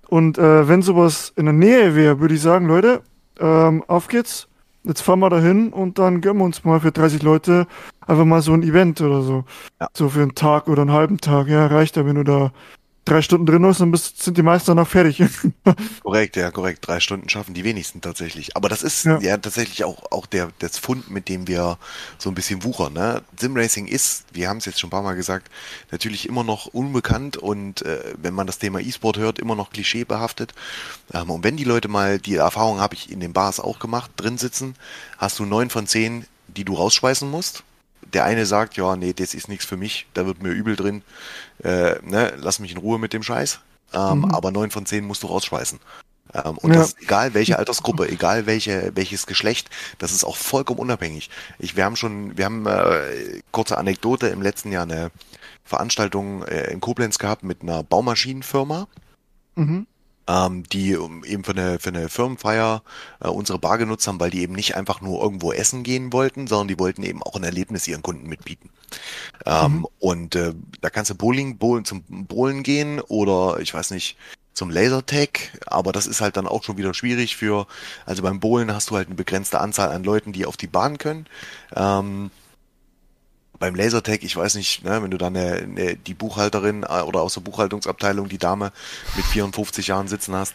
Und 0.09 0.39
äh, 0.39 0.69
wenn 0.69 0.83
sowas 0.83 1.33
in 1.37 1.47
der 1.47 1.55
Nähe 1.55 1.95
wäre, 1.95 2.21
würde 2.21 2.35
ich 2.35 2.41
sagen, 2.43 2.67
Leute, 2.67 3.03
ähm, 3.41 3.83
auf 3.87 4.09
geht's. 4.09 4.49
Jetzt 4.85 5.01
fahren 5.01 5.21
wir 5.21 5.31
dahin 5.31 5.73
und 5.73 5.99
dann 6.01 6.21
gönnen 6.21 6.41
wir 6.41 6.45
uns 6.45 6.65
mal 6.65 6.81
für 6.81 6.91
30 6.91 7.23
Leute 7.23 7.69
einfach 8.01 8.25
mal 8.25 8.43
so 8.43 8.53
ein 8.53 8.65
Event 8.65 9.01
oder 9.01 9.23
so. 9.23 9.45
Ja. 9.81 9.89
So 9.95 10.09
für 10.09 10.23
einen 10.23 10.35
Tag 10.35 10.67
oder 10.67 10.83
einen 10.83 10.93
halben 10.93 11.19
Tag. 11.19 11.47
Ja, 11.47 11.67
reicht 11.67 11.97
ja, 11.97 12.05
wenn 12.05 12.17
du 12.17 12.25
da 12.25 12.53
drei 13.05 13.21
Stunden 13.23 13.47
drin 13.47 13.65
ist, 13.65 13.81
dann 13.81 13.95
sind 13.95 14.37
die 14.37 14.43
meisten 14.43 14.67
danach 14.69 14.89
fertig. 14.89 15.23
korrekt, 16.03 16.37
ja, 16.37 16.51
korrekt. 16.51 16.87
Drei 16.87 17.01
Stunden 17.01 17.29
schaffen 17.29 17.55
die 17.55 17.65
wenigsten 17.65 18.01
tatsächlich. 18.01 18.57
Aber 18.57 18.69
das 18.69 18.83
ist 18.83 19.05
ja, 19.05 19.19
ja 19.21 19.37
tatsächlich 19.37 19.85
auch, 19.85 20.11
auch 20.13 20.27
der, 20.27 20.51
das 20.61 20.79
Fund, 20.79 21.11
mit 21.11 21.29
dem 21.29 21.49
wir 21.49 21.79
so 22.19 22.31
ein 22.31 22.35
bisschen 22.35 22.63
wuchern. 22.63 22.93
Ne? 22.93 23.23
Simracing 23.39 23.87
ist, 23.87 24.25
wir 24.33 24.49
haben 24.49 24.59
es 24.59 24.67
jetzt 24.67 24.79
schon 24.79 24.89
ein 24.89 24.93
paar 24.93 25.03
Mal 25.03 25.15
gesagt, 25.15 25.51
natürlich 25.91 26.29
immer 26.29 26.45
noch 26.45 26.67
unbekannt 26.67 27.37
und 27.37 27.83
äh, 27.83 28.15
wenn 28.17 28.35
man 28.35 28.47
das 28.47 28.59
Thema 28.59 28.81
E-Sport 28.81 29.19
hört, 29.19 29.39
immer 29.39 29.57
noch 29.57 29.71
klischeebehaftet. 29.71 30.55
Ähm, 31.13 31.31
und 31.31 31.45
wenn 31.45 31.57
die 31.57 31.65
Leute 31.65 31.89
mal, 31.89 32.19
die 32.19 32.37
Erfahrung 32.37 32.81
habe 32.81 32.95
ich 32.95 33.11
in 33.11 33.21
den 33.21 33.33
Bars 33.33 33.59
auch 33.59 33.79
gemacht, 33.79 34.13
drin 34.17 34.39
sitzen, 34.39 34.77
hast 35.19 35.39
du 35.39 35.45
neun 35.45 35.71
von 35.71 35.87
zehn, 35.87 36.27
die 36.47 36.65
du 36.65 36.75
rausschweißen 36.75 37.29
musst 37.29 37.65
der 38.13 38.25
eine 38.25 38.47
sagt, 38.47 38.77
ja, 38.77 38.97
nee, 38.97 39.13
das 39.13 39.35
ist 39.35 39.49
nichts 39.49 39.65
für 39.65 39.77
mich, 39.77 40.07
da 40.15 40.27
wird 40.27 40.43
mir 40.43 40.51
übel 40.51 40.77
drin, 40.77 41.03
äh, 41.63 41.97
ne, 42.03 42.35
lass 42.39 42.59
mich 42.59 42.73
in 42.73 42.79
Ruhe 42.79 42.99
mit 42.99 43.13
dem 43.13 43.23
Scheiß. 43.23 43.61
Ähm, 43.95 44.21
mhm. 44.21 44.25
Aber 44.27 44.51
neun 44.51 44.71
von 44.71 44.87
zehn 44.87 45.05
musst 45.05 45.23
du 45.23 45.27
rausschweißen. 45.27 45.79
Ähm, 46.35 46.59
und 46.59 46.73
ja. 46.73 46.81
das 46.81 46.97
egal 46.99 47.35
welche 47.35 47.59
Altersgruppe, 47.59 48.09
egal 48.09 48.47
welche, 48.47 48.93
welches 48.95 49.27
Geschlecht, 49.27 49.69
das 49.99 50.13
ist 50.13 50.25
auch 50.25 50.37
vollkommen 50.37 50.81
unabhängig. 50.81 51.31
Ich, 51.59 51.77
wir 51.77 51.85
haben 51.85 51.97
schon, 51.97 52.37
wir 52.37 52.47
haben 52.47 52.67
äh, 52.67 53.41
kurze 53.51 53.77
Anekdote 53.77 54.29
im 54.29 54.41
letzten 54.41 54.73
Jahr 54.73 54.85
eine 54.85 55.11
Veranstaltung 55.65 56.43
äh, 56.45 56.71
in 56.71 56.81
Koblenz 56.81 57.19
gehabt 57.19 57.43
mit 57.43 57.63
einer 57.63 57.83
Baumaschinenfirma. 57.83 58.89
Mhm 59.57 59.87
ähm, 60.29 60.63
die 60.65 60.93
eben 60.93 61.45
für 61.45 61.53
eine, 61.53 61.79
für 61.79 61.91
eine 61.91 62.09
Firmenfeier 62.09 62.83
äh, 63.21 63.29
unsere 63.29 63.59
Bar 63.59 63.79
genutzt 63.79 64.07
haben, 64.07 64.21
weil 64.21 64.31
die 64.31 64.43
eben 64.43 64.55
nicht 64.55 64.77
einfach 64.77 65.01
nur 65.01 65.23
irgendwo 65.23 65.53
essen 65.53 65.83
gehen 65.83 66.13
wollten, 66.13 66.47
sondern 66.47 66.69
die 66.69 66.79
wollten 66.79 67.03
eben 67.03 67.23
auch 67.23 67.37
ein 67.37 67.45
Erlebnis 67.45 67.89
ihren 67.89 68.03
Kunden 68.03 68.29
mitbieten. 68.29 68.71
Ähm, 69.47 69.73
mhm. 69.73 69.87
Und 69.99 70.37
äh, 70.37 70.55
da 70.81 70.91
kannst 70.91 71.11
du 71.11 71.15
Bowling, 71.15 71.59
Bowlen 71.59 71.85
zum 71.85 72.03
Bowlen 72.09 72.63
gehen 72.63 73.01
oder 73.01 73.59
ich 73.61 73.73
weiß 73.75 73.91
nicht, 73.91 74.17
zum 74.55 74.69
Lasertag, 74.69 75.59
aber 75.67 75.93
das 75.93 76.07
ist 76.07 76.21
halt 76.21 76.37
dann 76.37 76.47
auch 76.47 76.63
schon 76.63 76.77
wieder 76.77 76.93
schwierig 76.93 77.37
für, 77.37 77.67
also 78.05 78.23
beim 78.23 78.39
Bowlen 78.39 78.75
hast 78.75 78.91
du 78.91 78.97
halt 78.97 79.09
eine 79.09 79.15
begrenzte 79.15 79.61
Anzahl 79.61 79.91
an 79.91 80.05
Leuten, 80.05 80.33
die 80.33 80.45
auf 80.45 80.59
die 80.59 80.67
Bahn 80.67 80.99
können. 80.99 81.27
Ähm, 81.75 82.31
beim 83.63 83.77
Lasertag, 83.77 84.25
ich 84.25 84.35
weiß 84.35 84.57
nicht, 84.57 84.83
ne, 84.83 85.01
wenn 85.05 85.13
du 85.13 85.19
dann 85.19 85.37
eine, 85.37 85.53
eine, 85.53 85.95
die 85.95 86.15
Buchhalterin 86.15 86.83
äh, 86.83 87.03
oder 87.03 87.21
aus 87.21 87.35
der 87.35 87.43
Buchhaltungsabteilung 87.43 88.29
die 88.29 88.39
Dame 88.39 88.73
mit 89.15 89.25
54 89.25 89.87
Jahren 89.87 90.09
sitzen 90.09 90.35
hast, 90.35 90.55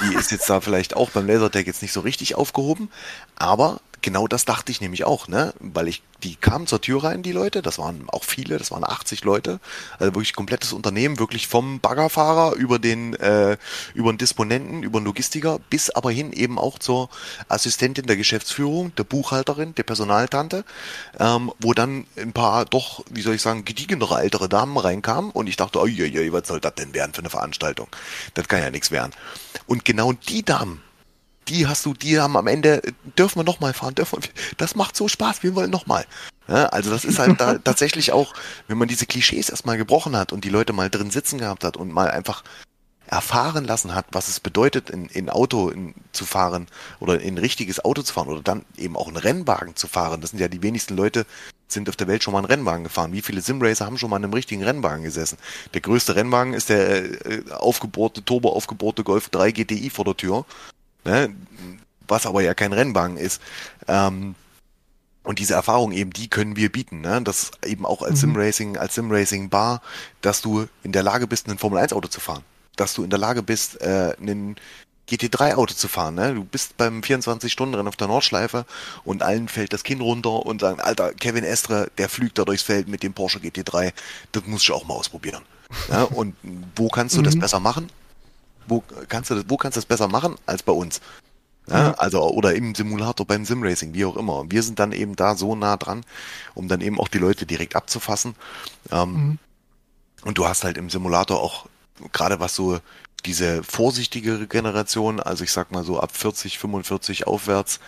die 0.00 0.14
ist 0.14 0.30
jetzt 0.30 0.48
da 0.48 0.62
vielleicht 0.62 0.96
auch 0.96 1.10
beim 1.10 1.26
Lasertag 1.26 1.66
jetzt 1.66 1.82
nicht 1.82 1.92
so 1.92 2.00
richtig 2.00 2.36
aufgehoben, 2.36 2.90
aber 3.36 3.82
genau 4.02 4.26
das 4.26 4.44
dachte 4.44 4.72
ich 4.72 4.80
nämlich 4.80 5.04
auch, 5.04 5.28
ne? 5.28 5.54
Weil 5.60 5.88
ich, 5.88 6.02
die 6.22 6.36
kamen 6.36 6.66
zur 6.66 6.80
Tür 6.80 7.04
rein, 7.04 7.22
die 7.22 7.32
Leute, 7.32 7.62
das 7.62 7.78
waren 7.78 8.08
auch 8.08 8.24
viele, 8.24 8.58
das 8.58 8.70
waren 8.70 8.84
80 8.84 9.24
Leute, 9.24 9.60
also 9.98 10.14
wirklich 10.14 10.34
komplettes 10.34 10.72
Unternehmen, 10.72 11.18
wirklich 11.18 11.48
vom 11.48 11.80
Baggerfahrer 11.80 12.54
über 12.54 12.78
den, 12.78 13.14
äh, 13.14 13.56
über 13.94 14.12
den 14.12 14.18
Disponenten, 14.18 14.82
über 14.82 15.00
den 15.00 15.06
Logistiker, 15.06 15.58
bis 15.70 15.90
aber 15.90 16.10
hin 16.10 16.32
eben 16.32 16.58
auch 16.58 16.78
zur 16.78 17.08
Assistentin 17.48 18.06
der 18.06 18.16
Geschäftsführung, 18.16 18.94
der 18.96 19.04
Buchhalterin, 19.04 19.74
der 19.74 19.82
Personaltante, 19.84 20.64
ähm, 21.18 21.52
wo 21.60 21.74
dann 21.74 22.06
ein 22.16 22.32
paar 22.32 22.64
doch, 22.64 23.04
wie 23.10 23.22
soll 23.22 23.34
ich 23.34 23.42
sagen, 23.42 23.64
gediegenere 23.64 24.20
ältere 24.20 24.48
Damen 24.48 24.76
reinkamen 24.76 25.30
und 25.30 25.46
ich 25.46 25.56
dachte, 25.56 25.80
oi, 25.80 25.96
oi, 26.02 26.18
oi, 26.18 26.32
was 26.32 26.48
soll 26.48 26.60
das 26.60 26.74
denn 26.74 26.94
werden 26.94 27.14
für 27.14 27.20
eine 27.20 27.30
Veranstaltung? 27.30 27.88
Das 28.34 28.48
kann 28.48 28.60
ja 28.60 28.70
nichts 28.70 28.90
werden. 28.90 29.12
Und 29.66 29.84
genau 29.84 30.12
die 30.12 30.44
Damen, 30.44 30.82
die 31.48 31.66
hast 31.66 31.84
du, 31.86 31.94
die 31.94 32.18
haben 32.20 32.36
am 32.36 32.46
Ende, 32.46 32.82
dürfen 33.18 33.40
wir 33.40 33.44
nochmal 33.44 33.72
fahren, 33.72 33.94
dürfen 33.94 34.22
wir, 34.22 34.30
das 34.56 34.74
macht 34.74 34.96
so 34.96 35.08
Spaß, 35.08 35.42
wir 35.42 35.54
wollen 35.54 35.70
nochmal. 35.70 36.04
Ja, 36.48 36.66
also 36.66 36.90
das 36.90 37.04
ist 37.04 37.18
halt 37.18 37.40
da 37.40 37.58
tatsächlich 37.64 38.12
auch, 38.12 38.34
wenn 38.68 38.78
man 38.78 38.88
diese 38.88 39.06
Klischees 39.06 39.50
erstmal 39.50 39.76
gebrochen 39.76 40.16
hat 40.16 40.32
und 40.32 40.44
die 40.44 40.50
Leute 40.50 40.72
mal 40.72 40.90
drin 40.90 41.10
sitzen 41.10 41.38
gehabt 41.38 41.64
hat 41.64 41.76
und 41.76 41.92
mal 41.92 42.10
einfach 42.10 42.42
erfahren 43.06 43.64
lassen 43.64 43.94
hat, 43.94 44.06
was 44.12 44.28
es 44.28 44.40
bedeutet, 44.40 44.90
in, 44.90 45.06
in 45.06 45.30
Auto 45.30 45.70
in, 45.70 45.94
zu 46.12 46.26
fahren 46.26 46.66
oder 47.00 47.20
in 47.20 47.34
ein 47.34 47.38
richtiges 47.38 47.82
Auto 47.84 48.02
zu 48.02 48.12
fahren 48.12 48.28
oder 48.28 48.42
dann 48.42 48.64
eben 48.76 48.96
auch 48.96 49.08
einen 49.08 49.16
Rennwagen 49.16 49.76
zu 49.76 49.88
fahren. 49.88 50.20
Das 50.20 50.30
sind 50.30 50.40
ja 50.40 50.48
die 50.48 50.62
wenigsten 50.62 50.94
Leute, 50.94 51.24
sind 51.68 51.88
auf 51.88 51.96
der 51.96 52.06
Welt 52.06 52.22
schon 52.22 52.32
mal 52.32 52.38
einen 52.38 52.46
Rennwagen 52.46 52.84
gefahren. 52.84 53.12
Wie 53.12 53.22
viele 53.22 53.40
Simracer 53.40 53.86
haben 53.86 53.98
schon 53.98 54.10
mal 54.10 54.18
in 54.18 54.24
einem 54.24 54.34
richtigen 54.34 54.62
Rennwagen 54.62 55.04
gesessen? 55.04 55.38
Der 55.74 55.80
größte 55.80 56.16
Rennwagen 56.16 56.52
ist 56.52 56.68
der 56.68 57.26
äh, 57.26 57.50
aufgebohrte, 57.50 58.24
turbo 58.24 58.50
aufgebohrte 58.50 59.04
Golf 59.04 59.30
3 59.30 59.52
GTI 59.52 59.90
vor 59.90 60.04
der 60.04 60.16
Tür 60.16 60.44
ne? 61.04 61.34
was 62.06 62.26
aber 62.26 62.42
ja 62.42 62.54
kein 62.54 62.72
Rennwagen 62.72 63.16
ist. 63.16 63.40
Ähm, 63.86 64.34
und 65.22 65.38
diese 65.38 65.54
Erfahrung 65.54 65.92
eben, 65.92 66.10
die 66.10 66.28
können 66.28 66.56
wir 66.56 66.72
bieten. 66.72 67.02
Ne? 67.02 67.20
Das 67.22 67.50
eben 67.64 67.84
auch 67.84 68.02
als 68.02 68.22
mhm. 68.22 68.32
Simracing, 68.32 68.76
als 68.78 68.94
Simracing-Bar, 68.94 69.82
dass 70.22 70.40
du 70.40 70.66
in 70.82 70.92
der 70.92 71.02
Lage 71.02 71.26
bist, 71.26 71.48
ein 71.48 71.58
Formel-1-Auto 71.58 72.08
zu 72.08 72.20
fahren. 72.20 72.44
Dass 72.76 72.94
du 72.94 73.04
in 73.04 73.10
der 73.10 73.18
Lage 73.18 73.42
bist, 73.42 73.80
äh, 73.82 74.14
einen 74.20 74.56
GT3-Auto 75.10 75.74
zu 75.74 75.88
fahren. 75.88 76.14
Ne? 76.14 76.34
Du 76.34 76.44
bist 76.44 76.76
beim 76.76 77.00
24-Stunden-Rennen 77.00 77.88
auf 77.88 77.96
der 77.96 78.08
Nordschleife 78.08 78.64
und 79.04 79.22
allen 79.22 79.48
fällt 79.48 79.72
das 79.72 79.84
Kinn 79.84 80.00
runter 80.00 80.46
und 80.46 80.60
sagen, 80.60 80.80
Alter, 80.80 81.12
Kevin 81.12 81.44
Estre, 81.44 81.90
der 81.98 82.08
fliegt 82.08 82.38
da 82.38 82.44
durchs 82.44 82.62
Feld 82.62 82.88
mit 82.88 83.02
dem 83.02 83.12
Porsche 83.12 83.38
GT3. 83.38 83.92
Das 84.32 84.46
musst 84.46 84.68
du 84.68 84.74
auch 84.74 84.86
mal 84.86 84.94
ausprobieren. 84.94 85.42
Ja? 85.90 86.02
Und 86.18 86.36
wo 86.76 86.88
kannst 86.88 87.16
du 87.16 87.20
mhm. 87.20 87.24
das 87.24 87.38
besser 87.38 87.60
machen? 87.60 87.90
Wo 88.68 88.82
kannst 89.08 89.30
du 89.30 89.36
das, 89.36 89.44
wo 89.48 89.56
kannst 89.56 89.76
du 89.76 89.80
das 89.80 89.86
besser 89.86 90.08
machen 90.08 90.36
als 90.46 90.62
bei 90.62 90.72
uns? 90.72 91.00
Ja, 91.70 91.92
also 91.94 92.22
oder 92.22 92.54
im 92.54 92.74
Simulator 92.74 93.26
beim 93.26 93.44
Simracing, 93.44 93.92
wie 93.92 94.04
auch 94.04 94.16
immer. 94.16 94.36
Und 94.36 94.52
wir 94.52 94.62
sind 94.62 94.78
dann 94.78 94.92
eben 94.92 95.16
da 95.16 95.34
so 95.34 95.54
nah 95.54 95.76
dran, 95.76 96.02
um 96.54 96.66
dann 96.68 96.80
eben 96.80 96.98
auch 96.98 97.08
die 97.08 97.18
Leute 97.18 97.44
direkt 97.44 97.76
abzufassen. 97.76 98.34
Ähm, 98.90 99.12
mhm. 99.12 99.38
Und 100.22 100.38
du 100.38 100.46
hast 100.46 100.64
halt 100.64 100.78
im 100.78 100.90
Simulator 100.90 101.40
auch, 101.40 101.66
gerade 102.12 102.40
was 102.40 102.54
so 102.54 102.78
diese 103.26 103.62
vorsichtigere 103.62 104.46
Generation, 104.46 105.20
also 105.20 105.44
ich 105.44 105.52
sag 105.52 105.70
mal 105.70 105.84
so 105.84 106.00
ab 106.00 106.16
40, 106.16 106.58
45 106.58 107.26
aufwärts, 107.26 107.80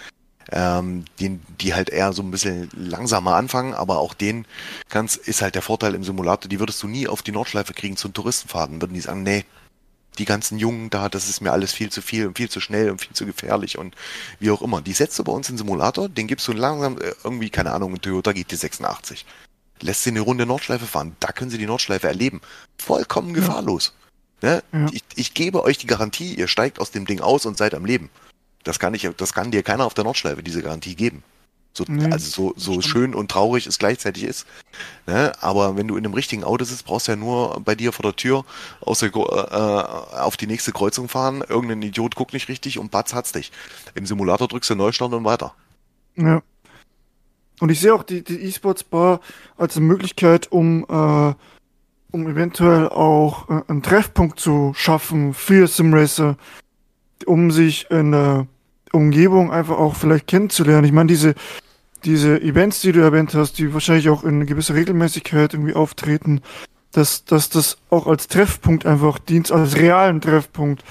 ähm, 0.53 1.05
die, 1.19 1.39
die 1.61 1.75
halt 1.75 1.91
eher 1.91 2.13
so 2.13 2.23
ein 2.23 2.31
bisschen 2.31 2.69
langsamer 2.75 3.37
anfangen, 3.37 3.75
aber 3.75 3.99
auch 3.99 4.15
den 4.15 4.47
kannst, 4.89 5.17
ist 5.17 5.43
halt 5.43 5.55
der 5.55 5.63
Vorteil 5.63 5.95
im 5.95 6.05
Simulator, 6.05 6.49
die 6.49 6.59
würdest 6.59 6.83
du 6.83 6.89
nie 6.89 7.07
auf 7.09 7.23
die 7.23 7.33
Nordschleife 7.33 7.73
kriegen 7.73 7.97
zum 7.97 8.13
Touristenfahrten, 8.13 8.81
würden 8.81 8.95
die 8.95 9.01
sagen, 9.01 9.23
nee, 9.23 9.45
die 10.19 10.25
ganzen 10.25 10.59
Jungen 10.59 10.91
da, 10.91 11.09
das 11.09 11.29
ist 11.29 11.41
mir 11.41 11.53
alles 11.53 11.73
viel 11.73 11.91
zu 11.91 12.03
viel 12.03 12.27
und 12.27 12.37
viel 12.37 12.51
zu 12.51 12.61
schnell 12.61 12.91
und 12.91 13.01
viel 13.01 13.13
zu 13.13 13.27
gefährlich 13.27 13.79
und 13.79 13.95
wie 14.39 14.51
auch 14.51 14.63
immer. 14.63 14.81
Die 14.81 14.93
setzt 14.93 15.19
du 15.19 15.25
bei 15.25 15.33
uns 15.33 15.49
in 15.49 15.55
den 15.55 15.59
Simulator, 15.59 16.09
den 16.09 16.27
gibst 16.27 16.47
du 16.49 16.53
langsam 16.53 16.99
äh, 16.99 17.13
irgendwie, 17.25 17.51
keine 17.51 17.73
Ahnung, 17.73 17.95
ein 17.95 18.01
Toyota 18.01 18.33
GT86. 18.33 19.25
Lässt 19.81 20.03
sie 20.03 20.11
eine 20.11 20.21
Runde 20.21 20.47
Nordschleife 20.47 20.87
fahren, 20.87 21.17
da 21.21 21.33
können 21.33 21.51
sie 21.51 21.59
die 21.59 21.67
Nordschleife 21.67 22.09
erleben. 22.09 22.41
Vollkommen 22.79 23.33
gefahrlos. 23.35 23.95
Ne? 24.43 24.63
Ja. 24.73 24.87
Ich, 24.93 25.03
ich 25.15 25.35
gebe 25.35 25.63
euch 25.63 25.79
die 25.79 25.87
Garantie, 25.87 26.35
ihr 26.35 26.49
steigt 26.49 26.81
aus 26.81 26.91
dem 26.91 27.07
Ding 27.07 27.21
aus 27.21 27.47
und 27.47 27.57
seid 27.57 27.75
am 27.75 27.85
Leben. 27.85 28.11
Das 28.65 28.79
kann 28.79 28.93
ich, 28.95 29.09
das 29.17 29.33
kann 29.33 29.51
dir 29.51 29.63
keiner 29.63 29.87
auf 29.87 29.95
der 29.95 30.05
Nordschleife 30.05 30.43
diese 30.43 30.63
Garantie 30.63 30.95
geben. 30.95 31.23
So, 31.73 31.85
nee, 31.87 32.11
also 32.11 32.53
so, 32.57 32.75
so 32.75 32.81
schön 32.81 33.15
und 33.15 33.31
traurig 33.31 33.67
es 33.67 33.79
gleichzeitig 33.79 34.25
ist. 34.25 34.47
Ne? 35.07 35.33
Aber 35.41 35.77
wenn 35.77 35.87
du 35.87 35.97
in 35.97 36.05
einem 36.05 36.15
richtigen 36.15 36.43
Auto 36.43 36.65
sitzt, 36.65 36.85
brauchst 36.85 37.07
du 37.07 37.13
ja 37.13 37.17
nur 37.17 37.61
bei 37.61 37.77
dir 37.77 37.93
vor 37.93 38.03
der 38.03 38.17
Tür 38.17 38.45
aus 38.81 38.99
der, 38.99 39.11
äh, 39.15 40.19
auf 40.19 40.37
die 40.37 40.49
nächste 40.49 40.73
Kreuzung 40.73 41.09
fahren. 41.09 41.45
Irgendein 41.49 41.83
Idiot 41.83 42.17
guckt 42.17 42.33
nicht 42.33 42.49
richtig 42.49 42.79
und 42.79 42.91
batz 42.91 43.15
hat's 43.15 43.33
dich. 43.33 43.53
Im 43.95 44.05
Simulator 44.05 44.49
drückst 44.49 44.71
du 44.71 44.75
Neustart 44.75 45.13
und 45.13 45.25
weiter. 45.25 45.55
Ja. 46.17 46.43
Und 47.61 47.69
ich 47.69 47.81
sehe 47.81 47.95
auch 47.95 48.03
die, 48.03 48.25
die 48.25 48.41
E-Sports 48.41 48.85
Bar 48.85 49.21
als 49.57 49.77
eine 49.77 49.87
Möglichkeit, 49.87 50.51
um, 50.51 50.85
äh, 50.89 51.35
um 52.11 52.27
eventuell 52.27 52.89
auch 52.89 53.49
äh, 53.49 53.63
einen 53.69 53.83
Treffpunkt 53.83 54.41
zu 54.41 54.73
schaffen 54.75 55.35
für 55.35 55.69
Simracer, 55.69 56.37
um 57.27 57.51
sich 57.51 57.91
in 57.91 58.13
äh, 58.13 58.45
Umgebung 58.93 59.51
einfach 59.51 59.79
auch 59.79 59.95
vielleicht 59.95 60.27
kennenzulernen. 60.27 60.85
Ich 60.85 60.93
meine, 60.93 61.09
diese, 61.09 61.35
diese 62.05 62.41
Events, 62.41 62.81
die 62.81 62.93
du 62.93 63.01
erwähnt 63.01 63.35
hast, 63.35 63.59
die 63.59 63.73
wahrscheinlich 63.73 64.09
auch 64.09 64.25
in 64.25 64.47
gewisser 64.47 64.75
Regelmäßigkeit 64.75 65.55
irgendwie 65.55 65.75
auftreten, 65.75 66.41
dass, 66.93 67.25
dass 67.25 67.51
das 67.51 67.79
auch 67.91 68.07
als 68.07 68.29
Treffpunkt 68.29 68.87
einfach 68.87 69.19
dient, 69.19 69.53
als 69.53 69.77
realen 69.77 70.21
Treffpunkt. 70.21 70.83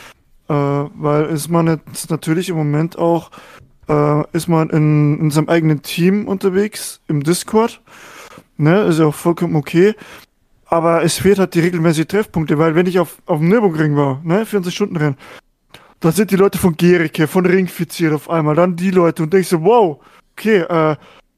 Äh, 0.47 0.54
weil 0.54 1.26
ist 1.26 1.50
man 1.50 1.68
jetzt 1.68 2.10
natürlich 2.10 2.50
im 2.50 2.56
Moment 2.56 2.97
auch, 2.97 3.32
äh, 3.88 4.24
ist 4.32 4.47
man 4.47 4.70
in, 4.70 5.20
in 5.20 5.32
seinem 5.32 5.50
eigenen 5.50 5.82
Team 5.82 6.28
unterwegs, 6.28 7.02
im 7.08 7.24
Discord. 7.24 7.82
Ne, 8.58 8.82
ist 8.82 9.00
ja 9.00 9.06
auch 9.06 9.16
vollkommen 9.16 9.56
okay. 9.56 9.95
Aber 10.66 11.04
es 11.04 11.18
fehlt 11.18 11.39
halt 11.39 11.56
die 11.56 11.62
regelmäßigen 11.62 12.08
Treffpunkte, 12.08 12.60
weil 12.60 12.76
wenn 12.76 12.86
ich 12.86 13.00
auf, 13.00 13.18
auf 13.26 13.39
dem 13.39 13.50
Nürburgring 13.50 13.95
war, 13.95 14.22
ne, 14.24 14.45
24 14.45 14.76
Stunden 14.76 14.97
Rennen, 14.97 15.18
da 16.00 16.12
sind 16.12 16.32
die 16.32 16.36
Leute 16.36 16.58
von 16.58 16.76
Gericke, 16.78 17.28
von 17.28 17.45
Ringfiziert 17.45 18.14
auf 18.14 18.30
einmal, 18.30 18.56
dann 18.56 18.76
die 18.76 18.91
Leute 18.91 19.24
und 19.24 19.34
denkst 19.34 19.50
so, 19.50 19.64
wow, 19.64 20.00
okay, 20.34 20.60
äh, 20.60 20.95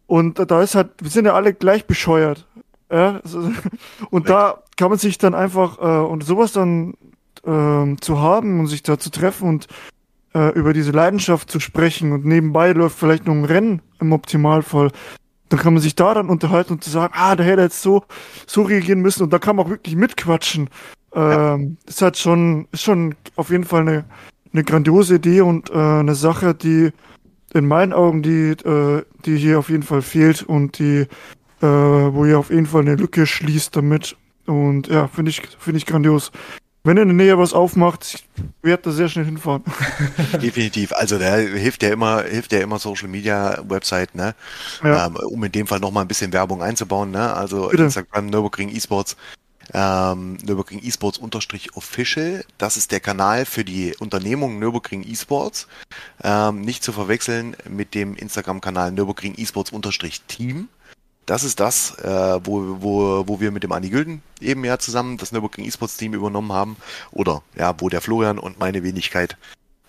und 0.07 0.39
da 0.51 0.61
ist 0.61 0.75
halt, 0.75 0.89
wir 1.01 1.09
sind 1.09 1.25
ja 1.25 1.33
alle 1.33 1.53
gleich 1.53 1.85
bescheuert. 1.85 2.47
Ja, 2.91 3.21
und 4.09 4.29
da 4.29 4.63
kann 4.75 4.89
man 4.89 4.99
sich 4.99 5.17
dann 5.17 5.33
einfach, 5.33 5.79
äh, 5.79 6.05
und 6.05 6.23
sowas 6.23 6.51
dann 6.51 6.93
äh, 7.45 7.95
zu 8.01 8.19
haben 8.19 8.59
und 8.59 8.67
sich 8.67 8.83
da 8.83 8.99
zu 8.99 9.09
treffen 9.09 9.47
und 9.47 9.67
äh, 10.33 10.49
über 10.53 10.73
diese 10.73 10.91
Leidenschaft 10.91 11.49
zu 11.49 11.59
sprechen 11.59 12.11
und 12.11 12.25
nebenbei 12.25 12.71
läuft 12.73 12.97
vielleicht 12.99 13.25
noch 13.25 13.33
ein 13.33 13.45
Rennen 13.45 13.81
im 13.99 14.11
Optimalfall, 14.11 14.91
dann 15.49 15.59
kann 15.59 15.73
man 15.73 15.81
sich 15.81 15.95
da 15.95 16.13
dann 16.13 16.29
unterhalten 16.29 16.73
und 16.73 16.83
zu 16.83 16.89
sagen, 16.89 17.13
ah, 17.15 17.35
da 17.35 17.43
hätte 17.43 17.61
er 17.61 17.65
jetzt 17.65 17.81
so, 17.81 18.03
so 18.47 18.61
reagieren 18.63 19.01
müssen 19.01 19.23
und 19.23 19.33
da 19.33 19.39
kann 19.39 19.55
man 19.55 19.65
auch 19.65 19.69
wirklich 19.69 19.95
mitquatschen. 19.95 20.69
Ähm, 21.13 21.77
ja. 21.83 21.89
Ist 21.89 22.01
halt 22.01 22.17
schon, 22.17 22.67
ist 22.71 22.83
schon 22.83 23.15
auf 23.35 23.49
jeden 23.49 23.65
Fall 23.65 23.81
eine, 23.81 24.05
eine 24.53 24.63
grandiose 24.63 25.15
Idee 25.15 25.41
und 25.41 25.69
äh, 25.69 25.73
eine 25.73 26.15
Sache, 26.15 26.53
die 26.53 26.91
in 27.53 27.67
meinen 27.67 27.93
Augen, 27.93 28.21
die, 28.21 28.51
äh, 28.51 29.03
die 29.25 29.37
hier 29.37 29.59
auf 29.59 29.69
jeden 29.69 29.83
Fall 29.83 30.01
fehlt 30.01 30.43
und 30.43 30.79
die, 30.79 31.07
äh, 31.61 31.65
wo 31.67 32.25
ihr 32.25 32.39
auf 32.39 32.49
jeden 32.49 32.65
Fall 32.65 32.81
eine 32.81 32.95
Lücke 32.95 33.25
schließt 33.25 33.75
damit. 33.75 34.15
Und 34.45 34.87
ja, 34.87 35.07
finde 35.07 35.31
ich, 35.31 35.41
finde 35.59 35.77
ich 35.77 35.85
grandios. 35.85 36.31
Wenn 36.83 36.97
ihr 36.97 37.03
in 37.03 37.09
der 37.09 37.17
Nähe 37.17 37.37
was 37.37 37.53
aufmacht, 37.53 38.05
ich 38.05 38.27
werde 38.63 38.83
da 38.83 38.91
sehr 38.91 39.07
schnell 39.07 39.25
hinfahren. 39.25 39.63
Definitiv. 40.41 40.91
Also 40.93 41.19
da 41.19 41.35
hilft 41.35 41.83
ja 41.83 41.89
immer, 41.89 42.23
hilft 42.23 42.51
ja 42.53 42.59
immer 42.59 42.79
Social 42.79 43.07
Media 43.07 43.59
Website, 43.67 44.15
ne? 44.15 44.33
Ja. 44.83 45.05
Ähm, 45.05 45.15
um 45.15 45.43
in 45.43 45.51
dem 45.51 45.67
Fall 45.67 45.79
nochmal 45.79 46.05
ein 46.05 46.07
bisschen 46.07 46.33
Werbung 46.33 46.63
einzubauen, 46.63 47.11
ne? 47.11 47.33
Also 47.33 47.67
Bitte. 47.67 47.83
Instagram, 47.83 48.27
Nürburgring 48.27 48.69
Esports, 48.69 49.15
ähm, 49.73 50.37
Nürburgring 50.43 50.83
Esports 50.83 51.17
unterstrich 51.17 51.75
official. 51.75 52.43
Das 52.57 52.77
ist 52.77 52.91
der 52.91 52.99
Kanal 52.99 53.45
für 53.45 53.63
die 53.63 53.95
Unternehmung 53.99 54.59
Nürburgring 54.59 55.03
Esports. 55.03 55.67
Ähm, 56.23 56.61
nicht 56.61 56.83
zu 56.83 56.91
verwechseln 56.91 57.55
mit 57.69 57.95
dem 57.95 58.15
Instagram-Kanal 58.15 58.91
Nürburgring 58.91 59.35
Esports 59.35 59.71
unterstrich 59.71 60.21
Team. 60.27 60.67
Das 61.25 61.43
ist 61.43 61.59
das, 61.59 61.97
äh, 61.99 62.39
wo, 62.43 62.81
wo, 62.81 63.27
wo 63.27 63.39
wir 63.39 63.51
mit 63.51 63.63
dem 63.63 63.71
Andi 63.71 63.89
Gülden 63.89 64.21
eben 64.41 64.65
ja 64.65 64.79
zusammen 64.79 65.17
das 65.17 65.31
Nürburgring 65.31 65.65
Esports 65.65 65.97
Team 65.97 66.13
übernommen 66.13 66.51
haben. 66.51 66.75
Oder 67.11 67.43
ja, 67.55 67.73
wo 67.79 67.89
der 67.89 68.01
Florian 68.01 68.39
und 68.39 68.59
meine 68.59 68.83
Wenigkeit 68.83 69.37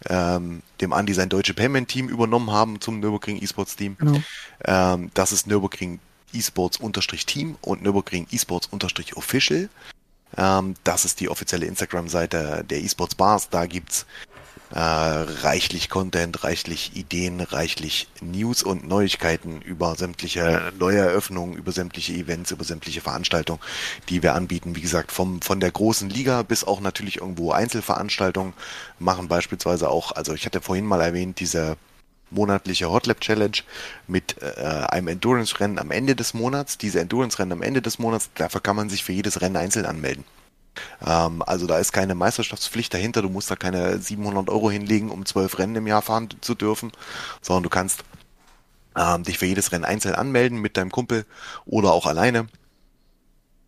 ähm, 0.08 0.62
dem 0.80 0.92
Andi 0.92 1.14
sein 1.14 1.28
deutsche 1.28 1.54
Payment 1.54 1.88
Team 1.88 2.08
übernommen 2.08 2.50
haben 2.50 2.80
zum 2.80 3.00
Nürburgring 3.00 3.40
Esports 3.40 3.76
Team. 3.76 3.96
Genau. 3.98 4.20
Ähm, 4.64 5.10
das 5.14 5.32
ist 5.32 5.46
Nürburgring 5.46 6.00
Esports 6.34 6.76
unterstrich 6.76 7.26
Team 7.26 7.56
und 7.60 7.82
Nürburgring 7.82 8.26
Esports 8.30 8.68
unterstrich 8.70 9.16
Official. 9.16 9.68
Ähm, 10.36 10.74
das 10.84 11.04
ist 11.04 11.20
die 11.20 11.28
offizielle 11.28 11.66
Instagram-Seite 11.66 12.64
der 12.68 12.82
Esports 12.82 13.14
Bars. 13.14 13.48
Da 13.50 13.66
gibt's 13.66 14.06
äh, 14.74 14.78
reichlich 14.78 15.90
Content, 15.90 16.44
reichlich 16.44 16.96
Ideen, 16.96 17.40
reichlich 17.40 18.08
News 18.22 18.62
und 18.62 18.88
Neuigkeiten 18.88 19.60
über 19.60 19.96
sämtliche 19.96 20.72
neue 20.78 20.98
Eröffnungen, 20.98 21.54
über 21.56 21.72
sämtliche 21.72 22.14
Events, 22.14 22.52
über 22.52 22.64
sämtliche 22.64 23.02
Veranstaltungen, 23.02 23.60
die 24.08 24.22
wir 24.22 24.34
anbieten. 24.34 24.74
Wie 24.74 24.80
gesagt, 24.80 25.12
vom, 25.12 25.42
von 25.42 25.60
der 25.60 25.70
großen 25.70 26.08
Liga 26.08 26.42
bis 26.42 26.64
auch 26.64 26.80
natürlich 26.80 27.18
irgendwo 27.18 27.52
Einzelveranstaltungen 27.52 28.54
machen 28.98 29.28
beispielsweise 29.28 29.90
auch, 29.90 30.12
also 30.12 30.32
ich 30.32 30.46
hatte 30.46 30.62
vorhin 30.62 30.86
mal 30.86 31.02
erwähnt, 31.02 31.40
diese 31.40 31.76
monatliche 32.32 32.90
Hotlap 32.90 33.20
Challenge 33.20 33.58
mit 34.06 34.40
äh, 34.42 34.86
einem 34.88 35.08
Endurance-Rennen 35.08 35.78
am 35.78 35.90
Ende 35.90 36.16
des 36.16 36.34
Monats. 36.34 36.78
Diese 36.78 37.00
Endurance-Rennen 37.00 37.52
am 37.52 37.62
Ende 37.62 37.82
des 37.82 37.98
Monats, 37.98 38.30
dafür 38.34 38.60
kann 38.60 38.76
man 38.76 38.88
sich 38.88 39.04
für 39.04 39.12
jedes 39.12 39.40
Rennen 39.40 39.56
einzeln 39.56 39.86
anmelden. 39.86 40.24
Ähm, 41.04 41.42
also 41.46 41.66
da 41.66 41.78
ist 41.78 41.92
keine 41.92 42.14
Meisterschaftspflicht 42.14 42.92
dahinter. 42.94 43.22
Du 43.22 43.28
musst 43.28 43.50
da 43.50 43.56
keine 43.56 43.98
700 43.98 44.48
Euro 44.50 44.70
hinlegen, 44.70 45.10
um 45.10 45.26
zwölf 45.26 45.58
Rennen 45.58 45.76
im 45.76 45.86
Jahr 45.86 46.02
fahren 46.02 46.28
zu 46.40 46.54
dürfen, 46.54 46.92
sondern 47.40 47.64
du 47.64 47.70
kannst 47.70 48.04
ähm, 48.96 49.22
dich 49.22 49.38
für 49.38 49.46
jedes 49.46 49.72
Rennen 49.72 49.84
einzeln 49.84 50.14
anmelden 50.14 50.58
mit 50.58 50.76
deinem 50.76 50.90
Kumpel 50.90 51.26
oder 51.64 51.92
auch 51.92 52.06
alleine. 52.06 52.48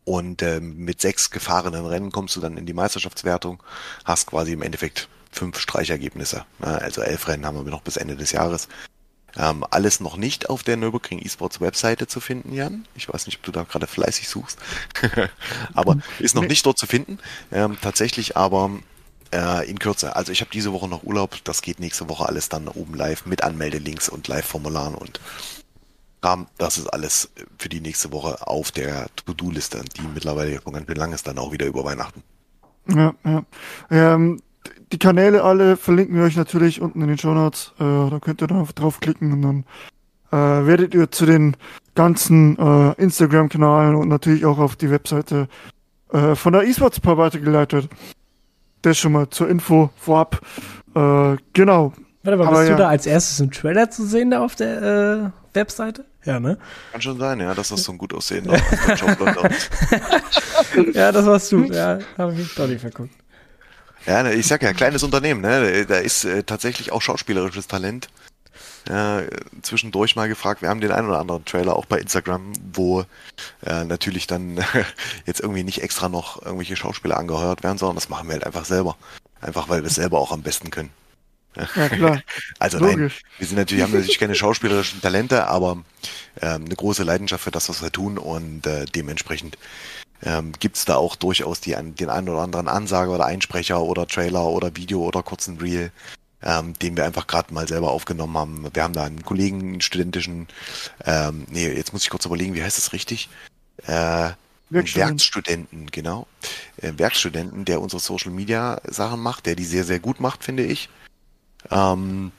Und 0.05 0.43
ähm, 0.43 0.77
mit 0.85 1.01
sechs 1.01 1.31
gefahrenen 1.31 1.87
Rennen 1.87 2.13
kommst 2.13 2.37
du 2.37 2.41
dann 2.41 2.59
in 2.59 2.67
die 2.67 2.75
Meisterschaftswertung, 2.75 3.63
hast 4.05 4.27
quasi 4.27 4.53
im 4.53 4.61
Endeffekt 4.63 5.09
fünf 5.35 5.59
Streichergebnisse. 5.59 6.45
Also 6.61 7.03
elf 7.03 7.29
Rennen 7.29 7.45
haben 7.45 7.65
wir 7.65 7.71
noch 7.71 7.83
bis 7.83 7.97
Ende 7.97 8.17
des 8.17 8.33
Jahres. 8.33 8.69
Ähm, 9.37 9.65
alles 9.69 10.01
noch 10.01 10.17
nicht 10.17 10.49
auf 10.49 10.63
der 10.63 10.77
Nürburgring 10.77 11.19
Esports 11.19 11.61
Webseite 11.61 12.07
zu 12.07 12.21
finden, 12.21 12.53
Jan. 12.53 12.87
Ich 12.95 13.13
weiß 13.13 13.27
nicht, 13.27 13.39
ob 13.39 13.43
du 13.43 13.53
da 13.53 13.65
gerade 13.65 13.87
fleißig 13.87 14.29
suchst. 14.29 14.59
aber 15.75 15.99
ist 16.21 16.35
noch 16.35 16.43
nee. 16.43 16.49
nicht 16.49 16.65
dort 16.65 16.79
zu 16.79 16.87
finden. 16.87 17.19
Ähm, 17.51 17.77
tatsächlich 17.81 18.37
aber 18.37 18.71
äh, 19.33 19.69
in 19.69 19.79
Kürze. 19.79 20.15
Also 20.15 20.31
ich 20.31 20.41
habe 20.41 20.51
diese 20.53 20.73
Woche 20.73 20.89
noch 20.89 21.03
Urlaub. 21.03 21.39
Das 21.45 21.63
geht 21.63 21.81
nächste 21.81 22.09
Woche 22.09 22.27
alles 22.27 22.49
dann 22.49 22.69
oben 22.69 22.95
live 22.95 23.27
mit 23.27 23.43
Anmeldelinks 23.43 24.09
und 24.09 24.29
Live-Formularen 24.29 24.95
und 24.95 25.21
Kram. 26.23 26.47
Das 26.57 26.79
ist 26.79 26.87
alles 26.87 27.31
für 27.59 27.69
die 27.69 27.81
nächste 27.81 28.13
Woche 28.13 28.47
auf 28.47 28.71
der 28.71 29.09
To-Do-Liste, 29.17 29.83
die 29.97 30.03
mittlerweile 30.03 30.61
schon 30.63 30.73
ganz 30.73 30.87
schön 30.87 30.97
lang 30.97 31.13
ist, 31.13 31.27
dann 31.27 31.39
auch 31.39 31.51
wieder 31.51 31.67
über 31.67 31.85
Weihnachten. 31.85 32.23
Ja, 32.87 33.15
ja. 33.25 33.45
Ähm, 33.91 34.41
die 34.93 34.99
Kanäle 34.99 35.43
alle 35.43 35.77
verlinken 35.77 36.17
wir 36.17 36.25
euch 36.25 36.37
natürlich 36.37 36.81
unten 36.81 37.03
in 37.03 37.09
den 37.09 37.19
Show 37.19 37.35
Notes. 37.35 37.73
Äh, 37.79 37.83
da 37.83 38.19
könnt 38.21 38.43
ihr 38.43 38.47
dann 38.47 38.67
draufklicken 38.75 39.33
und 39.33 39.43
dann 39.43 39.65
äh, 40.31 40.67
werdet 40.67 40.95
ihr 40.95 41.11
zu 41.11 41.27
den 41.27 41.57
ganzen 41.95 42.59
äh, 42.59 42.93
Instagram-Kanalen 43.01 43.95
und 43.95 44.09
natürlich 44.09 44.45
auch 44.45 44.59
auf 44.59 44.77
die 44.77 44.91
Webseite 44.91 45.49
äh, 46.13 46.35
von 46.35 46.53
der 46.53 46.63
eSports 46.63 47.01
Paar 47.01 47.19
weitergeleitet. 47.19 47.89
Das 48.83 48.99
schon 48.99 49.13
mal 49.13 49.31
zur 49.31 49.49
Info 49.49 49.91
vorab. 49.97 50.41
Äh, 50.95 51.37
genau. 51.53 51.93
Warte 52.23 52.39
mal, 52.39 52.51
bist 52.51 52.69
ja. 52.69 52.71
du 52.71 52.83
da 52.83 52.89
als 52.89 53.07
erstes 53.07 53.41
im 53.41 53.51
Trailer 53.51 53.91
zu 53.91 54.07
sehen 54.07 54.31
da 54.31 54.45
auf 54.45 54.55
der 54.55 54.83
äh, 54.83 55.31
Webseite? 55.55 56.05
Ja, 56.25 56.41
ne? 56.41 56.57
Kann 56.93 57.03
schon 57.03 57.19
sein, 57.19 57.41
ja, 57.41 57.55
dass 57.55 57.69
das 57.69 57.85
so 57.85 57.93
ein 57.93 57.99
gut 57.99 58.15
aussehen 58.15 58.47
Ja, 60.95 61.13
das 61.13 61.27
warst 61.27 61.53
du. 61.53 61.65
Ja, 61.65 61.99
habe 62.17 62.33
ich 62.33 62.39
mich 62.39 62.55
doch 62.55 62.67
nicht 62.67 62.81
verguckt. 62.81 63.13
Ja, 64.07 64.23
ne, 64.23 64.35
ich 64.35 64.47
sag 64.47 64.63
ja, 64.63 64.73
kleines 64.73 65.03
Unternehmen, 65.03 65.41
ne? 65.41 65.87
Da 65.87 65.97
ist 65.97 66.25
äh, 66.25 66.43
tatsächlich 66.43 66.93
auch 66.93 67.03
schauspielerisches 67.03 67.67
Talent. 67.67 68.09
Ja, 68.89 69.23
zwischendurch 69.63 70.15
mal 70.15 70.29
gefragt, 70.29 70.61
wir 70.61 70.69
haben 70.69 70.83
den 70.83 70.93
einen 70.93 71.09
oder 71.09 71.19
anderen 71.19 71.45
Trailer 71.47 71.75
auch 71.75 71.87
bei 71.87 71.99
Instagram, 71.99 72.53
wo 72.75 73.07
äh, 73.65 73.85
natürlich 73.85 74.27
dann 74.27 74.63
jetzt 75.27 75.41
irgendwie 75.41 75.65
nicht 75.65 75.83
extra 75.83 76.11
noch 76.11 76.43
irgendwelche 76.43 76.77
Schauspieler 76.77 77.17
angeheuert 77.17 77.63
werden, 77.63 77.79
sondern 77.79 77.97
das 77.97 78.11
machen 78.11 78.29
wir 78.29 78.35
halt 78.35 78.45
einfach 78.45 78.67
selber. 78.67 78.97
Einfach 79.41 79.69
weil 79.69 79.83
wir 79.83 79.89
es 79.89 79.95
selber 79.95 80.19
auch 80.19 80.33
am 80.33 80.43
besten 80.43 80.71
können. 80.71 80.91
Ja, 81.57 81.89
klar. 81.89 82.23
Also 82.59 82.79
Logisch. 82.79 83.23
nein, 83.23 83.39
wir 83.39 83.47
sind 83.47 83.57
natürlich, 83.57 83.85
haben 83.85 83.93
natürlich 83.93 84.19
keine 84.19 84.35
schauspielerischen 84.35 85.01
Talente, 85.01 85.47
aber 85.47 85.83
ähm, 86.41 86.65
eine 86.65 86.77
große 86.77 87.05
Leidenschaft 87.05 87.45
für 87.45 87.51
das, 87.51 87.69
was 87.69 87.83
wir 87.83 87.93
tun 87.93 88.19
und 88.19 88.67
äh, 88.67 88.85
dementsprechend 88.87 89.57
ähm, 90.25 90.53
gibt 90.59 90.77
es 90.77 90.85
da 90.85 90.97
auch 90.97 91.17
durchaus 91.17 91.61
die, 91.61 91.77
den 91.77 92.11
einen 92.11 92.29
oder 92.29 92.43
anderen 92.43 92.69
Ansager 92.69 93.13
oder 93.13 93.27
Einsprecher 93.27 93.83
oder 93.83 94.07
Trailer 94.07 94.47
oder 94.47 94.77
Video 94.77 95.03
oder 95.03 95.23
kurzen 95.23 95.59
Reel, 95.59 95.93
ähm, 96.43 96.75
den 96.79 96.97
wir 96.97 97.05
einfach 97.05 97.27
gerade 97.27 97.53
mal 97.53 97.69
selber 97.69 97.93
aufgenommen 97.93 98.37
haben. 98.37 98.67
Wir 98.73 98.83
haben 98.83 98.95
da 98.95 99.05
einen 99.05 99.23
Kollegen, 99.23 99.61
einen 99.61 99.81
studentischen, 99.81 100.49
ähm, 101.05 101.47
nee, 101.51 101.69
jetzt 101.69 101.93
muss 101.93 102.03
ich 102.03 102.11
kurz 102.11 102.25
überlegen, 102.25 102.55
wie 102.55 102.63
heißt 102.63 102.79
das 102.79 102.93
richtig? 102.93 103.29
Äh, 103.87 104.31
Werkstudenten. 104.71 105.19
Werkstudenten, 105.19 105.91
genau. 105.91 106.27
Äh, 106.79 106.93
Werkstudenten, 106.97 107.65
der 107.65 107.81
unsere 107.81 108.01
Social 108.01 108.33
Media 108.33 108.81
Sachen 108.85 109.21
macht, 109.21 109.47
der 109.47 109.57
die 109.57 109.65
sehr, 109.65 109.85
sehr 109.85 110.01
gut 110.01 110.21
macht, 110.21 110.43
finde 110.43 110.65
ich. 110.65 110.89
Ähm, 111.71 112.33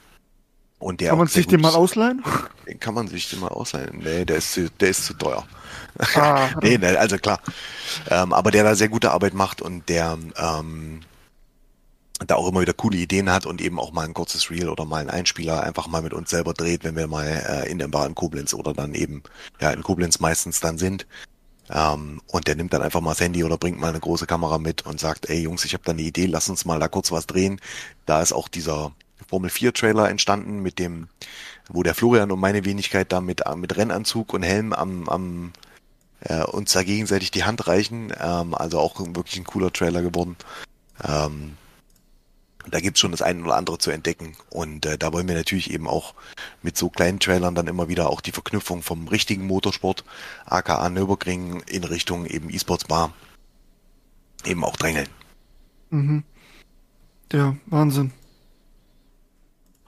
und 0.78 1.00
der 1.00 1.10
kann 1.10 1.18
man 1.18 1.26
sich 1.26 1.46
den 1.46 1.60
mal 1.60 1.74
ausleihen? 1.74 2.22
Den 2.66 2.80
kann 2.80 2.94
man 2.94 3.06
sich 3.06 3.30
den 3.30 3.38
mal 3.38 3.48
ausleihen. 3.48 4.00
Nee, 4.02 4.24
der 4.24 4.38
ist 4.38 4.52
zu, 4.52 4.68
der 4.80 4.88
ist 4.88 5.04
zu 5.04 5.14
teuer. 5.14 5.46
Ah. 6.16 6.48
nee, 6.62 6.76
nee, 6.76 6.96
also 6.96 7.16
klar. 7.16 7.38
Ähm, 8.10 8.32
aber 8.32 8.50
der 8.50 8.64
da 8.64 8.74
sehr 8.74 8.88
gute 8.88 9.12
Arbeit 9.12 9.34
macht 9.34 9.62
und 9.62 9.88
der 9.88 10.18
ähm, 10.36 11.02
da 12.26 12.34
auch 12.34 12.48
immer 12.48 12.62
wieder 12.62 12.72
coole 12.72 12.96
Ideen 12.96 13.30
hat 13.30 13.46
und 13.46 13.60
eben 13.60 13.78
auch 13.78 13.92
mal 13.92 14.04
ein 14.04 14.14
kurzes 14.14 14.50
Reel 14.50 14.68
oder 14.68 14.84
mal 14.84 15.00
ein 15.00 15.10
Einspieler 15.10 15.62
einfach 15.62 15.86
mal 15.86 16.02
mit 16.02 16.12
uns 16.12 16.30
selber 16.30 16.54
dreht, 16.54 16.82
wenn 16.82 16.96
wir 16.96 17.06
mal 17.06 17.26
äh, 17.26 17.70
in 17.70 17.78
der 17.78 17.88
Bar 17.88 18.06
in 18.06 18.16
Koblenz 18.16 18.52
oder 18.52 18.72
dann 18.72 18.94
eben 18.94 19.22
ja 19.60 19.70
in 19.70 19.84
Koblenz 19.84 20.18
meistens 20.18 20.60
dann 20.60 20.76
sind. 20.76 21.06
Ähm, 21.70 22.20
und 22.26 22.48
der 22.48 22.56
nimmt 22.56 22.72
dann 22.72 22.82
einfach 22.82 23.00
mal 23.00 23.10
das 23.10 23.20
Handy 23.20 23.44
oder 23.44 23.58
bringt 23.58 23.78
mal 23.78 23.88
eine 23.88 24.00
große 24.00 24.26
Kamera 24.26 24.58
mit 24.58 24.86
und 24.86 24.98
sagt, 24.98 25.28
ey 25.28 25.40
Jungs, 25.40 25.64
ich 25.64 25.74
habe 25.74 25.84
da 25.84 25.92
eine 25.92 26.02
Idee, 26.02 26.26
lass 26.26 26.48
uns 26.48 26.64
mal 26.64 26.80
da 26.80 26.88
kurz 26.88 27.12
was 27.12 27.26
drehen. 27.26 27.60
Da 28.06 28.22
ist 28.22 28.32
auch 28.32 28.48
dieser 28.48 28.92
Formel 29.28 29.50
4 29.50 29.72
Trailer 29.72 30.08
entstanden 30.08 30.60
mit 30.62 30.78
dem, 30.78 31.08
wo 31.68 31.82
der 31.82 31.94
Florian 31.94 32.30
und 32.30 32.40
meine 32.40 32.64
Wenigkeit 32.64 33.12
da 33.12 33.20
mit, 33.20 33.42
mit 33.56 33.76
Rennanzug 33.76 34.34
und 34.34 34.42
Helm 34.42 34.72
am, 34.72 35.08
am 35.08 35.52
äh, 36.20 36.44
uns 36.44 36.72
da 36.72 36.82
gegenseitig 36.82 37.30
die 37.30 37.44
Hand 37.44 37.66
reichen. 37.66 38.12
Ähm, 38.20 38.54
also 38.54 38.78
auch 38.78 38.98
wirklich 38.98 39.36
ein 39.36 39.44
cooler 39.44 39.72
Trailer 39.72 40.02
geworden. 40.02 40.36
Ähm, 41.02 41.56
da 42.68 42.80
gibt's 42.80 43.00
schon 43.00 43.12
das 43.12 43.22
eine 43.22 43.42
oder 43.44 43.56
andere 43.56 43.78
zu 43.78 43.90
entdecken. 43.90 44.36
Und 44.50 44.86
äh, 44.86 44.98
da 44.98 45.12
wollen 45.12 45.28
wir 45.28 45.34
natürlich 45.34 45.70
eben 45.70 45.86
auch 45.86 46.14
mit 46.62 46.76
so 46.76 46.88
kleinen 46.88 47.20
Trailern 47.20 47.54
dann 47.54 47.68
immer 47.68 47.88
wieder 47.88 48.10
auch 48.10 48.20
die 48.20 48.32
Verknüpfung 48.32 48.82
vom 48.82 49.08
richtigen 49.08 49.46
Motorsport, 49.46 50.04
aka 50.44 50.88
Nürburgring, 50.88 51.62
in 51.68 51.84
Richtung 51.84 52.26
eben 52.26 52.50
E-Sports 52.50 52.84
Bar 52.84 53.12
eben 54.44 54.64
auch 54.64 54.76
drängeln. 54.76 55.08
Mhm. 55.90 56.24
Ja, 57.32 57.56
Wahnsinn. 57.66 58.12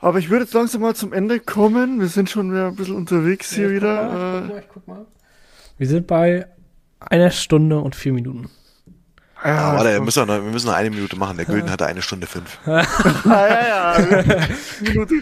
Aber 0.01 0.19
ich 0.19 0.31
würde 0.31 0.45
jetzt 0.45 0.55
langsam 0.55 0.83
mal 0.83 0.95
zum 0.95 1.13
Ende 1.13 1.41
kommen. 1.41 2.01
Wir 2.01 2.09
sind 2.09 2.31
schon 2.31 2.53
wieder 2.53 2.69
ein 2.69 2.77
bisschen 2.77 2.95
unterwegs 2.95 3.53
hier 3.53 3.71
Ja, 3.71 3.75
ich 3.75 3.81
guck 3.81 3.83
wieder. 3.83 4.09
mal, 4.09 4.09
ich 4.09 4.49
guck 4.49 4.49
Äh, 4.49 4.49
mal, 4.53 4.59
ich 4.61 4.69
guck 4.73 4.89
mal. 4.89 5.07
Wir 5.79 5.87
sind 5.89 6.07
bei 6.07 6.47
einer 7.01 7.31
Stunde 7.31 7.79
und 7.81 7.95
vier 7.97 8.13
Minuten. 8.13 8.51
Ja, 9.45 9.51
ja, 9.51 9.77
warte, 9.77 9.93
wir 9.93 10.01
müssen, 10.01 10.27
noch, 10.27 10.35
wir 10.35 10.41
müssen 10.51 10.67
noch 10.67 10.75
eine 10.75 10.91
Minute 10.91 11.17
machen. 11.17 11.37
Der 11.37 11.47
Gülden 11.47 11.71
hatte 11.71 11.87
eine 11.87 12.03
Stunde 12.03 12.27
fünf. 12.27 12.59
Ah, 12.67 12.83
ja, 13.25 13.69
ja. 13.69 13.99
Die 14.81 14.89
Minute, 14.91 15.15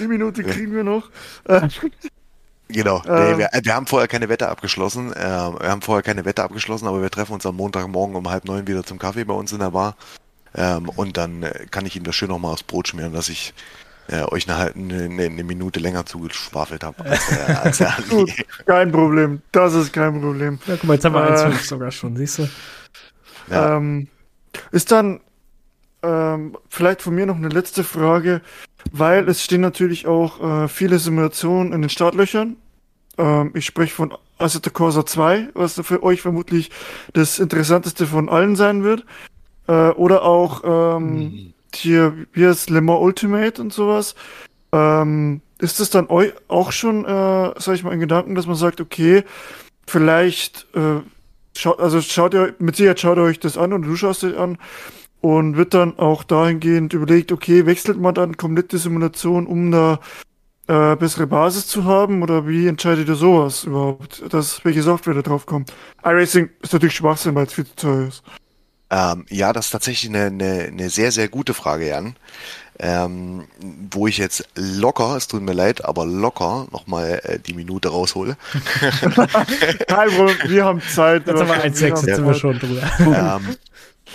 die 0.00 0.06
Minute 0.08 0.42
kriegen 0.42 0.74
wir 0.74 0.84
noch. 0.84 1.10
Äh, 1.44 1.68
Genau. 2.68 3.02
Ähm. 3.08 3.32
Nee, 3.32 3.38
wir, 3.38 3.48
wir 3.64 3.74
haben 3.74 3.86
vorher 3.88 4.06
keine 4.08 4.28
Wette 4.28 4.48
abgeschlossen. 4.48 5.12
Äh, 5.12 5.18
wir 5.18 5.68
haben 5.70 5.82
vorher 5.82 6.02
keine 6.04 6.24
Wette 6.24 6.42
abgeschlossen, 6.44 6.86
aber 6.86 7.02
wir 7.02 7.10
treffen 7.10 7.32
uns 7.32 7.44
am 7.46 7.56
Montagmorgen 7.56 8.14
um 8.14 8.28
halb 8.30 8.44
neun 8.44 8.66
wieder 8.68 8.84
zum 8.84 8.98
Kaffee 8.98 9.24
bei 9.24 9.34
uns 9.34 9.50
in 9.52 9.58
der 9.58 9.70
Bar. 9.72 9.96
Ähm, 10.54 10.88
und 10.88 11.16
dann 11.16 11.42
äh, 11.42 11.66
kann 11.70 11.84
ich 11.86 11.96
Ihnen 11.96 12.04
das 12.04 12.14
schön 12.14 12.28
nochmal 12.28 12.52
aufs 12.52 12.62
Brot 12.62 12.86
schmieren, 12.88 13.12
dass 13.12 13.28
ich 13.28 13.54
äh, 14.10 14.22
euch 14.24 14.48
eine, 14.50 14.74
eine, 14.74 15.24
eine 15.24 15.44
Minute 15.44 15.80
länger 15.80 16.04
zugeschwafelt 16.06 16.82
habe 16.84 17.04
als, 17.04 17.30
äh, 17.32 17.52
als 17.62 17.78
der 17.78 17.96
Ali. 17.96 18.08
gut, 18.08 18.30
kein 18.66 18.90
Problem. 18.90 19.42
Das 19.52 19.74
ist 19.74 19.92
kein 19.92 20.20
Problem. 20.20 20.58
Ja, 20.66 20.74
guck 20.76 20.84
mal, 20.84 20.94
jetzt 20.94 21.04
haben 21.04 21.14
wir 21.14 21.24
Äh. 21.28 21.34
1,5 21.34 21.66
sogar 21.66 21.90
schon, 21.90 22.16
siehst 22.16 22.38
du? 22.38 22.48
Ja. 23.50 23.76
Ähm, 23.76 24.08
ist 24.72 24.90
dann 24.90 25.20
ähm, 26.02 26.56
vielleicht 26.68 27.02
von 27.02 27.14
mir 27.14 27.26
noch 27.26 27.36
eine 27.36 27.48
letzte 27.48 27.84
Frage, 27.84 28.40
weil 28.90 29.28
es 29.28 29.44
stehen 29.44 29.60
natürlich 29.60 30.06
auch 30.06 30.64
äh, 30.64 30.68
viele 30.68 30.98
Simulationen 30.98 31.72
in 31.72 31.82
den 31.82 31.90
Startlöchern. 31.90 32.56
Ähm, 33.18 33.50
ich 33.54 33.66
spreche 33.66 33.94
von 33.94 34.14
Assetto 34.38 34.70
Corsa 34.70 35.04
2, 35.04 35.50
was 35.54 35.80
für 35.84 36.02
euch 36.02 36.22
vermutlich 36.22 36.70
das 37.12 37.38
interessanteste 37.38 38.06
von 38.06 38.28
allen 38.28 38.56
sein 38.56 38.82
wird. 38.82 39.04
Äh, 39.68 39.90
oder 39.90 40.22
auch 40.22 40.96
ähm, 40.96 41.52
hier, 41.76 42.26
wie 42.32 42.46
heißt 42.46 42.70
Mans 42.70 43.00
Ultimate 43.00 43.60
und 43.60 43.72
sowas. 43.72 44.14
Ähm, 44.72 45.42
ist 45.58 45.80
es 45.80 45.90
dann 45.90 46.08
eu 46.08 46.30
auch 46.48 46.72
schon, 46.72 47.04
äh, 47.04 47.52
sag 47.58 47.74
ich 47.74 47.82
mal, 47.82 47.92
in 47.92 48.00
Gedanken, 48.00 48.34
dass 48.34 48.46
man 48.46 48.56
sagt, 48.56 48.80
okay, 48.80 49.24
vielleicht, 49.86 50.66
äh, 50.74 51.00
schaut, 51.56 51.80
also 51.80 52.00
schaut 52.00 52.34
ihr, 52.34 52.54
mit 52.58 52.76
Sicherheit 52.76 53.00
schaut 53.00 53.18
ihr 53.18 53.22
euch 53.22 53.40
das 53.40 53.58
an 53.58 53.72
und 53.72 53.82
du 53.82 53.96
schaust 53.96 54.22
dir 54.22 54.38
an 54.38 54.58
und 55.20 55.56
wird 55.56 55.74
dann 55.74 55.98
auch 55.98 56.24
dahingehend 56.24 56.92
überlegt, 56.94 57.32
okay, 57.32 57.66
wechselt 57.66 58.00
man 58.00 58.14
dann 58.14 58.36
komplett 58.36 58.72
die 58.72 58.78
Simulation, 58.78 59.46
um 59.46 59.70
da 59.70 60.00
äh, 60.66 60.96
bessere 60.96 61.26
Basis 61.26 61.66
zu 61.66 61.84
haben 61.84 62.22
oder 62.22 62.46
wie 62.46 62.66
entscheidet 62.66 63.08
ihr 63.08 63.16
sowas 63.16 63.64
überhaupt, 63.64 64.22
dass 64.32 64.64
welche 64.64 64.82
Software 64.82 65.14
da 65.14 65.22
drauf 65.22 65.46
kommt? 65.46 65.72
iRacing 66.04 66.48
ist 66.62 66.72
natürlich 66.72 66.94
Schwachsinn, 66.94 67.34
weil 67.34 67.46
es 67.46 67.54
viel 67.54 67.66
zu 67.66 67.76
teuer 67.76 68.08
ist. 68.08 68.22
Ähm, 68.90 69.24
ja, 69.28 69.52
das 69.52 69.66
ist 69.66 69.70
tatsächlich 69.70 70.10
eine, 70.10 70.26
eine, 70.26 70.64
eine 70.64 70.90
sehr, 70.90 71.12
sehr 71.12 71.28
gute 71.28 71.54
Frage, 71.54 71.88
Jan. 71.88 72.16
Ähm, 72.82 73.44
wo 73.90 74.06
ich 74.06 74.16
jetzt 74.16 74.48
locker, 74.54 75.14
es 75.14 75.28
tut 75.28 75.42
mir 75.42 75.52
leid, 75.52 75.84
aber 75.84 76.06
locker 76.06 76.66
nochmal 76.72 77.20
äh, 77.24 77.38
die 77.38 77.52
Minute 77.52 77.90
raushole. 77.90 78.38
Kein 79.86 80.08
Problem, 80.08 80.36
wir 80.46 80.64
haben 80.64 80.80
Zeit. 80.80 81.26
Jetzt 81.26 81.40
haben 81.40 81.48
wir 81.48 81.62
1,6, 81.62 81.86
jetzt 81.86 82.00
sind 82.00 82.26
wir 82.26 82.34
schon 82.34 82.58
drüber. 82.58 82.90
ähm, 83.00 83.56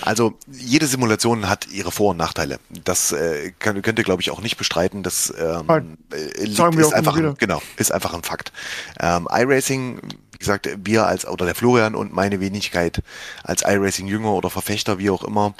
also 0.01 0.33
jede 0.51 0.87
Simulation 0.87 1.47
hat 1.47 1.67
ihre 1.67 1.91
Vor- 1.91 2.11
und 2.11 2.17
Nachteile. 2.17 2.59
Das 2.83 3.11
äh, 3.11 3.51
kann, 3.59 3.81
könnt 3.81 3.97
ihr, 3.99 4.03
glaube 4.03 4.21
ich, 4.21 4.31
auch 4.31 4.41
nicht 4.41 4.57
bestreiten. 4.57 5.03
Das 5.03 5.33
ähm, 5.37 5.97
äh, 6.11 6.43
liegt, 6.43 6.75
ist 6.75 6.93
einfach 6.93 7.15
ein, 7.15 7.35
genau 7.37 7.61
ist 7.77 7.91
einfach 7.91 8.13
ein 8.13 8.23
Fakt. 8.23 8.51
Ähm, 8.99 9.27
iRacing, 9.31 10.01
gesagt, 10.45 10.69
wir 10.83 11.05
als 11.07 11.27
oder 11.27 11.45
der 11.45 11.55
Florian 11.55 11.95
und 11.95 12.13
meine 12.13 12.39
Wenigkeit 12.39 13.01
als 13.43 13.63
iRacing 13.63 14.07
Jünger 14.07 14.31
oder 14.33 14.49
Verfechter, 14.49 14.99
wie 14.99 15.09
auch 15.09 15.23
immer, 15.23 15.53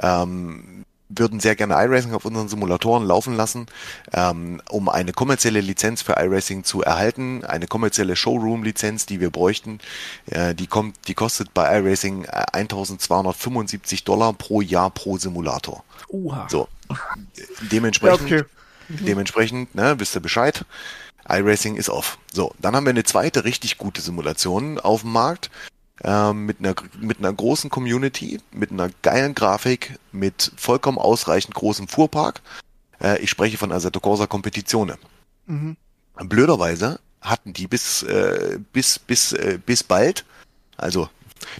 ähm, 0.00 0.84
würden 1.18 1.40
sehr 1.40 1.56
gerne 1.56 1.74
iRacing 1.74 2.14
auf 2.14 2.24
unseren 2.24 2.48
Simulatoren 2.48 3.04
laufen 3.04 3.34
lassen, 3.34 3.66
ähm, 4.12 4.60
um 4.70 4.88
eine 4.88 5.12
kommerzielle 5.12 5.60
Lizenz 5.60 6.02
für 6.02 6.14
iRacing 6.18 6.64
zu 6.64 6.82
erhalten, 6.82 7.44
eine 7.44 7.66
kommerzielle 7.66 8.16
Showroom-Lizenz, 8.16 9.06
die 9.06 9.20
wir 9.20 9.30
bräuchten. 9.30 9.78
Äh, 10.26 10.54
die 10.54 10.66
kommt, 10.66 10.96
die 11.08 11.14
kostet 11.14 11.52
bei 11.54 11.78
iRacing 11.78 12.24
äh, 12.24 12.44
1.275 12.52 14.04
Dollar 14.04 14.32
pro 14.32 14.60
Jahr 14.60 14.90
pro 14.90 15.18
Simulator. 15.18 15.84
Uha. 16.08 16.46
So, 16.50 16.68
Ja, 16.88 16.96
dementsprechend, 17.70 18.32
okay. 18.32 18.44
dementsprechend, 18.88 19.74
ne, 19.74 19.98
wisst 19.98 20.16
ihr 20.16 20.20
Bescheid. 20.20 20.64
iRacing 21.28 21.76
ist 21.76 21.88
off. 21.88 22.18
So, 22.32 22.54
dann 22.60 22.74
haben 22.74 22.84
wir 22.84 22.90
eine 22.90 23.04
zweite 23.04 23.44
richtig 23.44 23.78
gute 23.78 24.00
Simulation 24.00 24.78
auf 24.78 25.02
dem 25.02 25.12
Markt 25.12 25.50
ähm, 26.04 26.46
mit 26.46 26.58
einer 26.58 26.74
mit 26.98 27.18
einer 27.18 27.32
großen 27.32 27.70
Community, 27.70 28.40
mit 28.52 28.70
einer 28.72 28.90
geilen 29.02 29.34
Grafik, 29.34 29.98
mit 30.10 30.52
vollkommen 30.56 30.98
ausreichend 30.98 31.54
großem 31.54 31.88
Fuhrpark. 31.88 32.40
Äh, 33.00 33.20
ich 33.20 33.30
spreche 33.30 33.58
von 33.58 33.72
Assetto 33.72 34.00
Corsa 34.00 34.26
Competizione. 34.26 34.98
Mhm. 35.46 35.76
Blöderweise 36.16 37.00
hatten 37.20 37.52
die 37.52 37.68
bis 37.68 38.02
äh, 38.02 38.58
bis 38.72 38.98
bis 38.98 39.32
äh, 39.32 39.58
bis 39.64 39.82
bald, 39.84 40.24
also 40.76 41.08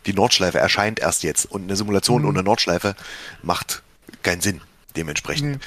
die 0.07 0.13
Nordschleife 0.13 0.59
erscheint 0.59 1.01
erst 1.01 1.23
jetzt 1.23 1.47
und 1.47 1.63
eine 1.65 1.77
Simulation 1.77 2.23
Mhm. 2.23 2.29
ohne 2.29 2.43
Nordschleife 2.43 2.95
macht 3.43 3.83
keinen 4.23 4.41
Sinn. 4.41 4.61
Dementsprechend. 4.97 5.61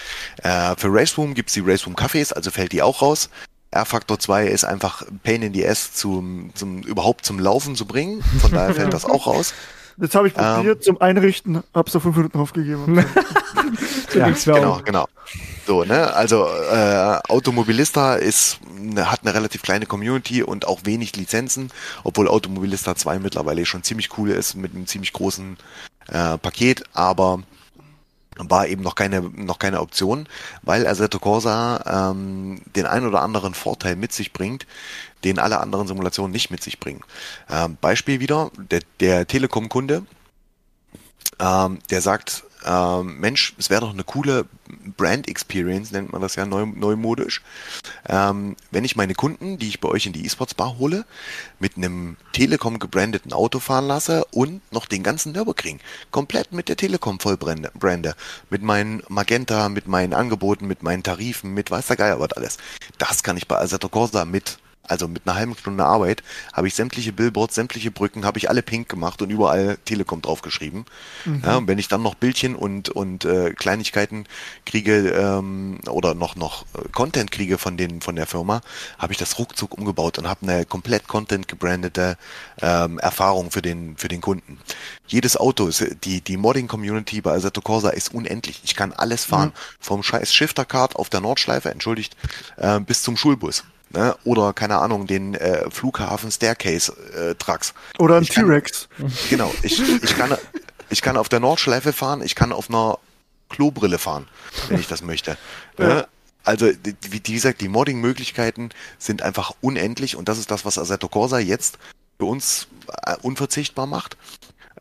Nee. 0.43 0.49
Äh, 0.49 0.75
für 0.75 0.89
Raceroom 0.93 1.33
gibt's 1.33 1.53
die 1.53 1.61
Raceroom 1.61 1.95
Cafés, 1.95 2.31
also 2.31 2.51
fällt 2.51 2.73
die 2.73 2.81
auch 2.83 3.01
raus. 3.01 3.29
R-Faktor 3.76 4.19
2 4.19 4.47
ist 4.47 4.63
einfach 4.63 5.03
Pain 5.23 5.41
in 5.41 5.53
the 5.53 5.67
Ass 5.67 5.93
zum, 5.93 6.51
zum 6.55 6.82
überhaupt 6.82 7.26
zum 7.26 7.39
Laufen 7.39 7.76
zu 7.76 7.86
bringen. 7.86 8.23
Von 8.39 8.51
daher 8.51 8.73
fällt 8.73 8.93
das 8.93 9.05
auch 9.05 9.28
raus. 9.28 9.53
Jetzt 9.97 10.15
habe 10.15 10.28
ich 10.28 10.34
Ähm. 10.38 10.55
probiert 10.55 10.84
zum 10.84 10.99
Einrichten, 10.99 11.63
hab's 11.73 11.95
auf 11.95 12.03
fünf 12.03 12.17
Minuten 12.17 12.39
aufgegeben. 12.39 13.05
Ja, 14.13 14.30
Genau, 14.30 14.80
genau. 14.86 15.07
So, 15.65 15.84
ne, 15.84 16.13
also 16.13 16.47
äh, 16.47 17.17
Automobilista 17.28 18.15
ist 18.15 18.59
ne, 18.80 19.11
hat 19.11 19.21
eine 19.23 19.34
relativ 19.34 19.61
kleine 19.61 19.86
Community 19.86 20.43
und 20.43 20.67
auch 20.67 20.82
wenig 20.86 21.15
Lizenzen, 21.15 21.69
obwohl 22.03 22.28
Automobilista 22.28 22.95
2 22.95 23.19
mittlerweile 23.19 23.65
schon 23.65 23.84
ziemlich 23.84 24.17
cool 24.17 24.30
ist 24.30 24.55
mit 24.55 24.73
einem 24.73 24.88
ziemlich 24.88 25.11
großen 25.11 25.57
äh, 26.07 26.38
Paket, 26.38 26.84
aber 26.93 27.39
war 28.38 28.67
eben 28.67 28.81
noch 28.83 28.95
keine 28.95 29.21
noch 29.21 29.59
keine 29.59 29.81
Option, 29.81 30.27
weil 30.61 30.88
Assetto 30.88 31.19
Corsa 31.19 32.11
ähm, 32.11 32.61
den 32.75 32.86
ein 32.86 33.05
oder 33.05 33.21
anderen 33.21 33.53
Vorteil 33.53 33.95
mit 33.95 34.13
sich 34.13 34.33
bringt, 34.33 34.65
den 35.23 35.39
alle 35.39 35.59
anderen 35.59 35.88
Simulationen 35.88 36.31
nicht 36.31 36.51
mit 36.51 36.63
sich 36.63 36.79
bringen. 36.79 37.01
Ähm, 37.49 37.77
Beispiel 37.81 38.19
wieder 38.19 38.51
der, 38.57 38.81
der 38.99 39.27
Telekom-Kunde, 39.27 40.05
ähm, 41.39 41.79
der 41.89 42.01
sagt, 42.01 42.44
ähm, 42.66 43.20
Mensch, 43.20 43.53
es 43.57 43.70
wäre 43.70 43.82
doch 43.82 43.93
eine 43.93 44.03
coole 44.03 44.45
Brand 44.97 45.28
Experience, 45.28 45.91
nennt 45.91 46.11
man 46.11 46.22
das 46.22 46.36
ja 46.36 46.45
neu, 46.45 46.66
neumodisch, 46.66 47.41
ähm, 48.07 48.55
wenn 48.72 48.84
ich 48.84 48.95
meine 48.95 49.13
Kunden, 49.13 49.57
die 49.57 49.68
ich 49.68 49.80
bei 49.80 49.89
euch 49.89 50.05
in 50.05 50.13
die 50.13 50.26
E-Sports 50.26 50.55
Bar 50.55 50.78
hole, 50.80 51.05
mit 51.59 51.78
einem 51.78 52.18
Telekom 52.34 52.80
gebrandeten 52.80 53.34
Auto 53.34 53.59
fahren 53.59 53.88
lasse 53.88 54.26
und 54.32 54.61
noch 54.72 54.86
den 54.86 55.03
ganzen 55.03 55.32
Nürburgring 55.32 55.80
komplett 56.11 56.51
mit 56.51 56.70
der 56.70 56.78
Telekom 56.78 57.20
vollbrande, 57.20 57.72
brande, 57.76 58.16
mit 58.49 58.63
meinen 58.63 59.03
Magenta, 59.07 59.70
mit 59.70 59.88
meinen 59.88 60.13
Angeboten, 60.13 60.68
mit 60.68 60.84
meinen 60.84 61.03
Tarifen, 61.03 61.53
mit 61.53 61.70
weiß 61.72 61.88
der 61.88 61.95
Geier 61.97 62.20
was 62.20 62.34
alles. 62.34 62.57
Das 62.97 63.24
kann 63.24 63.38
ich 63.38 63.47
bei 63.47 63.57
Assetto 63.57 63.89
Corsa 63.89 64.26
mit 64.26 64.57
also 64.88 65.07
mit 65.07 65.23
einer 65.25 65.36
halben 65.36 65.55
Stunde 65.55 65.86
Arbeit 65.86 66.23
habe 66.53 66.67
ich 66.67 66.76
sämtliche 66.76 67.14
Billboards, 67.14 67.55
sämtliche 67.55 67.91
Brücken, 67.91 68.26
habe 68.26 68.38
ich 68.38 68.49
alle 68.49 68.61
pink 68.61 68.89
gemacht 68.89 69.22
und 69.22 69.30
überall 69.30 69.77
Telekom 69.85 70.22
draufgeschrieben. 70.22 70.85
Ja, 71.43 71.57
und 71.57 71.68
wenn 71.68 71.80
ich 71.80 71.88
dann 71.88 72.03
noch 72.03 72.15
Bildchen 72.15 72.55
und 72.55 72.89
und 72.89 73.26
äh, 73.26 73.51
Kleinigkeiten 73.51 74.26
kriege 74.65 75.10
ähm, 75.10 75.80
oder 75.89 76.14
noch 76.14 76.35
noch 76.35 76.65
äh, 76.73 76.88
Content 76.91 77.31
kriege 77.31 77.57
von 77.57 77.77
den 77.77 78.01
von 78.01 78.15
der 78.15 78.27
Firma, 78.27 78.61
habe 78.97 79.14
ich 79.14 79.18
das 79.18 79.39
ruckzuck 79.39 79.77
umgebaut 79.77 80.18
und 80.18 80.27
habe 80.27 80.43
eine 80.43 80.65
komplett 80.65 81.07
Content 81.07 81.47
gebrandete 81.47 82.18
ähm, 82.61 82.99
Erfahrung 82.99 83.51
für 83.51 83.61
den 83.61 83.97
für 83.97 84.07
den 84.07 84.22
Kunden. 84.22 84.60
Jedes 85.07 85.38
Auto 85.38 85.68
ist 85.68 85.85
die 86.03 86.22
die 86.22 86.38
Modding 86.38 86.68
Community 86.68 87.22
bei 87.22 87.34
Assetto 87.34 87.61
Corsa 87.61 87.89
ist 87.89 88.14
unendlich. 88.14 88.61
Ich 88.64 88.76
kann 88.76 88.93
alles 88.93 89.26
fahren 89.26 89.51
vom 89.80 90.03
scheiß 90.03 90.34
Shifter 90.34 90.65
Card 90.65 90.95
auf 90.95 91.10
der 91.10 91.22
Nordschleife, 91.22 91.69
entschuldigt, 91.72 92.15
äh, 92.57 92.80
bis 92.80 93.01
zum 93.01 93.18
Schulbus. 93.18 93.64
Ne? 93.91 94.16
Oder, 94.24 94.53
keine 94.53 94.78
Ahnung, 94.78 95.07
den 95.07 95.36
äh, 95.36 95.70
Flughafen 95.70 96.32
Staircase 96.32 96.91
äh, 97.14 97.36
Trucks. 97.36 97.74
Oder 97.99 98.18
ein 98.18 98.24
T-Rex. 98.24 98.88
Genau, 99.30 99.53
ich, 99.62 99.82
ich, 100.03 100.18
kann, 100.18 100.36
ich 100.90 101.02
kann 101.02 101.18
auf 101.18 101.30
der 101.30 101.40
Nordschleife 101.40 101.94
fahren, 101.94 102.22
ich 102.22 102.36
kann 102.36 102.52
auf 102.52 102.70
einer 102.70 102.98
Klobrille 103.49 103.98
fahren, 103.98 104.28
wenn 104.70 104.80
ich 104.80 104.88
das 104.88 105.02
möchte. 105.02 105.38
Ja. 105.78 105.88
Ne? 105.88 106.07
Also, 106.45 106.70
wie 107.10 107.20
gesagt, 107.20 107.60
die 107.60 107.68
Modding-Möglichkeiten 107.68 108.70
sind 108.99 109.24
einfach 109.24 109.52
unendlich 109.62 110.16
und 110.16 110.30
das 110.30 110.38
ist 110.38 110.52
das, 110.52 110.64
was 110.64 110.78
Assetto 110.78 111.10
Corsa 111.10 111.40
jetzt 111.40 111.80
für 112.20 112.26
uns 112.26 112.68
äh, 113.03 113.16
unverzichtbar 113.22 113.88
macht. 113.88 114.16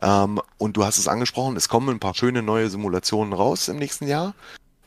Ähm, 0.01 0.39
und 0.57 0.77
du 0.77 0.85
hast 0.85 0.97
es 0.97 1.07
angesprochen, 1.07 1.55
es 1.57 1.67
kommen 1.67 1.89
ein 1.89 1.99
paar 1.99 2.13
schöne 2.13 2.43
neue 2.43 2.69
Simulationen 2.69 3.33
raus 3.33 3.67
im 3.67 3.77
nächsten 3.77 4.07
Jahr. 4.07 4.35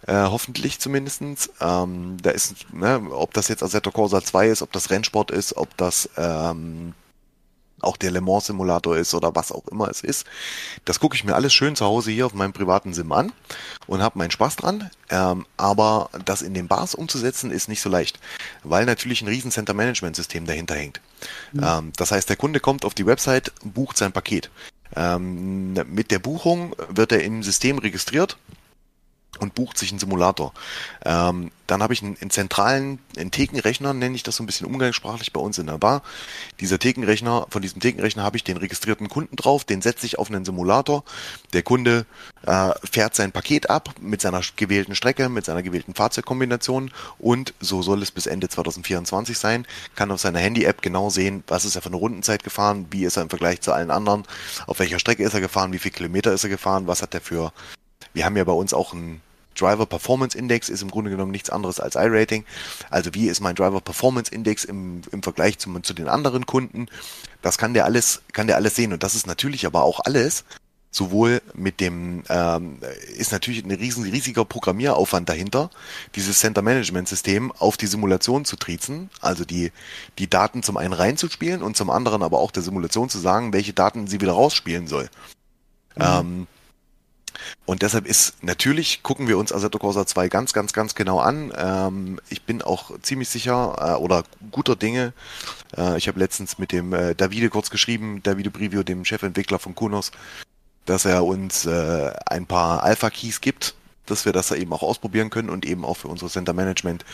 Äh, 0.07 0.15
hoffentlich 0.15 0.79
zumindestens. 0.79 1.51
Ähm, 1.61 2.17
da 2.23 2.31
ist, 2.31 2.73
ne, 2.73 3.03
ob 3.11 3.35
das 3.35 3.49
jetzt 3.49 3.63
Assetto 3.63 3.91
Corsa 3.91 4.23
2 4.23 4.49
ist, 4.49 4.63
ob 4.63 4.73
das 4.73 4.91
Rennsport 4.91 5.31
ist, 5.31 5.57
ob 5.57 5.77
das 5.77 6.09
ähm, 6.17 6.95
auch 7.81 7.97
der 7.97 8.11
Le 8.11 8.21
Mans 8.21 8.47
Simulator 8.47 8.97
ist 8.97 9.15
oder 9.15 9.35
was 9.35 9.53
auch 9.53 9.67
immer 9.69 9.89
es 9.89 10.03
ist. 10.03 10.27
Das 10.85 11.01
gucke 11.01 11.17
ich 11.17 11.25
mir 11.25 11.35
alles 11.35 11.53
schön 11.53 11.77
zu 11.77 11.85
Hause 11.85 12.11
hier 12.11 12.27
auf 12.27 12.35
meinem 12.35 12.53
privaten 12.53 12.93
Sim 12.93 13.13
an 13.13 13.33
und 13.87 14.03
habe 14.03 14.19
meinen 14.19 14.31
Spaß 14.31 14.57
dran. 14.57 14.91
Ähm, 15.11 15.47
aber 15.57 16.11
das 16.25 16.43
in 16.43 16.55
den 16.55 16.69
Bars 16.69 16.95
umzusetzen 16.95 17.51
ist 17.51 17.69
nicht 17.69 17.81
so 17.81 17.89
leicht, 17.89 18.19
weil 18.65 18.85
natürlich 18.85 19.23
ein 19.23 19.29
riesen 19.29 19.51
Center 19.51 19.75
Management 19.75 20.17
System 20.17 20.47
dahinter 20.47 20.75
hängt. 20.75 21.01
Mhm. 21.53 21.65
Ähm, 21.65 21.93
das 21.97 22.13
heißt, 22.13 22.29
der 22.29 22.37
Kunde 22.37 22.61
kommt 22.61 22.85
auf 22.85 22.95
die 22.95 23.07
Website, 23.07 23.53
bucht 23.63 23.97
sein 23.97 24.13
Paket. 24.13 24.51
Ähm, 24.97 25.75
mit 25.75 26.11
der 26.11 26.19
Buchung 26.19 26.75
wird 26.89 27.13
er 27.13 27.23
im 27.23 27.43
System 27.43 27.79
registriert 27.79 28.39
und 29.39 29.55
bucht 29.55 29.79
sich 29.79 29.91
einen 29.91 29.99
Simulator. 29.99 30.53
Ähm, 31.05 31.51
dann 31.67 31.83
habe 31.83 31.93
ich 31.93 32.03
einen, 32.03 32.17
einen 32.21 32.31
zentralen 32.31 32.99
einen 33.17 33.31
Thekenrechner, 33.31 33.93
nenne 33.93 34.17
ich 34.17 34.23
das 34.23 34.37
so 34.37 34.43
ein 34.43 34.47
bisschen 34.47 34.67
umgangssprachlich 34.67 35.33
bei 35.33 35.41
uns 35.41 35.59
in 35.59 35.67
der 35.67 35.79
Bar. 35.79 36.03
Dieser 36.61 36.79
Thekenrechner, 36.79 37.47
von 37.51 37.63
diesem 37.63 37.81
Thekenrechner 37.81 38.23
habe 38.23 38.37
ich 38.37 38.45
den 38.45 38.57
registrierten 38.57 39.09
Kunden 39.09 39.37
drauf, 39.37 39.65
den 39.65 39.83
setze 39.83 40.07
ich 40.07 40.19
auf 40.19 40.31
einen 40.31 40.45
Simulator. 40.45 41.05
Der 41.53 41.63
Kunde 41.63 42.07
äh, 42.47 42.71
fährt 42.91 43.15
sein 43.15 43.31
Paket 43.33 43.71
ab 43.71 43.95
mit 44.01 44.21
seiner 44.21 44.41
gewählten 44.57 44.95
Strecke, 44.95 45.29
mit 45.29 45.45
seiner 45.45 45.63
gewählten 45.63 45.95
Fahrzeugkombination 45.95 46.91
und 47.19 47.55
so 47.61 47.83
soll 47.83 48.03
es 48.03 48.11
bis 48.11 48.27
Ende 48.27 48.49
2024 48.49 49.39
sein, 49.39 49.67
kann 49.95 50.11
auf 50.11 50.21
seiner 50.21 50.39
Handy-App 50.39 50.83
genau 50.83 51.11
sehen, 51.11 51.45
was 51.47 51.65
ist 51.65 51.77
er 51.77 51.83
für 51.83 51.89
eine 51.89 51.97
Rundenzeit 51.97 52.43
gefahren, 52.43 52.87
wie 52.91 53.05
ist 53.05 53.17
er 53.17 53.25
im 53.25 53.31
Vergleich 53.31 53.61
zu 53.61 53.73
allen 53.73 53.91
anderen, 53.91 54.25
auf 54.67 54.79
welcher 54.79 54.99
Strecke 54.99 55.23
ist 55.23 55.35
er 55.35 55.41
gefahren, 55.41 55.73
wie 55.73 55.79
viele 55.79 55.95
Kilometer 55.95 56.33
ist 56.33 56.45
er 56.45 56.51
gefahren, 56.51 56.87
was 56.87 57.03
hat 57.03 57.15
er 57.15 57.21
für 57.21 57.53
wir 58.15 58.25
haben 58.25 58.37
ja 58.37 58.45
bei 58.45 58.53
uns 58.53 58.75
auch 58.75 58.93
ein 58.93 59.21
Driver 59.59 59.87
Performance 59.87 60.39
Index 60.39 60.69
ist 60.69 60.83
im 60.83 60.91
Grunde 60.91 61.11
genommen 61.11 61.33
nichts 61.33 61.51
anderes 61.51 61.81
als 61.81 61.97
iRating. 61.97 62.45
Also 62.91 63.15
wie 63.15 63.27
ist 63.27 63.41
mein 63.41 63.57
Driver 63.57 63.81
Performance 63.81 64.33
Index 64.33 64.65
im, 64.65 65.03
im 65.11 65.23
Vergleich 65.23 65.59
zu, 65.59 65.77
zu 65.81 65.95
den 65.95 66.09
anderen 66.09 66.47
Kunden? 66.47 66.87
Das 67.43 67.59
kann 67.59 67.75
der 67.75 67.85
alles, 67.85 68.23
kann 68.33 68.47
der 68.47 68.57
alles 68.57 68.77
sehen. 68.77 68.93
Und 68.93 69.03
das 69.03 69.15
ist 69.15 69.27
natürlich 69.27 69.67
aber 69.67 69.83
auch 69.83 70.01
alles, 70.05 70.45
sowohl 70.91 71.43
mit 71.55 71.81
dem, 71.81 72.23
ähm, 72.29 72.79
ist 73.17 73.33
natürlich 73.33 73.65
ein 73.65 73.71
riesen, 73.71 74.05
riesiger 74.05 74.45
Programmieraufwand 74.45 75.29
dahinter, 75.29 75.71
dieses 76.15 76.39
Center 76.41 76.63
Management 76.63 77.09
System 77.09 77.53
auf 77.53 77.77
die 77.77 77.87
Simulation 77.87 78.45
zu 78.45 78.57
triezen, 78.57 79.11
also 79.21 79.45
die, 79.45 79.71
die 80.19 80.31
Daten 80.31 80.63
zum 80.63 80.77
einen 80.77 80.95
reinzuspielen 80.95 81.63
und 81.63 81.77
zum 81.77 81.91
anderen 81.91 82.23
aber 82.23 82.39
auch 82.39 82.51
der 82.51 82.63
Simulation 82.63 83.09
zu 83.09 83.19
sagen, 83.19 83.53
welche 83.53 83.75
Daten 83.75 84.07
sie 84.07 84.21
wieder 84.21 84.33
rausspielen 84.33 84.87
soll. 84.87 85.11
Mhm. 85.97 86.03
Ähm, 86.03 86.47
und 87.67 87.83
deshalb 87.83 88.07
ist 88.07 88.43
natürlich, 88.43 89.03
gucken 89.03 89.29
wir 89.29 89.39
uns 89.39 89.53
Assetto 89.53 89.79
Corsa 89.79 90.07
2 90.07 90.29
ganz, 90.29 90.53
ganz, 90.53 90.73
ganz 90.73 90.95
genau 90.95 91.19
an. 91.21 91.53
Ähm, 91.57 92.21
ich 92.29 92.43
bin 92.43 92.63
auch 92.63 92.91
ziemlich 93.03 93.29
sicher 93.29 93.77
äh, 93.79 94.01
oder 94.01 94.25
guter 94.51 94.77
Dinge. 94.77 95.13
Äh, 95.77 95.99
ich 95.99 96.09
habe 96.09 96.19
letztens 96.19 96.59
mit 96.59 96.73
dem 96.73 96.93
äh, 96.93 97.15
Davide 97.15 97.51
kurz 97.51 97.71
geschrieben, 97.71 98.23
Davide 98.23 98.51
Brivio, 98.51 98.83
dem 98.83 99.05
Chefentwickler 99.05 99.59
von 99.59 99.75
Kunos, 99.75 100.13
dass 100.87 101.05
er 101.05 101.25
uns 101.25 101.67
äh, 101.67 102.13
ein 102.27 102.47
paar 102.47 102.83
Alpha-Keys 102.83 103.41
gibt, 103.41 103.75
dass 104.07 104.25
wir 104.25 104.33
das 104.33 104.51
eben 104.53 104.73
auch 104.73 104.83
ausprobieren 104.83 105.31
können 105.31 105.51
und 105.51 105.67
eben 105.67 105.85
auch 105.85 105.99
für 105.99 106.09
unsere 106.09 106.31
Center 106.31 106.53
Management 106.53 107.05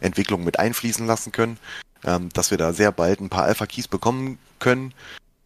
Entwicklung 0.00 0.44
mit 0.44 0.58
einfließen 0.58 1.06
lassen 1.06 1.32
können. 1.32 1.58
Ähm, 2.04 2.28
dass 2.32 2.52
wir 2.52 2.58
da 2.58 2.72
sehr 2.72 2.92
bald 2.92 3.20
ein 3.20 3.28
paar 3.28 3.44
Alpha-Keys 3.44 3.88
bekommen 3.88 4.38
können. 4.60 4.94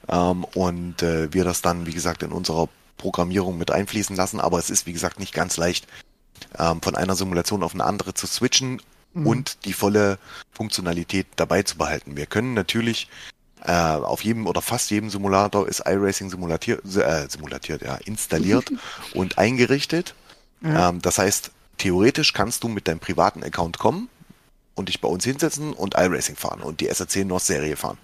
Ähm, 0.08 0.44
und 0.44 1.02
äh, 1.02 1.32
wir 1.32 1.44
das 1.44 1.62
dann, 1.62 1.86
wie 1.86 1.94
gesagt, 1.94 2.22
in 2.22 2.32
unserer 2.32 2.68
Programmierung 3.02 3.58
mit 3.58 3.72
einfließen 3.72 4.14
lassen, 4.14 4.40
aber 4.40 4.58
es 4.58 4.70
ist, 4.70 4.86
wie 4.86 4.92
gesagt, 4.92 5.18
nicht 5.18 5.34
ganz 5.34 5.56
leicht, 5.56 5.88
ähm, 6.58 6.80
von 6.80 6.94
einer 6.94 7.16
Simulation 7.16 7.64
auf 7.64 7.74
eine 7.74 7.84
andere 7.84 8.14
zu 8.14 8.28
switchen 8.28 8.80
mhm. 9.12 9.26
und 9.26 9.64
die 9.64 9.72
volle 9.72 10.18
Funktionalität 10.52 11.26
dabei 11.34 11.64
zu 11.64 11.76
behalten. 11.76 12.16
Wir 12.16 12.26
können 12.26 12.54
natürlich 12.54 13.08
äh, 13.64 13.72
auf 13.72 14.22
jedem 14.22 14.46
oder 14.46 14.62
fast 14.62 14.90
jedem 14.90 15.10
Simulator 15.10 15.66
ist 15.66 15.82
iRacing 15.84 16.30
simulatiert, 16.30 16.84
äh, 16.96 17.26
simulatiert, 17.28 17.82
ja, 17.82 17.96
installiert 17.96 18.72
und 19.14 19.36
eingerichtet. 19.36 20.14
Ja. 20.62 20.88
Ähm, 20.88 21.02
das 21.02 21.18
heißt, 21.18 21.50
theoretisch 21.78 22.32
kannst 22.32 22.62
du 22.62 22.68
mit 22.68 22.86
deinem 22.86 23.00
privaten 23.00 23.42
Account 23.42 23.78
kommen 23.78 24.08
und 24.74 24.88
dich 24.88 25.00
bei 25.00 25.08
uns 25.08 25.24
hinsetzen 25.24 25.72
und 25.72 25.94
iRacing 25.94 26.36
fahren 26.36 26.60
und 26.60 26.80
die 26.80 26.86
SRC 26.86 27.24
North 27.24 27.42
Serie 27.42 27.76
fahren. 27.76 27.98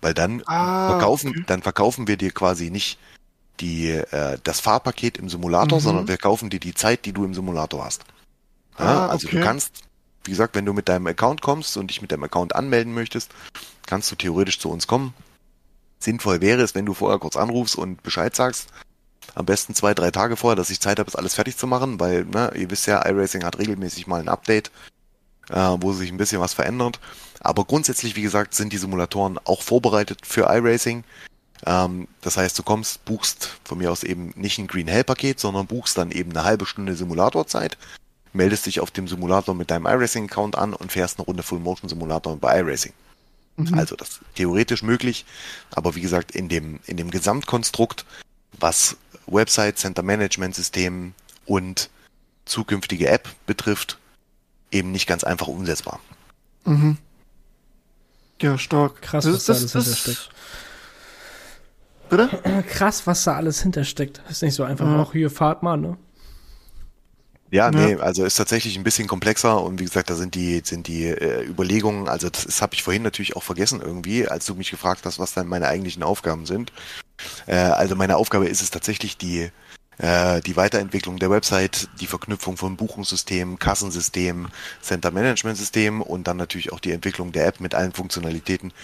Weil 0.00 0.14
dann 0.14 0.42
ah, 0.46 0.90
verkaufen, 0.90 1.30
okay. 1.30 1.44
dann 1.46 1.62
verkaufen 1.62 2.06
wir 2.06 2.16
dir 2.16 2.30
quasi 2.30 2.70
nicht 2.70 2.98
die, 3.60 3.90
äh, 3.90 4.38
das 4.42 4.60
Fahrpaket 4.60 5.18
im 5.18 5.28
Simulator, 5.28 5.78
mhm. 5.78 5.82
sondern 5.82 6.08
wir 6.08 6.16
kaufen 6.16 6.50
dir 6.50 6.60
die 6.60 6.74
Zeit, 6.74 7.04
die 7.04 7.12
du 7.12 7.24
im 7.24 7.34
Simulator 7.34 7.84
hast. 7.84 8.02
Ja, 8.78 8.84
ah, 8.84 9.08
also 9.08 9.26
okay. 9.26 9.38
du 9.38 9.44
kannst, 9.44 9.82
wie 10.24 10.30
gesagt, 10.30 10.54
wenn 10.54 10.64
du 10.64 10.72
mit 10.72 10.88
deinem 10.88 11.06
Account 11.06 11.42
kommst 11.42 11.76
und 11.76 11.88
dich 11.88 12.00
mit 12.00 12.12
deinem 12.12 12.24
Account 12.24 12.54
anmelden 12.54 12.94
möchtest, 12.94 13.30
kannst 13.86 14.10
du 14.10 14.16
theoretisch 14.16 14.58
zu 14.58 14.70
uns 14.70 14.86
kommen. 14.86 15.14
Sinnvoll 15.98 16.40
wäre 16.40 16.62
es, 16.62 16.74
wenn 16.74 16.86
du 16.86 16.94
vorher 16.94 17.18
kurz 17.18 17.36
anrufst 17.36 17.76
und 17.76 18.02
Bescheid 18.02 18.34
sagst. 18.36 18.68
Am 19.34 19.46
besten 19.46 19.74
zwei, 19.74 19.94
drei 19.94 20.10
Tage 20.10 20.36
vorher, 20.36 20.56
dass 20.56 20.70
ich 20.70 20.80
Zeit 20.80 20.98
habe, 20.98 21.10
das 21.10 21.16
alles 21.16 21.34
fertig 21.34 21.56
zu 21.56 21.66
machen, 21.66 22.00
weil, 22.00 22.24
ne, 22.24 22.52
ihr 22.54 22.70
wisst 22.70 22.86
ja, 22.86 23.04
iRacing 23.04 23.44
hat 23.44 23.58
regelmäßig 23.58 24.06
mal 24.06 24.20
ein 24.20 24.28
Update, 24.28 24.70
äh, 25.50 25.76
wo 25.80 25.92
sich 25.92 26.10
ein 26.10 26.16
bisschen 26.16 26.40
was 26.40 26.54
verändert. 26.54 26.98
Aber 27.40 27.64
grundsätzlich, 27.64 28.16
wie 28.16 28.22
gesagt, 28.22 28.54
sind 28.54 28.72
die 28.72 28.78
Simulatoren 28.78 29.38
auch 29.44 29.62
vorbereitet 29.62 30.20
für 30.24 30.42
iRacing. 30.42 31.04
Ähm, 31.66 32.08
das 32.20 32.36
heißt, 32.36 32.58
du 32.58 32.62
kommst, 32.62 33.04
buchst 33.04 33.58
von 33.64 33.78
mir 33.78 33.90
aus 33.90 34.04
eben 34.04 34.32
nicht 34.36 34.58
ein 34.58 34.66
Green 34.66 34.88
Hell 34.88 35.04
Paket, 35.04 35.40
sondern 35.40 35.66
buchst 35.66 35.98
dann 35.98 36.10
eben 36.10 36.30
eine 36.30 36.44
halbe 36.44 36.66
Stunde 36.66 36.94
Simulatorzeit, 36.94 37.76
meldest 38.32 38.66
dich 38.66 38.80
auf 38.80 38.90
dem 38.90 39.08
Simulator 39.08 39.54
mit 39.54 39.70
deinem 39.70 39.86
iRacing 39.86 40.24
Account 40.24 40.56
an 40.56 40.74
und 40.74 40.92
fährst 40.92 41.18
eine 41.18 41.26
Runde 41.26 41.42
Full 41.42 41.60
Motion 41.60 41.88
Simulator 41.88 42.36
bei 42.36 42.60
iRacing. 42.60 42.92
Mhm. 43.56 43.74
Also 43.74 43.96
das 43.96 44.10
ist 44.10 44.20
theoretisch 44.36 44.82
möglich, 44.82 45.24
aber 45.70 45.94
wie 45.94 46.00
gesagt, 46.00 46.30
in 46.32 46.48
dem, 46.48 46.80
in 46.86 46.96
dem 46.96 47.10
Gesamtkonstrukt, 47.10 48.04
was 48.58 48.96
Website, 49.26 49.78
Center 49.78 50.02
Management 50.02 50.54
System 50.54 51.12
und 51.44 51.90
zukünftige 52.44 53.08
App 53.08 53.28
betrifft, 53.46 53.98
eben 54.70 54.92
nicht 54.92 55.06
ganz 55.06 55.24
einfach 55.24 55.48
umsetzbar. 55.48 56.00
Mhm. 56.64 56.98
Ja, 58.40 58.56
stark. 58.56 59.02
Krass, 59.02 59.24
das, 59.24 59.34
was 59.34 59.44
das, 59.46 59.72
da 59.72 59.78
alles 59.80 60.04
das, 60.04 60.28
Bitte? 62.08 62.28
Krass, 62.68 63.06
was 63.06 63.24
da 63.24 63.34
alles 63.34 63.62
hintersteckt. 63.62 64.22
Ist 64.28 64.42
nicht 64.42 64.54
so 64.54 64.64
einfach, 64.64 64.86
mhm. 64.86 65.00
auch 65.00 65.12
hier 65.12 65.30
fahrt 65.30 65.62
mal, 65.62 65.76
ne? 65.76 65.96
Ja, 67.50 67.70
nee, 67.70 67.92
ja. 67.92 67.98
also 67.98 68.24
ist 68.26 68.34
tatsächlich 68.34 68.76
ein 68.76 68.84
bisschen 68.84 69.08
komplexer 69.08 69.62
und 69.62 69.80
wie 69.80 69.84
gesagt, 69.84 70.10
da 70.10 70.14
sind 70.14 70.34
die, 70.34 70.60
sind 70.62 70.86
die 70.86 71.04
äh, 71.06 71.46
Überlegungen, 71.46 72.06
also 72.06 72.28
das, 72.28 72.44
das 72.44 72.60
habe 72.60 72.74
ich 72.74 72.82
vorhin 72.82 73.02
natürlich 73.02 73.36
auch 73.36 73.42
vergessen 73.42 73.80
irgendwie, 73.80 74.28
als 74.28 74.44
du 74.44 74.54
mich 74.54 74.70
gefragt 74.70 75.06
hast, 75.06 75.18
was 75.18 75.32
dann 75.32 75.48
meine 75.48 75.66
eigentlichen 75.66 76.02
Aufgaben 76.02 76.44
sind. 76.44 76.72
Äh, 77.46 77.56
also 77.56 77.96
meine 77.96 78.16
Aufgabe 78.18 78.48
ist 78.48 78.60
es 78.60 78.70
tatsächlich 78.70 79.16
die, 79.16 79.50
äh, 79.96 80.42
die 80.42 80.56
Weiterentwicklung 80.56 81.18
der 81.18 81.30
Website, 81.30 81.88
die 82.00 82.06
Verknüpfung 82.06 82.58
von 82.58 82.76
Buchungssystem, 82.76 83.58
Kassensystem, 83.58 84.48
Center 84.82 85.10
Management 85.10 85.56
System 85.56 86.02
und 86.02 86.28
dann 86.28 86.36
natürlich 86.36 86.70
auch 86.72 86.80
die 86.80 86.92
Entwicklung 86.92 87.32
der 87.32 87.46
App 87.46 87.60
mit 87.60 87.74
allen 87.74 87.92
Funktionalitäten, 87.92 88.74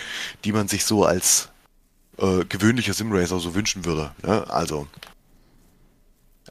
die 0.45 0.53
man 0.53 0.69
sich 0.69 0.87
so 0.87 1.05
als 1.05 1.51
äh, 2.19 2.45
gewöhnlicher 2.45 2.95
Simracer 2.95 3.41
so 3.41 3.55
wünschen 3.55 3.85
würde. 3.85 4.13
Ne? 4.23 4.49
Also 4.49 4.87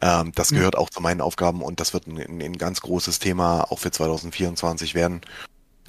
ähm, 0.01 0.31
das 0.35 0.49
gehört 0.49 0.73
ja. 0.73 0.79
auch 0.79 0.89
zu 0.89 1.01
meinen 1.01 1.21
Aufgaben 1.21 1.61
und 1.61 1.79
das 1.79 1.93
wird 1.93 2.07
ein, 2.07 2.41
ein, 2.41 2.57
ganz 2.57 2.81
großes 2.81 3.19
Thema 3.19 3.61
auch 3.71 3.79
für 3.79 3.91
2024 3.91 4.95
werden, 4.95 5.21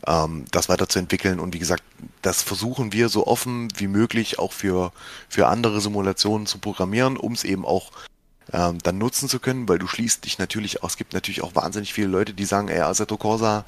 ähm, 0.06 0.44
das 0.50 0.68
weiterzuentwickeln. 0.68 1.40
Und 1.40 1.54
wie 1.54 1.58
gesagt, 1.58 1.82
das 2.22 2.42
versuchen 2.42 2.92
wir 2.92 3.08
so 3.08 3.26
offen 3.26 3.68
wie 3.76 3.88
möglich 3.88 4.38
auch 4.38 4.52
für, 4.52 4.92
für 5.28 5.48
andere 5.48 5.80
Simulationen 5.80 6.46
zu 6.46 6.58
programmieren, 6.58 7.16
um 7.16 7.32
es 7.32 7.44
eben 7.44 7.64
auch 7.64 7.90
ähm, 8.52 8.78
dann 8.82 8.98
nutzen 8.98 9.28
zu 9.28 9.40
können, 9.40 9.68
weil 9.68 9.78
du 9.78 9.86
schließt 9.86 10.24
dich 10.24 10.38
natürlich 10.38 10.82
auch, 10.82 10.88
es 10.88 10.96
gibt 10.96 11.14
natürlich 11.14 11.42
auch 11.42 11.54
wahnsinnig 11.54 11.94
viele 11.94 12.08
Leute, 12.08 12.34
die 12.34 12.44
sagen, 12.44 12.68
ey, 12.68 12.80
Assetto 12.80 13.16
Corsa 13.16 13.64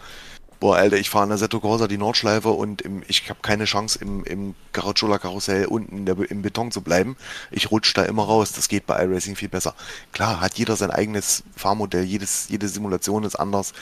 boah, 0.60 0.76
Alter, 0.76 0.96
ich 0.96 1.10
fahre 1.10 1.24
in 1.24 1.30
der 1.30 1.38
Seto 1.38 1.60
Corsa 1.60 1.88
die 1.88 1.98
Nordschleife 1.98 2.48
und 2.48 2.82
im, 2.82 3.02
ich 3.08 3.28
habe 3.28 3.40
keine 3.42 3.64
Chance 3.64 3.98
im, 4.00 4.24
im 4.24 4.54
Garagiola 4.72 5.18
Karussell 5.18 5.66
unten 5.66 6.06
der, 6.06 6.18
im 6.30 6.42
Beton 6.42 6.70
zu 6.70 6.80
bleiben. 6.80 7.16
Ich 7.50 7.70
rutsche 7.70 7.94
da 7.94 8.02
immer 8.04 8.24
raus. 8.24 8.52
Das 8.52 8.68
geht 8.68 8.86
bei 8.86 9.02
iRacing 9.02 9.36
viel 9.36 9.48
besser. 9.48 9.74
Klar, 10.12 10.40
hat 10.40 10.58
jeder 10.58 10.76
sein 10.76 10.90
eigenes 10.90 11.42
Fahrmodell, 11.56 12.04
jedes, 12.04 12.48
jede 12.48 12.68
Simulation 12.68 13.24
ist 13.24 13.36
anders. 13.36 13.72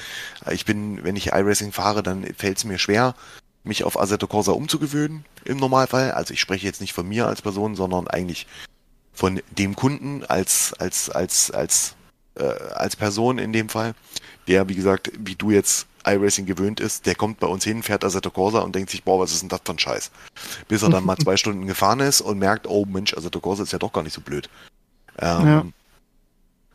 Ich 0.51 0.65
bin, 0.65 1.05
wenn 1.05 1.17
ich 1.17 1.29
iRacing 1.29 1.73
fahre, 1.73 2.03
dann 2.03 2.25
fällt 2.37 2.59
es 2.59 2.65
mir 2.65 2.79
schwer, 2.79 3.15
mich 3.63 3.85
auf 3.85 3.99
Assetto 3.99 4.27
Corsa 4.27 4.53
umzugewöhnen 4.53 5.25
im 5.45 5.59
Normalfall. 5.59 6.13
Also 6.13 6.35
ich 6.35 6.41
spreche 6.41 6.67
jetzt 6.67 6.81
nicht 6.81 6.93
von 6.93 7.09
mir 7.09 7.27
als 7.27 7.43
Person, 7.43 7.75
sondern 7.77 8.09
eigentlich 8.09 8.47
von 9.13 9.41
dem 9.51 9.77
Kunden 9.77 10.25
als, 10.25 10.75
als, 10.75 11.09
als, 11.09 11.51
als, 11.51 11.95
äh, 12.35 12.45
als 12.45 12.97
Person 12.97 13.39
in 13.39 13.53
dem 13.53 13.69
Fall, 13.69 13.95
der, 14.49 14.69
wie 14.69 14.75
gesagt, 14.75 15.13
wie 15.19 15.37
du 15.37 15.51
jetzt 15.51 15.87
iRacing 16.07 16.47
gewöhnt 16.47 16.81
ist, 16.81 17.07
der 17.07 17.15
kommt 17.15 17.41
bei 17.41 17.47
uns 17.47 17.65
hin, 17.65 17.83
fährt 17.83 18.05
Assetto 18.05 18.31
Corsa 18.31 18.61
und 18.61 18.75
denkt 18.75 18.91
sich, 18.91 19.05
boah, 19.05 19.21
was 19.21 19.33
ist 19.33 19.43
denn 19.43 19.49
das 19.49 19.61
für 19.65 19.73
ein 19.73 19.79
Scheiß? 19.79 20.11
Bis 20.69 20.83
er 20.83 20.91
dann 20.91 21.05
mal 21.05 21.17
zwei 21.23 21.37
Stunden 21.37 21.67
gefahren 21.67 22.01
ist 22.01 22.21
und 22.21 22.39
merkt, 22.39 22.67
oh 22.67 22.85
Mensch, 22.85 23.15
Assetto 23.15 23.41
Corsa 23.41 23.63
ist 23.63 23.73
ja 23.73 23.79
doch 23.79 23.93
gar 23.93 24.03
nicht 24.03 24.15
so 24.15 24.21
blöd. 24.21 24.49
Ähm, 25.19 25.47
ja. 25.47 25.67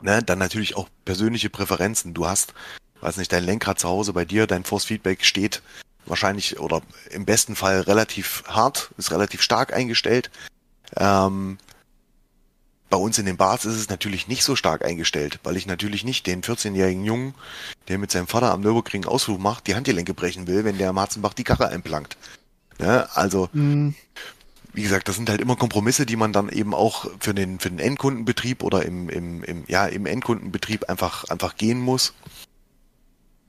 Ne, 0.02 0.22
dann 0.22 0.38
natürlich 0.38 0.76
auch 0.76 0.88
persönliche 1.04 1.50
Präferenzen. 1.50 2.14
Du 2.14 2.26
hast, 2.26 2.54
weiß 3.02 3.18
nicht, 3.18 3.32
dein 3.32 3.44
Lenkrad 3.44 3.78
zu 3.78 3.88
Hause 3.88 4.12
bei 4.12 4.24
dir, 4.24 4.46
dein 4.46 4.64
Force 4.64 4.84
Feedback 4.84 5.24
steht 5.24 5.62
wahrscheinlich 6.06 6.58
oder 6.58 6.82
im 7.10 7.24
besten 7.24 7.54
Fall 7.54 7.80
relativ 7.82 8.42
hart, 8.46 8.90
ist 8.96 9.12
relativ 9.12 9.42
stark 9.42 9.72
eingestellt. 9.72 10.30
Ähm, 10.96 11.58
bei 12.90 12.96
uns 12.96 13.18
in 13.18 13.26
den 13.26 13.36
Bars 13.36 13.64
ist 13.64 13.76
es 13.76 13.88
natürlich 13.88 14.26
nicht 14.26 14.42
so 14.42 14.56
stark 14.56 14.84
eingestellt, 14.84 15.38
weil 15.44 15.56
ich 15.56 15.66
natürlich 15.66 16.04
nicht 16.04 16.26
den 16.26 16.42
14-jährigen 16.42 17.04
Jungen, 17.04 17.34
der 17.88 17.98
mit 17.98 18.10
seinem 18.10 18.26
Vater 18.26 18.52
am 18.52 18.60
Nürburgring 18.60 19.06
Ausflug 19.06 19.40
macht, 19.40 19.68
die 19.68 19.76
Handgelenke 19.76 20.12
brechen 20.12 20.48
will, 20.48 20.64
wenn 20.64 20.76
der 20.76 20.92
Marzenbach 20.92 21.32
die 21.32 21.44
Karre 21.44 21.68
einplankt. 21.68 22.16
Ja, 22.80 23.08
also, 23.14 23.48
mhm. 23.52 23.94
wie 24.72 24.82
gesagt, 24.82 25.06
das 25.08 25.16
sind 25.16 25.30
halt 25.30 25.40
immer 25.40 25.54
Kompromisse, 25.54 26.04
die 26.04 26.16
man 26.16 26.32
dann 26.32 26.48
eben 26.48 26.74
auch 26.74 27.06
für 27.20 27.32
den, 27.32 27.60
für 27.60 27.70
den 27.70 27.78
Endkundenbetrieb 27.78 28.64
oder 28.64 28.84
im, 28.84 29.08
im, 29.08 29.44
im, 29.44 29.64
ja, 29.68 29.86
im 29.86 30.06
Endkundenbetrieb 30.06 30.88
einfach, 30.88 31.24
einfach 31.24 31.56
gehen 31.56 31.80
muss. 31.80 32.12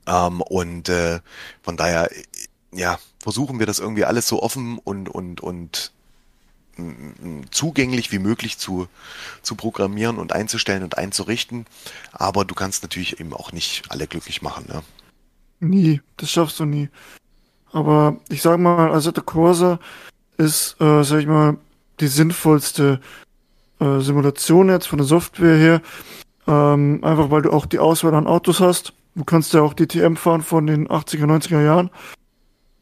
Ähm, 0.06 0.40
und 0.40 0.88
äh, 0.88 1.20
von 1.62 1.76
daher, 1.76 2.10
ja, 2.72 2.98
versuchen 3.20 3.58
wir 3.58 3.66
das 3.66 3.80
irgendwie 3.80 4.04
alles 4.04 4.28
so 4.28 4.40
offen 4.40 4.78
und, 4.78 5.08
und, 5.08 5.40
und 5.40 5.92
zugänglich 7.50 8.12
wie 8.12 8.18
möglich 8.18 8.58
zu, 8.58 8.88
zu 9.42 9.54
programmieren 9.54 10.18
und 10.18 10.32
einzustellen 10.32 10.82
und 10.82 10.98
einzurichten. 10.98 11.66
Aber 12.12 12.44
du 12.44 12.54
kannst 12.54 12.82
natürlich 12.82 13.20
eben 13.20 13.32
auch 13.34 13.52
nicht 13.52 13.84
alle 13.88 14.06
glücklich 14.06 14.42
machen. 14.42 14.66
Ne? 14.68 14.82
Nie, 15.60 16.00
das 16.16 16.30
schaffst 16.30 16.58
du 16.60 16.64
nie. 16.64 16.88
Aber 17.72 18.16
ich 18.28 18.42
sag 18.42 18.58
mal, 18.58 18.92
Assetto 18.92 19.22
Corsa 19.22 19.78
ist, 20.36 20.80
äh, 20.80 21.02
sag 21.04 21.20
ich 21.20 21.26
mal, 21.26 21.56
die 22.00 22.08
sinnvollste 22.08 23.00
äh, 23.80 24.00
Simulation 24.00 24.68
jetzt 24.68 24.86
von 24.86 24.98
der 24.98 25.06
Software 25.06 25.56
her. 25.56 25.82
Ähm, 26.46 27.00
einfach 27.02 27.30
weil 27.30 27.42
du 27.42 27.52
auch 27.52 27.66
die 27.66 27.78
Auswahl 27.78 28.14
an 28.14 28.26
Autos 28.26 28.60
hast. 28.60 28.92
Du 29.14 29.24
kannst 29.24 29.52
ja 29.52 29.62
auch 29.62 29.74
die 29.74 29.86
TM 29.86 30.16
fahren 30.16 30.42
von 30.42 30.66
den 30.66 30.88
80er, 30.88 31.26
90er 31.26 31.62
Jahren. 31.62 31.90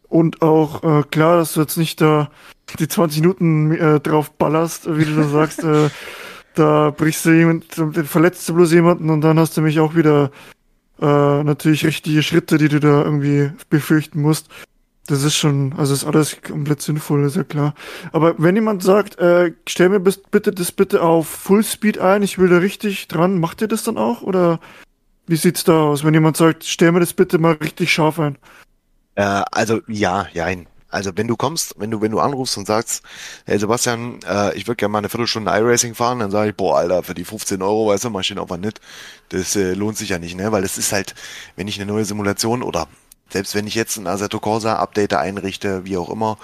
Und 0.08 0.42
auch 0.42 0.82
äh, 0.82 1.02
klar, 1.04 1.36
dass 1.36 1.54
du 1.54 1.60
jetzt 1.60 1.76
nicht 1.76 2.00
da 2.00 2.30
die 2.78 2.88
20 2.88 3.20
Minuten 3.20 3.72
äh, 3.72 4.00
drauf 4.00 4.30
ballerst, 4.32 4.86
wie 4.96 5.04
du 5.04 5.14
da 5.16 5.24
sagst, 5.24 5.64
äh, 5.64 5.90
da 6.54 6.90
brichst 6.90 7.24
du 7.24 7.30
jemand, 7.30 7.66
verletzt 8.04 8.48
du 8.48 8.54
bloß 8.54 8.72
jemanden 8.72 9.10
und 9.10 9.20
dann 9.20 9.38
hast 9.38 9.56
du 9.56 9.60
mich 9.60 9.80
auch 9.80 9.94
wieder 9.94 10.30
äh, 11.00 11.42
natürlich 11.42 11.84
richtige 11.84 12.22
Schritte, 12.22 12.58
die 12.58 12.68
du 12.68 12.80
da 12.80 13.04
irgendwie 13.04 13.50
befürchten 13.68 14.20
musst. 14.20 14.48
Das 15.06 15.24
ist 15.24 15.34
schon, 15.34 15.72
also 15.76 15.92
ist 15.92 16.04
alles 16.04 16.40
komplett 16.42 16.82
sinnvoll, 16.82 17.24
ist 17.24 17.36
ja 17.36 17.42
klar. 17.42 17.74
Aber 18.12 18.34
wenn 18.38 18.54
jemand 18.54 18.82
sagt, 18.82 19.18
äh, 19.18 19.52
stell 19.66 19.88
mir 19.88 20.00
bitte 20.00 20.52
das 20.52 20.70
bitte 20.70 21.02
auf 21.02 21.26
Fullspeed 21.26 21.98
ein, 21.98 22.22
ich 22.22 22.38
will 22.38 22.48
da 22.48 22.58
richtig 22.58 23.08
dran, 23.08 23.40
macht 23.40 23.60
ihr 23.60 23.68
das 23.68 23.82
dann 23.82 23.98
auch? 23.98 24.22
Oder 24.22 24.60
wie 25.26 25.36
sieht's 25.36 25.64
da 25.64 25.82
aus, 25.82 26.04
wenn 26.04 26.14
jemand 26.14 26.36
sagt, 26.36 26.64
stell 26.64 26.92
mir 26.92 27.00
das 27.00 27.12
bitte 27.12 27.38
mal 27.38 27.54
richtig 27.54 27.92
scharf 27.92 28.20
ein? 28.20 28.36
Äh, 29.16 29.42
also 29.50 29.80
ja, 29.88 30.28
jein. 30.32 30.66
Also 30.90 31.12
wenn 31.14 31.28
du 31.28 31.36
kommst, 31.36 31.74
wenn 31.78 31.90
du, 31.90 32.00
wenn 32.00 32.10
du 32.10 32.20
anrufst 32.20 32.56
und 32.58 32.66
sagst, 32.66 33.02
hey 33.46 33.58
Sebastian, 33.58 34.20
äh, 34.26 34.54
ich 34.56 34.66
würde 34.66 34.76
gerne 34.76 34.92
mal 34.92 34.98
eine 34.98 35.08
Viertelstunde 35.08 35.50
iRacing 35.50 35.94
fahren, 35.94 36.18
dann 36.18 36.30
sage 36.30 36.50
ich, 36.50 36.56
boah, 36.56 36.78
Alter, 36.78 37.02
für 37.02 37.14
die 37.14 37.24
15 37.24 37.62
Euro, 37.62 37.88
weißt 37.88 38.04
du, 38.04 38.10
mach 38.10 38.20
ich 38.20 38.28
den 38.28 38.38
Aufwand 38.38 38.64
nicht. 38.64 38.80
Das 39.30 39.56
äh, 39.56 39.74
lohnt 39.74 39.96
sich 39.96 40.10
ja 40.10 40.18
nicht, 40.18 40.36
ne? 40.36 40.52
Weil 40.52 40.64
es 40.64 40.78
ist 40.78 40.92
halt, 40.92 41.14
wenn 41.56 41.68
ich 41.68 41.80
eine 41.80 41.90
neue 41.90 42.04
Simulation 42.04 42.62
oder 42.62 42.88
selbst 43.32 43.54
wenn 43.54 43.66
ich 43.66 43.74
jetzt 43.74 43.96
ein 43.96 44.06
Assetto 44.06 44.40
Corsa 44.40 44.76
Update 44.76 45.14
einrichte, 45.14 45.84
wie 45.84 45.96
auch 45.96 46.10
immer, 46.10 46.36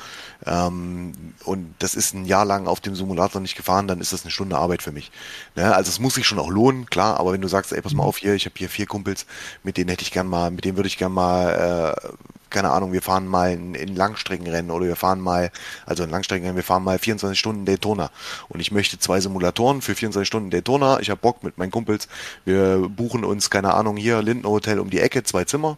ähm, 0.45 1.13
und 1.45 1.75
das 1.81 1.95
ist 1.95 2.15
ein 2.15 2.25
Jahr 2.25 2.45
lang 2.45 2.67
auf 2.67 2.81
dem 2.81 2.95
Simulator 2.95 3.41
nicht 3.41 3.57
gefahren, 3.57 3.89
dann 3.89 4.01
ist 4.01 4.13
das 4.13 4.23
eine 4.23 4.31
Stunde 4.31 4.57
Arbeit 4.57 4.83
für 4.83 4.93
mich. 4.93 5.11
Ne? 5.57 5.75
Also 5.75 5.89
es 5.89 5.99
muss 5.99 6.15
sich 6.15 6.27
schon 6.27 6.39
auch 6.39 6.49
lohnen, 6.49 6.87
klar, 6.87 7.19
aber 7.19 7.33
wenn 7.33 7.41
du 7.41 7.49
sagst, 7.49 7.73
ey, 7.73 7.83
pass 7.83 7.95
mal 7.95 8.05
auf 8.05 8.19
hier, 8.19 8.35
ich 8.35 8.47
habe 8.47 8.55
hier 8.57 8.69
vier 8.69 8.87
Kumpels, 8.87 9.27
mit 9.65 9.77
denen 9.77 9.89
hätte 9.89 10.03
ich 10.03 10.13
gern 10.13 10.29
mal, 10.29 10.51
mit 10.51 10.65
denen 10.65 10.77
würde 10.77 10.89
ich 10.89 10.99
gern 10.99 11.13
mal, 11.13 11.97
äh, 11.97 12.09
keine 12.57 12.71
Ahnung, 12.71 12.95
wir 12.95 13.03
fahren 13.03 13.27
mal 13.27 13.53
in, 13.53 13.75
in 13.75 13.95
Langstreckenrennen 13.95 14.71
oder 14.71 14.87
wir 14.87 14.97
fahren 14.97 15.21
mal, 15.21 15.51
also 15.85 16.05
in 16.05 16.09
Langstreckenrennen, 16.09 16.57
wir 16.57 16.65
fahren 16.65 16.83
mal 16.83 16.99
24 16.99 17.39
Stunden 17.39 17.67
Daytona 17.67 18.11
und 18.49 18.61
ich 18.61 18.73
möchte 18.73 18.99
zwei 18.99 19.21
Simulatoren 19.21 19.83
für 19.83 19.95
24 19.95 20.27
Stunden 20.27 20.51
Daytona, 20.51 20.99
ich 21.01 21.11
habe 21.11 21.21
Bock 21.21 21.45
mit 21.45 21.59
meinen 21.59 21.71
Kumpels, 21.71 22.09
wir 22.47 22.89
buchen 22.89 23.25
uns, 23.25 23.51
keine 23.51 23.75
Ahnung, 23.75 23.99
hier 23.99 24.23
Linden 24.23 24.47
Hotel 24.47 24.81
um 24.81 24.89
die 24.89 25.01
Ecke, 25.01 25.23
zwei 25.23 25.45
Zimmer, 25.45 25.77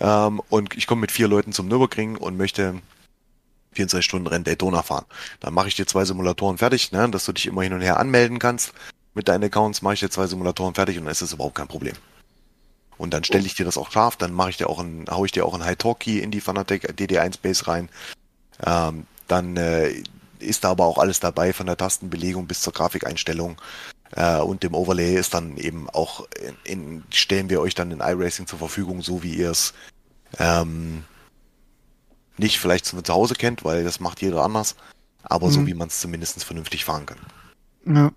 ähm, 0.00 0.40
und 0.48 0.74
ich 0.78 0.86
komme 0.86 1.02
mit 1.02 1.12
vier 1.12 1.28
Leuten 1.28 1.52
zum 1.52 1.68
Nürburgring 1.68 2.16
und 2.16 2.38
möchte 2.38 2.80
24 3.72 4.02
Stunden 4.02 4.28
Rennen 4.28 4.44
Daytona 4.44 4.82
fahren. 4.82 5.04
Dann 5.40 5.52
mache 5.52 5.68
ich 5.68 5.76
dir 5.76 5.86
zwei 5.86 6.06
Simulatoren 6.06 6.56
fertig, 6.56 6.90
ne, 6.90 7.06
dass 7.10 7.26
du 7.26 7.32
dich 7.32 7.46
immer 7.46 7.64
hin 7.64 7.74
und 7.74 7.82
her 7.82 8.00
anmelden 8.00 8.38
kannst. 8.38 8.72
Mit 9.12 9.28
deinen 9.28 9.44
Accounts 9.44 9.82
mache 9.82 9.94
ich 9.94 10.00
dir 10.00 10.08
zwei 10.08 10.26
Simulatoren 10.26 10.74
fertig 10.74 10.96
und 10.96 11.04
dann 11.04 11.12
ist 11.12 11.20
das 11.20 11.34
überhaupt 11.34 11.56
kein 11.56 11.68
Problem. 11.68 11.94
Und 12.98 13.14
dann 13.14 13.24
stelle 13.24 13.46
ich 13.46 13.54
dir 13.54 13.64
das 13.64 13.78
auch 13.78 13.90
scharf, 13.90 14.16
dann 14.16 14.32
mache 14.32 14.50
ich 14.50 14.56
dir 14.56 14.68
auch 14.68 14.80
ein, 14.80 15.06
hau 15.08 15.24
ich 15.24 15.32
dir 15.32 15.46
auch 15.46 15.54
ein 15.54 15.64
High 15.64 15.78
Talk 15.78 16.00
Key 16.00 16.18
in 16.18 16.30
die 16.30 16.40
Fanatec 16.40 16.84
DD1 16.98 17.40
Base 17.40 17.66
rein. 17.68 17.88
Ähm, 18.66 19.06
dann 19.28 19.56
äh, 19.56 20.02
ist 20.40 20.64
da 20.64 20.70
aber 20.70 20.86
auch 20.86 20.98
alles 20.98 21.20
dabei, 21.20 21.52
von 21.52 21.66
der 21.66 21.76
Tastenbelegung 21.76 22.46
bis 22.46 22.60
zur 22.60 22.72
Grafikeinstellung. 22.72 23.56
Äh, 24.12 24.38
und 24.38 24.62
dem 24.62 24.74
Overlay 24.74 25.16
ist 25.16 25.34
dann 25.34 25.56
eben 25.56 25.88
auch 25.90 26.26
in, 26.42 26.56
in, 26.64 27.04
stellen 27.10 27.50
wir 27.50 27.60
euch 27.60 27.74
dann 27.74 27.90
in 27.90 28.00
iRacing 28.00 28.46
zur 28.46 28.58
Verfügung, 28.58 29.02
so 29.02 29.22
wie 29.22 29.34
ihr 29.34 29.50
es 29.50 29.74
ähm, 30.38 31.04
nicht 32.36 32.58
vielleicht 32.58 32.86
zu 32.86 33.14
Hause 33.14 33.34
kennt, 33.34 33.64
weil 33.64 33.84
das 33.84 34.00
macht 34.00 34.22
jeder 34.22 34.42
anders, 34.42 34.76
aber 35.22 35.48
mhm. 35.48 35.52
so 35.52 35.66
wie 35.66 35.74
man 35.74 35.88
es 35.88 36.00
zumindest 36.00 36.42
vernünftig 36.44 36.84
fahren 36.84 37.06
kann. 37.06 37.18
Ja. 37.84 38.12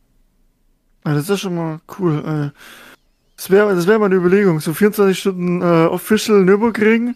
ja. 1.06 1.14
Das 1.14 1.24
ist 1.24 1.30
ja 1.30 1.38
schon 1.38 1.56
mal 1.56 1.82
cool. 2.00 2.52
Äh, 2.54 2.91
das 3.42 3.50
wäre 3.50 3.74
das 3.74 3.88
wär 3.88 3.98
mal 3.98 4.06
eine 4.06 4.16
Überlegung. 4.16 4.60
So 4.60 4.72
24 4.72 5.18
Stunden 5.18 5.62
äh, 5.64 5.66
Official 5.88 6.44
Nürburgring, 6.44 7.16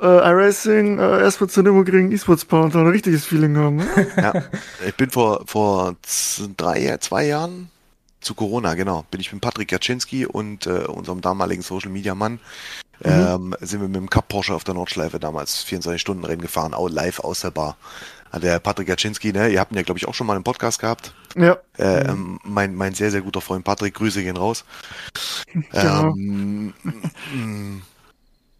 äh, 0.00 0.06
iRacing, 0.06 1.00
äh, 1.00 1.18
erstmal 1.18 1.50
zu 1.50 1.62
Nürburgring 1.62 2.12
E-Sports 2.12 2.44
Power 2.44 2.62
und 2.62 2.76
dann 2.76 2.82
ein 2.82 2.92
richtiges 2.92 3.24
Feeling 3.24 3.56
haben. 3.56 3.76
Ne? 3.78 3.86
Ja, 4.16 4.32
ich 4.86 4.94
bin 4.94 5.10
vor, 5.10 5.42
vor 5.46 5.96
drei, 6.56 6.96
zwei 6.98 7.26
Jahren 7.26 7.70
zu 8.20 8.34
Corona, 8.34 8.74
genau. 8.74 9.04
Bin 9.10 9.20
ich 9.20 9.32
mit 9.32 9.42
Patrick 9.42 9.72
Jaczynski 9.72 10.26
und 10.26 10.68
äh, 10.68 10.84
unserem 10.84 11.20
damaligen 11.20 11.62
Social 11.62 11.90
Media 11.90 12.14
Mann 12.14 12.34
mhm. 13.00 13.10
ähm, 13.10 13.56
sind 13.60 13.80
wir 13.80 13.88
mit 13.88 13.96
dem 13.96 14.08
Cup 14.08 14.28
Porsche 14.28 14.54
auf 14.54 14.62
der 14.62 14.74
Nordschleife 14.74 15.18
damals 15.18 15.64
24 15.64 16.00
Stunden 16.00 16.24
Rennen 16.24 16.42
gefahren, 16.42 16.72
auch 16.72 16.88
live 16.88 17.18
aus 17.18 17.40
der 17.40 17.50
Bar. 17.50 17.76
Der 18.40 18.58
Patrick 18.58 18.88
Jaczynski, 18.88 19.32
ne, 19.32 19.48
ihr 19.48 19.60
habt 19.60 19.72
ihn 19.72 19.76
ja, 19.76 19.82
glaube 19.82 19.98
ich, 19.98 20.08
auch 20.08 20.14
schon 20.14 20.26
mal 20.26 20.36
im 20.36 20.44
Podcast 20.44 20.80
gehabt. 20.80 21.14
Ja. 21.36 21.58
Äh, 21.78 22.08
ähm, 22.08 22.38
mein, 22.42 22.74
mein 22.74 22.94
sehr, 22.94 23.10
sehr 23.10 23.22
guter 23.22 23.40
Freund 23.40 23.64
Patrick, 23.64 23.94
Grüße 23.94 24.22
gehen 24.22 24.36
raus. 24.36 24.64
Genau. 25.70 26.12
Ähm, 26.16 26.74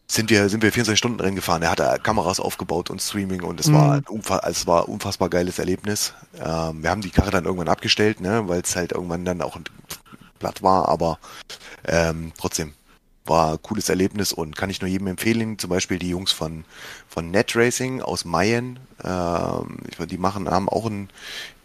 sind 0.06 0.30
wir, 0.30 0.48
sind 0.48 0.62
wir 0.62 0.70
24 0.70 0.96
Stunden 0.96 1.18
Rennen 1.18 1.34
gefahren. 1.34 1.62
Er 1.62 1.72
hatte 1.72 1.98
Kameras 2.00 2.38
aufgebaut 2.38 2.88
und 2.88 3.02
Streaming 3.02 3.42
und 3.42 3.58
es 3.58 3.66
mhm. 3.66 3.74
war 3.74 3.92
ein 3.94 4.04
es 4.44 4.66
war 4.66 4.88
unfassbar 4.88 5.28
geiles 5.28 5.58
Erlebnis. 5.58 6.14
Ähm, 6.36 6.82
wir 6.82 6.90
haben 6.90 7.00
die 7.00 7.10
Karre 7.10 7.32
dann 7.32 7.46
irgendwann 7.46 7.68
abgestellt, 7.68 8.20
ne, 8.20 8.48
weil 8.48 8.60
es 8.60 8.76
halt 8.76 8.92
irgendwann 8.92 9.24
dann 9.24 9.42
auch 9.42 9.58
platt 10.38 10.62
war, 10.62 10.88
aber 10.88 11.18
ähm, 11.84 12.32
trotzdem 12.38 12.74
war 13.26 13.52
ein 13.52 13.62
cooles 13.62 13.88
Erlebnis 13.88 14.32
und 14.32 14.56
kann 14.56 14.70
ich 14.70 14.80
nur 14.80 14.88
jedem 14.90 15.06
empfehlen. 15.06 15.58
Zum 15.58 15.70
Beispiel 15.70 15.98
die 15.98 16.10
Jungs 16.10 16.32
von, 16.32 16.64
von 17.08 17.30
Net 17.30 17.56
Racing 17.56 18.02
aus 18.02 18.24
Mayen. 18.24 18.78
Ähm, 19.04 19.78
die 20.06 20.18
machen, 20.18 20.50
haben 20.50 20.68
auch 20.68 20.86
ein 20.86 21.08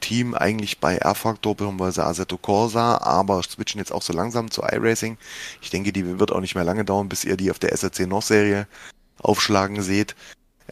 Team 0.02 0.34
eigentlich 0.34 0.80
bei 0.80 0.98
R-Factor 0.98 1.56
bzw. 1.56 2.02
Assetto 2.02 2.38
Corsa, 2.38 2.98
aber 2.98 3.42
switchen 3.44 3.80
jetzt 3.80 3.92
auch 3.92 4.02
so 4.02 4.14
langsam 4.14 4.52
zu 4.52 4.62
iRacing. 4.62 5.18
Ich 5.62 5.70
denke, 5.70 5.92
die 5.94 6.20
wird 6.20 6.32
auch 6.32 6.42
nicht 6.42 6.56
mehr 6.56 6.64
lange 6.64 6.86
dauern, 6.86 7.10
bis 7.10 7.24
ihr 7.24 7.38
die 7.38 7.52
auf 7.52 7.60
der 7.60 7.72
SRC 7.72 8.08
North 8.08 8.26
Serie 8.26 8.68
aufschlagen 9.22 9.82
seht. 9.82 10.16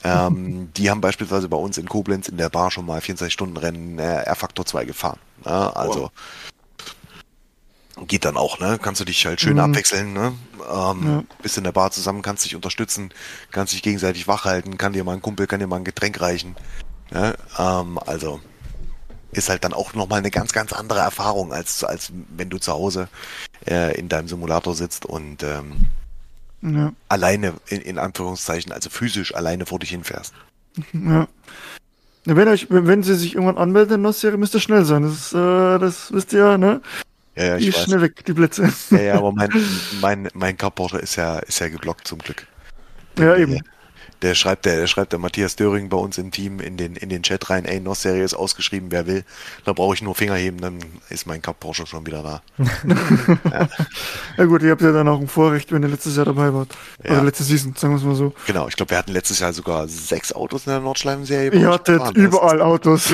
Ähm, 0.03 0.69
die 0.77 0.89
haben 0.89 1.01
beispielsweise 1.01 1.49
bei 1.49 1.57
uns 1.57 1.77
in 1.77 1.87
Koblenz 1.87 2.27
in 2.27 2.37
der 2.37 2.49
Bar 2.49 2.71
schon 2.71 2.85
mal 2.85 3.01
24 3.01 3.33
Stunden 3.33 3.57
Rennen 3.57 3.99
äh, 3.99 4.23
R-Factor 4.23 4.65
2 4.65 4.85
gefahren. 4.85 5.19
Ne? 5.45 5.75
Also 5.75 6.03
wow 6.03 6.11
geht 8.05 8.25
dann 8.25 8.37
auch, 8.37 8.59
ne? 8.59 8.77
Kannst 8.81 9.01
du 9.01 9.05
dich 9.05 9.25
halt 9.25 9.41
schön 9.41 9.53
mhm. 9.53 9.59
abwechseln, 9.59 10.13
ne? 10.13 10.33
Ähm, 10.69 11.07
ja. 11.07 11.23
Bist 11.41 11.57
in 11.57 11.63
der 11.63 11.71
Bar 11.71 11.91
zusammen, 11.91 12.21
kannst 12.21 12.45
dich 12.45 12.55
unterstützen, 12.55 13.11
kannst 13.51 13.73
dich 13.73 13.81
gegenseitig 13.81 14.27
wach 14.27 14.45
halten, 14.45 14.77
kann 14.77 14.93
dir 14.93 15.03
mal 15.03 15.13
ein 15.13 15.21
Kumpel, 15.21 15.47
kann 15.47 15.59
dir 15.59 15.67
mal 15.67 15.77
ein 15.77 15.85
Getränk 15.85 16.19
reichen. 16.21 16.55
Ne? 17.11 17.35
Ähm, 17.57 17.99
also 18.05 18.41
ist 19.31 19.49
halt 19.49 19.63
dann 19.63 19.73
auch 19.73 19.93
nochmal 19.93 20.19
eine 20.19 20.31
ganz, 20.31 20.53
ganz 20.53 20.73
andere 20.73 20.99
Erfahrung, 20.99 21.53
als, 21.53 21.83
als 21.83 22.11
wenn 22.35 22.49
du 22.49 22.57
zu 22.57 22.73
Hause 22.73 23.07
äh, 23.67 23.97
in 23.97 24.09
deinem 24.09 24.27
Simulator 24.27 24.75
sitzt 24.75 25.05
und 25.05 25.43
ähm, 25.43 25.87
ja. 26.61 26.93
alleine, 27.07 27.53
in, 27.67 27.81
in 27.81 27.97
Anführungszeichen, 27.99 28.71
also 28.71 28.89
physisch 28.89 29.35
alleine 29.35 29.65
vor 29.65 29.79
dich 29.79 29.89
hinfährst. 29.91 30.33
Ja. 30.93 31.27
Wenn, 32.25 32.47
euch, 32.49 32.67
wenn 32.69 33.03
sie 33.03 33.15
sich 33.15 33.35
irgendwann 33.35 33.57
anmelden 33.57 33.95
in 33.95 34.03
der 34.03 34.11
Serie, 34.11 34.37
müsst 34.37 34.53
ihr 34.53 34.59
schnell 34.59 34.83
sein. 34.83 35.03
Das, 35.03 35.33
äh, 35.33 35.79
das 35.79 36.11
wisst 36.11 36.33
ihr 36.33 36.39
ja, 36.39 36.57
ne? 36.57 36.81
Ja, 37.37 37.43
ja, 37.43 37.57
ich 37.57 37.65
die 37.65 37.73
weiß. 37.73 37.83
schnell 37.83 38.01
weg, 38.01 38.25
die 38.25 38.33
Blitze. 38.33 38.73
Ja, 38.89 38.99
ja, 38.99 39.15
aber 39.15 39.31
mein, 39.31 39.49
mein, 40.01 40.29
mein 40.33 40.57
Carporter 40.57 40.99
ist 40.99 41.15
ja, 41.17 41.37
ist 41.39 41.59
ja 41.59 41.69
geblockt 41.69 42.07
zum 42.07 42.19
Glück. 42.19 42.47
Ja, 43.19 43.35
eben. 43.35 43.61
Der 44.23 44.33
schreibt 44.33 44.65
der, 44.65 44.77
der 44.77 44.87
schreibt 44.87 45.11
der 45.11 45.19
Matthias 45.19 45.55
Döring 45.55 45.89
bei 45.89 45.97
uns 45.97 46.17
im 46.17 46.31
Team 46.31 46.59
in 46.59 46.75
den 46.75 46.95
in 46.95 47.09
den 47.09 47.21
Chat 47.21 47.51
rein, 47.51 47.65
ey, 47.65 47.79
NOS-Serie 47.79 48.23
ist 48.23 48.33
ausgeschrieben, 48.33 48.89
wer 48.89 49.05
will. 49.05 49.23
Da 49.63 49.73
brauche 49.73 49.93
ich 49.93 50.01
nur 50.01 50.15
Finger 50.15 50.33
heben, 50.33 50.59
dann 50.59 50.79
ist 51.09 51.27
mein 51.27 51.39
Cup 51.43 51.59
Porsche 51.59 51.85
schon 51.85 52.07
wieder 52.07 52.23
da. 52.23 52.41
ja. 53.51 53.67
ja 54.37 54.45
gut, 54.45 54.63
ihr 54.63 54.71
habt 54.71 54.81
ja 54.81 54.91
dann 54.91 55.07
auch 55.07 55.19
ein 55.19 55.27
Vorrecht, 55.27 55.71
wenn 55.71 55.83
ihr 55.83 55.89
letztes 55.89 56.15
Jahr 56.15 56.25
dabei 56.25 56.51
wart. 56.51 56.69
Ja. 57.03 57.11
Oder 57.11 57.25
letztes 57.25 57.47
Season, 57.47 57.75
sagen 57.75 57.93
wir 57.93 57.99
es 57.99 58.03
mal 58.03 58.15
so. 58.15 58.33
Genau, 58.47 58.67
ich 58.67 58.75
glaube, 58.75 58.89
wir 58.89 58.97
hatten 58.97 59.11
letztes 59.11 59.39
Jahr 59.39 59.53
sogar 59.53 59.87
sechs 59.87 60.33
Autos 60.33 60.65
in 60.65 60.71
der 60.71 60.79
Nordschleifen-Serie. 60.79 61.59
Ihr 61.59 61.69
hattet 61.69 62.17
überall 62.17 62.59
Autos. 62.61 63.13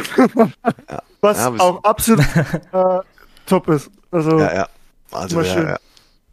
ja. 0.90 1.04
Was 1.20 1.40
auch 1.40 1.84
absolut 1.84 2.26
äh, 2.72 3.00
top 3.46 3.68
ist. 3.68 3.92
Also, 4.14 4.40
ja, 4.40 4.54
ja. 4.54 4.70
Also, 5.12 5.42
ja, 5.42 5.64
ja. 5.64 5.80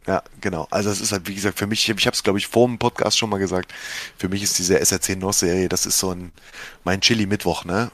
Ja, 0.07 0.23
genau. 0.39 0.67
Also 0.71 0.89
es 0.89 0.99
ist 0.99 1.11
halt, 1.11 1.27
wie 1.27 1.35
gesagt, 1.35 1.59
für 1.59 1.67
mich, 1.67 1.87
ich 1.87 2.05
habe 2.07 2.15
es, 2.15 2.23
glaube 2.23 2.39
ich, 2.39 2.47
vor 2.47 2.67
dem 2.67 2.79
Podcast 2.79 3.17
schon 3.17 3.29
mal 3.29 3.37
gesagt, 3.37 3.71
für 4.17 4.29
mich 4.29 4.41
ist 4.41 4.57
diese 4.57 4.79
SRC 4.83 5.15
Nord-Serie, 5.15 5.69
das 5.69 5.85
ist 5.85 5.99
so 5.99 6.11
ein 6.11 6.31
mein 6.83 7.01
Chili-Mittwoch, 7.01 7.65
ne? 7.65 7.91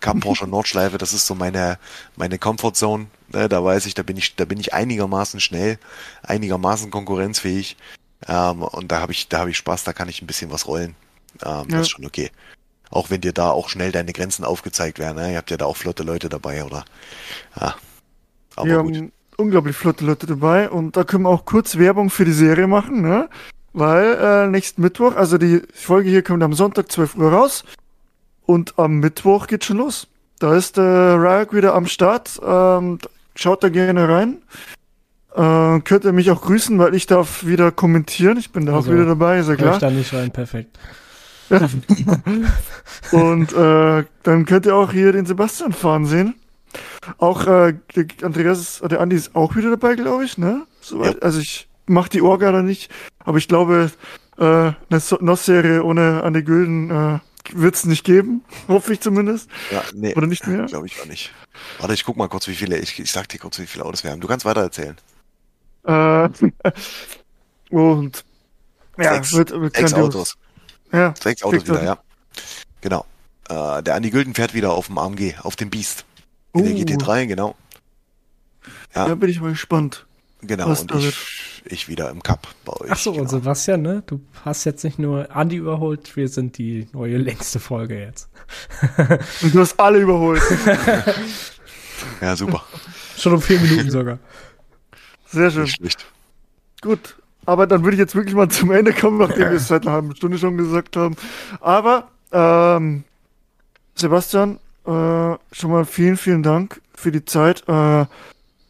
Cup 0.00 0.20
Porsche 0.20 0.46
Nordschleife, 0.48 0.98
das 0.98 1.14
ist 1.14 1.26
so 1.26 1.34
meine, 1.34 1.78
meine 2.16 2.38
Comfortzone. 2.38 3.06
Ne? 3.28 3.48
Da 3.48 3.64
weiß 3.64 3.86
ich, 3.86 3.94
da 3.94 4.02
bin 4.02 4.18
ich, 4.18 4.36
da 4.36 4.44
bin 4.44 4.60
ich 4.60 4.74
einigermaßen 4.74 5.40
schnell, 5.40 5.78
einigermaßen 6.22 6.90
konkurrenzfähig. 6.90 7.78
Ähm, 8.26 8.62
und 8.62 8.92
da 8.92 9.00
habe 9.00 9.12
ich, 9.12 9.28
da 9.28 9.38
habe 9.38 9.50
ich 9.50 9.56
Spaß, 9.56 9.84
da 9.84 9.94
kann 9.94 10.10
ich 10.10 10.20
ein 10.20 10.26
bisschen 10.26 10.50
was 10.50 10.66
rollen. 10.66 10.96
Ähm, 11.42 11.50
ja. 11.50 11.64
Das 11.68 11.82
ist 11.82 11.90
schon 11.90 12.04
okay. 12.04 12.30
Auch 12.90 13.08
wenn 13.08 13.22
dir 13.22 13.32
da 13.32 13.50
auch 13.50 13.70
schnell 13.70 13.92
deine 13.92 14.12
Grenzen 14.12 14.44
aufgezeigt 14.44 14.98
werden. 14.98 15.16
Ne? 15.16 15.32
Ihr 15.32 15.38
habt 15.38 15.50
ja 15.50 15.56
da 15.56 15.64
auch 15.64 15.76
flotte 15.76 16.02
Leute 16.02 16.28
dabei, 16.28 16.64
oder? 16.64 16.84
Ja. 17.58 17.76
Aber 18.56 18.66
wir 18.66 18.82
gut. 18.82 18.96
haben 18.96 19.12
unglaublich 19.38 19.76
flotte 19.76 20.04
Leute 20.04 20.26
dabei 20.26 20.68
und 20.68 20.96
da 20.96 21.04
können 21.04 21.24
wir 21.24 21.30
auch 21.30 21.44
kurz 21.44 21.78
Werbung 21.78 22.10
für 22.10 22.24
die 22.24 22.32
Serie 22.32 22.66
machen, 22.66 23.02
ne? 23.02 23.28
Weil 23.72 24.18
äh, 24.20 24.46
nächsten 24.48 24.82
Mittwoch, 24.82 25.14
also 25.14 25.38
die 25.38 25.62
Folge 25.72 26.10
hier 26.10 26.22
kommt 26.22 26.42
am 26.42 26.52
Sonntag 26.52 26.90
12 26.90 27.16
Uhr 27.16 27.30
raus 27.32 27.64
und 28.46 28.78
am 28.78 28.98
Mittwoch 28.98 29.46
geht 29.46 29.64
schon 29.64 29.76
los. 29.76 30.08
Da 30.40 30.56
ist 30.56 30.76
der 30.76 30.84
äh, 30.84 31.12
Ryok 31.14 31.54
wieder 31.54 31.74
am 31.74 31.86
Start. 31.86 32.40
Ähm, 32.44 32.98
schaut 33.36 33.62
da 33.62 33.68
gerne 33.68 34.08
rein. 34.08 34.38
Äh, 35.36 35.80
könnt 35.80 36.04
ihr 36.04 36.12
mich 36.12 36.32
auch 36.32 36.42
grüßen, 36.42 36.76
weil 36.78 36.94
ich 36.96 37.06
darf 37.06 37.46
wieder 37.46 37.70
kommentieren. 37.70 38.38
Ich 38.38 38.50
bin 38.50 38.66
da 38.66 38.74
also, 38.74 38.90
auch 38.90 38.94
wieder 38.94 39.06
dabei, 39.06 39.38
ist 39.38 39.48
ja 39.48 39.54
klar. 39.54 39.74
Ich 39.74 39.78
da 39.78 39.90
nicht 39.90 40.12
rein, 40.12 40.32
perfekt. 40.32 40.76
und 43.12 43.52
äh, 43.52 44.04
dann 44.24 44.44
könnt 44.46 44.66
ihr 44.66 44.74
auch 44.74 44.92
hier 44.92 45.12
den 45.12 45.26
Sebastian 45.26 45.72
fahren 45.72 46.06
sehen. 46.06 46.34
Auch 47.18 47.46
äh, 47.46 47.74
der 47.96 48.06
Andreas, 48.22 48.82
der 48.84 49.00
Andi 49.00 49.16
ist 49.16 49.34
auch 49.34 49.56
wieder 49.56 49.70
dabei, 49.70 49.94
glaube 49.94 50.24
ich, 50.24 50.38
ne? 50.38 50.66
Soweit, 50.80 51.14
ja. 51.14 51.20
Also 51.22 51.40
ich 51.40 51.68
mache 51.86 52.10
die 52.10 52.22
Orga 52.22 52.52
da 52.52 52.62
nicht, 52.62 52.90
aber 53.20 53.38
ich 53.38 53.48
glaube, 53.48 53.90
äh, 54.38 54.42
eine 54.42 54.76
NOS-Serie 55.20 55.82
ohne 55.82 56.22
Andi 56.22 56.42
Gülden 56.42 56.90
äh, 56.90 57.18
wird 57.52 57.74
es 57.74 57.84
nicht 57.84 58.04
geben, 58.04 58.44
hoffe 58.68 58.92
ich 58.92 59.00
zumindest. 59.00 59.48
Ja, 59.70 59.82
nee. 59.94 60.14
Oder 60.14 60.26
nicht 60.26 60.46
mehr? 60.46 60.66
Glaube 60.66 60.86
ich 60.86 61.00
auch 61.00 61.06
nicht. 61.06 61.32
Warte, 61.78 61.94
ich 61.94 62.04
guck 62.04 62.16
mal 62.16 62.28
kurz, 62.28 62.46
wie 62.48 62.54
viele, 62.54 62.78
ich, 62.78 62.98
ich 62.98 63.10
sag 63.10 63.28
dir 63.28 63.38
kurz, 63.38 63.58
wie 63.58 63.66
viele 63.66 63.84
Autos 63.84 64.04
wir 64.04 64.10
haben. 64.10 64.20
Du 64.20 64.28
kannst 64.28 64.44
weiter 64.44 64.62
erzählen. 64.62 64.96
Äh, 65.84 66.28
und 67.70 68.24
ja, 68.98 69.14
sechs, 69.14 69.32
wird, 69.32 69.50
wird 69.50 69.76
sechs 69.76 69.94
Autos. 69.94 70.36
Ja, 70.92 71.14
sechs 71.20 71.42
Autos 71.42 71.66
wieder, 71.66 71.84
ja. 71.84 71.98
Genau. 72.80 73.04
Äh, 73.48 73.82
der 73.82 73.94
Andi 73.94 74.10
Gülden 74.10 74.34
fährt 74.34 74.54
wieder 74.54 74.72
auf 74.72 74.86
dem 74.86 74.98
AMG, 74.98 75.34
auf 75.42 75.56
dem 75.56 75.70
Beast. 75.70 76.04
In 76.58 76.86
der 76.86 76.96
GT3, 76.96 77.26
genau. 77.26 77.56
Ja. 78.94 79.08
Da 79.08 79.14
bin 79.14 79.28
ich 79.30 79.40
mal 79.40 79.50
gespannt. 79.50 80.06
Genau, 80.40 80.68
und 80.68 80.94
ich, 80.94 81.62
ich, 81.64 81.88
wieder 81.88 82.10
im 82.10 82.22
Cup 82.22 82.46
bei 82.64 82.72
euch. 82.74 82.92
Achso, 82.92 83.10
genau. 83.10 83.22
und 83.22 83.28
Sebastian, 83.28 83.82
ne? 83.82 84.04
Du 84.06 84.20
hast 84.44 84.64
jetzt 84.64 84.84
nicht 84.84 84.98
nur 84.98 85.34
Andi 85.34 85.56
überholt, 85.56 86.14
wir 86.16 86.28
sind 86.28 86.58
die 86.58 86.86
neue 86.92 87.18
längste 87.18 87.58
Folge 87.58 87.98
jetzt. 87.98 88.28
und 89.42 89.54
du 89.54 89.60
hast 89.60 89.78
alle 89.80 89.98
überholt. 89.98 90.42
ja, 92.20 92.36
super. 92.36 92.62
Schon 93.16 93.34
um 93.34 93.42
vier 93.42 93.58
Minuten 93.58 93.90
sogar. 93.90 94.20
Sehr 95.26 95.50
schön. 95.50 95.68
Nicht 95.80 96.06
Gut, 96.80 97.16
aber 97.44 97.66
dann 97.66 97.82
würde 97.82 97.96
ich 97.96 97.98
jetzt 97.98 98.14
wirklich 98.14 98.34
mal 98.34 98.48
zum 98.48 98.70
Ende 98.70 98.92
kommen, 98.92 99.18
nachdem 99.18 99.50
wir 99.50 99.56
es 99.56 99.68
seit 99.68 99.82
einer 99.82 99.92
halben 99.92 100.14
Stunde 100.14 100.38
schon 100.38 100.56
gesagt 100.56 100.96
haben. 100.96 101.16
Aber, 101.60 102.08
ähm, 102.30 103.04
Sebastian, 103.96 104.60
äh, 104.88 105.36
schon 105.52 105.70
mal 105.70 105.84
vielen, 105.84 106.16
vielen 106.16 106.42
Dank 106.42 106.80
für 106.94 107.12
die 107.12 107.24
Zeit. 107.24 107.62
Äh, 107.68 108.06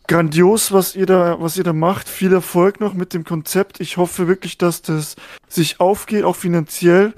grandios, 0.09 0.73
was 0.73 0.97
ihr 0.97 1.07
da, 1.07 1.41
was 1.41 1.57
ihr 1.57 1.65
da 1.65 1.73
macht. 1.73 2.09
Viel 2.09 2.33
Erfolg 2.33 2.81
noch 2.81 2.95
mit 2.95 3.15
dem 3.15 3.25
Konzept. 3.25 3.81
Ich 3.81 3.97
hoffe 3.97 4.27
wirklich, 4.27 4.59
dass 4.59 4.83
das 4.83 5.15
sich 5.49 5.79
aufgeht, 5.79 6.25
auch 6.25 6.35
finanziell, 6.35 7.15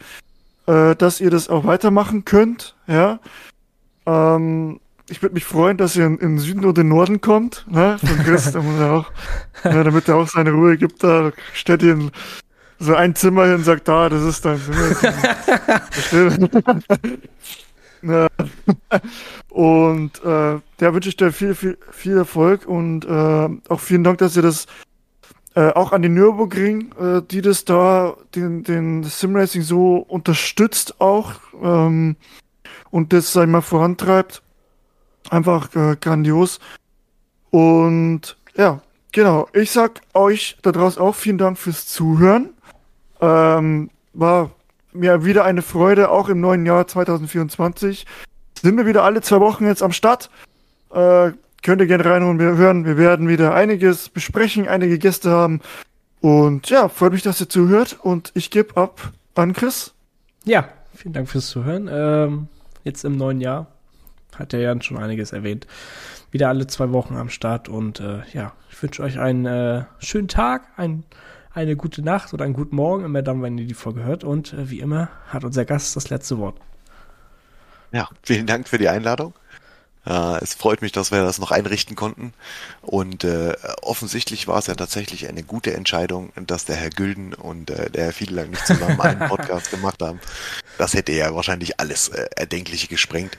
äh, 0.66 0.94
dass 0.96 1.20
ihr 1.20 1.30
das 1.30 1.48
auch 1.48 1.64
weitermachen 1.64 2.26
könnt. 2.26 2.74
Ja. 2.86 3.20
Ähm, 4.04 4.80
ich 5.08 5.22
würde 5.22 5.34
mich 5.34 5.44
freuen, 5.44 5.78
dass 5.78 5.96
ihr 5.96 6.04
in, 6.06 6.18
in 6.18 6.38
Süden 6.38 6.64
oder 6.64 6.84
Norden 6.84 7.20
kommt, 7.20 7.66
ne? 7.68 7.98
Von 7.98 8.18
Chris, 8.18 8.52
da 8.52 8.60
muss 8.60 8.78
er 8.78 8.92
auch, 8.92 9.10
ne, 9.64 9.82
damit 9.82 10.08
er 10.08 10.16
auch 10.16 10.28
seine 10.28 10.52
Ruhe 10.52 10.76
gibt, 10.76 11.02
da 11.02 11.32
stellt 11.52 11.82
ihr 11.82 12.10
so 12.78 12.94
ein 12.94 13.14
Zimmer 13.16 13.46
hin 13.46 13.56
und 13.56 13.64
sagt, 13.64 13.88
da, 13.88 14.08
das 14.08 14.22
ist 14.22 14.44
dein 14.44 14.60
Zimmer. 14.60 16.36
und 19.50 20.24
äh, 20.24 20.58
da 20.78 20.94
wünsche 20.94 21.08
ich 21.08 21.16
dir 21.16 21.32
viel, 21.32 21.54
viel, 21.54 21.78
viel 21.90 22.16
Erfolg 22.16 22.66
und 22.66 23.04
äh, 23.04 23.48
auch 23.68 23.80
vielen 23.80 24.04
Dank, 24.04 24.18
dass 24.18 24.36
ihr 24.36 24.42
das 24.42 24.66
äh, 25.54 25.70
auch 25.72 25.92
an 25.92 26.02
die 26.02 26.08
Nürburgring, 26.08 26.92
äh, 26.98 27.22
die 27.28 27.42
das 27.42 27.64
da, 27.64 28.16
den, 28.34 28.62
den 28.62 29.02
Simracing 29.02 29.62
so 29.62 29.96
unterstützt 29.96 31.00
auch 31.00 31.32
ähm, 31.60 32.16
und 32.90 33.12
das, 33.12 33.32
sag 33.32 33.44
ich 33.44 33.50
mal, 33.50 33.60
vorantreibt. 33.60 34.42
Einfach 35.28 35.74
äh, 35.74 35.96
grandios. 36.00 36.60
Und 37.50 38.36
ja, 38.56 38.80
genau. 39.12 39.48
Ich 39.52 39.70
sag 39.70 40.00
euch 40.14 40.56
da 40.62 40.72
draußen 40.72 41.00
auch 41.00 41.14
vielen 41.14 41.38
Dank 41.38 41.58
fürs 41.58 41.86
Zuhören. 41.86 42.50
Ähm, 43.20 43.90
war 44.12 44.50
mir 44.92 45.24
wieder 45.24 45.44
eine 45.44 45.62
Freude, 45.62 46.10
auch 46.10 46.28
im 46.28 46.40
neuen 46.40 46.66
Jahr 46.66 46.86
2024. 46.86 48.06
Sind 48.60 48.76
wir 48.76 48.86
wieder 48.86 49.04
alle 49.04 49.20
zwei 49.22 49.40
Wochen 49.40 49.66
jetzt 49.66 49.82
am 49.82 49.92
Start. 49.92 50.30
Äh, 50.90 51.32
könnt 51.62 51.80
ihr 51.80 51.86
gerne 51.86 52.04
reinholen, 52.04 52.38
wir 52.38 52.56
hören. 52.56 52.84
Wir 52.84 52.96
werden 52.96 53.28
wieder 53.28 53.54
einiges 53.54 54.08
besprechen, 54.08 54.68
einige 54.68 54.98
Gäste 54.98 55.30
haben. 55.30 55.60
Und 56.20 56.68
ja, 56.68 56.88
freut 56.88 57.12
mich, 57.12 57.22
dass 57.22 57.40
ihr 57.40 57.48
zuhört. 57.48 57.98
Und 58.02 58.32
ich 58.34 58.50
gebe 58.50 58.76
ab 58.76 59.12
an 59.34 59.52
Chris. 59.52 59.92
Ja, 60.44 60.68
vielen 60.94 61.14
Dank 61.14 61.28
fürs 61.28 61.48
Zuhören. 61.48 61.88
Ähm, 61.90 62.48
jetzt 62.84 63.04
im 63.04 63.16
neuen 63.16 63.40
Jahr 63.40 63.66
hat 64.36 64.52
der 64.52 64.60
Jan 64.60 64.82
schon 64.82 64.98
einiges 64.98 65.32
erwähnt. 65.32 65.66
Wieder 66.30 66.48
alle 66.48 66.66
zwei 66.66 66.92
Wochen 66.92 67.16
am 67.16 67.30
Start. 67.30 67.68
Und 67.68 68.00
äh, 68.00 68.20
ja, 68.32 68.52
ich 68.70 68.82
wünsche 68.82 69.02
euch 69.02 69.18
einen 69.18 69.46
äh, 69.46 69.84
schönen 69.98 70.28
Tag, 70.28 70.68
einen 70.76 71.04
eine 71.52 71.76
gute 71.76 72.02
Nacht 72.02 72.32
oder 72.32 72.44
einen 72.44 72.54
guten 72.54 72.76
Morgen, 72.76 73.04
immer 73.04 73.22
dann, 73.22 73.42
wenn 73.42 73.58
ihr 73.58 73.66
die 73.66 73.74
Folge 73.74 74.04
hört. 74.04 74.24
Und 74.24 74.52
äh, 74.52 74.70
wie 74.70 74.80
immer 74.80 75.08
hat 75.28 75.44
unser 75.44 75.64
Gast 75.64 75.96
das 75.96 76.10
letzte 76.10 76.38
Wort. 76.38 76.56
Ja, 77.92 78.08
vielen 78.22 78.46
Dank 78.46 78.68
für 78.68 78.78
die 78.78 78.88
Einladung. 78.88 79.34
Äh, 80.06 80.42
es 80.42 80.54
freut 80.54 80.80
mich, 80.80 80.92
dass 80.92 81.10
wir 81.10 81.22
das 81.22 81.38
noch 81.38 81.50
einrichten 81.50 81.96
konnten. 81.96 82.32
Und 82.82 83.24
äh, 83.24 83.54
offensichtlich 83.82 84.48
war 84.48 84.58
es 84.58 84.66
ja 84.66 84.74
tatsächlich 84.74 85.28
eine 85.28 85.42
gute 85.42 85.74
Entscheidung, 85.74 86.32
dass 86.46 86.64
der 86.64 86.76
Herr 86.76 86.90
Gülden 86.90 87.34
und 87.34 87.70
äh, 87.70 87.90
der 87.90 88.04
Herr 88.04 88.12
Fiedelang 88.12 88.50
nicht 88.50 88.66
zusammen 88.66 89.00
einen 89.00 89.20
Podcast 89.28 89.70
gemacht 89.70 90.00
haben. 90.02 90.20
Das 90.78 90.94
hätte 90.94 91.12
ja 91.12 91.34
wahrscheinlich 91.34 91.80
alles 91.80 92.08
äh, 92.08 92.28
Erdenkliche 92.36 92.88
gesprengt. 92.88 93.36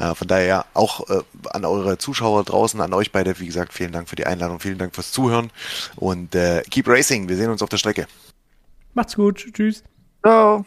Äh, 0.00 0.14
von 0.14 0.26
daher 0.26 0.66
auch 0.74 1.08
äh, 1.10 1.20
an 1.50 1.64
eure 1.64 1.98
Zuschauer 1.98 2.44
draußen, 2.44 2.80
an 2.80 2.94
euch 2.94 3.12
beide, 3.12 3.38
wie 3.38 3.46
gesagt, 3.46 3.72
vielen 3.72 3.92
Dank 3.92 4.08
für 4.08 4.16
die 4.16 4.26
Einladung, 4.26 4.58
vielen 4.58 4.78
Dank 4.78 4.94
fürs 4.94 5.12
Zuhören 5.12 5.50
und 5.96 6.34
äh, 6.34 6.62
keep 6.70 6.88
racing. 6.88 7.28
Wir 7.28 7.36
sehen 7.36 7.50
uns 7.50 7.62
auf 7.62 7.68
der 7.68 7.76
Strecke. 7.76 8.06
Macht's 8.94 9.14
gut. 9.14 9.46
Tschüss. 9.52 9.84
Ciao. 10.22 10.64